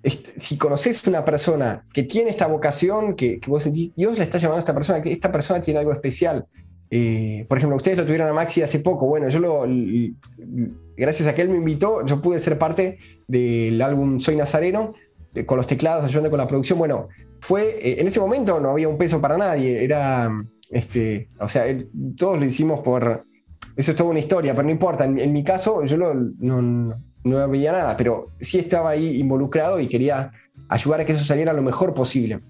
si 0.04 0.58
conoces 0.58 1.06
una 1.06 1.24
persona 1.24 1.84
que 1.92 2.02
tiene 2.02 2.30
esta 2.30 2.46
vocación, 2.46 3.14
que, 3.14 3.40
vos 3.46 3.62
sentís, 3.62 3.94
Dios 3.94 4.18
le 4.18 4.24
está 4.24 4.38
llamando 4.38 4.58
a 4.58 4.60
esta 4.60 4.74
persona, 4.74 5.02
que 5.02 5.12
esta 5.12 5.32
persona 5.32 5.60
tiene 5.60 5.80
algo 5.80 5.92
especial, 5.92 6.46
Eh, 6.90 7.46
por 7.48 7.58
ejemplo, 7.58 7.76
ustedes 7.76 7.96
lo 7.96 8.04
tuvieron 8.04 8.28
a 8.28 8.34
Maxi 8.34 8.62
hace 8.62 8.78
poco. 8.78 9.06
Bueno, 9.06 9.28
yo 9.28 9.40
lo. 9.40 9.64
Gracias 10.96 11.26
a 11.26 11.34
que 11.34 11.42
él 11.42 11.48
me 11.48 11.56
invitó, 11.56 12.04
yo 12.06 12.20
pude 12.22 12.38
ser 12.38 12.56
parte 12.56 12.98
del 13.26 13.80
álbum 13.82 14.20
Soy 14.20 14.36
Nazareno, 14.36 14.94
con 15.46 15.56
los 15.56 15.66
teclados, 15.66 16.04
ayudando 16.04 16.30
con 16.30 16.38
la 16.38 16.46
producción. 16.46 16.78
Bueno, 16.78 17.08
fue. 17.40 17.78
Eh, 17.80 18.00
en 18.00 18.06
ese 18.06 18.20
momento 18.20 18.60
no 18.60 18.70
había 18.70 18.88
un 18.88 18.98
peso 18.98 19.20
para 19.20 19.36
nadie. 19.36 19.82
Era. 19.82 20.30
Este, 20.70 21.28
o 21.40 21.48
sea, 21.48 21.64
todos 22.16 22.38
lo 22.38 22.44
hicimos 22.44 22.80
por. 22.80 23.24
Eso 23.76 23.90
es 23.90 23.96
toda 23.96 24.10
una 24.10 24.20
historia, 24.20 24.54
pero 24.54 24.64
no 24.64 24.70
importa. 24.70 25.04
En, 25.04 25.32
mi 25.32 25.42
caso, 25.42 25.84
yo 25.84 25.96
no, 25.96 26.14
no 26.14 26.94
veía 27.24 27.72
nada, 27.72 27.96
pero 27.96 28.28
sí 28.38 28.58
estaba 28.58 28.90
ahí 28.90 29.18
involucrado 29.18 29.80
y 29.80 29.88
quería 29.88 30.30
ayudar 30.68 31.00
a 31.00 31.04
que 31.04 31.12
eso 31.12 31.24
saliera 31.24 31.52
lo 31.52 31.62
mejor 31.62 31.94
posible. 31.94 32.40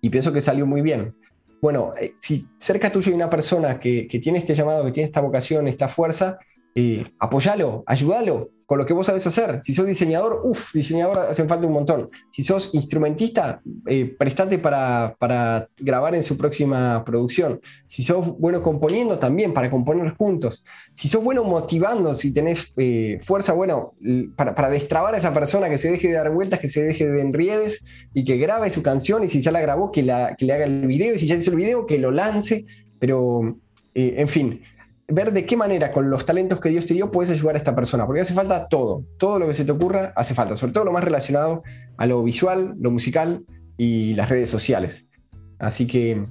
Y 0.00 0.10
pienso 0.10 0.32
que 0.32 0.40
salió 0.40 0.66
muy 0.66 0.82
bien. 0.82 1.16
Bueno, 1.60 1.94
eh, 1.98 2.14
si 2.20 2.46
cerca 2.58 2.90
tuyo 2.90 3.08
hay 3.08 3.14
una 3.14 3.30
persona 3.30 3.80
que, 3.80 4.06
que, 4.06 4.18
tiene 4.18 4.38
este 4.38 4.54
llamado, 4.54 4.84
que 4.84 4.92
tiene 4.92 5.06
esta 5.06 5.20
vocación, 5.20 5.68
esta 5.68 5.88
fuerza, 5.88 6.38
eh, 6.74 7.04
apoyalo, 7.18 7.82
ayúdalo 7.86 8.50
con 8.66 8.78
lo 8.78 8.84
que 8.84 8.92
vos 8.92 9.06
sabes 9.06 9.24
hacer. 9.26 9.60
Si 9.62 9.72
sos 9.72 9.86
diseñador, 9.86 10.42
uff, 10.44 10.74
diseñador 10.74 11.20
hacen 11.20 11.48
falta 11.48 11.66
un 11.66 11.72
montón. 11.72 12.08
Si 12.30 12.42
sos 12.42 12.74
instrumentista, 12.74 13.62
eh, 13.86 14.16
prestate 14.18 14.58
para, 14.58 15.14
para, 15.20 15.68
grabar 15.78 16.16
en 16.16 16.24
su 16.24 16.36
próxima 16.36 17.04
producción. 17.04 17.60
Si 17.86 18.02
sos 18.02 18.36
bueno 18.38 18.60
componiendo, 18.62 19.18
también 19.18 19.54
para 19.54 19.70
componer 19.70 20.14
juntos. 20.16 20.64
Si 20.92 21.08
sos 21.08 21.22
bueno 21.22 21.44
motivando, 21.44 22.14
si 22.14 22.32
tenés 22.32 22.74
eh, 22.76 23.20
fuerza, 23.22 23.52
bueno, 23.52 23.94
para, 24.36 24.56
para, 24.56 24.68
destrabar 24.68 25.14
a 25.14 25.18
esa 25.18 25.32
persona 25.32 25.70
que 25.70 25.78
se 25.78 25.92
deje 25.92 26.08
de 26.08 26.14
dar 26.14 26.32
vueltas, 26.32 26.58
que 26.58 26.68
se 26.68 26.82
deje 26.82 27.06
de 27.06 27.20
enriedes 27.20 27.84
y 28.12 28.24
que 28.24 28.36
grabe 28.36 28.68
su 28.70 28.82
canción 28.82 29.22
y 29.22 29.28
si 29.28 29.40
ya 29.40 29.52
la 29.52 29.60
grabó, 29.60 29.92
que, 29.92 30.02
la, 30.02 30.34
que 30.36 30.44
le 30.44 30.52
haga 30.52 30.64
el 30.64 30.88
video 30.88 31.14
y 31.14 31.18
si 31.18 31.28
ya 31.28 31.36
hizo 31.36 31.52
el 31.52 31.56
video, 31.56 31.86
que 31.86 31.98
lo 31.98 32.10
lance. 32.10 32.64
Pero, 32.98 33.60
eh, 33.94 34.14
en 34.16 34.28
fin, 34.28 34.60
ver 35.08 35.32
de 35.32 35.46
qué 35.46 35.56
manera 35.56 35.92
con 35.92 36.10
los 36.10 36.26
talentos 36.26 36.60
que 36.60 36.68
Dios 36.68 36.86
te 36.86 36.94
dio 36.94 37.10
puedes 37.10 37.30
ayudar 37.30 37.54
a 37.54 37.58
esta 37.58 37.76
persona, 37.76 38.06
porque 38.06 38.22
hace 38.22 38.34
falta 38.34 38.68
todo, 38.68 39.04
todo 39.18 39.38
lo 39.38 39.46
que 39.46 39.54
se 39.54 39.64
te 39.64 39.72
ocurra 39.72 40.12
hace 40.16 40.34
falta, 40.34 40.56
sobre 40.56 40.72
todo 40.72 40.84
lo 40.84 40.92
más 40.92 41.04
relacionado 41.04 41.62
a 41.96 42.06
lo 42.06 42.22
visual, 42.22 42.74
lo 42.78 42.90
musical 42.90 43.44
y 43.76 44.14
las 44.14 44.28
redes 44.28 44.50
sociales. 44.50 45.10
Así 45.58 45.86
que, 45.86 46.26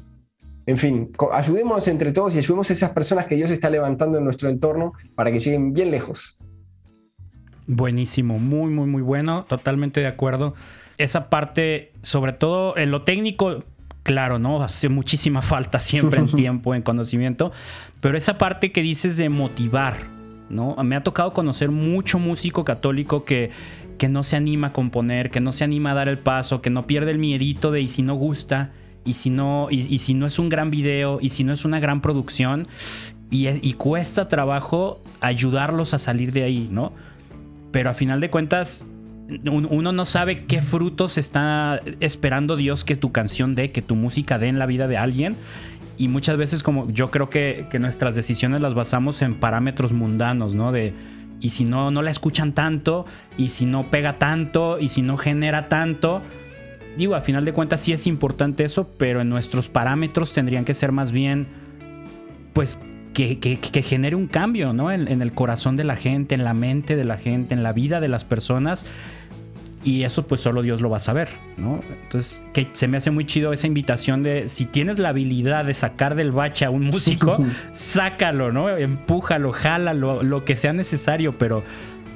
en 0.65 0.77
fin, 0.77 1.11
ayudémonos 1.31 1.87
entre 1.87 2.11
todos 2.11 2.35
y 2.35 2.39
ayudemos 2.39 2.69
a 2.69 2.73
esas 2.73 2.91
personas 2.91 3.27
que 3.27 3.35
Dios 3.35 3.49
está 3.51 3.69
levantando 3.69 4.17
en 4.17 4.25
nuestro 4.25 4.49
entorno 4.49 4.93
para 5.15 5.31
que 5.31 5.39
lleguen 5.39 5.73
bien 5.73 5.91
lejos. 5.91 6.39
Buenísimo, 7.67 8.37
muy, 8.37 8.69
muy, 8.69 8.87
muy 8.87 9.01
bueno, 9.01 9.45
totalmente 9.45 9.99
de 9.99 10.07
acuerdo. 10.07 10.53
Esa 10.97 11.29
parte, 11.29 11.91
sobre 12.01 12.33
todo 12.33 12.77
en 12.77 12.91
lo 12.91 13.03
técnico, 13.03 13.63
claro, 14.05 14.37
¿no? 14.37 14.61
Hace 14.61 14.87
muchísima 14.87 15.41
falta 15.41 15.79
siempre 15.79 16.19
en 16.19 16.27
tiempo, 16.35 16.75
en 16.75 16.83
conocimiento, 16.83 17.51
pero 18.01 18.17
esa 18.17 18.37
parte 18.37 18.71
que 18.71 18.83
dices 18.83 19.17
de 19.17 19.29
motivar, 19.29 19.97
¿no? 20.47 20.75
Me 20.83 20.95
ha 20.95 21.03
tocado 21.03 21.33
conocer 21.33 21.71
mucho 21.71 22.19
músico 22.19 22.63
católico 22.63 23.25
que, 23.25 23.49
que 23.97 24.07
no 24.07 24.23
se 24.23 24.35
anima 24.35 24.67
a 24.67 24.73
componer, 24.73 25.31
que 25.31 25.39
no 25.39 25.51
se 25.51 25.63
anima 25.63 25.91
a 25.91 25.95
dar 25.95 26.07
el 26.07 26.19
paso, 26.19 26.61
que 26.61 26.69
no 26.69 26.85
pierde 26.85 27.11
el 27.11 27.17
miedito 27.17 27.71
de 27.71 27.81
y 27.81 27.87
si 27.87 28.03
no 28.03 28.13
gusta, 28.13 28.71
y 29.05 29.13
si 29.13 29.31
no, 29.31 29.69
y, 29.71 29.97
si 29.97 30.13
no 30.13 30.27
es 30.27 30.37
un 30.37 30.49
gran 30.49 30.69
video, 30.69 31.17
y 31.19 31.29
si 31.29 31.43
no 31.43 31.51
es 31.51 31.65
una 31.65 31.79
gran 31.79 32.01
producción, 32.01 32.67
y, 33.31 33.47
y 33.47 33.73
cuesta 33.73 34.27
trabajo 34.27 35.01
ayudarlos 35.19 35.95
a 35.95 35.99
salir 35.99 36.31
de 36.31 36.43
ahí, 36.43 36.69
¿no? 36.71 36.93
Pero 37.71 37.89
a 37.89 37.95
final 37.95 38.21
de 38.21 38.29
cuentas, 38.29 38.85
uno 39.49 39.91
no 39.91 40.05
sabe 40.05 40.45
qué 40.45 40.61
frutos 40.61 41.17
está 41.17 41.81
esperando 41.99 42.55
Dios 42.55 42.83
que 42.83 42.95
tu 42.95 43.11
canción 43.11 43.55
dé, 43.55 43.71
que 43.71 43.81
tu 43.81 43.95
música 43.95 44.37
dé 44.37 44.47
en 44.47 44.59
la 44.59 44.65
vida 44.65 44.87
de 44.87 44.97
alguien. 44.97 45.35
Y 45.97 46.09
muchas 46.09 46.37
veces 46.37 46.61
como 46.61 46.89
yo 46.91 47.09
creo 47.09 47.29
que, 47.29 47.67
nuestras 47.79 48.15
decisiones 48.15 48.61
las 48.61 48.73
basamos 48.73 49.21
en 49.21 49.35
parámetros 49.35 49.93
mundanos, 49.93 50.53
¿no? 50.53 50.71
De, 50.71 50.93
y 51.39 51.51
si 51.51 51.65
no, 51.65 51.91
no 51.91 52.01
la 52.01 52.11
escuchan 52.11 52.53
tanto, 52.53 53.05
y 53.37 53.49
si 53.49 53.65
no 53.65 53.89
pega 53.89 54.17
tanto, 54.19 54.77
y 54.79 54.89
si 54.89 55.01
no 55.01 55.17
genera 55.17 55.69
tanto. 55.69 56.21
Digo, 56.97 57.15
a 57.15 57.21
final 57.21 57.45
de 57.45 57.53
cuentas 57.53 57.81
sí 57.81 57.93
es 57.93 58.07
importante 58.07 58.63
eso, 58.63 58.89
pero 58.97 59.21
en 59.21 59.29
nuestros 59.29 59.69
parámetros 59.69 60.33
tendrían 60.33 60.65
que 60.65 60.73
ser 60.73 60.91
más 60.91 61.11
bien, 61.11 61.47
pues, 62.53 62.79
que, 63.15 63.81
genere 63.81 64.15
un 64.15 64.27
cambio, 64.27 64.73
¿no? 64.73 64.91
En, 64.91 65.07
en, 65.07 65.21
el 65.21 65.33
corazón 65.33 65.77
de 65.77 65.83
la 65.83 65.95
gente, 65.95 66.35
en 66.35 66.43
la 66.43 66.53
mente 66.53 66.95
de 66.95 67.05
la 67.05 67.17
gente, 67.17 67.53
en 67.53 67.63
la 67.63 67.73
vida 67.73 67.99
de 67.99 68.07
las 68.07 68.25
personas. 68.25 68.85
Y 69.85 70.03
eso 70.03 70.25
pues 70.25 70.41
solo 70.41 70.63
Dios 70.63 70.81
lo 70.81 70.89
va 70.89 70.97
a 70.97 70.99
saber, 70.99 71.29
¿no? 71.57 71.79
Entonces, 72.03 72.43
que 72.53 72.67
se 72.71 72.87
me 72.87 72.97
hace 72.97 73.11
muy 73.11 73.25
chido 73.25 73.53
esa 73.53 73.67
invitación 73.67 74.23
de 74.23 74.49
si 74.49 74.65
tienes 74.65 74.97
la 74.97 75.09
habilidad 75.09 75.63
de 75.63 75.75
sacar 75.75 76.15
del 76.15 76.31
bache 76.31 76.65
a 76.65 76.71
un 76.71 76.85
músico, 76.85 77.37
sácalo, 77.71 78.51
¿no? 78.51 78.67
Empújalo, 78.67 79.51
jálalo, 79.51 80.23
lo 80.23 80.43
que 80.43 80.55
sea 80.55 80.73
necesario, 80.73 81.37
pero, 81.37 81.63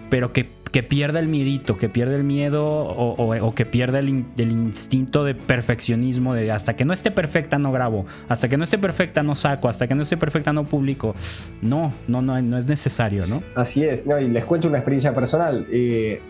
pero 0.10 0.34
que 0.34 0.50
que 0.72 0.84
pierda 0.84 1.20
el 1.20 1.28
miedito, 1.28 1.78
que 1.78 1.90
pierda 1.90 2.16
el 2.16 2.24
miedo 2.24 2.66
o, 2.66 3.56
que 3.56 3.66
pierda 3.66 4.00
el, 4.00 4.10
instinto 4.38 5.24
de 5.24 5.36
perfeccionismo, 5.36 6.34
de 6.34 6.52
hasta 6.52 6.76
que 6.76 6.86
no 6.86 6.94
esté 6.94 7.12
perfecta 7.12 7.58
no 7.58 7.72
grabo, 7.72 8.06
hasta 8.28 8.48
que 8.50 8.58
no 8.58 8.64
esté 8.64 8.78
perfecta 8.78 9.24
no 9.24 9.36
saco, 9.36 9.68
hasta 9.68 9.88
que 9.88 9.96
no 9.96 10.04
esté 10.04 10.18
perfecta 10.18 10.54
no 10.54 10.66
publico. 10.66 11.16
No, 11.62 11.94
no, 12.08 12.22
no, 12.22 12.42
no 12.42 12.58
es 12.58 12.66
necesario, 12.66 13.26
¿no? 13.28 13.42
Así 13.56 13.84
es, 13.84 14.06
no, 14.06 14.20
y 14.20 14.28
les 14.28 14.46
cuento 14.46 14.68
una 14.68 14.78
experiencia 14.78 15.14
personal. 15.14 15.66
Eh, 15.72 16.22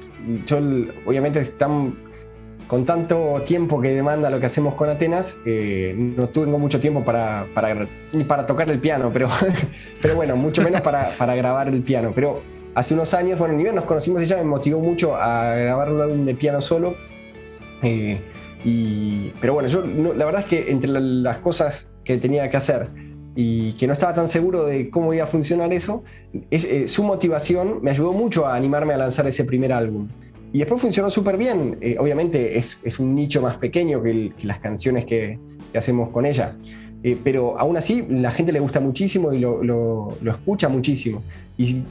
yo, 0.46 0.60
obviamente, 1.06 1.40
están 1.40 1.96
con 2.68 2.86
tanto 2.86 3.42
tiempo 3.46 3.82
que 3.82 3.90
demanda 3.90 4.30
lo 4.30 4.40
que 4.40 4.46
hacemos 4.46 4.76
con 4.76 4.90
Atenas, 4.90 5.42
eh, 5.46 5.96
no 5.98 6.30
tengo 6.30 6.60
mucho 6.60 6.80
tiempo 6.80 7.04
para, 7.04 7.48
para, 7.54 7.88
para 8.28 8.46
tocar 8.46 8.70
el 8.70 8.80
piano, 8.80 9.10
pero, 9.12 9.28
pero 10.02 10.16
bueno, 10.16 10.36
mucho 10.36 10.62
menos 10.62 10.82
para, 10.82 11.10
para 11.18 11.34
grabar 11.36 11.68
el 11.68 11.82
piano. 11.82 12.12
Pero 12.14 12.44
hace 12.76 12.94
unos 12.94 13.14
años, 13.14 13.40
bueno, 13.40 13.56
ni 13.56 13.64
bien 13.64 13.76
nos 13.76 13.86
conocimos, 13.86 14.22
ella 14.22 14.38
me 14.38 14.44
motivó 14.44 14.80
mucho 14.80 15.16
a 15.16 15.56
grabar 15.56 15.92
un 15.92 16.02
álbum 16.02 16.26
de 16.26 16.36
piano 16.36 16.62
solo. 16.62 16.96
Eh, 17.82 18.20
y, 18.64 19.32
pero 19.40 19.54
bueno, 19.54 19.70
yo 19.70 19.86
la 19.86 20.26
verdad 20.26 20.42
es 20.42 20.48
que 20.48 20.72
entre 20.72 20.90
las 20.90 21.38
cosas 21.38 21.96
que 22.04 22.18
tenía 22.18 22.50
que 22.50 22.58
hacer 22.58 22.90
y 23.36 23.74
que 23.74 23.88
no 23.88 23.94
estaba 23.94 24.14
tan 24.14 24.28
seguro 24.28 24.66
de 24.66 24.90
cómo 24.90 25.14
iba 25.14 25.24
a 25.24 25.28
funcionar 25.28 25.72
eso, 25.72 26.04
eh, 26.52 26.88
su 26.88 27.04
motivación 27.04 27.80
me 27.82 27.92
ayudó 27.92 28.12
mucho 28.12 28.46
a 28.46 28.56
animarme 28.56 28.94
a 28.94 28.98
lanzar 28.98 29.28
ese 29.28 29.46
primer 29.46 29.72
álbum. 29.72 30.10
Y 30.52 30.60
después 30.60 30.82
funcionó 30.82 31.12
súper 31.12 31.38
bien. 31.38 31.78
Eh, 31.80 31.96
obviamente 32.00 32.58
es, 32.58 32.82
un 33.00 33.14
nicho 33.14 33.42
más 33.42 33.58
pequeño 33.58 34.02
que, 34.02 34.34
las 34.44 34.60
canciones 34.60 35.06
que, 35.06 35.40
hacemos 35.76 36.10
con 36.10 36.26
ella. 36.26 36.58
Pero 37.24 37.58
aún 37.58 37.78
así 37.78 38.06
la 38.10 38.32
gente 38.32 38.52
le 38.52 38.60
gusta 38.60 38.82
muchísimo 38.82 39.32
y 39.32 39.38
lo, 39.40 40.18
escucha 40.26 40.68
muchísimo. 40.68 41.24
Y 41.60 41.84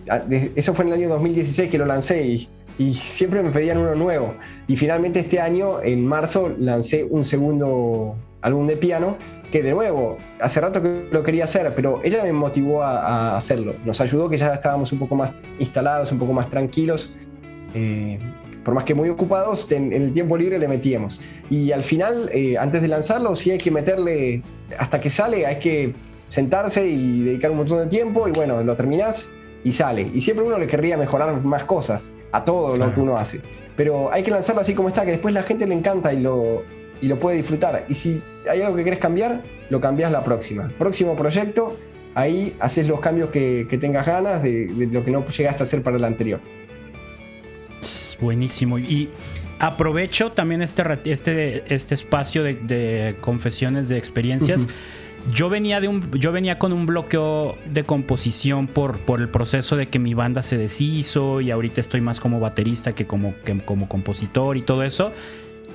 eso 0.56 0.72
fue 0.72 0.86
en 0.86 0.92
el 0.92 0.98
año 0.98 1.08
2016 1.10 1.70
que 1.70 1.76
lo 1.76 1.84
lancé 1.84 2.26
y, 2.26 2.48
y, 2.78 2.94
siempre 2.94 3.42
me 3.42 3.50
pedían 3.50 3.76
uno 3.76 3.94
nuevo. 3.94 4.34
Y 4.66 4.76
finalmente 4.76 5.20
este 5.20 5.40
año, 5.40 5.82
en 5.82 6.06
marzo, 6.06 6.54
lancé 6.56 7.04
un 7.04 7.26
segundo 7.26 8.16
álbum 8.40 8.66
de 8.66 8.78
piano 8.78 9.18
que 9.52 9.62
de 9.62 9.72
nuevo, 9.72 10.16
hace 10.40 10.62
rato 10.62 10.80
que 10.80 11.08
lo 11.10 11.22
quería 11.22 11.44
hacer, 11.44 11.70
pero 11.76 12.00
ella 12.02 12.22
me 12.24 12.32
motivó 12.32 12.82
a, 12.82 13.36
hacerlo. 13.36 13.74
Nos 13.84 14.00
ayudó 14.00 14.30
que 14.30 14.38
ya 14.38 14.54
estábamos 14.54 14.90
un 14.92 15.00
poco 15.00 15.14
más 15.14 15.32
instalados, 15.58 16.10
un 16.12 16.18
poco 16.18 16.32
más 16.32 16.48
tranquilos. 16.48 17.10
Eh, 17.74 18.18
por 18.64 18.72
más 18.72 18.84
que 18.84 18.94
muy 18.94 19.10
ocupados, 19.10 19.70
en, 19.70 19.92
el 19.92 20.14
tiempo 20.14 20.38
libre 20.38 20.58
le 20.58 20.66
metíamos. 20.66 21.20
Y 21.50 21.72
al 21.72 21.82
final, 21.82 22.30
eh, 22.32 22.56
antes 22.56 22.80
de 22.80 22.88
lanzarlo, 22.88 23.36
sí 23.36 23.50
hay 23.50 23.58
que 23.58 23.70
meterle, 23.70 24.42
hasta 24.78 24.98
que 24.98 25.10
sale, 25.10 25.44
hay 25.44 25.58
que 25.58 25.94
sentarse 26.28 26.86
y 26.88 27.22
dedicar 27.22 27.50
un 27.50 27.58
montón 27.58 27.80
de 27.80 27.86
tiempo 27.86 28.28
y 28.28 28.32
bueno, 28.32 28.62
lo 28.62 28.76
terminás 28.76 29.30
y 29.68 29.72
sale. 29.72 30.10
Y 30.12 30.20
siempre 30.20 30.44
uno 30.44 30.58
le 30.58 30.66
querría 30.66 30.96
mejorar 30.96 31.42
más 31.44 31.64
cosas 31.64 32.10
a 32.32 32.44
todo 32.44 32.76
lo 32.76 32.94
que 32.94 33.00
uno 33.00 33.16
hace. 33.16 33.40
Pero 33.76 34.12
hay 34.12 34.22
que 34.22 34.30
lanzarlo 34.30 34.60
así 34.60 34.74
como 34.74 34.88
está, 34.88 35.04
que 35.04 35.12
después 35.12 35.32
la 35.32 35.42
gente 35.42 35.66
le 35.66 35.74
encanta 35.74 36.12
y 36.12 36.20
lo, 36.20 36.62
y 37.00 37.06
lo 37.06 37.18
puede 37.18 37.36
disfrutar. 37.36 37.84
Y 37.88 37.94
si 37.94 38.22
hay 38.50 38.62
algo 38.62 38.76
que 38.76 38.84
querés 38.84 38.98
cambiar, 38.98 39.42
lo 39.70 39.80
cambiás 39.80 40.10
la 40.10 40.24
próxima. 40.24 40.72
Próximo 40.78 41.14
proyecto, 41.16 41.76
ahí 42.14 42.56
haces 42.60 42.88
los 42.88 43.00
cambios 43.00 43.30
que, 43.30 43.66
tengas 43.80 44.06
ganas 44.06 44.42
de, 44.42 44.66
de, 44.66 44.86
lo 44.86 45.04
que 45.04 45.10
no 45.10 45.24
llegaste 45.26 45.62
a 45.62 45.64
hacer 45.64 45.82
para 45.82 45.96
el 45.96 46.04
anterior 46.04 46.40
buenísimo. 48.20 48.78
Y 48.78 49.08
aprovecho 49.58 50.32
también 50.32 50.62
este, 50.62 50.82
este, 51.04 51.74
este 51.74 51.94
espacio 51.94 52.42
de, 52.42 53.16
confesiones 53.20 53.88
de 53.88 53.98
experiencias. 53.98 54.68
Yo 55.32 55.48
venía, 55.48 55.80
de 55.80 55.88
un, 55.88 56.10
yo 56.12 56.32
venía 56.32 56.58
con 56.58 56.72
un 56.72 56.86
bloqueo 56.86 57.56
de 57.66 57.84
composición 57.84 58.66
por, 58.66 58.98
por 59.00 59.20
el 59.20 59.28
proceso 59.28 59.76
de 59.76 59.88
que 59.88 59.98
mi 59.98 60.14
banda 60.14 60.42
se 60.42 60.56
deshizo 60.56 61.40
y 61.40 61.50
ahorita 61.50 61.80
estoy 61.80 62.00
más 62.00 62.20
como 62.20 62.40
baterista 62.40 62.94
que 62.94 63.06
como, 63.06 63.34
como 63.64 63.88
compositor 63.88 64.56
y 64.56 64.62
todo 64.62 64.82
eso. 64.82 65.12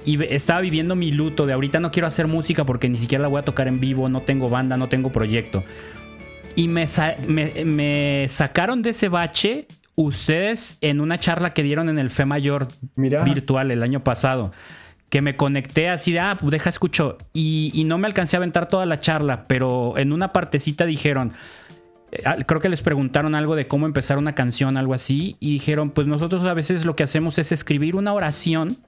Y 0.05 0.21
estaba 0.23 0.61
viviendo 0.61 0.95
mi 0.95 1.11
luto 1.11 1.45
de 1.45 1.53
ahorita 1.53 1.79
no 1.79 1.91
quiero 1.91 2.07
hacer 2.07 2.27
música 2.27 2.65
porque 2.65 2.89
ni 2.89 2.97
siquiera 2.97 3.21
la 3.21 3.27
voy 3.27 3.39
a 3.39 3.45
tocar 3.45 3.67
en 3.67 3.79
vivo, 3.79 4.09
no 4.09 4.21
tengo 4.21 4.49
banda, 4.49 4.75
no 4.75 4.89
tengo 4.89 5.11
proyecto. 5.11 5.63
Y 6.55 6.67
me, 6.67 6.87
me, 7.27 7.65
me 7.65 8.25
sacaron 8.27 8.81
de 8.81 8.91
ese 8.91 9.09
bache 9.09 9.67
ustedes 9.95 10.77
en 10.81 11.01
una 11.01 11.17
charla 11.17 11.51
que 11.51 11.63
dieron 11.63 11.89
en 11.89 11.99
el 11.99 12.09
FE 12.09 12.25
Mayor 12.25 12.67
virtual 12.95 13.71
el 13.71 13.83
año 13.83 14.03
pasado, 14.03 14.51
que 15.13 15.21
me 15.21 15.35
conecté 15.35 15.89
así 15.89 16.11
de, 16.11 16.19
ah, 16.19 16.37
pues 16.39 16.49
deja 16.49 16.71
escucho. 16.71 17.19
Y, 17.33 17.83
no 17.85 17.99
me 17.99 18.07
alcancé 18.07 18.35
a 18.35 18.39
aventar 18.39 18.67
toda 18.67 18.87
la 18.87 18.99
charla, 18.99 19.45
pero 19.45 19.95
en 19.95 20.11
una 20.11 20.33
partecita 20.33 20.87
dijeron, 20.87 21.33
eh, 22.11 22.23
creo 22.47 22.59
que 22.59 22.67
les 22.67 22.81
preguntaron 22.81 23.35
algo 23.35 23.55
de 23.55 23.67
cómo 23.67 23.85
empezar 23.85 24.17
una 24.17 24.33
canción, 24.33 24.75
algo 24.75 24.95
así, 24.95 25.37
y 25.39 25.51
dijeron, 25.51 25.91
pues 25.91 26.07
nosotros 26.07 26.43
a 26.45 26.55
veces 26.55 26.83
lo 26.83 26.95
que 26.95 27.03
hacemos 27.03 27.37
es 27.37 27.51
escribir 27.51 27.95
una 27.95 28.11
oración 28.11 28.79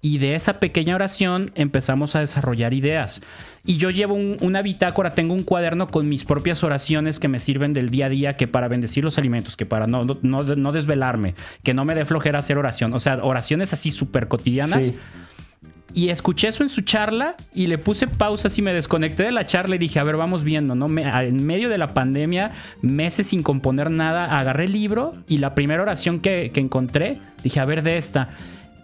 y 0.00 0.18
de 0.18 0.36
esa 0.36 0.60
pequeña 0.60 0.94
oración 0.94 1.50
empezamos 1.56 2.14
a 2.14 2.20
desarrollar 2.20 2.74
ideas. 2.74 3.20
Y 3.64 3.76
yo 3.78 3.90
llevo 3.90 4.14
una 4.14 4.62
bitácora, 4.62 5.14
tengo 5.14 5.34
un 5.34 5.42
cuaderno 5.42 5.88
con 5.88 6.08
mis 6.08 6.24
propias 6.24 6.62
oraciones 6.62 7.18
que 7.18 7.26
me 7.26 7.40
sirven 7.40 7.72
del 7.72 7.90
día 7.90 8.06
a 8.06 8.08
día, 8.08 8.36
que 8.36 8.46
para 8.46 8.68
bendecir 8.68 9.02
los 9.02 9.18
alimentos, 9.18 9.56
que 9.56 9.66
para 9.66 9.88
no, 9.88 10.04
no, 10.04 10.72
desvelarme, 10.72 11.34
que 11.64 11.74
no 11.74 11.84
me 11.84 11.96
dé 11.96 12.04
flojera 12.04 12.38
hacer 12.38 12.56
oración. 12.56 12.94
O 12.94 13.00
sea, 13.00 13.18
oraciones 13.20 13.72
así 13.72 13.90
súper 13.90 14.28
cotidianas. 14.28 14.94
Y 15.94 16.08
escuché 16.08 16.48
eso 16.48 16.62
en 16.62 16.70
su 16.70 16.82
charla 16.82 17.36
y 17.54 17.66
le 17.66 17.76
puse 17.76 18.06
pausa 18.06 18.48
y 18.56 18.62
me 18.62 18.72
desconecté 18.72 19.24
de 19.24 19.32
la 19.32 19.44
charla 19.44 19.76
y 19.76 19.78
dije, 19.78 19.98
a 19.98 20.04
ver, 20.04 20.16
vamos 20.16 20.42
viendo, 20.42 20.74
¿no? 20.74 20.86
en 20.86 21.44
medio 21.44 21.68
de 21.68 21.76
la 21.76 21.88
pandemia, 21.88 22.52
meses 22.80 23.26
sin 23.26 23.42
componer 23.42 23.90
nada, 23.90 24.38
agarré 24.38 24.64
el 24.64 24.72
libro 24.72 25.14
y 25.28 25.38
la 25.38 25.54
primera 25.54 25.82
oración 25.82 26.20
que, 26.20 26.50
encontré, 26.54 27.18
dije, 27.42 27.60
a 27.60 27.66
ver, 27.66 27.82
de 27.82 27.98
esta. 27.98 28.30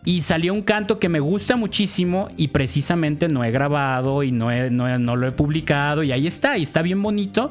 Y 0.04 0.20
salió 0.20 0.52
un 0.52 0.62
canto 0.62 0.98
que 0.98 1.08
me 1.08 1.20
gusta 1.20 1.56
muchísimo 1.56 2.28
y 2.36 2.48
precisamente 2.48 3.28
no 3.28 3.42
he 3.42 3.50
grabado 3.50 4.22
y 4.22 4.30
no, 4.30 4.50
no, 4.70 5.16
lo 5.16 5.26
he 5.26 5.32
publicado 5.32 6.02
y 6.02 6.12
ahí 6.12 6.26
está, 6.26 6.58
y 6.58 6.64
está 6.64 6.82
bien 6.82 7.02
bonito. 7.02 7.50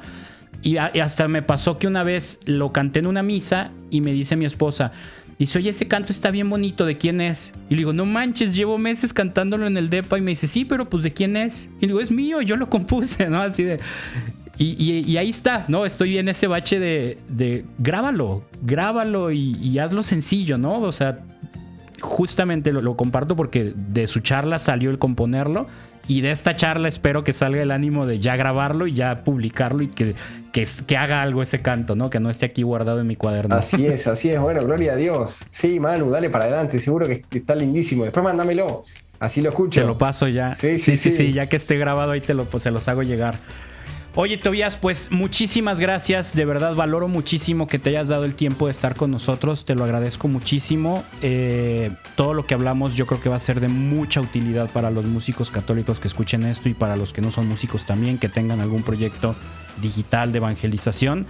y 0.61 0.77
hasta 0.77 1.27
me 1.27 1.41
pasó 1.41 1.79
que 1.79 1.87
una 1.87 2.03
vez 2.03 2.39
lo 2.45 2.71
canté 2.71 2.99
en 2.99 3.07
una 3.07 3.23
misa 3.23 3.71
y 3.89 4.01
me 4.01 4.11
dice 4.11 4.35
mi 4.35 4.45
esposa, 4.45 4.91
Dice, 5.39 5.59
oye, 5.59 5.69
ese 5.69 5.87
canto 5.87 6.11
está 6.11 6.31
bien 6.31 6.49
bonito, 6.49 6.85
¿de 6.85 6.97
quién 6.97 7.21
es? 7.21 7.53
Y 7.69 7.75
le 7.75 7.77
digo, 7.79 7.93
no 7.93 8.05
manches, 8.05 8.55
llevo 8.55 8.79
meses 8.79 9.13
cantándolo 9.13 9.67
en 9.67 9.77
el 9.77 9.89
DEPA. 9.89 10.17
Y 10.17 10.21
me 10.21 10.31
dice, 10.31 10.47
sí, 10.47 10.65
pero 10.65 10.89
pues 10.89 11.03
¿de 11.03 11.13
quién 11.13 11.37
es? 11.37 11.69
Y 11.77 11.81
le 11.81 11.87
digo, 11.87 11.99
es 11.99 12.11
mío, 12.11 12.41
yo 12.41 12.55
lo 12.55 12.69
compuse, 12.69 13.27
¿no? 13.29 13.41
Así 13.41 13.63
de... 13.63 13.79
Y, 14.59 15.17
ahí 15.17 15.29
está, 15.29 15.65
¿no? 15.67 15.85
Estoy 15.85 16.17
en 16.17 16.29
ese 16.29 16.47
bache 16.47 16.79
de, 16.79 17.19
de 17.27 17.63
grábalo, 17.77 18.43
grábalo 18.63 19.31
y, 19.31 19.77
hazlo 19.77 20.01
sencillo, 20.01 20.57
¿no? 20.57 20.81
O 20.81 20.91
sea, 20.91 21.19
justamente 22.01 22.73
lo, 22.73 22.81
lo, 22.81 22.97
comparto 22.97 23.35
porque 23.35 23.71
de 23.75 24.07
su 24.07 24.21
charla 24.21 24.57
salió 24.57 24.89
el 24.89 24.97
componerlo 24.97 25.67
y 26.07 26.21
de 26.21 26.31
esta 26.31 26.55
charla 26.55 26.87
espero 26.87 27.23
que 27.23 27.33
salga 27.33 27.61
el 27.61 27.71
ánimo 27.71 28.05
de 28.05 28.19
ya 28.19 28.35
grabarlo 28.35 28.87
y 28.87 28.93
ya 28.93 29.23
publicarlo 29.23 29.83
y 29.83 29.87
que, 29.87 30.15
que, 30.51 30.97
haga 30.97 31.21
algo 31.21 31.41
ese 31.41 31.61
canto, 31.61 31.95
¿no? 31.95 32.09
Que 32.09 32.19
no 32.19 32.29
esté 32.29 32.45
aquí 32.45 32.63
guardado 32.63 33.01
en 33.01 33.07
mi 33.07 33.15
cuaderno. 33.15 33.55
Así 33.55 33.85
es, 33.85 34.07
así 34.07 34.29
es. 34.29 34.39
Bueno, 34.39 34.61
gloria 34.63 34.93
a 34.93 34.95
Dios. 34.95 35.45
Sí, 35.51 35.79
Manu, 35.79 36.09
dale 36.09 36.29
para 36.29 36.45
adelante. 36.45 36.79
Seguro 36.79 37.07
que 37.07 37.23
está 37.31 37.55
lindísimo. 37.55 38.03
Después 38.03 38.23
mándamelo. 38.23 38.83
Así 39.19 39.41
lo 39.41 39.49
escucho. 39.49 39.81
Te 39.81 39.87
lo 39.87 39.97
paso 39.97 40.27
ya. 40.27 40.55
Sí, 40.55 40.79
sí, 40.79 40.95
sí. 40.95 41.11
sí, 41.11 41.33
Ya 41.33 41.47
que 41.47 41.55
esté 41.55 41.77
grabado 41.77 42.11
ahí 42.11 42.21
te 42.21 42.33
lo, 42.33 42.45
pues, 42.45 42.63
se 42.63 42.71
los 42.71 42.87
hago 42.87 43.03
llegar. 43.03 43.35
Oye, 44.19 44.39
Tobias, 44.39 44.77
pues 44.77 45.11
muchísimas 45.11 45.79
gracias. 45.79 46.33
De 46.33 46.43
verdad, 46.43 46.73
valoro 46.73 47.07
muchísimo 47.07 47.67
que 47.67 47.77
te 47.77 47.89
hayas 47.89 48.07
dado 48.07 48.25
el 48.25 48.33
tiempo 48.33 48.65
de 48.65 48.71
estar 48.71 48.95
con 48.95 49.11
nosotros. 49.11 49.63
Te 49.63 49.75
lo 49.75 49.83
agradezco 49.83 50.27
muchísimo. 50.27 51.03
Eh, 51.21 51.91
todo 52.15 52.33
lo 52.33 52.47
que 52.47 52.55
hablamos 52.55 52.95
yo 52.95 53.05
creo 53.05 53.21
que 53.21 53.29
va 53.29 53.35
a 53.35 53.39
ser 53.39 53.59
de 53.59 53.67
mucha 53.67 54.19
utilidad 54.19 54.71
para 54.71 54.89
los 54.89 55.05
músicos 55.05 55.51
católicos 55.51 55.99
que 55.99 56.07
escuchen 56.07 56.47
esto 56.47 56.67
y 56.67 56.73
para 56.73 56.95
los 56.95 57.13
que 57.13 57.21
no 57.21 57.29
son 57.29 57.47
músicos 57.47 57.85
también, 57.85 58.17
que 58.17 58.27
tengan 58.27 58.59
algún 58.59 58.81
proyecto 58.81 59.35
digital 59.83 60.31
de 60.31 60.39
evangelización. 60.39 61.27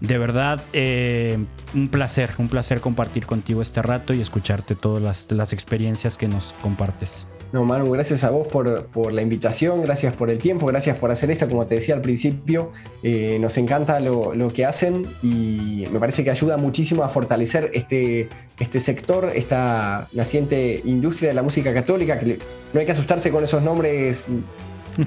De 0.00 0.18
verdad, 0.18 0.60
eh, 0.72 1.38
un 1.72 1.86
placer, 1.86 2.30
un 2.38 2.48
placer 2.48 2.80
compartir 2.80 3.26
contigo 3.26 3.62
este 3.62 3.80
rato 3.80 4.12
y 4.12 4.20
escucharte 4.20 4.74
todas 4.74 5.30
las 5.30 5.52
experiencias 5.52 6.18
que 6.18 6.26
nos 6.26 6.52
compartes. 6.62 7.28
No, 7.54 7.64
Manu, 7.64 7.88
gracias 7.92 8.24
a 8.24 8.30
vos 8.30 8.48
por, 8.48 9.12
la 9.12 9.22
invitación, 9.22 9.80
gracias 9.80 10.12
por 10.16 10.28
el 10.28 10.38
tiempo, 10.38 10.66
gracias 10.66 10.98
por 10.98 11.12
hacer 11.12 11.30
esto. 11.30 11.46
Como 11.48 11.64
te 11.68 11.76
decía 11.76 11.94
al 11.94 12.00
principio, 12.00 12.72
eh, 13.04 13.38
nos 13.40 13.56
encanta 13.58 14.00
lo, 14.00 14.52
que 14.52 14.64
hacen 14.64 15.06
y 15.22 15.86
me 15.92 16.00
parece 16.00 16.24
que 16.24 16.32
ayuda 16.32 16.56
muchísimo 16.56 17.04
a 17.04 17.08
fortalecer 17.10 17.70
este, 17.72 18.28
este 18.58 18.80
sector, 18.80 19.30
esta 19.32 20.08
naciente 20.14 20.82
industria 20.84 21.28
de 21.28 21.34
la 21.34 21.42
música 21.44 21.72
católica, 21.72 22.18
que 22.18 22.40
no 22.72 22.80
hay 22.80 22.86
que 22.86 22.90
asustarse 22.90 23.30
con 23.30 23.44
esos 23.44 23.62
nombres 23.62 24.26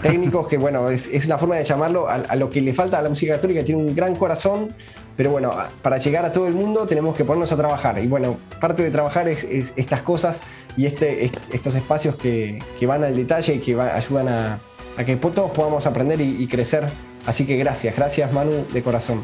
técnicos, 0.02 0.48
que 0.48 0.58
bueno, 0.58 0.90
es, 0.90 1.28
la 1.28 1.38
forma 1.38 1.56
de 1.56 1.64
llamarlo 1.64 2.08
a, 2.10 2.36
lo 2.36 2.50
que 2.50 2.62
le 2.62 2.74
falta 2.74 3.00
a 3.00 3.02
la 3.02 3.10
música 3.10 3.36
católica, 3.36 3.64
tiene 3.64 3.82
un 3.82 3.96
gran 3.96 4.16
corazón, 4.16 4.76
pero 5.16 5.32
bueno, 5.32 5.54
para 5.82 5.98
llegar 5.98 6.26
a 6.26 6.32
todo 6.32 6.48
el 6.48 6.54
mundo 6.54 6.86
tenemos 6.86 7.16
que 7.16 7.26
ponernos 7.26 7.52
a 7.52 7.58
trabajar. 7.58 7.98
Y 8.00 8.08
bueno, 8.08 8.38
parte 8.60 8.84
de 8.84 8.92
trabajar 8.92 9.28
es 9.28 9.46
estas 9.76 10.02
cosas 10.02 10.44
y 10.78 10.86
este, 10.86 11.26
estos 11.26 11.76
espacios 11.76 12.16
que, 12.16 12.62
van 12.86 13.04
al 13.04 13.16
detalle 13.16 13.56
y 13.56 13.60
que 13.60 13.80
ayudan 13.80 14.28
a, 14.30 14.60
que 15.06 15.16
todos 15.16 15.52
podamos 15.52 15.88
aprender 15.88 16.22
y, 16.22 16.48
crecer. 16.48 16.86
Así 17.26 17.46
que 17.46 17.58
gracias, 17.58 17.96
gracias 17.96 18.32
Manu 18.32 18.66
de 18.72 18.82
corazón. 18.82 19.22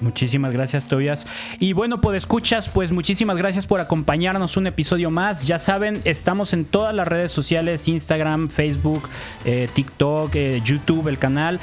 Muchísimas 0.00 0.52
gracias, 0.52 0.86
Tobias. 0.86 1.26
Y 1.58 1.72
bueno, 1.72 2.00
pues 2.00 2.18
escuchas, 2.18 2.68
pues 2.68 2.92
muchísimas 2.92 3.36
gracias 3.36 3.66
por 3.66 3.80
acompañarnos 3.80 4.56
un 4.56 4.66
episodio 4.66 5.10
más. 5.10 5.46
Ya 5.46 5.58
saben, 5.58 6.00
estamos 6.04 6.52
en 6.52 6.64
todas 6.64 6.94
las 6.94 7.08
redes 7.08 7.32
sociales, 7.32 7.88
Instagram, 7.88 8.48
Facebook, 8.48 9.08
eh, 9.44 9.68
TikTok, 9.74 10.34
eh, 10.34 10.60
YouTube, 10.64 11.08
el 11.08 11.18
canal. 11.18 11.60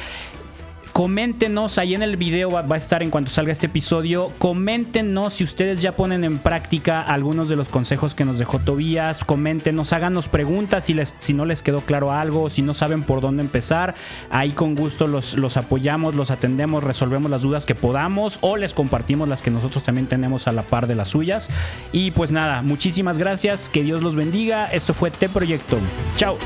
Coméntenos, 0.95 1.77
ahí 1.77 1.93
en 1.93 2.03
el 2.03 2.15
video 2.15 2.49
va, 2.49 2.61
a 2.61 2.77
estar 2.77 3.03
en 3.03 3.09
cuanto 3.09 3.30
salga 3.30 3.51
este 3.51 3.65
episodio. 3.65 4.31
Coméntenos 4.38 5.34
si 5.34 5.43
ustedes 5.43 5.81
ya 5.81 5.97
ponen 5.97 6.23
en 6.23 6.38
práctica 6.38 7.01
algunos 7.01 7.49
de 7.49 7.57
los 7.57 7.67
consejos 7.67 8.15
que 8.15 8.23
nos 8.23 8.39
dejó 8.39 8.59
Tobías. 8.59 9.26
Coméntenos, 9.26 9.91
háganos 9.91 10.30
preguntas 10.30 10.85
si, 10.85 10.93
les, 10.93 11.13
si 11.19 11.34
no 11.34 11.43
les 11.43 11.61
quedó 11.61 11.81
claro 11.81 12.13
algo, 12.13 12.49
si 12.49 12.61
no 12.61 12.73
saben 12.73 13.03
por 13.03 13.19
dónde 13.19 13.43
empezar. 13.43 13.93
Ahí 14.30 14.51
con 14.51 14.73
gusto 14.73 15.05
los, 15.05 15.34
los 15.34 15.57
apoyamos, 15.57 16.15
los 16.15 16.31
atendemos, 16.31 16.81
resolvemos 16.81 17.30
las 17.30 17.41
dudas 17.41 17.65
que 17.65 17.76
podamos 17.76 18.38
o 18.39 18.55
les 18.55 18.73
compartimos 18.73 19.27
las 19.27 19.41
que 19.41 19.51
nosotros 19.51 19.84
también 19.84 20.07
tenemos 20.07 20.47
a 20.47 20.53
la 20.53 20.61
par 20.61 20.88
de 20.88 20.95
las 20.95 21.09
suyas. 21.09 21.49
Y 21.91 22.11
pues 22.11 22.31
nada, 22.31 22.61
muchísimas 22.61 23.17
gracias, 23.17 23.67
que 23.67 23.84
Dios 23.84 24.01
los 24.01 24.15
bendiga. 24.15 24.67
Esto 24.67 24.93
fue 24.93 25.11
T 25.11 25.27
Proyecto. 25.27 25.77
Chao. 26.15 26.38